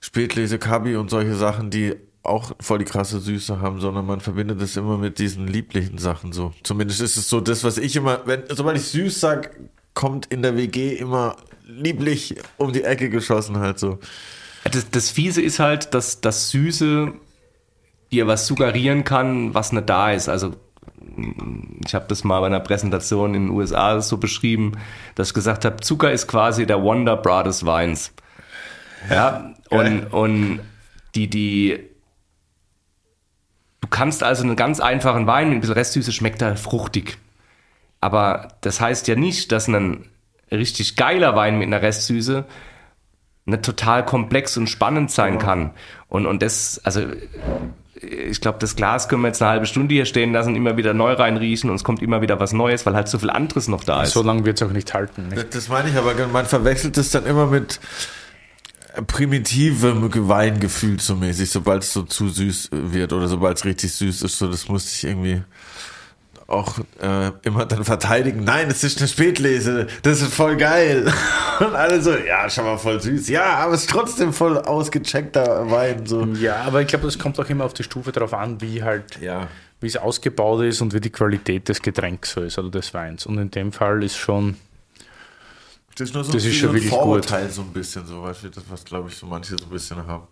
Spätlese, 0.00 0.58
Kabi 0.58 0.96
und 0.96 1.10
solche 1.10 1.36
Sachen, 1.36 1.70
die 1.70 1.94
auch 2.22 2.52
voll 2.60 2.78
die 2.78 2.84
krasse 2.84 3.18
Süße 3.18 3.60
haben, 3.60 3.80
sondern 3.80 4.06
man 4.06 4.20
verbindet 4.20 4.60
es 4.60 4.76
immer 4.76 4.98
mit 4.98 5.18
diesen 5.18 5.46
lieblichen 5.46 5.98
Sachen 5.98 6.32
so. 6.32 6.52
Zumindest 6.62 7.00
ist 7.00 7.16
es 7.16 7.28
so 7.28 7.40
das, 7.40 7.64
was 7.64 7.78
ich 7.78 7.96
immer, 7.96 8.20
wenn, 8.26 8.42
sobald 8.50 8.76
ich 8.76 8.84
süß 8.84 9.20
sag, 9.20 9.56
kommt 9.94 10.26
in 10.26 10.42
der 10.42 10.56
WG 10.56 10.94
immer 10.94 11.36
lieblich 11.66 12.36
um 12.56 12.72
die 12.72 12.84
Ecke 12.84 13.08
geschossen 13.10 13.58
halt 13.58 13.78
so. 13.78 13.98
Das, 14.70 14.90
das 14.90 15.10
Fiese 15.10 15.40
ist 15.40 15.58
halt, 15.58 15.94
dass 15.94 16.20
das 16.20 16.50
Süße 16.50 17.14
dir 18.12 18.26
was 18.26 18.46
suggerieren 18.46 19.04
kann, 19.04 19.54
was 19.54 19.72
nicht 19.72 19.88
da 19.88 20.12
ist. 20.12 20.28
Also 20.28 20.54
ich 21.84 21.94
habe 21.94 22.04
das 22.08 22.24
mal 22.24 22.40
bei 22.40 22.46
einer 22.46 22.60
Präsentation 22.60 23.34
in 23.34 23.46
den 23.46 23.50
USA 23.50 24.00
so 24.00 24.18
beschrieben, 24.18 24.72
dass 25.14 25.28
ich 25.28 25.34
gesagt 25.34 25.64
habe, 25.64 25.76
Zucker 25.80 26.12
ist 26.12 26.26
quasi 26.26 26.66
der 26.66 26.82
Wonder 26.82 27.16
Bra 27.16 27.42
des 27.42 27.64
Weins. 27.64 28.12
Ja, 29.08 29.54
und, 29.70 30.12
und 30.12 30.60
die, 31.14 31.28
die, 31.28 31.89
du 33.80 33.88
kannst 33.88 34.22
also 34.22 34.42
einen 34.42 34.56
ganz 34.56 34.80
einfachen 34.80 35.26
Wein 35.26 35.48
mit 35.48 35.58
ein 35.58 35.60
bisschen 35.60 35.74
Restsüße 35.74 36.12
schmeckt 36.12 36.42
er 36.42 36.56
fruchtig. 36.56 37.18
Aber 38.00 38.48
das 38.62 38.80
heißt 38.80 39.08
ja 39.08 39.16
nicht, 39.16 39.52
dass 39.52 39.68
ein 39.68 40.06
richtig 40.50 40.96
geiler 40.96 41.36
Wein 41.36 41.58
mit 41.58 41.66
einer 41.66 41.82
Restsüße 41.82 42.44
nicht 43.46 43.62
total 43.62 44.04
komplex 44.04 44.56
und 44.56 44.68
spannend 44.68 45.10
sein 45.10 45.38
kann. 45.38 45.70
Und, 46.08 46.26
und 46.26 46.42
das, 46.42 46.80
also 46.84 47.02
ich 48.02 48.40
glaube, 48.40 48.58
das 48.58 48.76
Glas 48.76 49.08
können 49.08 49.22
wir 49.22 49.28
jetzt 49.28 49.42
eine 49.42 49.50
halbe 49.50 49.66
Stunde 49.66 49.94
hier 49.94 50.06
stehen 50.06 50.32
lassen, 50.32 50.56
immer 50.56 50.76
wieder 50.76 50.94
neu 50.94 51.12
reinriechen 51.12 51.68
und 51.68 51.76
es 51.76 51.84
kommt 51.84 52.02
immer 52.02 52.22
wieder 52.22 52.40
was 52.40 52.52
Neues, 52.52 52.86
weil 52.86 52.94
halt 52.94 53.08
so 53.08 53.18
viel 53.18 53.30
anderes 53.30 53.68
noch 53.68 53.84
da 53.84 54.02
ist. 54.02 54.12
So 54.12 54.22
lange 54.22 54.44
wird 54.44 54.60
es 54.60 54.66
auch 54.66 54.72
nicht 54.72 54.94
halten. 54.94 55.28
Nicht? 55.28 55.54
Das 55.54 55.68
meine 55.68 55.90
ich, 55.90 55.96
aber 55.96 56.14
man 56.28 56.46
verwechselt 56.46 56.96
es 56.96 57.10
dann 57.10 57.26
immer 57.26 57.46
mit 57.46 57.80
primitivem 59.06 60.28
Weingefühl 60.28 61.00
so 61.00 61.16
mäßig, 61.16 61.50
sobald 61.50 61.82
es 61.82 61.92
so 61.92 62.02
zu 62.02 62.28
süß 62.28 62.70
wird 62.72 63.12
oder 63.12 63.28
sobald 63.28 63.56
es 63.58 63.64
richtig 63.64 63.92
süß 63.92 64.22
ist. 64.22 64.38
So, 64.38 64.48
das 64.50 64.68
musste 64.68 64.90
ich 64.94 65.04
irgendwie 65.10 65.42
auch 66.46 66.78
äh, 67.00 67.30
immer 67.42 67.64
dann 67.64 67.84
verteidigen. 67.84 68.42
Nein, 68.44 68.68
es 68.70 68.82
ist 68.82 68.98
eine 68.98 69.06
Spätlese, 69.08 69.86
das 70.02 70.20
ist 70.20 70.34
voll 70.34 70.56
geil. 70.56 71.12
Und 71.60 71.74
alle 71.76 72.02
so, 72.02 72.12
ja, 72.16 72.50
schon 72.50 72.64
mal 72.64 72.76
voll 72.78 73.00
süß. 73.00 73.28
Ja, 73.28 73.54
aber 73.58 73.74
es 73.74 73.82
ist 73.82 73.90
trotzdem 73.90 74.32
voll 74.32 74.58
ausgecheckter 74.58 75.70
Wein. 75.70 76.06
So. 76.06 76.24
Ja, 76.40 76.62
aber 76.62 76.80
ich 76.82 76.88
glaube, 76.88 77.04
das 77.04 77.18
kommt 77.18 77.38
auch 77.38 77.48
immer 77.48 77.64
auf 77.64 77.74
die 77.74 77.84
Stufe 77.84 78.10
drauf 78.12 78.34
an, 78.34 78.60
wie 78.60 78.82
halt, 78.82 79.20
Ja. 79.20 79.46
wie 79.80 79.86
es 79.86 79.96
ausgebaut 79.96 80.62
ist 80.64 80.80
und 80.80 80.92
wie 80.92 81.00
die 81.00 81.10
Qualität 81.10 81.68
des 81.68 81.82
Getränks 81.82 82.32
so 82.32 82.40
ist 82.40 82.58
oder 82.58 82.70
des 82.70 82.92
Weins. 82.94 83.26
Und 83.26 83.38
in 83.38 83.50
dem 83.52 83.70
Fall 83.72 84.02
ist 84.02 84.16
schon, 84.16 84.56
Das 85.96 86.08
ist 86.08 86.14
nur 86.14 86.24
so 86.24 86.32
Das 86.32 86.44
ist 86.44 86.52
wie 86.52 86.54
schon 86.54 86.68
ein 86.70 86.74
wirklich 86.74 86.90
gut. 86.90 87.00
Vorurteil 87.00 87.50
so 87.50 87.62
ein 87.62 87.72
bisschen, 87.72 88.06
so 88.06 88.22
weißt 88.22 88.44
du, 88.44 88.50
das 88.50 88.64
was 88.68 88.84
glaube 88.84 89.08
ich 89.08 89.16
so 89.16 89.26
manche 89.26 89.56
so 89.58 89.64
ein 89.64 89.70
bisschen 89.70 90.06
haben. 90.06 90.26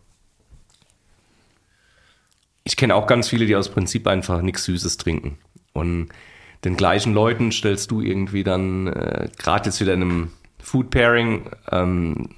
Ich 2.64 2.76
kenne 2.76 2.94
auch 2.94 3.06
ganz 3.06 3.28
viele, 3.28 3.46
die 3.46 3.56
aus 3.56 3.70
Prinzip 3.70 4.06
einfach 4.06 4.42
nichts 4.42 4.64
Süßes 4.64 4.98
trinken. 4.98 5.38
Und 5.72 6.08
den 6.64 6.76
gleichen 6.76 7.14
Leuten 7.14 7.52
stellst 7.52 7.90
du 7.90 8.00
irgendwie 8.00 8.44
dann, 8.44 8.88
äh, 8.88 9.28
gerade 9.38 9.66
jetzt 9.66 9.80
wieder 9.80 9.94
in 9.94 10.02
einem 10.02 10.32
Food 10.58 10.90
Pairing, 10.90 11.50
ähm, 11.70 12.30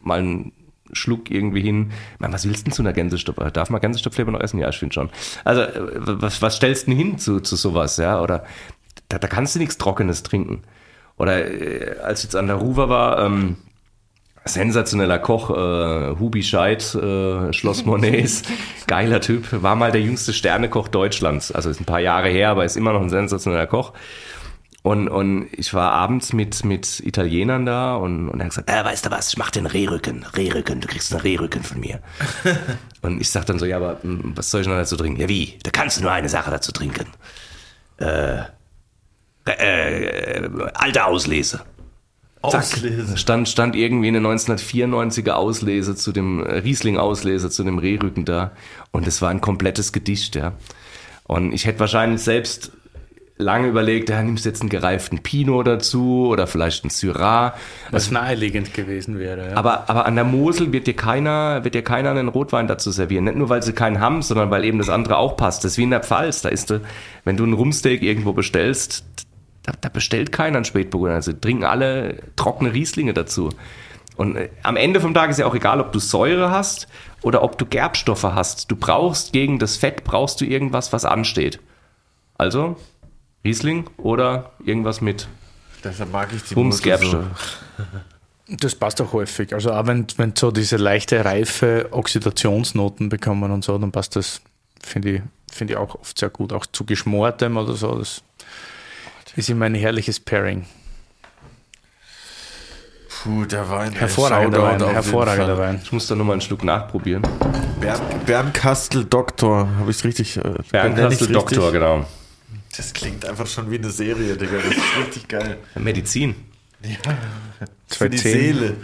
mal 0.00 0.20
einen 0.20 0.52
Schluck 0.92 1.30
irgendwie 1.30 1.60
hin. 1.60 1.92
Meine, 2.18 2.32
was 2.32 2.46
willst 2.46 2.60
du 2.60 2.64
denn 2.64 2.72
zu 2.72 2.82
einer 2.82 2.92
Gänsestopf? 2.92 3.36
Darf 3.52 3.70
man 3.70 3.80
Gänsestopfleber 3.80 4.30
noch 4.30 4.40
essen? 4.40 4.58
Ja, 4.58 4.68
ich 4.68 4.78
finde 4.78 4.94
schon. 4.94 5.10
Also, 5.44 5.62
äh, 5.62 5.72
was, 6.20 6.40
was 6.40 6.56
stellst 6.56 6.86
du 6.86 6.90
denn 6.90 6.98
hin 6.98 7.18
zu, 7.18 7.40
zu 7.40 7.56
sowas, 7.56 7.96
ja? 7.96 8.20
Oder 8.20 8.44
da, 9.08 9.18
da 9.18 9.28
kannst 9.28 9.54
du 9.54 9.58
nichts 9.58 9.78
Trockenes 9.78 10.22
trinken. 10.22 10.62
Oder 11.18 11.46
äh, 11.46 11.98
als 12.00 12.20
ich 12.20 12.24
jetzt 12.24 12.36
an 12.36 12.46
der 12.46 12.56
Ruwer 12.56 12.88
war, 12.88 13.24
ähm, 13.24 13.56
sensationeller 14.44 15.18
Koch, 15.18 15.50
äh, 15.50 16.18
Hubi 16.18 16.42
Scheid, 16.42 16.94
äh, 16.94 17.52
Schloss 17.52 17.84
Monets, 17.84 18.42
geiler 18.86 19.20
Typ, 19.20 19.62
war 19.62 19.76
mal 19.76 19.92
der 19.92 20.00
jüngste 20.00 20.32
Sternekoch 20.32 20.88
Deutschlands. 20.88 21.52
Also 21.52 21.70
ist 21.70 21.80
ein 21.80 21.84
paar 21.84 22.00
Jahre 22.00 22.28
her, 22.28 22.50
aber 22.50 22.64
ist 22.64 22.76
immer 22.76 22.92
noch 22.92 23.02
ein 23.02 23.10
sensationeller 23.10 23.66
Koch. 23.66 23.92
Und, 24.82 25.08
und 25.08 25.48
ich 25.52 25.74
war 25.74 25.92
abends 25.92 26.32
mit, 26.32 26.64
mit 26.64 27.00
Italienern 27.00 27.66
da 27.66 27.96
und, 27.96 28.28
und 28.28 28.40
er 28.40 28.44
hat 28.44 28.50
gesagt, 28.50 28.70
äh, 28.70 28.84
weißt 28.84 29.06
du 29.06 29.10
was, 29.10 29.28
ich 29.28 29.36
mach 29.36 29.50
den 29.50 29.66
Rehrücken, 29.66 30.24
Rehrücken, 30.34 30.80
du 30.80 30.86
kriegst 30.86 31.12
einen 31.12 31.20
Rehrücken 31.20 31.62
von 31.62 31.80
mir. 31.80 32.00
und 33.02 33.20
ich 33.20 33.28
sag 33.28 33.44
dann 33.44 33.58
so, 33.58 33.66
ja, 33.66 33.76
aber 33.76 33.98
hm, 34.02 34.32
was 34.36 34.50
soll 34.50 34.62
ich 34.62 34.68
noch 34.68 34.76
dazu 34.76 34.96
trinken? 34.96 35.20
Ja, 35.20 35.28
wie? 35.28 35.58
Da 35.64 35.70
kannst 35.70 35.98
du 35.98 36.02
nur 36.02 36.12
eine 36.12 36.28
Sache 36.28 36.50
dazu 36.50 36.72
trinken. 36.72 37.06
Äh, 37.98 38.42
äh, 39.50 40.48
alte 40.74 41.04
Auslese. 41.04 41.62
Zack. 42.48 42.66
Stand, 43.16 43.48
stand 43.48 43.74
irgendwie 43.74 44.08
eine 44.08 44.20
1994er 44.20 45.32
Auslese 45.32 45.96
zu 45.96 46.12
dem 46.12 46.44
äh, 46.44 46.58
Riesling-Auslese 46.58 47.50
zu 47.50 47.64
dem 47.64 47.78
Rehrücken 47.78 48.24
da. 48.24 48.52
Und 48.92 49.06
es 49.06 49.20
war 49.22 49.30
ein 49.30 49.40
komplettes 49.40 49.92
Gedicht, 49.92 50.36
ja. 50.36 50.52
Und 51.24 51.52
ich 51.52 51.66
hätte 51.66 51.80
wahrscheinlich 51.80 52.22
selbst 52.22 52.72
lange 53.38 53.68
überlegt, 53.68 54.08
ja, 54.10 54.22
nimmst 54.22 54.44
du 54.44 54.48
jetzt 54.48 54.60
einen 54.60 54.68
gereiften 54.68 55.20
Pinot 55.20 55.66
dazu 55.66 56.28
oder 56.28 56.46
vielleicht 56.46 56.84
einen 56.84 56.90
Syrah. 56.90 57.54
was 57.90 58.10
naheliegend 58.10 58.74
gewesen 58.74 59.18
wäre. 59.18 59.50
Ja. 59.50 59.56
Aber, 59.56 59.88
aber 59.88 60.06
an 60.06 60.16
der 60.16 60.24
Mosel 60.24 60.72
wird 60.72 60.86
dir 60.86 60.96
keiner, 60.96 61.64
wird 61.64 61.74
dir 61.74 61.82
keiner 61.82 62.10
einen 62.10 62.28
Rotwein 62.28 62.66
dazu 62.66 62.90
servieren. 62.90 63.24
Nicht 63.24 63.36
nur, 63.36 63.48
weil 63.48 63.62
sie 63.62 63.72
keinen 63.72 64.00
haben, 64.00 64.22
sondern 64.22 64.50
weil 64.50 64.64
eben 64.64 64.78
das 64.78 64.88
andere 64.88 65.16
auch 65.18 65.36
passt. 65.36 65.64
Das 65.64 65.72
ist 65.72 65.78
wie 65.78 65.84
in 65.84 65.90
der 65.90 66.02
Pfalz. 66.02 66.42
Da 66.42 66.48
ist, 66.48 66.70
du, 66.70 66.80
wenn 67.24 67.36
du 67.36 67.44
einen 67.44 67.52
Rumsteak 67.52 68.02
irgendwo 68.02 68.32
bestellst, 68.32 69.04
da, 69.62 69.72
da 69.80 69.88
bestellt 69.88 70.32
keiner 70.32 70.56
einen 70.56 70.64
Spätburgunder. 70.64 71.14
Also 71.14 71.32
trinken 71.32 71.64
alle 71.64 72.22
trockene 72.36 72.72
Rieslinge 72.72 73.14
dazu. 73.14 73.50
Und 74.16 74.36
äh, 74.36 74.50
am 74.62 74.76
Ende 74.76 75.00
vom 75.00 75.14
Tag 75.14 75.30
ist 75.30 75.38
ja 75.38 75.46
auch 75.46 75.54
egal, 75.54 75.80
ob 75.80 75.92
du 75.92 75.98
Säure 75.98 76.50
hast 76.50 76.88
oder 77.22 77.42
ob 77.42 77.58
du 77.58 77.66
Gerbstoffe 77.66 78.24
hast. 78.24 78.70
Du 78.70 78.76
brauchst 78.76 79.32
gegen 79.32 79.58
das 79.58 79.76
Fett 79.76 80.04
brauchst 80.04 80.40
du 80.40 80.44
irgendwas, 80.44 80.92
was 80.92 81.04
ansteht. 81.04 81.60
Also 82.36 82.76
Riesling 83.44 83.88
oder 83.96 84.52
irgendwas 84.64 85.00
mit 85.00 85.28
Deshalb 85.84 86.12
mag 86.12 86.28
ich 86.34 86.42
die 86.42 86.54
Bums 86.54 86.76
Mosel 86.76 86.84
Gerbstoff. 86.84 87.58
Das 88.48 88.74
passt 88.74 89.00
auch 89.00 89.12
häufig. 89.12 89.52
Also 89.52 89.72
auch 89.72 89.86
wenn, 89.86 90.06
wenn 90.16 90.34
so 90.34 90.50
diese 90.50 90.76
leichte 90.76 91.24
reife 91.24 91.88
Oxidationsnoten 91.90 93.10
bekommen 93.10 93.52
und 93.52 93.62
so, 93.62 93.76
dann 93.76 93.92
passt 93.92 94.16
das, 94.16 94.40
finde 94.82 95.10
ich, 95.10 95.22
finde 95.52 95.74
ich 95.74 95.78
auch 95.78 95.94
oft 95.96 96.18
sehr 96.18 96.30
gut. 96.30 96.52
Auch 96.52 96.64
zu 96.64 96.84
geschmortem 96.84 97.56
oder 97.58 97.74
so. 97.74 97.94
Das 97.98 98.22
ist 99.36 99.50
immer 99.50 99.66
ein 99.66 99.74
herrliches 99.74 100.20
Pairing. 100.20 100.66
Puh, 103.22 103.44
der 103.46 103.68
Wein. 103.68 103.92
Hervorragender 103.94 104.62
Wein. 104.62 104.80
Hervorragender. 104.80 105.58
Wein. 105.58 105.80
Ich 105.82 105.92
muss 105.92 106.06
da 106.06 106.14
nochmal 106.14 106.34
einen 106.34 106.40
Schluck 106.40 106.62
nachprobieren. 106.62 107.22
Bernd, 107.80 108.26
Bernkastel 108.26 109.04
Doktor, 109.04 109.68
habe 109.78 109.90
ich 109.90 110.04
richtig. 110.04 110.36
Äh, 110.36 110.54
Bernkastel 110.70 111.28
Doktor, 111.28 111.66
richtig? 111.66 111.72
genau. 111.72 112.06
Das 112.76 112.92
klingt 112.92 113.26
einfach 113.26 113.46
schon 113.46 113.70
wie 113.70 113.78
eine 113.78 113.90
Serie, 113.90 114.36
Digga. 114.36 114.56
Das 114.56 114.66
ist 114.66 114.98
richtig 114.98 115.28
geil. 115.28 115.58
Medizin. 115.74 116.36
Für 117.88 118.08
die 118.08 118.18
210. 118.18 118.32
Seele. 118.32 118.76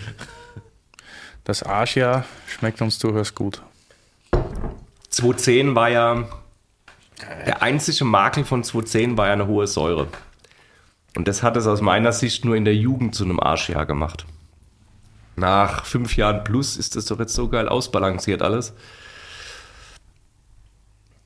Das 1.44 1.62
Asia 1.62 2.24
schmeckt 2.48 2.80
uns 2.80 2.98
durchaus 2.98 3.34
gut. 3.34 3.62
210 5.10 5.74
war 5.76 5.90
ja, 5.90 6.24
der 7.46 7.62
einzige 7.62 8.04
Makel 8.04 8.44
von 8.44 8.64
210 8.64 9.16
war 9.16 9.28
ja 9.28 9.34
eine 9.34 9.46
hohe 9.46 9.66
Säure. 9.66 10.08
Und 11.16 11.28
das 11.28 11.42
hat 11.42 11.56
es 11.56 11.66
aus 11.66 11.80
meiner 11.80 12.12
Sicht 12.12 12.44
nur 12.44 12.56
in 12.56 12.64
der 12.64 12.74
Jugend 12.74 13.14
zu 13.14 13.24
einem 13.24 13.40
Arschjahr 13.40 13.86
gemacht. 13.86 14.26
Nach 15.36 15.84
fünf 15.84 16.16
Jahren 16.16 16.44
plus 16.44 16.76
ist 16.76 16.96
das 16.96 17.06
doch 17.06 17.18
jetzt 17.18 17.34
so 17.34 17.48
geil 17.48 17.68
ausbalanciert 17.68 18.42
alles. 18.42 18.74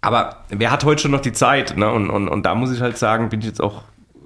Aber 0.00 0.44
wer 0.48 0.70
hat 0.70 0.84
heute 0.84 1.02
schon 1.02 1.10
noch 1.10 1.20
die 1.20 1.32
Zeit? 1.32 1.76
Ne? 1.76 1.90
Und, 1.90 2.08
und, 2.10 2.28
und 2.28 2.46
da 2.46 2.54
muss 2.54 2.72
ich 2.72 2.80
halt 2.80 2.96
sagen, 2.96 3.28
bin 3.30 3.40
ich 3.40 3.46
jetzt 3.46 3.60
auch, 3.60 3.82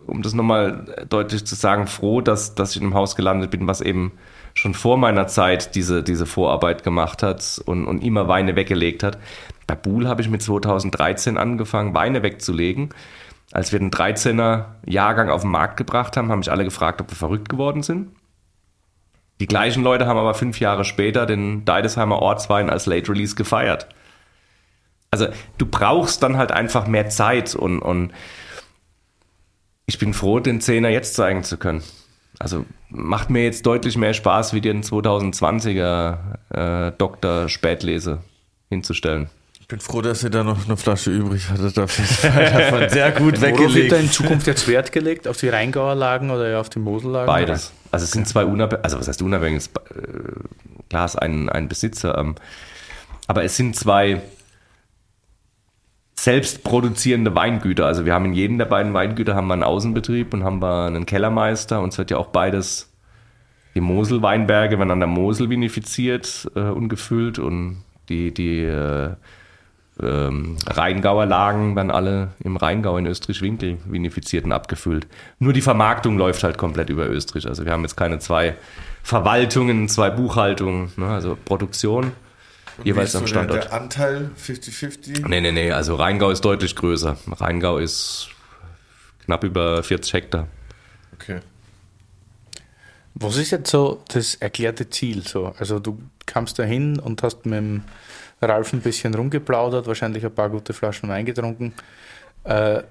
um 0.06 0.22
das 0.22 0.34
nochmal 0.34 1.06
deutlich 1.08 1.44
zu 1.46 1.54
sagen, 1.54 1.86
froh, 1.86 2.20
dass, 2.20 2.54
dass 2.54 2.72
ich 2.72 2.76
in 2.76 2.84
einem 2.84 2.94
Haus 2.94 3.16
gelandet 3.16 3.50
bin, 3.50 3.66
was 3.66 3.80
eben 3.80 4.12
schon 4.54 4.74
vor 4.74 4.98
meiner 4.98 5.26
Zeit 5.28 5.74
diese, 5.74 6.02
diese 6.02 6.26
Vorarbeit 6.26 6.84
gemacht 6.84 7.22
hat 7.22 7.62
und, 7.64 7.86
und 7.86 8.04
immer 8.04 8.28
Weine 8.28 8.54
weggelegt 8.54 9.02
hat. 9.02 9.18
Bei 9.66 9.74
Buhl 9.74 10.08
habe 10.08 10.20
ich 10.20 10.28
mit 10.28 10.42
2013 10.42 11.38
angefangen, 11.38 11.94
Weine 11.94 12.22
wegzulegen. 12.22 12.90
Als 13.52 13.70
wir 13.70 13.78
den 13.78 13.90
13er 13.90 14.64
Jahrgang 14.86 15.28
auf 15.28 15.42
den 15.42 15.50
Markt 15.50 15.76
gebracht 15.76 16.16
haben, 16.16 16.30
haben 16.30 16.38
mich 16.38 16.50
alle 16.50 16.64
gefragt, 16.64 17.00
ob 17.00 17.10
wir 17.10 17.16
verrückt 17.16 17.48
geworden 17.48 17.82
sind. 17.82 18.16
Die 19.40 19.46
gleichen 19.46 19.82
Leute 19.82 20.06
haben 20.06 20.18
aber 20.18 20.34
fünf 20.34 20.60
Jahre 20.60 20.84
später 20.84 21.26
den 21.26 21.64
Deidesheimer 21.64 22.20
Ortswein 22.20 22.70
als 22.70 22.86
Late 22.86 23.10
Release 23.10 23.34
gefeiert. 23.34 23.88
Also 25.10 25.26
du 25.58 25.66
brauchst 25.66 26.22
dann 26.22 26.38
halt 26.38 26.52
einfach 26.52 26.86
mehr 26.86 27.10
Zeit 27.10 27.54
und, 27.54 27.80
und 27.80 28.12
ich 29.84 29.98
bin 29.98 30.14
froh, 30.14 30.40
den 30.40 30.60
Zehner 30.60 30.88
jetzt 30.88 31.14
zeigen 31.14 31.44
zu 31.44 31.58
können. 31.58 31.82
Also 32.38 32.64
macht 32.88 33.28
mir 33.28 33.44
jetzt 33.44 33.66
deutlich 33.66 33.98
mehr 33.98 34.14
Spaß, 34.14 34.54
wie 34.54 34.62
den 34.62 34.82
2020er 34.82 36.88
äh, 36.88 36.92
Dr. 36.96 37.48
Spätlese 37.48 38.22
hinzustellen. 38.70 39.28
Ich 39.62 39.68
bin 39.68 39.78
froh, 39.78 40.02
dass 40.02 40.24
ihr 40.24 40.30
da 40.30 40.42
noch 40.42 40.66
eine 40.66 40.76
Flasche 40.76 41.12
übrig 41.12 41.48
hattet. 41.48 41.74
Fall 41.88 42.50
davon 42.52 42.90
sehr 42.90 43.12
gut 43.12 43.40
Worauf 43.40 43.42
wird 43.42 43.60
da 43.60 43.68
weggelegt. 43.68 43.92
in 43.92 44.10
Zukunft 44.10 44.48
jetzt 44.48 44.66
Wert 44.66 44.90
gelegt? 44.90 45.28
Auf 45.28 45.36
die 45.36 45.48
Rheingauer 45.50 45.94
Lagen 45.94 46.32
oder 46.32 46.58
auf 46.58 46.68
die 46.68 46.80
Mosellagen? 46.80 47.28
Beides. 47.28 47.72
Also 47.92 48.02
es 48.02 48.10
sind 48.10 48.26
zwei 48.26 48.44
unabhängige, 48.44 48.82
also 48.82 48.98
was 48.98 49.06
heißt 49.06 49.22
unabhängiges, 49.22 49.68
äh, 49.68 50.82
klar 50.88 51.04
ist 51.04 51.14
ein, 51.14 51.48
ein 51.48 51.68
Besitzer, 51.68 52.18
ähm, 52.18 52.34
aber 53.28 53.44
es 53.44 53.56
sind 53.56 53.76
zwei 53.76 54.20
selbst 56.18 56.64
produzierende 56.64 57.32
Weingüter. 57.36 57.86
Also 57.86 58.04
wir 58.04 58.14
haben 58.14 58.24
in 58.24 58.32
jedem 58.32 58.58
der 58.58 58.64
beiden 58.64 58.92
Weingüter 58.94 59.36
haben 59.36 59.46
wir 59.46 59.54
einen 59.54 59.62
Außenbetrieb 59.62 60.34
und 60.34 60.42
haben 60.42 60.60
wir 60.60 60.86
einen 60.86 61.06
Kellermeister 61.06 61.80
und 61.80 61.92
es 61.92 61.98
wird 61.98 62.10
ja 62.10 62.16
auch 62.16 62.28
beides, 62.28 62.92
die 63.76 63.80
Mosel-Weinberge 63.80 64.76
werden 64.78 64.90
an 64.90 64.98
der 64.98 65.06
Mosel 65.06 65.50
vinifiziert 65.50 66.50
äh, 66.56 66.62
und 66.62 66.88
gefüllt 66.88 67.38
und 67.38 67.84
die, 68.08 68.34
die 68.34 68.64
äh, 68.64 69.12
ähm, 70.02 70.56
Rheingauer 70.66 71.26
Lagen 71.26 71.76
werden 71.76 71.90
alle 71.90 72.30
im 72.42 72.56
Rheingau 72.56 72.96
in 72.98 73.06
Österreich-Winkel 73.06 73.78
vinifiziert 73.84 74.44
und 74.44 74.52
abgefüllt. 74.52 75.06
Nur 75.38 75.52
die 75.52 75.60
Vermarktung 75.60 76.18
läuft 76.18 76.42
halt 76.42 76.58
komplett 76.58 76.90
über 76.90 77.08
Österreich. 77.08 77.46
Also 77.46 77.64
wir 77.64 77.72
haben 77.72 77.82
jetzt 77.82 77.96
keine 77.96 78.18
zwei 78.18 78.56
Verwaltungen, 79.02 79.88
zwei 79.88 80.10
Buchhaltungen, 80.10 80.92
ne? 80.96 81.08
also 81.08 81.36
Produktion 81.44 82.12
jeweils 82.84 83.14
am 83.16 83.26
Standort. 83.26 83.64
Der, 83.64 83.70
der 83.70 83.80
Anteil 83.80 84.30
50-50? 84.40 85.28
Nee, 85.28 85.40
nee, 85.40 85.52
nee, 85.52 85.72
also 85.72 85.96
Rheingau 85.96 86.30
ist 86.30 86.44
deutlich 86.44 86.76
größer. 86.76 87.16
Rheingau 87.30 87.78
ist 87.78 88.28
knapp 89.24 89.44
über 89.44 89.82
40 89.82 90.12
Hektar. 90.12 90.48
Okay. 91.14 91.40
Was 93.14 93.36
ist 93.36 93.50
jetzt 93.50 93.70
so 93.70 94.02
das 94.08 94.36
erklärte 94.36 94.88
Ziel? 94.88 95.26
So? 95.26 95.54
Also 95.58 95.78
du 95.78 96.00
kamst 96.26 96.58
da 96.58 96.62
hin 96.62 96.98
und 96.98 97.22
hast 97.22 97.44
mit 97.44 97.58
dem 97.58 97.82
Ralf 98.42 98.72
ein 98.72 98.80
bisschen 98.80 99.14
rumgeplaudert, 99.14 99.86
wahrscheinlich 99.86 100.24
ein 100.24 100.34
paar 100.34 100.50
gute 100.50 100.72
Flaschen 100.72 101.08
Wein 101.08 101.24
getrunken. 101.24 101.72
Äh, 102.44 102.82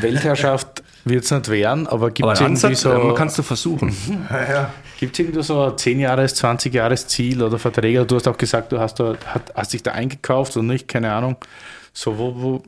Weltherrschaft 0.00 0.82
wird 1.04 1.24
es 1.24 1.30
nicht 1.30 1.48
werden, 1.48 1.86
aber 1.86 2.10
gibt 2.10 2.28
es 2.28 2.40
irgendwie 2.40 2.74
so. 2.74 2.90
Man 2.90 3.14
kannst 3.14 3.38
du 3.38 3.42
versuchen. 3.42 3.94
ja, 4.30 4.52
ja. 4.52 4.74
Gibt 4.98 5.14
es 5.14 5.18
irgendwie 5.20 5.42
so 5.42 5.64
ein 5.64 5.72
10-Jahres-, 5.72 6.34
20-Jahres-Ziel 6.42 7.42
oder 7.42 7.58
Verträge? 7.58 8.04
Du 8.04 8.16
hast 8.16 8.28
auch 8.28 8.36
gesagt, 8.36 8.72
du 8.72 8.78
hast, 8.78 9.00
da, 9.00 9.14
hast 9.54 9.72
dich 9.72 9.82
da 9.82 9.92
eingekauft 9.92 10.56
oder 10.56 10.66
nicht, 10.66 10.88
keine 10.88 11.12
Ahnung. 11.12 11.36
So, 11.92 12.18
wo, 12.18 12.34
wo, 12.36 12.62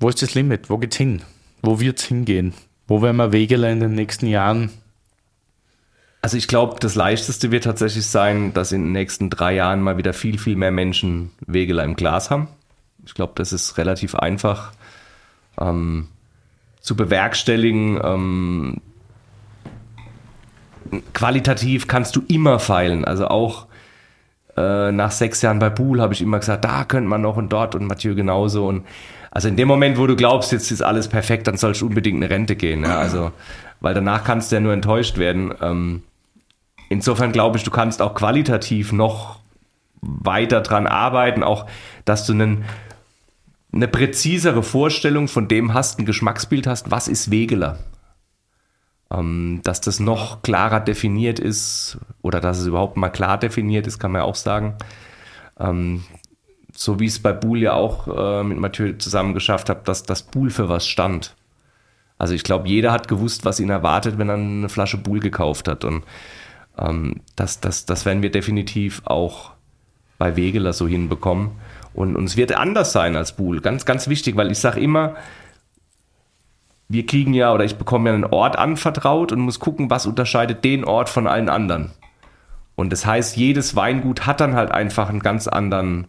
wo 0.00 0.08
ist 0.08 0.22
das 0.22 0.34
Limit? 0.34 0.68
Wo 0.68 0.78
geht's 0.78 0.96
hin? 0.96 1.22
Wo 1.62 1.78
wird 1.78 1.98
es 1.98 2.06
hingehen? 2.06 2.54
Wo 2.88 3.02
werden 3.02 3.16
wir 3.16 3.32
Wegeler 3.32 3.70
in 3.70 3.80
den 3.80 3.94
nächsten 3.94 4.26
Jahren 4.26 4.70
also 6.26 6.38
ich 6.38 6.48
glaube, 6.48 6.80
das 6.80 6.96
Leichteste 6.96 7.52
wird 7.52 7.62
tatsächlich 7.62 8.04
sein, 8.04 8.52
dass 8.52 8.72
in 8.72 8.82
den 8.82 8.90
nächsten 8.90 9.30
drei 9.30 9.54
Jahren 9.54 9.80
mal 9.80 9.96
wieder 9.96 10.12
viel, 10.12 10.40
viel 10.40 10.56
mehr 10.56 10.72
Menschen 10.72 11.30
Wegeler 11.46 11.84
im 11.84 11.94
Glas 11.94 12.32
haben. 12.32 12.48
Ich 13.04 13.14
glaube, 13.14 13.34
das 13.36 13.52
ist 13.52 13.78
relativ 13.78 14.16
einfach 14.16 14.72
ähm, 15.60 16.08
zu 16.80 16.96
bewerkstelligen. 16.96 18.00
Ähm, 18.02 18.80
qualitativ 21.14 21.86
kannst 21.86 22.16
du 22.16 22.24
immer 22.26 22.58
feilen. 22.58 23.04
Also 23.04 23.28
auch 23.28 23.66
äh, 24.56 24.90
nach 24.90 25.12
sechs 25.12 25.42
Jahren 25.42 25.60
bei 25.60 25.70
Pool 25.70 26.00
habe 26.00 26.12
ich 26.12 26.22
immer 26.22 26.40
gesagt, 26.40 26.64
da 26.64 26.82
könnte 26.82 27.08
man 27.08 27.22
noch 27.22 27.36
und 27.36 27.52
dort 27.52 27.76
und 27.76 27.86
Mathieu 27.86 28.16
genauso. 28.16 28.66
Und 28.66 28.84
also 29.30 29.46
in 29.46 29.54
dem 29.54 29.68
Moment, 29.68 29.96
wo 29.96 30.08
du 30.08 30.16
glaubst, 30.16 30.50
jetzt 30.50 30.72
ist 30.72 30.82
alles 30.82 31.06
perfekt, 31.06 31.46
dann 31.46 31.56
sollst 31.56 31.82
du 31.82 31.86
unbedingt 31.86 32.16
eine 32.16 32.30
Rente 32.30 32.56
gehen. 32.56 32.82
Ja? 32.82 32.98
Also, 32.98 33.30
weil 33.78 33.94
danach 33.94 34.24
kannst 34.24 34.50
du 34.50 34.56
ja 34.56 34.60
nur 34.60 34.72
enttäuscht 34.72 35.18
werden. 35.18 35.54
Ähm, 35.62 36.02
insofern 36.88 37.32
glaube 37.32 37.58
ich, 37.58 37.64
du 37.64 37.70
kannst 37.70 38.02
auch 38.02 38.14
qualitativ 38.14 38.92
noch 38.92 39.40
weiter 40.00 40.60
dran 40.60 40.86
arbeiten, 40.86 41.42
auch 41.42 41.66
dass 42.04 42.26
du 42.26 42.32
einen, 42.32 42.64
eine 43.72 43.88
präzisere 43.88 44.62
Vorstellung 44.62 45.28
von 45.28 45.48
dem 45.48 45.74
hast, 45.74 45.98
ein 45.98 46.06
Geschmacksbild 46.06 46.66
hast, 46.66 46.90
was 46.90 47.08
ist 47.08 47.30
Wegeler. 47.30 47.78
Ähm, 49.10 49.60
dass 49.62 49.80
das 49.80 50.00
noch 50.00 50.42
klarer 50.42 50.80
definiert 50.80 51.38
ist 51.38 51.98
oder 52.22 52.40
dass 52.40 52.58
es 52.58 52.66
überhaupt 52.66 52.96
mal 52.96 53.10
klar 53.10 53.38
definiert 53.38 53.86
ist, 53.86 53.98
kann 53.98 54.12
man 54.12 54.22
ja 54.22 54.24
auch 54.24 54.34
sagen. 54.34 54.74
Ähm, 55.60 56.02
so 56.74 57.00
wie 57.00 57.06
es 57.06 57.20
bei 57.20 57.32
Buhl 57.32 57.62
ja 57.62 57.72
auch 57.72 58.08
äh, 58.08 58.44
mit 58.44 58.58
Mathieu 58.58 58.92
zusammen 58.98 59.32
geschafft 59.32 59.70
hat, 59.70 59.88
dass 59.88 60.02
das 60.02 60.22
Buhl 60.22 60.50
für 60.50 60.68
was 60.68 60.86
stand. 60.86 61.34
Also 62.18 62.34
ich 62.34 62.44
glaube, 62.44 62.68
jeder 62.68 62.92
hat 62.92 63.08
gewusst, 63.08 63.44
was 63.44 63.60
ihn 63.60 63.70
erwartet, 63.70 64.18
wenn 64.18 64.28
er 64.28 64.34
eine 64.34 64.68
Flasche 64.68 64.96
Buhl 64.96 65.20
gekauft 65.20 65.68
hat. 65.68 65.84
Und 65.84 66.04
ähm, 66.78 67.20
das, 67.36 67.60
das, 67.60 67.86
das 67.86 68.04
werden 68.04 68.22
wir 68.22 68.30
definitiv 68.30 69.02
auch 69.04 69.52
bei 70.18 70.36
Wegeler 70.36 70.72
so 70.72 70.86
hinbekommen. 70.88 71.52
Und, 71.94 72.16
und 72.16 72.24
es 72.24 72.36
wird 72.36 72.52
anders 72.52 72.92
sein 72.92 73.16
als 73.16 73.36
Buhl. 73.36 73.60
Ganz, 73.60 73.84
ganz 73.84 74.08
wichtig, 74.08 74.36
weil 74.36 74.50
ich 74.50 74.58
sage 74.58 74.80
immer, 74.80 75.16
wir 76.88 77.06
kriegen 77.06 77.34
ja 77.34 77.52
oder 77.52 77.64
ich 77.64 77.76
bekomme 77.76 78.10
ja 78.10 78.14
einen 78.14 78.24
Ort 78.24 78.56
anvertraut 78.56 79.32
und 79.32 79.40
muss 79.40 79.60
gucken, 79.60 79.90
was 79.90 80.06
unterscheidet 80.06 80.64
den 80.64 80.84
Ort 80.84 81.08
von 81.08 81.26
allen 81.26 81.48
anderen. 81.48 81.90
Und 82.76 82.92
das 82.92 83.06
heißt, 83.06 83.36
jedes 83.36 83.74
Weingut 83.74 84.26
hat 84.26 84.40
dann 84.40 84.54
halt 84.54 84.70
einfach 84.70 85.08
einen 85.08 85.20
ganz 85.20 85.48
anderen 85.48 86.06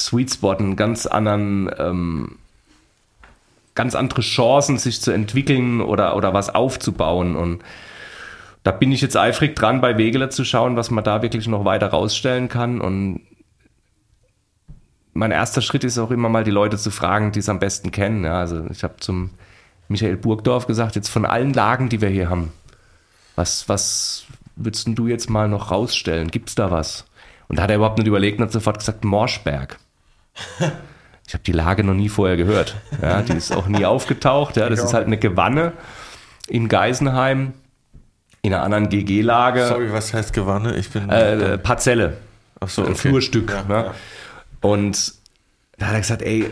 Sweet 0.00 0.32
Spot, 0.32 0.52
einen 0.52 0.76
ganz 0.76 1.06
anderen, 1.06 1.70
ähm, 1.78 2.38
ganz 3.74 3.94
andere 3.94 4.20
Chancen, 4.20 4.78
sich 4.78 5.00
zu 5.00 5.10
entwickeln 5.10 5.80
oder, 5.80 6.16
oder 6.16 6.32
was 6.32 6.54
aufzubauen. 6.54 7.34
Und 7.34 7.62
da 8.66 8.72
bin 8.72 8.90
ich 8.90 9.00
jetzt 9.00 9.16
eifrig 9.16 9.54
dran, 9.54 9.80
bei 9.80 9.96
Wegeler 9.96 10.28
zu 10.28 10.44
schauen, 10.44 10.74
was 10.74 10.90
man 10.90 11.04
da 11.04 11.22
wirklich 11.22 11.46
noch 11.46 11.64
weiter 11.64 11.86
rausstellen 11.86 12.48
kann. 12.48 12.80
Und 12.80 13.20
mein 15.12 15.30
erster 15.30 15.62
Schritt 15.62 15.84
ist 15.84 15.98
auch 15.98 16.10
immer 16.10 16.28
mal 16.28 16.42
die 16.42 16.50
Leute 16.50 16.76
zu 16.76 16.90
fragen, 16.90 17.30
die 17.30 17.38
es 17.38 17.48
am 17.48 17.60
besten 17.60 17.92
kennen. 17.92 18.24
Ja, 18.24 18.40
also 18.40 18.66
ich 18.68 18.82
habe 18.82 18.96
zum 18.98 19.30
Michael 19.86 20.16
Burgdorf 20.16 20.66
gesagt, 20.66 20.96
jetzt 20.96 21.10
von 21.10 21.24
allen 21.24 21.52
Lagen, 21.52 21.90
die 21.90 22.00
wir 22.00 22.08
hier 22.08 22.28
haben, 22.28 22.52
was, 23.36 23.68
was 23.68 24.26
würdest 24.56 24.88
du 24.88 25.06
jetzt 25.06 25.30
mal 25.30 25.48
noch 25.48 25.70
rausstellen? 25.70 26.32
Gibt 26.32 26.48
es 26.48 26.56
da 26.56 26.72
was? 26.72 27.04
Und 27.46 27.60
da 27.60 27.62
hat 27.62 27.70
er 27.70 27.76
überhaupt 27.76 27.98
nicht 27.98 28.08
überlegt 28.08 28.40
und 28.40 28.46
hat 28.46 28.52
sofort 28.52 28.80
gesagt, 28.80 29.04
Morschberg. 29.04 29.78
Ich 31.28 31.34
habe 31.34 31.44
die 31.44 31.52
Lage 31.52 31.84
noch 31.84 31.94
nie 31.94 32.08
vorher 32.08 32.36
gehört. 32.36 32.74
Ja, 33.00 33.22
die 33.22 33.34
ist 33.34 33.54
auch 33.54 33.68
nie 33.68 33.84
aufgetaucht. 33.84 34.56
Ja, 34.56 34.68
das 34.68 34.82
ist 34.82 34.92
halt 34.92 35.06
eine 35.06 35.18
Gewanne 35.18 35.72
in 36.48 36.66
Geisenheim 36.68 37.52
in 38.46 38.54
einer 38.54 38.62
anderen 38.62 38.88
GG-Lage. 38.88 39.66
Sorry, 39.66 39.92
was 39.92 40.14
heißt 40.14 40.32
Gewanne? 40.32 40.76
Ich 40.76 40.90
bin. 40.90 41.08
Äh, 41.10 41.58
Parzelle. 41.58 42.16
Ach 42.60 42.68
so, 42.68 42.82
ein 42.82 42.92
okay. 42.92 43.08
Flurstück. 43.08 43.50
Ja, 43.50 43.62
ne? 43.64 43.84
ja. 43.86 43.94
Und 44.60 45.14
da 45.78 45.86
hat 45.86 45.94
er 45.94 46.00
gesagt, 46.00 46.22
ey, 46.22 46.50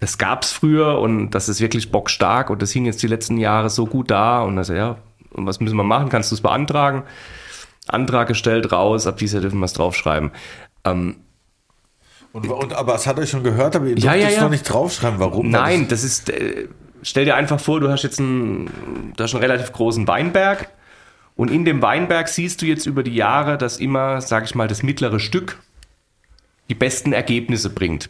das 0.00 0.18
gab's 0.18 0.52
früher 0.52 0.98
und 0.98 1.30
das 1.30 1.48
ist 1.48 1.60
wirklich 1.60 1.92
bockstark 1.92 2.50
und 2.50 2.62
das 2.62 2.72
hing 2.72 2.86
jetzt 2.86 3.02
die 3.02 3.06
letzten 3.06 3.36
Jahre 3.36 3.70
so 3.70 3.86
gut 3.86 4.10
da. 4.10 4.42
Und 4.42 4.56
er 4.56 4.64
sagt, 4.64 4.78
ja, 4.78 4.96
und 5.32 5.46
was 5.46 5.60
müssen 5.60 5.76
wir 5.76 5.84
machen? 5.84 6.08
Kannst 6.08 6.30
du 6.30 6.34
es 6.34 6.40
beantragen? 6.40 7.02
Antrag 7.88 8.28
gestellt, 8.28 8.72
raus, 8.72 9.06
ab 9.06 9.16
dieser 9.18 9.40
dürfen 9.40 9.58
wir 9.58 9.66
es 9.66 9.72
draufschreiben. 9.72 10.30
Ähm, 10.84 11.16
Und, 12.32 12.48
und, 12.48 12.72
aber 12.72 12.94
es 12.94 13.06
hat 13.06 13.18
euch 13.18 13.30
schon 13.30 13.42
gehört, 13.42 13.76
aber 13.76 13.86
ihr 13.86 13.98
Ja, 13.98 14.12
durftet 14.12 14.22
ja, 14.22 14.28
es 14.28 14.36
ja. 14.36 14.42
noch 14.42 14.50
nicht 14.50 14.64
draufschreiben. 14.64 15.18
Warum? 15.18 15.50
Nein, 15.50 15.88
das 15.88 16.04
ist. 16.04 16.30
Äh, 16.30 16.68
stell 17.02 17.24
dir 17.24 17.36
einfach 17.36 17.60
vor, 17.60 17.80
du 17.80 17.88
hast 17.90 18.02
jetzt 18.02 18.18
einen, 18.20 19.12
du 19.16 19.22
hast 19.24 19.34
einen 19.34 19.42
relativ 19.42 19.72
großen 19.72 20.06
Weinberg 20.08 20.68
und 21.36 21.50
in 21.50 21.64
dem 21.64 21.82
Weinberg 21.82 22.28
siehst 22.28 22.62
du 22.62 22.66
jetzt 22.66 22.86
über 22.86 23.02
die 23.02 23.14
Jahre, 23.14 23.58
dass 23.58 23.78
immer, 23.78 24.20
sag 24.20 24.44
ich 24.44 24.54
mal, 24.54 24.68
das 24.68 24.82
mittlere 24.82 25.18
Stück 25.20 25.58
die 26.68 26.74
besten 26.74 27.12
Ergebnisse 27.12 27.70
bringt. 27.70 28.08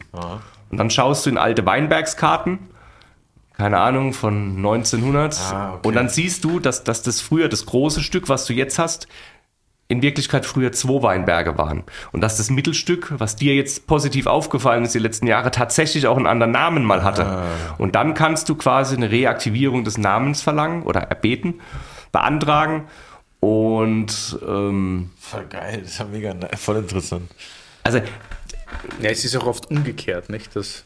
Und 0.69 0.77
dann 0.77 0.89
schaust 0.89 1.25
du 1.25 1.29
in 1.29 1.37
alte 1.37 1.65
Weinbergskarten, 1.65 2.59
keine 3.57 3.79
Ahnung, 3.79 4.13
von 4.13 4.55
1900, 4.57 5.37
Ah, 5.51 5.73
okay. 5.75 5.87
und 5.87 5.93
dann 5.95 6.09
siehst 6.09 6.43
du, 6.43 6.59
dass, 6.59 6.83
dass 6.83 7.01
das 7.03 7.21
früher 7.21 7.49
das 7.49 7.65
große 7.65 8.01
Stück, 8.01 8.29
was 8.29 8.45
du 8.45 8.53
jetzt 8.53 8.79
hast, 8.79 9.07
in 9.87 10.01
Wirklichkeit 10.01 10.45
früher 10.45 10.71
zwei 10.71 11.03
Weinberge 11.03 11.57
waren. 11.57 11.83
Und 12.11 12.21
dass 12.21 12.37
das 12.37 12.49
Mittelstück, 12.49 13.13
was 13.17 13.35
dir 13.35 13.53
jetzt 13.55 13.85
positiv 13.85 14.25
aufgefallen 14.25 14.85
ist 14.85 14.95
die 14.95 14.99
letzten 14.99 15.27
Jahre, 15.27 15.51
tatsächlich 15.51 16.07
auch 16.07 16.17
einen 16.17 16.25
anderen 16.25 16.51
Namen 16.51 16.83
mal 16.83 17.03
hatte. 17.03 17.25
Ah. 17.25 17.45
Und 17.77 17.95
dann 17.95 18.13
kannst 18.13 18.49
du 18.49 18.55
quasi 18.55 18.95
eine 18.95 19.11
Reaktivierung 19.11 19.83
des 19.83 19.97
Namens 19.97 20.41
verlangen 20.41 20.83
oder 20.83 21.01
erbeten, 21.01 21.61
beantragen. 22.11 22.85
Und 23.39 24.39
ähm, 24.47 25.11
Voll 25.19 25.45
geil, 25.49 25.79
das 25.81 25.91
ist 25.91 25.99
ja 25.99 26.05
mega 26.05 26.33
ne- 26.33 26.49
voll 26.55 26.77
interessant. 26.77 27.29
also 27.83 27.97
Ja, 27.97 29.09
es 29.09 29.25
ist 29.25 29.35
auch 29.35 29.45
oft 29.45 29.69
umgekehrt, 29.69 30.29
nicht? 30.29 30.55
Dass 30.55 30.85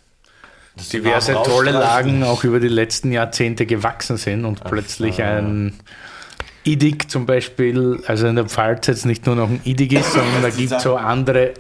die 0.76 0.98
diverse 0.98 1.34
tolle. 1.34 1.72
Lagen 1.72 2.24
auch 2.24 2.44
über 2.44 2.60
die 2.60 2.68
letzten 2.68 3.12
Jahrzehnte 3.12 3.66
gewachsen 3.66 4.18
sind 4.18 4.44
und 4.46 4.64
plötzlich 4.64 5.22
ein 5.22 5.80
Idig 6.68 7.10
zum 7.10 7.26
Beispiel, 7.26 8.04
also 8.06 8.28
in 8.28 8.36
der 8.36 8.46
Pfalz 8.46 8.88
jetzt 8.88 9.06
nicht 9.06 9.26
nur 9.26 9.36
noch 9.36 9.50
ein 9.50 9.62
Idig 9.64 9.94
ist, 9.94 10.14
sondern 10.14 10.42
da 10.42 10.50
gibt 10.56 10.72
es 10.72 10.84
so 10.84 10.96
andere 10.98 11.54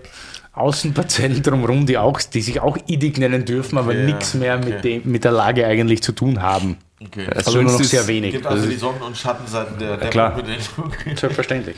Außenparzellen 0.54 1.42
drumherum, 1.44 1.86
die, 1.86 1.98
auch, 1.98 2.20
die 2.20 2.42
sich 2.42 2.60
auch 2.60 2.78
Idig 2.88 3.18
nennen 3.20 3.46
dürfen, 3.46 3.78
aber 3.78 3.94
Ja, 3.94 4.06
nichts 4.06 4.34
mehr 4.34 4.58
okay. 4.58 4.70
mit, 4.70 4.84
dem, 4.84 5.02
mit 5.06 5.24
der 5.24 5.32
Lage 5.32 5.66
eigentlich 5.66 6.02
zu 6.04 6.12
tun 6.12 6.42
haben. 6.42 6.78
Okay. 7.04 7.28
das 7.32 7.48
Also 7.48 7.62
nur 7.62 7.72
noch 7.72 7.84
sehr 7.84 8.08
wenig. 8.08 8.34
gibt 8.34 8.48
also 8.48 8.68
die 8.68 8.76
Sonnen- 8.76 9.02
und 9.04 9.16
Schattenseiten 9.16 9.78
der, 9.78 9.98
der 9.98 10.10
klar. 10.10 10.36
Okay. 10.78 11.16
Selbstverständlich. 11.16 11.78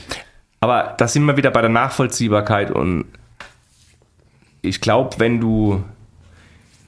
Aber 0.62 0.96
da 0.98 1.08
sind 1.08 1.24
wir 1.26 1.36
wieder 1.38 1.52
bei 1.52 1.62
der 1.62 1.70
Nachvollziehbarkeit 1.70 2.72
und 2.72 3.06
ich 4.62 4.82
glaube, 4.82 5.20
wenn 5.20 5.40
du, 5.40 5.84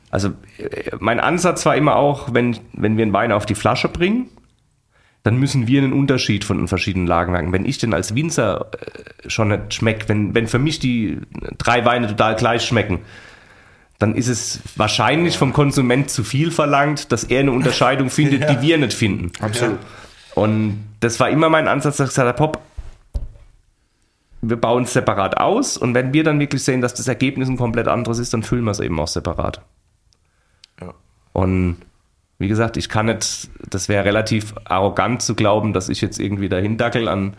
also 0.09 0.29
äh, 0.57 0.91
mein 0.99 1.19
Ansatz 1.19 1.65
war 1.65 1.75
immer 1.75 1.95
auch, 1.97 2.33
wenn, 2.33 2.57
wenn 2.73 2.97
wir 2.97 3.03
einen 3.03 3.13
Wein 3.13 3.31
auf 3.31 3.45
die 3.45 3.55
Flasche 3.55 3.89
bringen, 3.89 4.29
dann 5.23 5.37
müssen 5.37 5.67
wir 5.67 5.81
einen 5.81 5.93
Unterschied 5.93 6.43
von 6.43 6.57
den 6.57 6.67
verschiedenen 6.67 7.07
Lagen 7.07 7.31
merken. 7.31 7.53
Wenn 7.53 7.65
ich 7.65 7.77
den 7.77 7.93
als 7.93 8.15
Winzer 8.15 8.71
äh, 8.73 9.29
schon 9.29 9.49
nicht 9.49 9.73
schmecke, 9.73 10.09
wenn, 10.09 10.33
wenn 10.33 10.47
für 10.47 10.59
mich 10.59 10.79
die 10.79 11.19
drei 11.57 11.85
Weine 11.85 12.07
total 12.07 12.35
gleich 12.35 12.63
schmecken, 12.63 12.99
dann 13.99 14.15
ist 14.15 14.27
es 14.27 14.61
wahrscheinlich 14.75 15.37
vom 15.37 15.53
Konsument 15.53 16.09
zu 16.09 16.23
viel 16.23 16.49
verlangt, 16.49 17.11
dass 17.11 17.23
er 17.23 17.41
eine 17.41 17.51
Unterscheidung 17.51 18.09
findet, 18.11 18.49
die 18.49 18.61
wir 18.61 18.77
nicht 18.79 18.93
finden. 18.93 19.31
Absolut. 19.39 19.77
Und 20.33 20.83
das 21.01 21.19
war 21.19 21.29
immer 21.29 21.49
mein 21.49 21.67
Ansatz, 21.67 21.97
dass 21.97 22.09
ich 22.09 22.15
gesagt 22.15 22.27
habe, 22.27 22.37
Pop, 22.37 22.61
wir 24.41 24.55
bauen 24.55 24.83
es 24.83 24.93
separat 24.93 25.37
aus 25.37 25.77
und 25.77 25.93
wenn 25.93 26.13
wir 26.13 26.23
dann 26.23 26.39
wirklich 26.39 26.63
sehen, 26.63 26.81
dass 26.81 26.95
das 26.95 27.07
Ergebnis 27.07 27.47
ein 27.47 27.57
komplett 27.57 27.87
anderes 27.87 28.17
ist, 28.17 28.33
dann 28.33 28.41
füllen 28.41 28.63
wir 28.63 28.71
es 28.71 28.79
eben 28.79 28.99
auch 28.99 29.07
separat. 29.07 29.61
Ja. 30.79 30.95
Und 31.33 31.77
wie 32.41 32.47
gesagt, 32.47 32.77
ich 32.77 32.89
kann 32.89 33.05
nicht, 33.05 33.49
das 33.69 33.87
wäre 33.87 34.05
relativ 34.05 34.53
arrogant 34.65 35.21
zu 35.21 35.35
glauben, 35.35 35.73
dass 35.73 35.89
ich 35.89 36.01
jetzt 36.01 36.19
irgendwie 36.19 36.49
dahin 36.49 36.77
dackel 36.77 37.07
an 37.07 37.35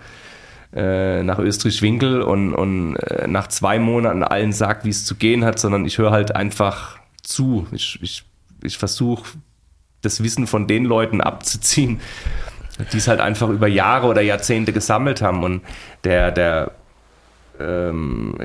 äh, 0.75 1.23
nach 1.23 1.39
Österreich-Winkel 1.39 2.23
und, 2.23 2.55
und 2.55 2.97
äh, 2.97 3.27
nach 3.27 3.49
zwei 3.49 3.79
Monaten 3.79 4.23
allen 4.23 4.53
sagt, 4.53 4.85
wie 4.85 4.91
es 4.91 5.05
zu 5.05 5.17
gehen 5.17 5.45
hat, 5.45 5.59
sondern 5.59 5.85
ich 5.85 5.99
höre 5.99 6.13
halt 6.13 6.35
einfach 6.35 6.99
zu. 7.23 7.67
Ich, 7.73 7.99
ich, 8.01 8.25
ich 8.63 8.79
versuche 8.79 9.25
das 10.01 10.23
Wissen 10.23 10.47
von 10.47 10.67
den 10.67 10.85
Leuten 10.85 11.21
abzuziehen, 11.21 12.01
die 12.93 12.97
es 12.97 13.09
halt 13.09 13.21
einfach 13.21 13.49
über 13.49 13.69
Jahre 13.69 14.07
oder 14.07 14.23
Jahrzehnte 14.23 14.73
gesammelt 14.73 15.21
haben. 15.21 15.45
Und 15.45 15.63
der, 16.05 16.33
der 16.33 16.73
ähm, 17.61 18.37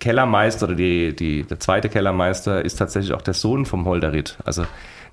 Kellermeister 0.00 0.66
oder 0.66 0.74
die, 0.74 1.14
die, 1.14 1.42
der 1.44 1.60
zweite 1.60 1.88
Kellermeister 1.88 2.64
ist 2.64 2.76
tatsächlich 2.76 3.12
auch 3.12 3.22
der 3.22 3.34
Sohn 3.34 3.66
vom 3.66 3.84
Holderit. 3.84 4.38
Also 4.44 4.64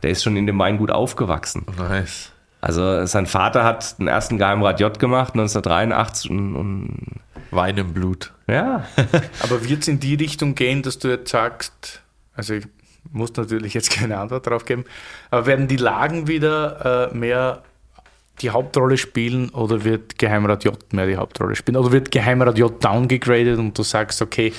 der 0.03 0.11
ist 0.11 0.23
schon 0.23 0.37
in 0.37 0.47
dem 0.47 0.59
Weingut 0.59 0.91
aufgewachsen. 0.91 1.65
Nice. 1.77 2.31
Also 2.61 3.05
sein 3.07 3.25
Vater 3.25 3.63
hat 3.63 3.97
den 3.97 4.07
ersten 4.07 4.37
Geheimrat 4.37 4.79
J 4.79 4.97
gemacht 4.99 5.33
1983 5.33 6.29
und, 6.29 6.55
und 6.55 7.21
Wein 7.49 7.77
im 7.77 7.93
Blut. 7.93 8.31
ja, 8.47 8.85
Aber 9.43 9.67
wird 9.67 9.81
es 9.81 9.87
in 9.87 9.99
die 9.99 10.15
Richtung 10.15 10.55
gehen, 10.55 10.83
dass 10.83 10.99
du 10.99 11.09
jetzt 11.09 11.31
sagst, 11.31 12.01
also 12.35 12.53
ich 12.53 12.65
muss 13.11 13.35
natürlich 13.35 13.73
jetzt 13.73 13.91
keine 13.91 14.19
Antwort 14.19 14.47
drauf 14.47 14.65
geben, 14.65 14.85
aber 15.31 15.47
werden 15.47 15.67
die 15.67 15.77
Lagen 15.77 16.27
wieder 16.27 17.09
äh, 17.11 17.15
mehr 17.17 17.63
die 18.39 18.49
Hauptrolle 18.49 18.97
spielen 18.97 19.49
oder 19.49 19.83
wird 19.83 20.17
Geheimrat 20.17 20.63
J 20.63 20.77
mehr 20.93 21.05
die 21.05 21.17
Hauptrolle 21.17 21.55
spielen? 21.55 21.77
Oder 21.77 21.91
wird 21.91 22.11
Geheimrat 22.11 22.57
J 22.57 22.83
downgegradet 22.83 23.59
und 23.59 23.77
du 23.77 23.83
sagst, 23.83 24.21
okay, 24.21 24.53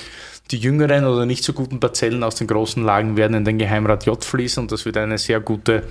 die 0.51 0.57
jüngeren 0.57 1.05
oder 1.05 1.25
nicht 1.25 1.43
so 1.43 1.53
guten 1.53 1.79
Parzellen 1.79 2.23
aus 2.23 2.35
den 2.35 2.47
großen 2.47 2.83
Lagen 2.83 3.17
werden 3.17 3.35
in 3.35 3.45
den 3.45 3.57
Geheimrat 3.57 4.05
J 4.05 4.23
fließen 4.23 4.61
und 4.61 4.71
das 4.71 4.85
wird 4.85 4.97
eine 4.97 5.17
sehr 5.17 5.39
gute 5.39 5.83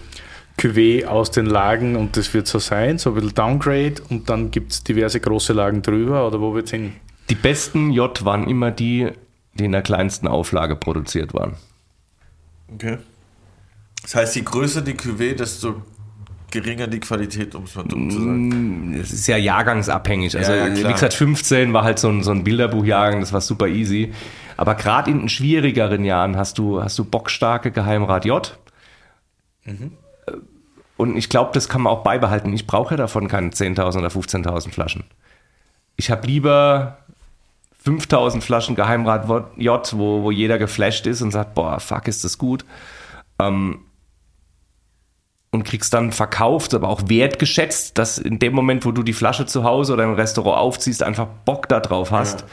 Cuvée 0.59 1.07
aus 1.07 1.31
den 1.31 1.47
Lagen 1.47 1.97
und 1.97 2.17
das 2.17 2.33
wird 2.35 2.47
so 2.47 2.59
sein, 2.59 2.99
so 2.99 3.11
ein 3.11 3.15
bisschen 3.15 3.35
Downgrade 3.35 3.95
und 4.11 4.29
dann 4.29 4.51
gibt 4.51 4.73
es 4.73 4.85
diverse 4.85 5.19
große 5.21 5.53
Lagen 5.53 5.83
drüber 5.83 6.27
oder 6.27 6.41
wo 6.41 6.55
wird 6.55 6.67
es 6.67 6.73
hin? 6.73 6.93
die 7.33 7.35
besten 7.35 7.93
J 7.93 8.25
waren 8.27 8.47
immer 8.47 8.71
die, 8.71 9.11
die 9.55 9.65
in 9.65 9.73
der 9.73 9.81
kleinsten 9.81 10.29
Auflage 10.29 10.77
produziert 10.77 11.33
waren. 11.33 11.57
Okay. 12.75 12.99
Das 14.03 14.15
heißt, 14.15 14.37
je 14.37 14.43
größer 14.43 14.83
die 14.83 14.93
Cuvée, 14.93 15.35
desto 15.35 15.83
geringer 16.53 16.87
die 16.87 17.01
Qualität, 17.01 17.55
um 17.57 17.65
es 17.65 17.75
mal 17.75 17.83
dumm 17.83 18.11
zu 18.11 18.19
sagen. 18.19 18.95
Es 19.01 19.13
ist 19.13 19.27
ja 19.27 19.37
jahrgangsabhängig. 19.37 20.37
Also, 20.37 20.53
Ja, 20.53 20.73
wie 20.73 20.93
gesagt, 20.93 21.15
15 21.15 21.73
war 21.73 21.83
halt 21.83 21.99
so 21.99 22.09
ein, 22.09 22.23
so 22.23 22.31
ein 22.31 22.45
Bilderbuchjahrgang, 22.45 23.21
das 23.21 23.33
war 23.33 23.41
super 23.41 23.67
easy. 23.67 24.13
Aber 24.57 24.77
gerade 24.77 25.11
in 25.11 25.21
den 25.21 25.29
schwierigeren 25.29 26.05
Jahren 26.05 26.37
hast 26.37 26.59
du, 26.59 26.83
hast 26.83 26.99
du 26.99 27.05
bockstarke 27.05 27.73
Geheimrat 27.73 28.25
J. 28.25 28.57
Und 30.97 31.17
ich 31.17 31.29
glaube, 31.29 31.51
das 31.55 31.69
kann 31.69 31.83
man 31.83 31.93
auch 31.93 32.05
beibehalten. 32.05 32.53
Ich 32.53 32.67
brauche 32.67 32.95
ja 32.95 32.97
davon 32.99 33.27
keine 33.27 33.49
10.000 33.49 33.99
oder 33.99 34.09
15.000 34.09 34.71
Flaschen. 34.71 35.05
Ich 35.97 36.11
habe 36.11 36.27
lieber 36.27 36.99
5.000 37.85 38.41
Flaschen 38.41 38.77
Geheimrat 38.77 39.27
J, 39.57 39.93
wo, 39.97 40.23
wo 40.23 40.31
jeder 40.31 40.59
geflasht 40.59 41.07
ist 41.07 41.23
und 41.23 41.33
sagt, 41.33 41.55
boah, 41.55 41.81
fuck, 41.81 42.07
ist 42.07 42.25
das 42.25 42.39
gut. 42.39 42.65
Ähm, 43.39 43.81
und 45.53 45.65
kriegst 45.65 45.93
dann 45.93 46.13
verkauft, 46.13 46.75
aber 46.75 46.89
auch 46.89 47.03
wertgeschätzt, 47.07 47.99
dass 47.99 48.19
in 48.19 48.39
dem 48.39 48.55
Moment, 48.55 48.87
wo 48.87 48.91
du 48.91 49.03
die 49.03 49.13
Flasche 49.13 49.45
zu 49.47 49.65
Hause 49.65 49.93
oder 49.93 50.05
im 50.05 50.15
Restaurant 50.15 50.59
aufziehst, 50.59 51.03
einfach 51.03 51.27
Bock 51.45 51.69
da 51.69 51.79
drauf 51.79 52.11
hast 52.11 52.47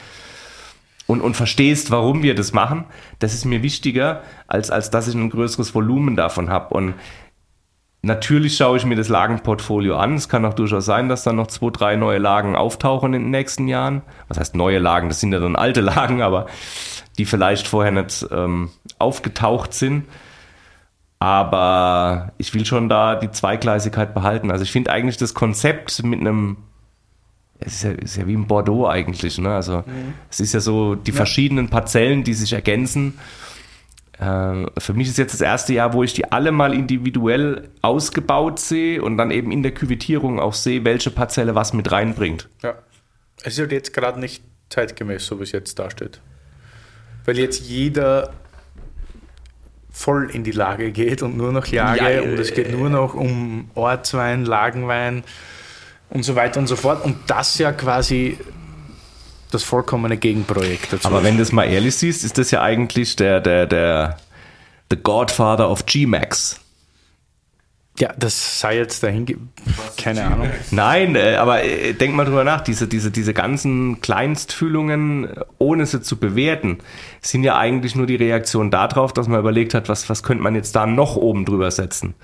und, 1.06 1.22
und 1.22 1.34
verstehst, 1.34 1.90
warum 1.90 2.22
wir 2.22 2.34
das 2.34 2.52
machen. 2.52 2.84
Das 3.18 3.32
ist 3.32 3.46
mir 3.46 3.62
wichtiger, 3.62 4.22
als, 4.46 4.70
als 4.70 4.90
dass 4.90 5.08
ich 5.08 5.14
ein 5.14 5.30
größeres 5.30 5.74
Volumen 5.74 6.14
davon 6.14 6.50
habe. 6.50 6.74
Und 6.74 6.94
natürlich 8.02 8.58
schaue 8.58 8.76
ich 8.76 8.84
mir 8.84 8.96
das 8.96 9.08
Lagenportfolio 9.08 9.96
an. 9.96 10.14
Es 10.14 10.28
kann 10.28 10.44
auch 10.44 10.54
durchaus 10.54 10.84
sein, 10.84 11.08
dass 11.08 11.24
dann 11.24 11.36
noch 11.36 11.46
zwei, 11.46 11.70
drei 11.70 11.96
neue 11.96 12.18
Lagen 12.18 12.54
auftauchen 12.54 13.14
in 13.14 13.22
den 13.22 13.30
nächsten 13.30 13.66
Jahren. 13.66 14.02
Was 14.28 14.38
heißt 14.38 14.54
neue 14.54 14.78
Lagen? 14.78 15.08
Das 15.08 15.20
sind 15.20 15.32
ja 15.32 15.40
dann 15.40 15.56
alte 15.56 15.80
Lagen, 15.80 16.20
aber 16.20 16.46
die 17.16 17.24
vielleicht 17.24 17.66
vorher 17.66 17.92
nicht 17.92 18.26
ähm, 18.30 18.68
aufgetaucht 18.98 19.72
sind. 19.72 20.04
Aber 21.20 22.32
ich 22.38 22.52
will 22.54 22.64
schon 22.64 22.88
da 22.88 23.14
die 23.14 23.30
Zweigleisigkeit 23.30 24.14
behalten. 24.14 24.50
Also 24.50 24.64
ich 24.64 24.72
finde 24.72 24.90
eigentlich 24.90 25.18
das 25.18 25.34
Konzept 25.34 26.02
mit 26.02 26.18
einem, 26.18 26.56
es 27.58 27.74
ist 27.74 27.82
ja, 27.82 27.90
ist 27.90 28.16
ja 28.16 28.26
wie 28.26 28.34
ein 28.34 28.46
Bordeaux 28.46 28.88
eigentlich, 28.88 29.36
ne? 29.36 29.54
Also 29.54 29.84
es 30.30 30.40
ist 30.40 30.54
ja 30.54 30.60
so 30.60 30.94
die 30.94 31.12
verschiedenen 31.12 31.68
Parzellen, 31.68 32.24
die 32.24 32.32
sich 32.32 32.54
ergänzen. 32.54 33.18
Äh, 34.18 34.64
für 34.78 34.94
mich 34.94 35.08
ist 35.08 35.18
jetzt 35.18 35.34
das 35.34 35.42
erste 35.42 35.74
Jahr, 35.74 35.92
wo 35.92 36.02
ich 36.02 36.14
die 36.14 36.32
alle 36.32 36.52
mal 36.52 36.72
individuell 36.72 37.68
ausgebaut 37.82 38.58
sehe 38.58 39.02
und 39.02 39.18
dann 39.18 39.30
eben 39.30 39.52
in 39.52 39.62
der 39.62 39.72
Küvettierung 39.72 40.40
auch 40.40 40.54
sehe, 40.54 40.84
welche 40.84 41.10
Parzelle 41.10 41.54
was 41.54 41.74
mit 41.74 41.92
reinbringt. 41.92 42.48
Ja. 42.62 42.74
Es 43.42 43.54
ist 43.54 43.58
halt 43.58 43.72
jetzt 43.72 43.92
gerade 43.92 44.20
nicht 44.20 44.42
zeitgemäß, 44.70 45.26
so 45.26 45.38
wie 45.38 45.42
es 45.42 45.52
jetzt 45.52 45.78
dasteht. 45.78 46.20
Weil 47.26 47.38
jetzt 47.38 47.68
jeder 47.68 48.32
voll 49.92 50.30
in 50.30 50.44
die 50.44 50.52
Lage 50.52 50.92
geht 50.92 51.22
und 51.22 51.36
nur 51.36 51.52
noch 51.52 51.66
Lage 51.70 52.14
Ja, 52.14 52.22
und 52.22 52.38
es 52.38 52.54
geht 52.54 52.70
nur 52.72 52.90
noch 52.90 53.14
um 53.14 53.70
Ortswein, 53.74 54.44
Lagenwein 54.44 55.24
und 56.10 56.22
so 56.24 56.36
weiter 56.36 56.60
und 56.60 56.66
so 56.66 56.76
fort. 56.76 57.04
Und 57.04 57.16
das 57.26 57.58
ja 57.58 57.72
quasi 57.72 58.38
das 59.50 59.64
vollkommene 59.64 60.16
Gegenprojekt 60.16 60.92
dazu. 60.92 61.08
Aber 61.08 61.24
wenn 61.24 61.36
du 61.36 61.42
es 61.42 61.52
mal 61.52 61.64
ehrlich 61.64 61.96
siehst, 61.96 62.24
ist 62.24 62.38
das 62.38 62.50
ja 62.50 62.62
eigentlich 62.62 63.16
der, 63.16 63.40
der, 63.40 63.66
der, 63.66 64.16
the 64.90 64.96
Godfather 64.96 65.68
of 65.70 65.86
G-Max. 65.86 66.59
Ja, 68.00 68.12
das 68.18 68.60
sei 68.60 68.76
jetzt 68.78 69.02
dahin, 69.02 69.26
keine 69.98 70.24
Ahnung. 70.24 70.48
Nein, 70.70 71.16
äh, 71.16 71.36
aber 71.36 71.62
äh, 71.62 71.92
denk 71.92 72.14
mal 72.14 72.24
drüber 72.24 72.44
nach, 72.44 72.62
diese, 72.62 72.88
diese, 72.88 73.10
diese 73.10 73.34
ganzen 73.34 74.00
Kleinstfüllungen, 74.00 75.24
äh, 75.24 75.44
ohne 75.58 75.84
sie 75.84 76.00
zu 76.00 76.16
bewerten, 76.16 76.78
sind 77.20 77.44
ja 77.44 77.58
eigentlich 77.58 77.94
nur 77.94 78.06
die 78.06 78.16
Reaktion 78.16 78.70
darauf, 78.70 79.12
dass 79.12 79.28
man 79.28 79.40
überlegt 79.40 79.74
hat, 79.74 79.88
was, 79.88 80.08
was 80.08 80.22
könnte 80.22 80.42
man 80.42 80.54
jetzt 80.54 80.74
da 80.74 80.86
noch 80.86 81.16
oben 81.16 81.44
drüber 81.44 81.70
setzen. 81.70 82.14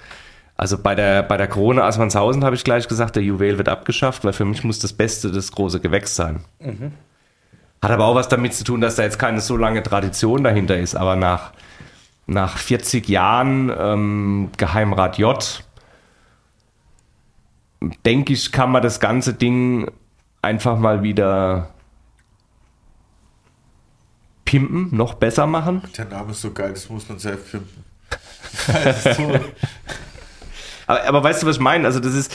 Also 0.57 0.78
bei 0.78 0.94
der, 0.94 1.23
bei 1.23 1.36
der 1.36 1.48
Krone 1.48 1.85
Assmannshausen 1.85 2.43
habe 2.43 2.57
ich 2.57 2.65
gleich 2.65 2.89
gesagt, 2.89 3.16
der 3.16 3.23
Juwel 3.23 3.59
wird 3.59 3.69
abgeschafft, 3.69 4.24
weil 4.24 4.32
für 4.32 4.47
mich 4.47 4.65
muss 4.65 4.78
das 4.78 4.94
Beste 4.94 5.31
das 5.31 5.53
große 5.53 5.81
Gewächs 5.81 6.16
sein. 6.16 6.40
Hat 7.82 7.90
aber 7.90 8.07
auch 8.07 8.15
was 8.15 8.28
damit 8.28 8.55
zu 8.55 8.65
tun, 8.65 8.81
dass 8.81 8.97
da 8.97 9.03
jetzt 9.03 9.19
keine 9.19 9.43
so 9.43 9.59
lange 9.59 9.82
Tradition 9.82 10.43
dahinter 10.43 10.78
ist, 10.78 10.94
aber 10.94 11.15
nach, 11.15 11.53
nach 12.27 12.57
40 12.57 13.07
Jahren 13.09 13.70
ähm, 13.78 14.48
Geheimrat 14.57 15.19
J 15.19 15.62
denke 18.04 18.32
ich, 18.32 18.52
kann 18.52 18.70
man 18.70 18.82
das 18.82 19.00
ganze 19.00 19.34
Ding 19.34 19.90
einfach 20.42 20.78
mal 20.78 21.02
wieder 21.02 21.70
pimpen, 24.44 24.94
noch 24.96 25.14
besser 25.14 25.46
machen. 25.46 25.82
Der 25.96 26.04
Name 26.06 26.30
ist 26.32 26.40
so 26.40 26.52
geil, 26.52 26.70
das 26.72 26.88
muss 26.88 27.08
man 27.08 27.18
selbst 27.18 27.52
so- 29.16 29.40
Aber, 30.86 31.02
aber 31.04 31.24
weißt 31.24 31.42
du, 31.42 31.46
was 31.48 31.56
ich 31.56 31.62
meine? 31.62 31.84
Also 31.86 31.98
das 31.98 32.14
ist, 32.14 32.32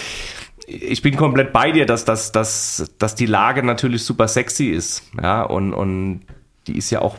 ich 0.68 1.02
bin 1.02 1.16
komplett 1.16 1.54
bei 1.54 1.72
dir, 1.72 1.86
dass, 1.86 2.04
dass, 2.04 2.32
dass, 2.34 2.92
dass 3.00 3.16
die 3.16 3.26
Lage 3.26 3.64
natürlich 3.64 4.04
super 4.04 4.28
sexy 4.28 4.68
ist. 4.68 5.04
Ja, 5.22 5.44
und, 5.44 5.74
und 5.74 6.22
die 6.68 6.78
ist 6.78 6.90
ja 6.90 7.02
auch, 7.02 7.18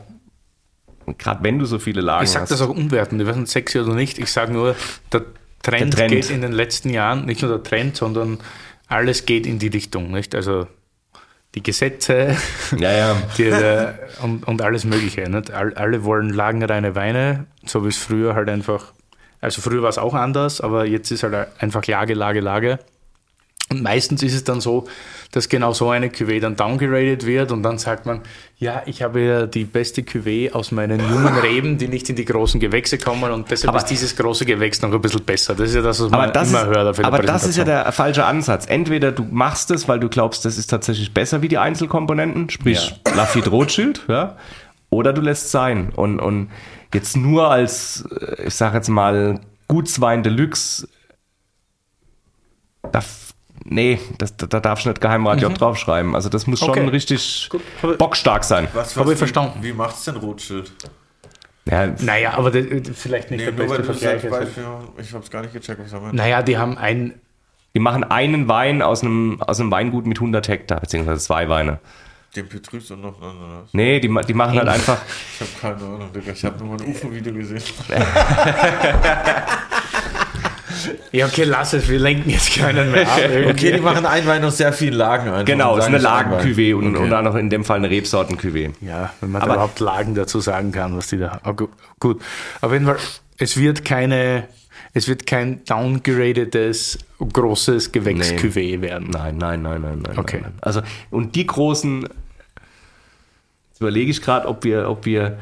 gerade 1.18 1.42
wenn 1.42 1.59
du 1.59 1.64
so 1.64 1.78
viele 1.78 2.02
Lagen 2.02 2.24
Ich 2.24 2.30
sage 2.30 2.42
hast. 2.42 2.50
das 2.50 2.60
auch 2.60 2.68
unwertend, 2.68 3.22
ich 3.22 3.26
weiß 3.26 3.36
nicht, 3.36 3.50
sexy 3.50 3.80
oder 3.80 3.94
nicht. 3.94 4.18
Ich 4.18 4.30
sage 4.30 4.52
nur, 4.52 4.76
der 5.10 5.22
Trend, 5.62 5.94
Trend. 5.94 6.10
geht 6.10 6.30
in 6.30 6.43
den 6.43 6.52
letzten 6.52 6.90
Jahren, 6.90 7.24
nicht 7.24 7.43
nur 7.43 7.51
der 7.51 7.62
Trend, 7.62 7.97
sondern 7.97 8.39
alles 8.89 9.26
geht 9.26 9.47
in 9.47 9.59
die 9.59 9.68
Richtung. 9.68 10.10
Nicht? 10.10 10.34
Also 10.34 10.66
die 11.55 11.62
Gesetze 11.62 12.36
ja, 12.76 12.93
ja. 12.93 13.22
die, 13.39 13.44
äh, 13.44 13.93
und, 14.22 14.47
und 14.47 14.62
alles 14.62 14.84
Mögliche. 14.84 15.28
Nicht? 15.28 15.51
All, 15.51 15.74
alle 15.74 16.05
wollen 16.05 16.30
lagenreine 16.30 16.94
Weine, 16.94 17.47
so 17.64 17.84
wie 17.84 17.89
es 17.89 17.98
früher 17.98 18.34
halt 18.34 18.48
einfach, 18.48 18.93
also 19.40 19.60
früher 19.60 19.82
war 19.82 19.90
es 19.90 19.98
auch 19.98 20.14
anders, 20.14 20.60
aber 20.60 20.86
jetzt 20.86 21.10
ist 21.10 21.22
halt 21.22 21.48
einfach 21.59 21.86
Lage, 21.86 22.14
Lage, 22.14 22.40
Lage. 22.40 22.78
Und 23.70 23.82
meistens 23.82 24.22
ist 24.22 24.34
es 24.34 24.44
dann 24.44 24.60
so, 24.60 24.89
dass 25.32 25.48
genau 25.48 25.72
so 25.72 25.88
eine 25.88 26.09
Cuvée 26.09 26.40
dann 26.40 26.56
downgeradet 26.56 27.24
wird 27.26 27.52
und 27.52 27.62
dann 27.62 27.78
sagt 27.78 28.04
man, 28.04 28.20
ja, 28.59 28.82
ich 28.84 29.02
habe 29.02 29.20
ja 29.22 29.46
die 29.46 29.64
beste 29.64 30.02
Cuvée 30.02 30.52
aus 30.52 30.72
meinen 30.72 31.00
jungen 31.00 31.34
Reben, 31.38 31.78
die 31.78 31.88
nicht 31.88 32.09
in 32.10 32.16
die 32.16 32.26
großen 32.26 32.60
Gewächse 32.60 32.98
kommen 32.98 33.32
und 33.32 33.50
deshalb 33.50 33.70
Aber- 33.70 33.78
ist 33.78 33.86
dieses 33.86 34.14
große 34.14 34.44
Gewächs 34.44 34.82
noch 34.82 34.92
ein 34.92 35.00
bisschen 35.00 35.24
besser. 35.24 35.54
Das 35.54 35.70
ist 35.70 35.74
ja 35.74 35.80
das, 35.80 36.02
was 36.02 36.10
man 36.10 36.32
das 36.32 36.50
immer 36.50 36.62
ist, 36.62 36.66
hört 36.76 36.86
auf 36.98 37.04
aber 37.04 37.18
das 37.20 37.46
ist 37.46 37.56
ja 37.56 37.64
der 37.64 37.90
falsche 37.92 38.26
Ansatz. 38.26 38.66
Entweder 38.66 39.10
du 39.10 39.24
machst 39.24 39.70
es, 39.70 39.88
weil 39.88 39.98
du 39.98 40.10
glaubst, 40.10 40.44
das 40.44 40.59
ist 40.59 40.66
tatsächlich 40.66 41.14
besser 41.14 41.40
wie 41.40 41.48
die 41.48 41.59
Einzelkomponenten, 41.59 42.50
sprich 42.50 42.94
Lafitte 43.16 43.48
Rothschild, 43.48 44.02
ja, 44.09 44.36
oder 44.90 45.14
du 45.14 45.22
lässt 45.22 45.50
sein. 45.50 45.90
Und, 45.96 46.20
und 46.20 46.50
jetzt 46.92 47.16
nur 47.16 47.50
als, 47.50 48.04
äh, 48.20 48.48
ich 48.48 48.54
sage 48.54 48.76
jetzt 48.76 48.88
mal, 48.88 49.40
Gutswein 49.66 50.22
Deluxe, 50.22 50.86
da 52.92 53.00
Nee, 53.65 53.99
das, 54.19 54.37
da 54.37 54.47
darfst 54.61 54.85
du 54.85 54.89
nicht 54.91 55.01
Geheimrat 55.01 55.41
J 55.41 55.59
draufschreiben. 55.59 56.15
Also 56.15 56.29
das 56.29 56.47
muss 56.47 56.59
schon 56.61 56.70
Okay. 56.70 56.87
richtig 56.89 57.49
Gut, 57.51 57.99
bockstark 57.99 58.45
sein. 58.45 58.66
Was, 58.74 58.97
Hab 58.97 59.07
ich 59.07 59.12
wie- 59.12 59.16
verstanden. 59.16 59.59
Wie 59.62 59.73
macht's 59.73 60.05
denn 60.05 60.16
Rothschild? 60.16 60.73
Ja, 61.65 61.87
Naja, 62.01 62.35
aber 62.37 62.51
das, 62.51 62.66
vielleicht 62.99 63.31
nicht 63.31 63.39
Nee, 63.41 63.53
der 63.53 63.53
beste 63.53 63.85
Vergleich. 63.85 64.24
ich 64.99 65.15
hab's 65.15 65.31
gar 65.31 65.43
nicht 65.43 65.53
gecheckt, 65.53 65.81
was 65.85 65.93
er 65.93 66.01
meint. 66.01 66.15
Naja, 66.15 66.43
die 66.43 66.59
haben 66.59 66.77
ein, 66.77 67.15
die 67.74 67.79
machen 67.79 68.03
einen 68.03 68.49
Wein 68.49 68.83
aus 68.83 69.03
einem, 69.03 69.41
aus 69.41 69.61
einem 69.61 69.70
Weingut 69.70 70.05
mit 70.07 70.19
100 70.19 70.49
Hektar, 70.49 70.81
beziehungsweise 70.81 71.20
zwei 71.20 71.49
Weine. 71.49 71.79
Den 72.35 72.49
Petrus 72.49 72.91
und 72.91 73.03
noch 73.03 73.20
einen 73.23 73.31
Ananas. 73.39 73.69
Nee, 73.74 74.01
die, 74.01 74.09
die 74.27 74.35
machen 74.35 74.59
halt 74.59 74.69
einfach, 74.69 74.99
Ich 75.35 75.41
hab 75.41 75.61
keine 75.61 75.77
Ahnung, 75.85 76.11
Digga. 76.12 76.33
Ich 76.33 76.45
hab 76.45 76.59
nur 76.59 76.70
mal 76.70 76.83
ein 76.83 76.91
UFO-Video 76.91 77.33
gesehen. 77.33 77.62
ja 81.12 81.26
okay, 81.26 81.44
lass 81.44 81.72
es, 81.72 81.88
wir 81.88 81.98
lenken 81.98 82.30
jetzt 82.30 82.54
keinen 82.54 82.90
mehr 82.92 83.06
ab. 83.10 83.18
Okay, 83.50 83.72
die 83.72 83.80
machen 83.80 84.06
einen 84.06 84.26
Wein 84.26 84.44
aus 84.44 84.56
sehr 84.59 84.72
vielen 84.72 84.94
Lagen 84.94 85.28
einfach. 85.30 85.44
genau, 85.44 85.72
und 85.74 85.78
ist 85.80 85.84
eine 85.86 85.96
es. 85.98 86.02
Lagen-Cuvée 86.02 86.74
und, 86.74 86.94
Okay. 86.94 87.04
und 87.04 87.10
dann 87.10 87.24
noch 87.24 87.34
in 87.34 87.50
dem 87.50 87.64
Fall 87.64 87.78
eine 87.78 87.90
Rebsorten-Cuvée. 87.90 88.72
Ja, 88.80 89.12
wenn 89.20 89.30
man 89.30 89.42
Aber- 89.42 89.48
da 89.50 89.54
überhaupt 89.56 89.80
Lagen 89.80 90.14
dazu 90.14 90.40
sagen 90.40 90.72
kann, 90.72 90.96
was 90.96 91.09
die 91.09 91.18
da. 91.18 91.40
Oh, 91.44 91.52
gu- 91.52 91.68
gut. 92.00 92.22
Auf 92.60 92.72
jeden 92.72 92.86
Fall, 92.86 92.96
es 93.38 93.56
wird 93.56 93.84
keine, 93.84 94.44
es 94.94 95.09
wird 95.09 95.26
kein 95.26 95.64
downgeradetes 95.64 96.98
großes 97.18 97.92
Gewächs-Cuvée 97.92 98.80
werden. 98.80 99.09
Nein, 99.10 99.38
nein, 99.38 99.62
nein, 99.62 99.80
nein, 99.82 100.02
nein. 100.06 100.18
Okay. 100.18 100.40
Nein. 100.42 100.52
Also, 100.60 100.82
und 101.10 101.34
die 101.36 101.46
großen, 101.46 102.02
jetzt 102.02 103.80
überlege 103.80 104.10
ich 104.10 104.20
gerade, 104.22 104.46
ob 104.48 104.64
wir, 104.64 104.88
ob 104.88 105.04
wir 105.06 105.38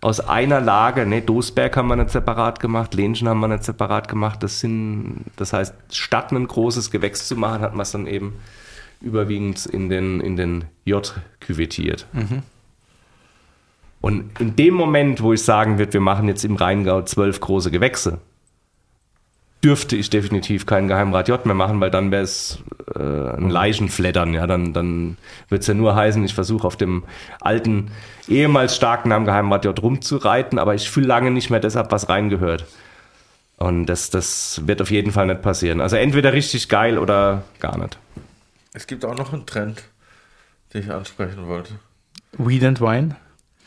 aus 0.00 0.20
einer 0.20 0.60
Lage, 0.60 1.04
ne, 1.06 1.20
Dosberg 1.20 1.76
haben 1.76 1.88
wir 1.88 1.96
nicht 1.96 2.10
separat 2.10 2.60
gemacht, 2.60 2.94
Lenschen 2.94 3.28
haben 3.28 3.40
wir 3.40 3.48
nicht 3.48 3.64
separat 3.64 4.08
gemacht. 4.08 4.42
Das 4.42 4.60
sind, 4.60 5.24
das 5.36 5.52
heißt, 5.52 5.74
statt 5.92 6.32
ein 6.32 6.46
großes 6.46 6.90
Gewächs 6.90 7.28
zu 7.28 7.36
machen, 7.36 7.60
hat 7.60 7.72
man 7.72 7.82
es 7.82 7.92
dann 7.92 8.06
eben 8.06 8.34
überwiegend 9.00 9.66
in 9.66 9.88
den, 9.88 10.20
in 10.20 10.36
den 10.36 10.64
J 10.84 11.14
küvettiert. 11.40 12.06
Und 14.00 14.40
in 14.40 14.56
dem 14.56 14.74
Moment, 14.74 15.22
wo 15.22 15.34
ich 15.34 15.42
sagen 15.42 15.78
würde, 15.78 15.92
wir 15.92 16.00
machen 16.00 16.28
jetzt 16.28 16.44
im 16.44 16.56
Rheingau 16.56 17.02
zwölf 17.02 17.38
große 17.40 17.70
Gewächse, 17.70 18.18
dürfte 19.62 19.96
ich 19.96 20.08
definitiv 20.08 20.66
keinen 20.66 20.88
Geheimrat 20.88 21.28
J 21.28 21.44
mehr 21.44 21.54
machen, 21.54 21.80
weil 21.80 21.90
dann 21.90 22.10
wäre 22.10 22.22
es 22.22 22.58
äh, 22.94 22.98
ein 22.98 23.50
Leichenfleddern. 23.50 24.32
Ja, 24.32 24.46
dann, 24.46 24.72
dann 24.72 25.18
wird 25.48 25.62
es 25.62 25.66
ja 25.66 25.74
nur 25.74 25.94
heißen, 25.94 26.24
ich 26.24 26.34
versuche 26.34 26.66
auf 26.66 26.76
dem 26.76 27.04
alten, 27.40 27.90
ehemals 28.28 28.76
starken 28.76 29.10
Namen 29.10 29.26
Geheimrat 29.26 29.64
J 29.64 29.82
rumzureiten, 29.82 30.58
aber 30.58 30.74
ich 30.74 30.88
fühle 30.88 31.06
lange 31.06 31.30
nicht 31.30 31.50
mehr 31.50 31.60
deshalb, 31.60 31.92
was 31.92 32.08
reingehört. 32.08 32.64
Und 33.58 33.86
das, 33.86 34.08
das 34.08 34.62
wird 34.64 34.80
auf 34.80 34.90
jeden 34.90 35.12
Fall 35.12 35.26
nicht 35.26 35.42
passieren. 35.42 35.82
Also 35.82 35.96
entweder 35.96 36.32
richtig 36.32 36.70
geil 36.70 36.98
oder 36.98 37.42
gar 37.58 37.76
nicht. 37.76 37.98
Es 38.72 38.86
gibt 38.86 39.04
auch 39.04 39.16
noch 39.16 39.34
einen 39.34 39.44
Trend, 39.44 39.82
den 40.72 40.82
ich 40.82 40.90
ansprechen 40.90 41.46
wollte. 41.46 41.74
Weed 42.38 42.64
and 42.64 42.80
Wine? 42.80 43.16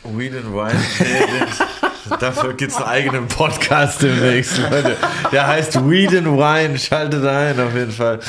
Weed 0.04 0.34
and 0.34 0.52
Wine. 0.52 0.80
Dafür 2.20 2.54
gibt 2.54 2.72
es 2.72 2.78
einen 2.78 2.88
eigenen 2.88 3.28
Podcast 3.28 4.02
demnächst, 4.02 4.58
Leute. 4.58 4.98
Der 5.32 5.48
heißt 5.48 5.90
Weed 5.90 6.16
and 6.16 6.28
Wine. 6.28 6.78
Schaltet 6.78 7.26
ein, 7.26 7.60
auf 7.60 7.74
jeden 7.74 7.92
Fall. 7.92 8.20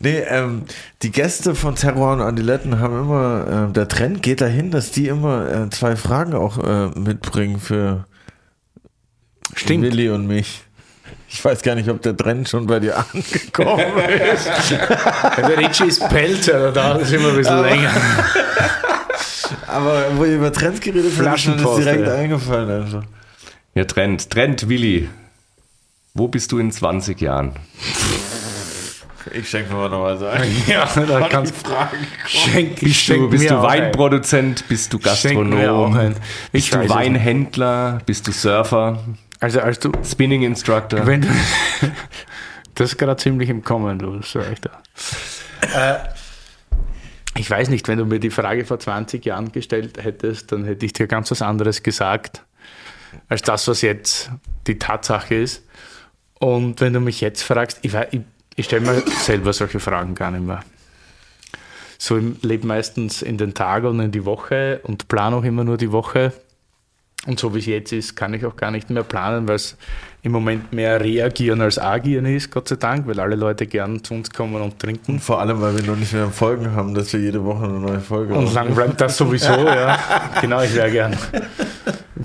Nee, 0.00 0.18
ähm, 0.28 0.64
die 1.02 1.10
Gäste 1.10 1.54
von 1.54 1.76
Terror 1.76 2.12
und 2.12 2.20
Andiletten 2.20 2.80
haben 2.80 2.98
immer, 2.98 3.46
ähm, 3.50 3.72
der 3.72 3.88
Trend 3.88 4.22
geht 4.22 4.40
dahin, 4.40 4.70
dass 4.70 4.90
die 4.90 5.08
immer 5.08 5.48
äh, 5.48 5.70
zwei 5.70 5.96
Fragen 5.96 6.34
auch 6.34 6.58
äh, 6.58 6.98
mitbringen 6.98 7.60
für 7.60 8.04
Stimmt. 9.54 9.84
Willi 9.84 10.10
und 10.10 10.26
mich. 10.26 10.62
Ich 11.28 11.44
weiß 11.44 11.62
gar 11.62 11.76
nicht, 11.76 11.88
ob 11.88 12.02
der 12.02 12.16
Trend 12.16 12.48
schon 12.48 12.66
bei 12.66 12.80
dir 12.80 12.96
angekommen 13.12 13.84
ist. 14.34 14.48
Der 14.70 15.58
Richie 15.58 15.84
ist 15.84 16.08
Pelzer, 16.08 16.58
da 16.58 16.70
dauert 16.70 17.02
es 17.02 17.12
immer 17.12 17.28
ein 17.28 17.36
bisschen 17.36 17.62
länger. 17.62 17.90
Aber 19.66 20.04
wo 20.16 20.24
ihr 20.24 20.36
über 20.36 20.52
Trends 20.52 20.80
geredet 20.80 21.12
habt, 21.18 21.38
ist 21.38 21.46
mir 21.46 21.56
das 21.56 21.76
direkt 21.76 22.06
ja. 22.06 22.14
eingefallen. 22.14 22.70
Also. 22.82 23.02
Ja, 23.74 23.84
Trend. 23.84 24.30
Trend, 24.30 24.68
Willi. 24.68 25.08
Wo 26.14 26.28
bist 26.28 26.50
du 26.52 26.58
in 26.58 26.72
20 26.72 27.20
Jahren? 27.20 27.52
Ich 29.32 29.48
schenke 29.48 29.72
mir 29.72 29.78
mal 29.78 29.90
noch 29.90 30.02
was 30.02 30.22
ein. 30.22 30.50
Ja, 30.66 30.86
da 30.86 31.28
kannst 31.28 31.54
Fragen. 31.56 31.98
schenk, 32.26 32.80
Bist 32.80 32.96
schenk 32.96 33.20
du, 33.20 33.30
bist 33.30 33.48
du 33.48 33.58
auch 33.58 33.64
ein. 33.64 33.82
Weinproduzent? 33.82 34.66
Bist 34.66 34.92
du 34.92 34.98
Gastronom? 34.98 36.14
Ich 36.52 36.70
Bist 36.70 36.74
du 36.74 36.88
Weinhändler? 36.88 38.00
Bist 38.06 38.26
du 38.26 38.32
Surfer? 38.32 39.04
Also, 39.38 39.60
als 39.60 39.78
du, 39.78 39.92
Spinning 40.04 40.42
Instructor? 40.42 41.06
wenn 41.06 41.20
du, 41.22 41.28
das 42.74 42.92
ist 42.92 42.98
gerade 42.98 43.16
ziemlich 43.16 43.48
im 43.50 43.62
Kommen, 43.62 43.98
du, 43.98 44.20
sag 44.22 44.52
ich 44.52 44.60
da. 44.60 44.70
Äh, 45.94 45.98
ich 47.36 47.48
weiß 47.48 47.68
nicht, 47.68 47.86
wenn 47.88 47.98
du 47.98 48.06
mir 48.06 48.18
die 48.18 48.30
Frage 48.30 48.64
vor 48.64 48.80
20 48.80 49.24
Jahren 49.24 49.52
gestellt 49.52 50.02
hättest, 50.02 50.50
dann 50.50 50.64
hätte 50.64 50.84
ich 50.84 50.92
dir 50.92 51.06
ganz 51.06 51.30
was 51.30 51.40
anderes 51.42 51.82
gesagt, 51.82 52.42
als 53.28 53.42
das, 53.42 53.66
was 53.68 53.82
jetzt 53.82 54.30
die 54.66 54.78
Tatsache 54.78 55.34
ist. 55.34 55.64
Und 56.38 56.80
wenn 56.80 56.92
du 56.92 57.00
mich 57.00 57.20
jetzt 57.20 57.42
fragst, 57.42 57.78
ich, 57.82 57.94
ich, 57.94 58.20
ich 58.56 58.66
stelle 58.66 58.82
mir 58.82 59.02
selber 59.10 59.52
solche 59.52 59.80
Fragen 59.80 60.14
gar 60.14 60.30
nicht 60.30 60.44
mehr. 60.44 60.62
So 61.98 62.16
ich 62.16 62.42
lebe 62.42 62.66
meistens 62.66 63.20
in 63.20 63.36
den 63.36 63.52
Tag 63.52 63.84
und 63.84 64.00
in 64.00 64.10
die 64.10 64.24
Woche 64.24 64.80
und 64.84 65.08
plane 65.08 65.36
auch 65.36 65.44
immer 65.44 65.64
nur 65.64 65.76
die 65.76 65.92
Woche. 65.92 66.32
Und 67.26 67.38
so 67.38 67.54
wie 67.54 67.58
es 67.58 67.66
jetzt 67.66 67.92
ist, 67.92 68.16
kann 68.16 68.32
ich 68.32 68.46
auch 68.46 68.56
gar 68.56 68.70
nicht 68.70 68.88
mehr 68.88 69.02
planen, 69.02 69.46
weil 69.46 69.56
es 69.56 69.76
im 70.22 70.32
Moment 70.32 70.72
mehr 70.72 71.00
reagieren 71.00 71.60
als 71.60 71.78
agieren 71.78 72.26
ist, 72.26 72.50
Gott 72.50 72.68
sei 72.68 72.76
Dank, 72.76 73.06
weil 73.06 73.20
alle 73.20 73.36
Leute 73.36 73.66
gern 73.66 74.02
zu 74.02 74.14
uns 74.14 74.30
kommen 74.30 74.60
und 74.60 74.78
trinken. 74.78 75.18
Vor 75.20 75.40
allem, 75.40 75.60
weil 75.60 75.76
wir 75.76 75.82
noch 75.82 75.96
nicht 75.96 76.12
mehr 76.12 76.28
Folgen 76.28 76.72
haben, 76.72 76.94
dass 76.94 77.12
wir 77.12 77.20
jede 77.20 77.44
Woche 77.44 77.64
eine 77.64 77.78
neue 77.78 78.00
Folge 78.00 78.34
Und 78.34 78.46
haben. 78.46 78.54
lang 78.54 78.74
bleibt 78.74 79.00
das 79.00 79.16
sowieso, 79.16 79.52
ja. 79.66 79.98
Genau, 80.40 80.62
ich 80.62 80.74
wäre 80.74 80.90
gern 80.90 81.16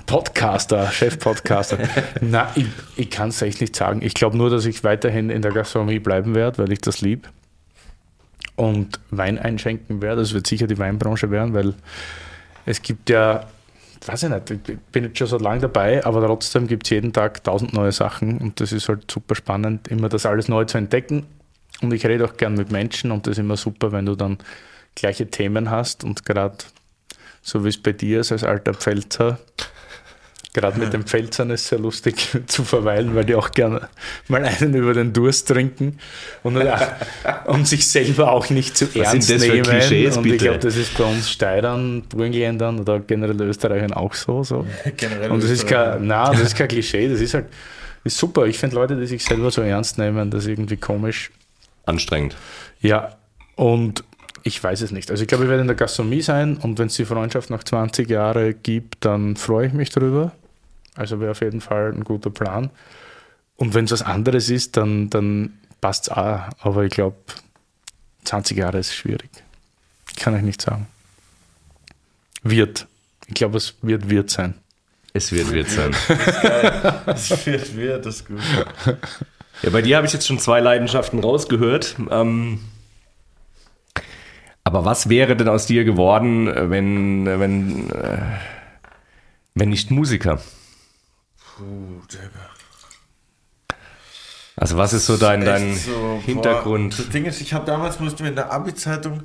Podcaster, 0.06 0.92
Chef-Podcaster. 0.92 1.78
Na, 2.22 2.50
ich, 2.56 2.68
ich 2.96 3.10
kann 3.10 3.30
es 3.30 3.42
echt 3.42 3.62
nicht 3.62 3.76
sagen. 3.76 4.02
Ich 4.02 4.14
glaube 4.14 4.38
nur, 4.38 4.50
dass 4.50 4.66
ich 4.66 4.84
weiterhin 4.84 5.30
in 5.30 5.42
der 5.42 5.52
Gastronomie 5.52 6.00
bleiben 6.00 6.36
werde, 6.36 6.60
weil 6.60 6.72
ich 6.72 6.80
das 6.80 7.02
lieb. 7.02 7.30
Und 8.56 9.00
Wein 9.12 9.38
einschenken 9.38 10.02
werde. 10.02 10.22
Das 10.22 10.34
wird 10.34 10.48
sicher 10.48 10.68
die 10.68 10.78
Weinbranche 10.78 11.32
werden, 11.32 11.54
weil 11.54 11.74
es 12.66 12.82
gibt 12.82 13.10
ja, 13.10 13.46
weiß 14.08 14.24
ich 14.24 14.30
nicht, 14.30 14.52
ich 14.52 14.78
bin 14.92 15.04
jetzt 15.06 15.18
schon 15.18 15.28
so 15.28 15.38
lange 15.38 15.62
dabei, 15.62 16.04
aber 16.06 16.26
trotzdem 16.26 16.68
gibt 16.68 16.86
es 16.86 16.90
jeden 16.90 17.14
Tag 17.14 17.44
tausend 17.44 17.74
neue 17.74 17.92
Sachen 17.92 18.38
und 18.40 18.60
das 18.60 18.72
ist 18.72 18.90
halt 18.90 19.10
super 19.10 19.36
spannend, 19.36 19.88
immer 19.88 20.10
das 20.10 20.26
alles 20.26 20.48
neu 20.48 20.66
zu 20.66 20.78
entdecken. 20.78 21.26
Und 21.82 21.94
ich 21.94 22.06
rede 22.06 22.26
auch 22.26 22.38
gern 22.38 22.54
mit 22.54 22.72
Menschen 22.72 23.12
und 23.12 23.28
das 23.28 23.34
ist 23.34 23.40
immer 23.40 23.58
super, 23.58 23.92
wenn 23.92 24.06
du 24.06 24.16
dann 24.16 24.38
gleiche 24.96 25.28
Themen 25.28 25.70
hast 25.70 26.04
und 26.04 26.26
gerade 26.26 26.58
so 27.42 27.64
wie 27.64 27.70
es 27.70 27.78
bei 27.82 27.92
dir 27.92 28.22
ist 28.22 28.32
als 28.32 28.44
alter 28.44 28.74
Pfälzer, 28.74 29.40
gerade 30.56 30.80
mit 30.80 30.94
den 30.94 31.04
Pfälzern 31.04 31.50
ist 31.50 31.64
es 31.64 31.68
sehr 31.68 31.80
lustig 31.80 32.16
zu 32.48 32.64
verweilen, 32.64 33.14
weil 33.14 33.26
die 33.26 33.36
auch 33.36 33.52
gerne 33.52 33.90
mal 34.30 34.44
einen 34.44 34.74
über 34.74 34.94
den 34.94 35.12
Durst 35.12 35.50
trinken 35.50 36.00
und, 36.44 36.58
und 37.46 37.68
sich 37.68 37.88
selber 37.88 38.32
auch 38.32 38.50
nicht 38.50 38.78
zu 38.78 38.88
Was 38.96 39.14
ernst 39.14 39.28
sind 39.28 39.42
das 39.42 39.46
für 39.46 39.54
nehmen. 39.54 39.64
Klischees, 39.64 40.18
und 40.18 40.26
ich 40.26 40.38
glaube, 40.38 40.60
das 40.60 40.78
ist 40.78 40.98
bei 40.98 41.04
uns 41.04 41.30
Steirern, 41.30 42.04
Burgenländern 42.04 42.80
oder 42.80 43.00
generell 43.02 43.42
Österreichern 43.42 43.94
auch 43.94 44.14
so. 44.14 44.44
so. 44.44 44.66
Generell 44.98 45.30
Und 45.30 45.44
das 45.44 45.50
ist 45.50 45.68
kein, 45.68 46.08
na, 46.08 46.32
das 46.32 46.42
ist 46.42 46.56
kein 46.56 46.68
Klischee, 46.70 47.10
das 47.10 47.20
ist 47.20 47.34
halt 47.34 47.48
ist 48.06 48.18
super. 48.18 48.46
Ich 48.46 48.58
finde 48.58 48.76
Leute, 48.76 48.96
die 48.96 49.08
sich 49.08 49.26
selber 49.26 49.52
so 49.52 49.62
ernst 49.62 49.98
nehmen, 49.98 50.32
das 50.32 50.44
ist 50.44 50.50
irgendwie 50.50 50.78
komisch. 50.78 51.32
Anstrengend. 51.86 52.36
Ja, 52.80 53.18
und 53.56 54.04
ich 54.44 54.64
weiß 54.64 54.82
es 54.82 54.92
nicht. 54.92 55.10
Also 55.10 55.24
ich 55.24 55.28
glaube, 55.28 55.46
ich 55.46 55.50
werde 55.50 55.62
in 55.62 55.68
der 55.68 55.76
Gastronomie 55.76 56.22
sein 56.22 56.58
und 56.58 56.78
wenn 56.78 56.88
es 56.88 56.96
die 56.96 57.06
Freundschaft 57.06 57.50
nach 57.50 57.64
20 57.64 58.08
Jahren 58.10 58.56
gibt, 58.62 59.04
dann 59.04 59.36
freue 59.36 59.68
ich 59.68 59.74
mich 59.74 59.90
drüber. 59.90 60.32
Also 60.96 61.20
wäre 61.20 61.32
auf 61.32 61.42
jeden 61.42 61.62
Fall 61.62 61.92
ein 61.94 62.04
guter 62.04 62.30
Plan. 62.30 62.70
Und 63.58 63.74
wenn 63.74 63.86
es 63.86 63.92
was 63.92 64.02
anderes 64.02 64.50
ist, 64.50 64.78
dann, 64.78 65.10
dann 65.10 65.60
passt 65.82 66.06
es 66.06 66.10
auch. 66.10 66.42
Aber 66.60 66.84
ich 66.84 66.92
glaube, 66.92 67.18
20 68.24 68.58
Jahre 68.58 68.80
ist 68.80 68.94
schwierig. 68.94 69.30
Kann 70.18 70.36
ich 70.36 70.42
nicht 70.42 70.62
sagen. 70.62 70.88
Wird. 72.44 72.88
Ich 73.28 73.34
glaube, 73.34 73.58
es 73.58 73.76
wird, 73.82 74.10
wird 74.10 74.30
sein. 74.30 74.56
Es 75.14 75.32
wird, 75.32 75.52
wird 75.52 75.70
sein. 75.70 75.96
Das 77.06 77.46
wird, 77.46 77.76
wird, 77.76 78.06
das 78.06 78.16
ist 78.18 78.28
gut. 78.28 78.40
Ja, 79.62 79.70
bei 79.70 79.82
dir 79.82 79.98
habe 79.98 80.06
ich 80.06 80.14
jetzt 80.14 80.28
schon 80.28 80.40
zwei 80.40 80.60
Leidenschaften 80.60 81.20
rausgehört. 81.20 81.96
Ähm, 82.10 82.60
aber 84.64 84.84
was 84.84 85.10
wäre 85.10 85.36
denn 85.36 85.48
aus 85.48 85.68
dir 85.68 85.86
geworden, 85.86 86.48
äh, 86.48 86.70
wenn, 86.70 87.28
äh, 87.28 87.40
wenn, 87.40 87.90
äh, 87.92 88.18
wenn 89.54 89.70
nicht 89.70 89.92
Musiker? 89.92 90.42
Puh, 91.58 92.02
Digga. 92.12 92.50
Also 94.58 94.78
was 94.78 94.94
ist 94.94 95.06
so 95.06 95.18
dein, 95.18 95.44
dein 95.44 95.76
so, 95.76 95.92
boah. 95.92 96.22
Hintergrund? 96.22 96.98
Das 96.98 97.10
Ding 97.10 97.26
ist, 97.26 97.42
ich 97.42 97.54
habe 97.54 97.66
damals 97.66 98.00
mussten 98.00 98.20
wir 98.20 98.30
in 98.30 98.36
der 98.36 98.52
Abi-Zeitung 98.52 99.24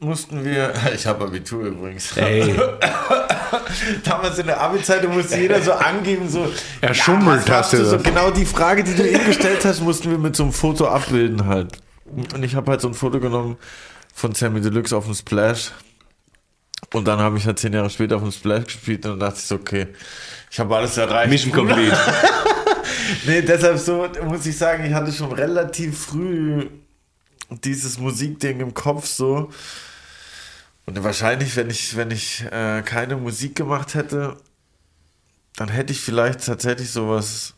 mussten 0.00 0.44
wir, 0.44 0.72
ich 0.94 1.06
habe 1.06 1.24
Abitur 1.24 1.66
übrigens. 1.66 2.16
Ey, 2.16 2.54
Damals 4.04 4.38
in 4.38 4.46
der 4.46 4.60
Abi-Zeitung 4.60 5.14
musste 5.14 5.38
jeder 5.38 5.62
so 5.62 5.72
angeben, 5.72 6.28
so. 6.28 6.52
Er 6.80 6.94
schummelt, 6.94 7.42
was 7.42 7.48
machst 7.48 7.50
hast 7.50 7.72
du 7.74 7.84
so. 7.84 7.98
Genau 7.98 8.30
die 8.30 8.44
Frage, 8.44 8.84
die 8.84 8.94
du 8.94 9.08
eben 9.08 9.24
gestellt 9.24 9.64
hast, 9.64 9.80
mussten 9.80 10.10
wir 10.10 10.18
mit 10.18 10.36
so 10.36 10.42
einem 10.44 10.52
Foto 10.52 10.86
abbilden 10.88 11.46
halt. 11.46 11.78
Und 12.06 12.42
ich 12.42 12.54
habe 12.54 12.70
halt 12.70 12.80
so 12.80 12.88
ein 12.88 12.94
Foto 12.94 13.20
genommen 13.20 13.56
von 14.14 14.34
Sammy 14.34 14.60
Deluxe 14.60 14.96
auf 14.96 15.04
dem 15.06 15.14
Splash. 15.14 15.72
Und 16.94 17.08
dann 17.08 17.18
habe 17.18 17.36
ich 17.38 17.44
halt 17.44 17.58
zehn 17.58 17.72
Jahre 17.72 17.90
später 17.90 18.14
auf 18.16 18.22
dem 18.22 18.30
Splash 18.30 18.66
gespielt 18.66 19.04
und 19.04 19.12
dann 19.12 19.20
dachte 19.20 19.40
ich 19.40 19.46
so, 19.46 19.56
okay, 19.56 19.88
ich 20.48 20.60
habe 20.60 20.76
alles 20.76 20.96
erreicht. 20.96 21.28
Mission 21.28 21.52
complete. 21.52 21.96
nee, 23.26 23.42
deshalb 23.42 23.78
so 23.78 24.08
muss 24.22 24.46
ich 24.46 24.56
sagen, 24.56 24.84
ich 24.84 24.92
hatte 24.92 25.12
schon 25.12 25.32
relativ 25.32 25.98
früh 25.98 26.68
dieses 27.50 27.98
Musikding 27.98 28.60
im 28.60 28.74
Kopf 28.74 29.06
so. 29.06 29.50
Und 30.86 31.02
wahrscheinlich, 31.02 31.56
wenn 31.56 31.68
ich, 31.68 31.96
wenn 31.96 32.12
ich 32.12 32.44
äh, 32.52 32.82
keine 32.82 33.16
Musik 33.16 33.56
gemacht 33.56 33.94
hätte, 33.94 34.36
dann 35.56 35.68
hätte 35.68 35.92
ich 35.92 36.00
vielleicht 36.00 36.46
tatsächlich 36.46 36.92
sowas. 36.92 37.54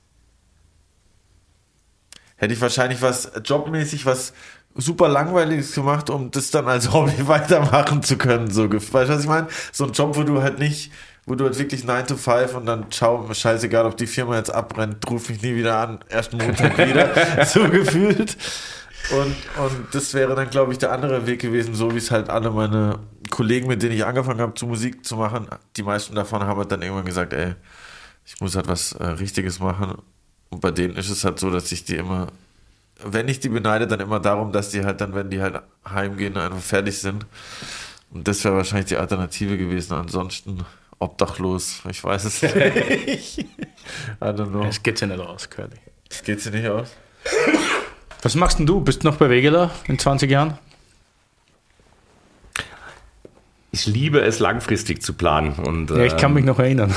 Hätte 2.36 2.54
ich 2.54 2.60
wahrscheinlich 2.62 3.02
was 3.02 3.32
jobmäßig, 3.44 4.06
was 4.06 4.32
super 4.76 5.08
langweiliges 5.08 5.74
gemacht, 5.74 6.10
um 6.10 6.30
das 6.30 6.50
dann 6.50 6.68
als 6.68 6.92
Hobby 6.92 7.26
weitermachen 7.26 8.02
zu 8.02 8.16
können. 8.16 8.50
So, 8.50 8.70
weißt 8.70 8.92
du, 8.92 9.08
was 9.08 9.22
ich 9.22 9.28
meine? 9.28 9.48
So 9.72 9.84
ein 9.84 9.92
Job, 9.92 10.16
wo 10.16 10.22
du 10.22 10.42
halt 10.42 10.58
nicht, 10.58 10.92
wo 11.26 11.34
du 11.34 11.44
halt 11.44 11.58
wirklich 11.58 11.84
9 11.84 12.06
to 12.06 12.16
5 12.16 12.54
und 12.54 12.66
dann 12.66 12.86
schau, 12.90 13.28
scheißegal, 13.32 13.86
ob 13.86 13.96
die 13.96 14.06
Firma 14.06 14.36
jetzt 14.36 14.54
abbrennt, 14.54 15.08
ruf 15.10 15.28
mich 15.28 15.42
nie 15.42 15.56
wieder 15.56 15.78
an, 15.78 15.98
ersten 16.08 16.36
Montag 16.36 16.78
wieder, 16.78 17.10
so 17.46 17.68
gefühlt. 17.68 18.36
Und, 19.10 19.36
und 19.64 19.94
das 19.94 20.14
wäre 20.14 20.34
dann, 20.34 20.50
glaube 20.50 20.72
ich, 20.72 20.78
der 20.78 20.92
andere 20.92 21.26
Weg 21.26 21.40
gewesen, 21.40 21.74
so 21.74 21.92
wie 21.92 21.98
es 21.98 22.10
halt 22.10 22.28
alle 22.28 22.50
meine 22.50 22.98
Kollegen, 23.30 23.68
mit 23.68 23.82
denen 23.82 23.94
ich 23.94 24.04
angefangen 24.04 24.40
habe, 24.40 24.54
zu 24.54 24.66
Musik 24.66 25.04
zu 25.04 25.16
machen, 25.16 25.46
die 25.76 25.82
meisten 25.82 26.14
davon 26.14 26.42
haben 26.42 26.58
halt 26.58 26.72
dann 26.72 26.82
irgendwann 26.82 27.04
gesagt, 27.04 27.32
ey, 27.32 27.54
ich 28.24 28.40
muss 28.40 28.56
halt 28.56 28.66
was 28.66 28.92
äh, 28.92 29.04
Richtiges 29.04 29.60
machen. 29.60 29.98
Und 30.50 30.60
bei 30.60 30.70
denen 30.70 30.96
ist 30.96 31.10
es 31.10 31.24
halt 31.24 31.38
so, 31.38 31.50
dass 31.50 31.70
ich 31.70 31.84
die 31.84 31.96
immer, 31.96 32.28
wenn 33.04 33.28
ich 33.28 33.40
die 33.40 33.48
beneide, 33.48 33.86
dann 33.86 34.00
immer 34.00 34.20
darum, 34.20 34.52
dass 34.52 34.70
die 34.70 34.84
halt 34.84 35.00
dann, 35.00 35.14
wenn 35.14 35.30
die 35.30 35.40
halt 35.40 35.60
heimgehen, 35.88 36.36
einfach 36.36 36.60
fertig 36.60 36.98
sind. 36.98 37.26
Und 38.10 38.26
das 38.26 38.44
wäre 38.44 38.56
wahrscheinlich 38.56 38.86
die 38.86 38.96
Alternative 38.96 39.58
gewesen. 39.58 39.94
Ansonsten 39.94 40.64
obdachlos. 40.98 41.82
Ich 41.90 42.02
weiß 42.02 42.24
es 42.24 42.42
nicht. 42.42 42.54
I 43.38 43.44
don't 44.20 44.48
know. 44.48 44.64
Es 44.64 44.82
geht 44.82 45.00
ja 45.00 45.06
nicht 45.06 45.20
aus, 45.20 45.50
Curly. 45.50 45.76
Es 46.08 46.22
geht 46.22 46.44
ja 46.44 46.50
nicht 46.50 46.68
aus. 46.68 46.88
Was 48.22 48.34
machst 48.34 48.58
denn 48.58 48.66
du? 48.66 48.80
Bist 48.80 49.02
du 49.02 49.08
noch 49.08 49.16
bei 49.16 49.28
Wegeler 49.28 49.70
in 49.86 49.98
20 49.98 50.30
Jahren? 50.30 50.58
Ich 53.76 53.84
liebe 53.84 54.22
es, 54.22 54.38
langfristig 54.38 55.02
zu 55.02 55.12
planen. 55.12 55.52
Und, 55.52 55.90
ja, 55.90 56.04
ich 56.04 56.16
kann 56.16 56.32
mich 56.32 56.44
ähm, 56.44 56.46
noch 56.46 56.58
erinnern. 56.58 56.90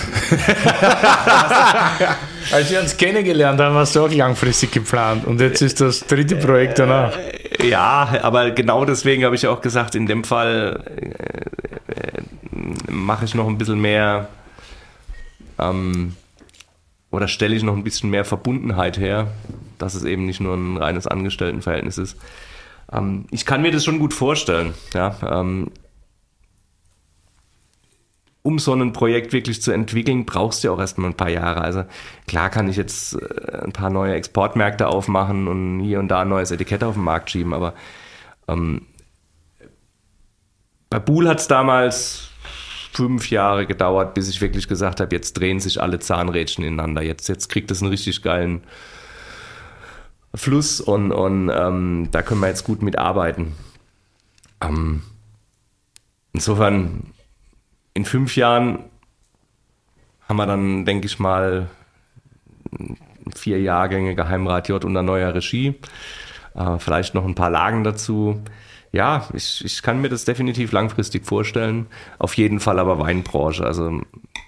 Als 2.54 2.72
wir 2.72 2.80
uns 2.80 2.96
kennengelernt 2.96 3.60
haben, 3.60 3.76
hast 3.76 3.98
du 3.98 4.06
auch 4.06 4.10
langfristig 4.10 4.72
geplant. 4.72 5.26
Und 5.26 5.42
jetzt 5.42 5.62
ist 5.62 5.82
das 5.82 6.08
dritte 6.08 6.38
Projekt 6.38 6.80
danach. 6.80 7.18
Äh, 7.18 7.68
ja, 7.68 8.20
aber 8.22 8.52
genau 8.52 8.86
deswegen 8.86 9.26
habe 9.26 9.36
ich 9.36 9.46
auch 9.46 9.60
gesagt, 9.60 9.94
in 9.94 10.06
dem 10.06 10.24
Fall 10.24 10.82
äh, 10.86 12.00
äh, 12.00 12.22
mache 12.90 13.26
ich 13.26 13.36
noch 13.36 13.50
ein 13.50 13.58
bisschen 13.58 13.82
mehr 13.82 14.30
ähm, 15.60 16.16
oder 17.12 17.28
stelle 17.28 17.58
ich 17.58 17.64
noch 17.64 17.76
ein 17.76 17.84
bisschen 17.84 18.10
mehr 18.10 18.24
Verbundenheit 18.24 18.98
her, 18.98 19.28
dass 19.80 19.96
es 19.96 20.06
eben 20.06 20.26
nicht 20.26 20.40
nur 20.40 20.56
ein 20.56 20.78
reines 20.78 21.08
Angestelltenverhältnis 21.08 21.98
ist. 21.98 22.16
Ähm, 22.90 23.26
ich 23.32 23.46
kann 23.46 23.62
mir 23.62 23.74
das 23.74 23.84
schon 23.84 24.00
gut 24.00 24.14
vorstellen. 24.14 24.76
Ja, 24.94 25.18
ähm, 25.30 25.72
um 28.50 28.58
so 28.58 28.74
ein 28.74 28.94
Projekt 28.94 29.32
wirklich 29.32 29.62
zu 29.62 29.72
entwickeln, 29.72 30.26
brauchst 30.26 30.64
du 30.64 30.68
ja 30.68 30.74
auch 30.74 30.80
erstmal 30.80 31.12
ein 31.12 31.18
paar 31.18 31.30
Jahre. 31.30 31.62
Also 31.62 31.84
klar 32.28 32.50
kann 32.50 32.68
ich 32.68 32.78
jetzt 32.78 33.14
äh, 33.14 33.64
ein 33.64 33.74
paar 33.74 33.92
neue 33.92 34.16
Exportmärkte 34.16 34.88
aufmachen 34.88 35.48
und 35.48 35.82
hier 35.82 36.00
und 36.00 36.08
da 36.08 36.22
ein 36.22 36.30
neues 36.30 36.50
Etikett 36.50 36.84
auf 36.84 36.96
den 36.96 37.04
Markt 37.04 37.30
schieben, 37.30 37.54
aber 37.54 37.76
ähm, 38.48 38.88
bei 40.90 40.98
Buhl 40.98 41.30
hat 41.30 41.40
es 41.40 41.48
damals 41.48 42.30
fünf 42.92 43.30
Jahre 43.30 43.68
gedauert, 43.68 44.16
bis 44.16 44.28
ich 44.30 44.42
wirklich 44.42 44.68
gesagt 44.68 45.00
habe, 45.00 45.16
jetzt 45.16 45.34
drehen 45.34 45.60
sich 45.60 45.80
alle 45.80 46.00
Zahnrädchen 46.00 46.66
ineinander. 46.66 47.04
Jetzt, 47.04 47.30
jetzt 47.30 47.50
kriegt 47.50 47.70
es 47.70 47.84
einen 47.84 47.92
richtig 47.92 48.24
geilen 48.24 48.64
Fluss 50.34 50.82
und, 50.82 51.12
und 51.12 51.52
ähm, 51.54 52.08
da 52.10 52.24
können 52.24 52.42
wir 52.42 52.48
jetzt 52.48 52.64
gut 52.64 52.82
mitarbeiten. 52.82 53.54
Ähm, 54.60 55.04
insofern 56.34 57.14
in 58.00 58.06
fünf 58.06 58.38
Jahren 58.38 58.86
haben 60.28 60.38
wir 60.38 60.46
dann, 60.46 60.86
denke 60.86 61.06
ich 61.06 61.20
mal, 61.20 61.68
vier 63.36 63.60
Jahrgänge 63.60 64.16
Geheimrat 64.16 64.70
J 64.70 64.86
unter 64.86 65.04
neuer 65.04 65.34
Regie. 65.34 65.76
Äh, 66.56 66.80
vielleicht 66.80 67.14
noch 67.14 67.26
ein 67.26 67.36
paar 67.36 67.50
Lagen 67.50 67.84
dazu. 67.84 68.42
Ja, 68.94 69.28
ich, 69.34 69.66
ich 69.66 69.82
kann 69.82 70.00
mir 70.00 70.08
das 70.08 70.24
definitiv 70.24 70.72
langfristig 70.72 71.26
vorstellen. 71.26 71.88
Auf 72.20 72.36
jeden 72.36 72.62
Fall 72.62 72.80
aber 72.80 73.00
Weinbranche. 73.00 73.66
Also 73.66 74.02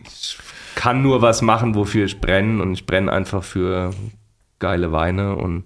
ich 0.05 0.37
kann 0.75 1.01
nur 1.01 1.21
was 1.21 1.41
machen, 1.41 1.75
wofür 1.75 2.05
ich 2.05 2.21
brenne. 2.21 2.61
Und 2.61 2.71
ich 2.73 2.85
brenne 2.85 3.11
einfach 3.11 3.43
für 3.43 3.93
geile 4.59 4.93
Weine 4.93 5.35
und 5.35 5.65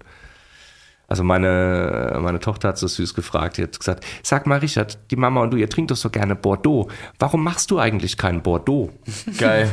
also 1.08 1.22
meine, 1.22 2.18
meine 2.20 2.40
Tochter 2.40 2.68
hat 2.68 2.78
so 2.78 2.86
süß 2.86 3.14
gefragt, 3.14 3.58
die 3.58 3.62
hat 3.62 3.78
gesagt, 3.78 4.04
sag 4.22 4.46
mal 4.46 4.58
Richard, 4.58 4.98
die 5.10 5.16
Mama 5.16 5.42
und 5.42 5.52
du, 5.52 5.56
ihr 5.56 5.68
trinkt 5.68 5.90
doch 5.90 5.96
so 5.96 6.10
gerne 6.10 6.34
Bordeaux. 6.34 6.88
Warum 7.18 7.44
machst 7.44 7.70
du 7.70 7.78
eigentlich 7.78 8.16
kein 8.16 8.42
Bordeaux? 8.42 8.90
Geil. 9.38 9.70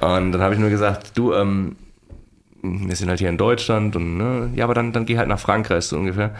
Und 0.00 0.32
dann 0.32 0.40
habe 0.40 0.54
ich 0.54 0.60
nur 0.60 0.70
gesagt, 0.70 1.12
du, 1.16 1.34
ähm, 1.34 1.76
wir 2.62 2.96
sind 2.96 3.08
halt 3.08 3.20
hier 3.20 3.28
in 3.28 3.38
Deutschland 3.38 3.94
und 3.96 4.16
ne, 4.16 4.50
ja, 4.54 4.64
aber 4.64 4.74
dann, 4.74 4.92
dann 4.92 5.06
geh 5.06 5.18
halt 5.18 5.28
nach 5.28 5.38
Frankreich 5.38 5.84
so 5.84 5.96
ungefähr. 5.96 6.34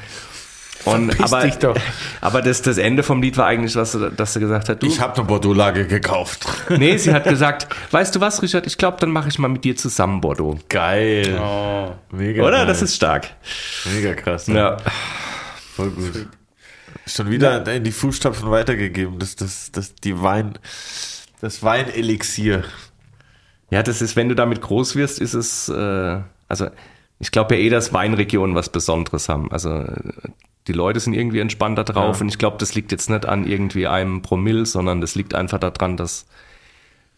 Und, 0.84 1.20
aber, 1.22 1.42
dich 1.42 1.56
doch. 1.56 1.76
aber 2.20 2.42
das, 2.42 2.62
das 2.62 2.76
Ende 2.76 3.02
vom 3.02 3.22
Lied 3.22 3.36
war 3.36 3.46
eigentlich, 3.46 3.76
was, 3.76 3.96
dass 4.16 4.32
sie 4.32 4.40
gesagt 4.40 4.68
hat, 4.68 4.82
du. 4.82 4.86
Ich 4.86 5.00
habe 5.00 5.16
eine 5.16 5.24
Bordeaux-Lage 5.26 5.86
gekauft. 5.86 6.46
Nee, 6.68 6.96
sie 6.96 7.12
hat 7.12 7.24
gesagt, 7.24 7.68
weißt 7.90 8.16
du 8.16 8.20
was, 8.20 8.42
Richard, 8.42 8.66
ich 8.66 8.78
glaube, 8.78 8.96
dann 8.98 9.10
mache 9.10 9.28
ich 9.28 9.38
mal 9.38 9.48
mit 9.48 9.62
dir 9.62 9.76
zusammen 9.76 10.20
Bordeaux. 10.20 10.58
Geil. 10.68 11.38
Oh, 11.40 11.92
mega. 12.10 12.42
Oder? 12.42 12.58
Geil. 12.58 12.66
Das 12.66 12.82
ist 12.82 12.96
stark. 12.96 13.28
Mega 13.94 14.14
krass. 14.14 14.46
Ja. 14.46 14.54
ja. 14.54 14.76
Voll 15.76 15.90
gut. 15.90 16.28
Schon 17.06 17.30
wieder 17.30 17.64
ja. 17.64 17.72
in 17.72 17.84
die 17.84 17.92
Fußstapfen 17.92 18.50
weitergegeben. 18.50 19.18
Das, 19.18 19.36
das, 19.36 19.70
das, 19.70 19.94
die 19.96 20.20
Wein, 20.22 20.58
das 21.40 21.62
Weinelixier. 21.62 22.64
Ja, 23.70 23.82
das 23.82 24.02
ist, 24.02 24.16
wenn 24.16 24.28
du 24.28 24.34
damit 24.34 24.60
groß 24.60 24.96
wirst, 24.96 25.20
ist 25.20 25.34
es, 25.34 25.68
äh, 25.68 26.20
also, 26.48 26.68
ich 27.22 27.30
glaube 27.30 27.54
ja 27.54 27.62
eh, 27.62 27.70
dass 27.70 27.92
Weinregionen 27.92 28.56
was 28.56 28.68
Besonderes 28.68 29.28
haben. 29.28 29.50
Also 29.52 29.84
die 30.66 30.72
Leute 30.72 30.98
sind 30.98 31.14
irgendwie 31.14 31.38
entspannter 31.38 31.84
drauf. 31.84 32.16
Ja. 32.16 32.22
Und 32.22 32.28
ich 32.28 32.36
glaube, 32.36 32.56
das 32.58 32.74
liegt 32.74 32.90
jetzt 32.90 33.08
nicht 33.08 33.26
an 33.26 33.46
irgendwie 33.46 33.86
einem 33.86 34.22
Promille, 34.22 34.66
sondern 34.66 35.00
das 35.00 35.14
liegt 35.14 35.32
einfach 35.32 35.60
daran, 35.60 35.96
dass 35.96 36.26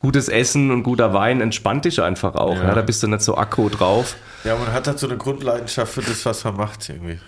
gutes 0.01 0.29
Essen 0.29 0.71
und 0.71 0.83
guter 0.83 1.15
Wein 1.15 1.41
entspannt 1.41 1.87
dich 1.87 2.03
einfach 2.03 2.35
auch. 2.35 2.55
Ja. 2.57 2.65
ja. 2.65 2.75
da 2.75 2.83
bist 2.83 3.03
du 3.03 3.09
nicht 3.09 3.23
so 3.23 3.39
akku 3.39 3.71
drauf. 3.71 4.17
Ja, 4.45 4.57
man 4.57 4.75
hat 4.75 4.87
halt 4.87 4.99
so 4.99 5.09
eine 5.09 5.17
Grundleidenschaft 5.17 5.95
für 5.95 6.03
das, 6.03 6.27
was 6.27 6.45
man 6.45 6.57
macht 6.57 6.87
irgendwie. 6.87 7.19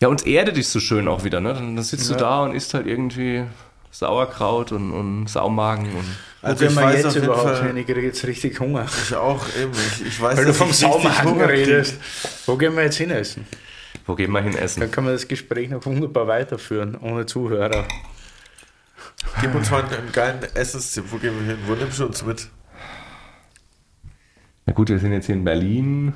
Ja, 0.00 0.08
und 0.08 0.26
erdet 0.26 0.56
dich 0.56 0.68
so 0.68 0.80
schön 0.80 1.08
auch 1.08 1.24
wieder. 1.24 1.40
Ne? 1.40 1.52
Dann 1.52 1.80
sitzt 1.82 2.08
du 2.08 2.14
da 2.14 2.42
und 2.42 2.54
isst 2.54 2.72
halt 2.72 2.86
irgendwie 2.86 3.44
Sauerkraut 3.92 4.72
und, 4.72 4.90
und 4.90 5.28
Saumagen. 5.28 5.84
Und 5.94 6.06
also 6.40 6.64
ich 6.64 6.74
weiß 6.74 7.04
jetzt 7.04 7.16
überhaupt 7.16 7.58
Fall, 7.58 7.76
ich 7.76 7.86
kriege 7.86 8.00
jetzt 8.00 8.26
richtig 8.26 8.58
Hunger. 8.58 8.86
Ich 8.86 9.14
auch, 9.14 9.46
eben. 9.60 9.72
Ich, 9.72 10.06
ich 10.06 10.20
weiß, 10.20 10.38
Weil 10.38 10.46
du 10.46 10.54
vom 10.54 10.72
Saumagen 10.72 11.40
redest. 11.42 12.00
Wo 12.46 12.56
gehen 12.56 12.74
wir 12.74 12.84
jetzt 12.84 12.96
hin 12.96 13.10
essen? 13.10 13.46
Wo 14.06 14.14
gehen 14.14 14.32
wir 14.32 14.40
hin 14.40 14.56
essen? 14.56 14.80
Dann 14.80 14.90
kann 14.90 15.04
man 15.04 15.12
das 15.12 15.28
Gespräch 15.28 15.68
noch 15.68 15.84
wunderbar 15.84 16.26
weiterführen, 16.26 16.96
ohne 16.96 17.26
Zuhörer. 17.26 17.84
Gib 19.40 19.54
uns 19.54 19.70
mal 19.70 19.84
einen 19.84 20.10
geilen 20.10 20.40
Essenstipp. 20.54 21.04
Wo 21.10 21.18
gehen 21.18 21.38
wir 21.38 21.54
hin? 21.54 21.58
Wo 21.66 21.74
nimmst 21.74 22.00
du 22.00 22.06
uns 22.06 22.24
mit? 22.24 22.48
Na 24.64 24.72
gut, 24.72 24.88
wir 24.88 24.98
sind 24.98 25.12
jetzt 25.12 25.26
hier 25.26 25.34
in 25.34 25.44
Berlin. 25.44 26.14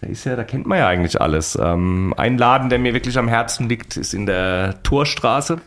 Da 0.00 0.06
ist 0.06 0.24
ja, 0.24 0.34
da 0.34 0.44
kennt 0.44 0.66
man 0.66 0.78
ja 0.78 0.88
eigentlich 0.88 1.20
alles. 1.20 1.58
Ähm, 1.60 2.14
ein 2.16 2.38
Laden, 2.38 2.70
der 2.70 2.78
mir 2.78 2.94
wirklich 2.94 3.18
am 3.18 3.28
Herzen 3.28 3.68
liegt, 3.68 3.98
ist 3.98 4.14
in 4.14 4.24
der 4.24 4.82
Torstraße. 4.82 5.60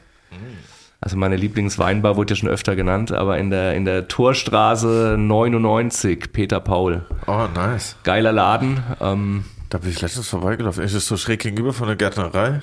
Also 1.03 1.17
meine 1.17 1.35
Lieblingsweinbar 1.35 2.15
wurde 2.15 2.33
ja 2.33 2.37
schon 2.37 2.47
öfter 2.47 2.77
genannt, 2.77 3.11
aber 3.11 3.37
in 3.37 3.49
der, 3.49 3.73
in 3.73 3.83
der 3.83 4.07
Torstraße 4.07 5.17
99, 5.19 6.31
Peter 6.31 6.61
Paul. 6.61 7.05
Oh, 7.27 7.45
nice. 7.53 7.97
Geiler 8.03 8.31
Laden. 8.31 8.81
Ähm, 9.01 9.43
da 9.69 9.79
bin 9.79 9.89
ich 9.89 9.99
letztens 9.99 10.29
vorbeigelaufen. 10.29 10.81
Ist 10.81 10.93
es 10.93 11.05
so 11.05 11.17
schräg 11.17 11.41
gegenüber 11.41 11.73
von 11.73 11.87
der 11.87 11.97
Gärtnerei? 11.97 12.61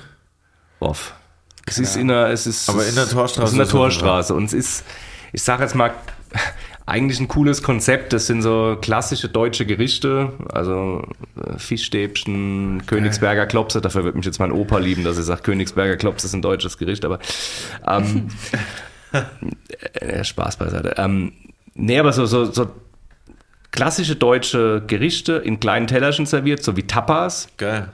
Boff. 0.79 1.13
Es 1.67 1.77
ist 1.77 1.95
in 1.95 2.07
der, 2.07 2.29
es 2.29 2.47
ist. 2.47 2.67
Aber 2.67 2.83
in 2.83 2.95
der 2.95 3.07
Torstraße. 3.07 3.43
Es 3.43 3.49
ist 3.49 3.53
in 3.53 3.59
der 3.59 3.67
Torstraße. 3.67 4.33
Und 4.33 4.45
es 4.45 4.53
ist, 4.53 4.85
ich 5.33 5.43
sage 5.43 5.61
jetzt 5.61 5.75
mal, 5.75 5.91
eigentlich 6.85 7.19
ein 7.19 7.27
cooles 7.27 7.63
Konzept. 7.63 8.13
Das 8.13 8.27
sind 8.27 8.41
so 8.41 8.77
klassische 8.81 9.29
deutsche 9.29 9.65
Gerichte, 9.65 10.33
also 10.51 11.07
äh, 11.35 11.57
Fischstäbchen, 11.57 12.83
Königsberger 12.85 13.45
Klopse. 13.45 13.81
Dafür 13.81 14.03
wird 14.03 14.15
mich 14.15 14.25
jetzt 14.25 14.39
mein 14.39 14.51
Opa 14.51 14.77
lieben, 14.77 15.03
dass 15.03 15.17
er 15.17 15.23
sagt, 15.23 15.43
Königsberger 15.43 15.97
Klopse 15.97 16.27
ist 16.27 16.33
ein 16.33 16.41
deutsches 16.41 16.77
Gericht, 16.77 17.05
aber 17.05 17.19
ähm, 17.87 18.29
äh, 19.93 20.23
Spaß 20.23 20.57
beiseite. 20.57 20.95
Ähm, 20.97 21.33
nee, 21.73 21.99
aber 21.99 22.13
so, 22.13 22.25
so, 22.25 22.45
so 22.45 22.71
klassische 23.71 24.15
deutsche 24.15 24.83
Gerichte 24.85 25.33
in 25.33 25.59
kleinen 25.59 25.87
Tellerchen 25.87 26.25
serviert, 26.25 26.63
so 26.63 26.75
wie 26.77 26.83
Tapas. 26.83 27.47
Geil. 27.57 27.89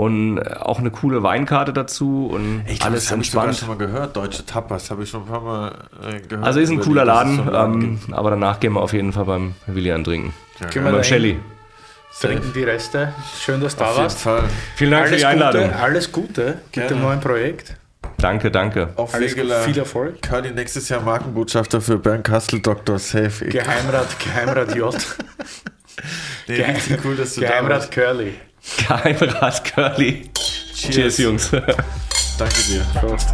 Und 0.00 0.38
auch 0.56 0.78
eine 0.78 0.90
coole 0.90 1.22
Weinkarte 1.22 1.72
dazu 1.72 2.30
und 2.32 2.62
Ich 2.66 2.78
glaub, 2.78 2.90
alles 2.90 3.04
das 3.04 3.12
habe 3.12 3.20
ich 3.22 3.28
entspannt. 3.28 3.56
schon 3.56 3.68
mal 3.68 3.76
gehört. 3.76 4.16
Deutsche 4.16 4.46
Tapas 4.46 4.90
habe 4.90 5.02
ich 5.02 5.10
schon 5.10 5.22
ein 5.24 5.28
paar 5.28 5.40
Mal 5.42 5.72
äh, 6.02 6.20
gehört. 6.20 6.46
Also 6.46 6.60
ist 6.60 6.70
ein 6.70 6.80
cooler 6.80 7.04
Laden, 7.04 7.36
so 7.44 7.52
ähm, 7.52 7.98
aber 8.12 8.30
danach 8.30 8.60
gehen 8.60 8.72
wir 8.72 8.80
auf 8.80 8.92
jeden 8.94 9.12
Fall 9.12 9.26
beim 9.26 9.54
Willian 9.66 10.02
trinken. 10.02 10.32
gibt. 10.58 10.70
Gehen 10.72 10.82
Und 10.84 10.88
wir 10.90 10.92
beim 10.96 11.04
Shelly. 11.04 11.38
trinken 12.18 12.52
die 12.54 12.62
Reste. 12.64 13.12
Schön, 13.38 13.60
dass 13.60 13.76
du 13.76 13.84
da 13.84 13.96
warst. 13.96 14.18
Fall. 14.20 14.44
Vielen 14.76 14.90
Dank 14.92 15.04
für 15.04 15.08
Alles 15.10 15.20
die 15.20 15.26
Einladung. 15.26 15.62
Gute, 15.64 15.76
alles 15.78 16.12
Gute 16.12 16.46
mit 16.46 16.72
Gerne. 16.72 16.88
dem 16.88 17.02
neuen 17.02 17.20
Projekt. 17.20 17.76
Danke, 18.16 18.50
danke. 18.50 18.88
Auf 18.96 19.14
Alles 19.14 19.32
Wegeler. 19.32 19.60
viel 19.62 19.78
Erfolg. 19.78 20.20
Curly 20.22 20.52
nächstes 20.52 20.88
Jahr 20.88 21.00
Markenbotschafter 21.02 21.80
für 21.80 21.98
Bernd 21.98 22.24
Kastel, 22.24 22.60
Dr. 22.60 22.98
Safe. 22.98 23.46
Geheimrat, 23.46 24.08
Geheimrat 24.18 24.74
J. 24.74 24.94
Nee, 26.48 26.62
richtig 26.62 26.98
cool, 27.04 27.14
dass 27.16 27.34
du 27.34 27.42
da 27.42 27.48
Geheimrat 27.48 27.80
warst. 27.80 27.92
Curly. 27.92 28.34
Geheimrat 28.76 29.64
Curly. 29.64 30.30
Cheers, 30.74 31.18
Jungs. 31.18 31.50
Danke 31.50 32.62
dir. 32.68 32.84
Prost. 32.94 33.28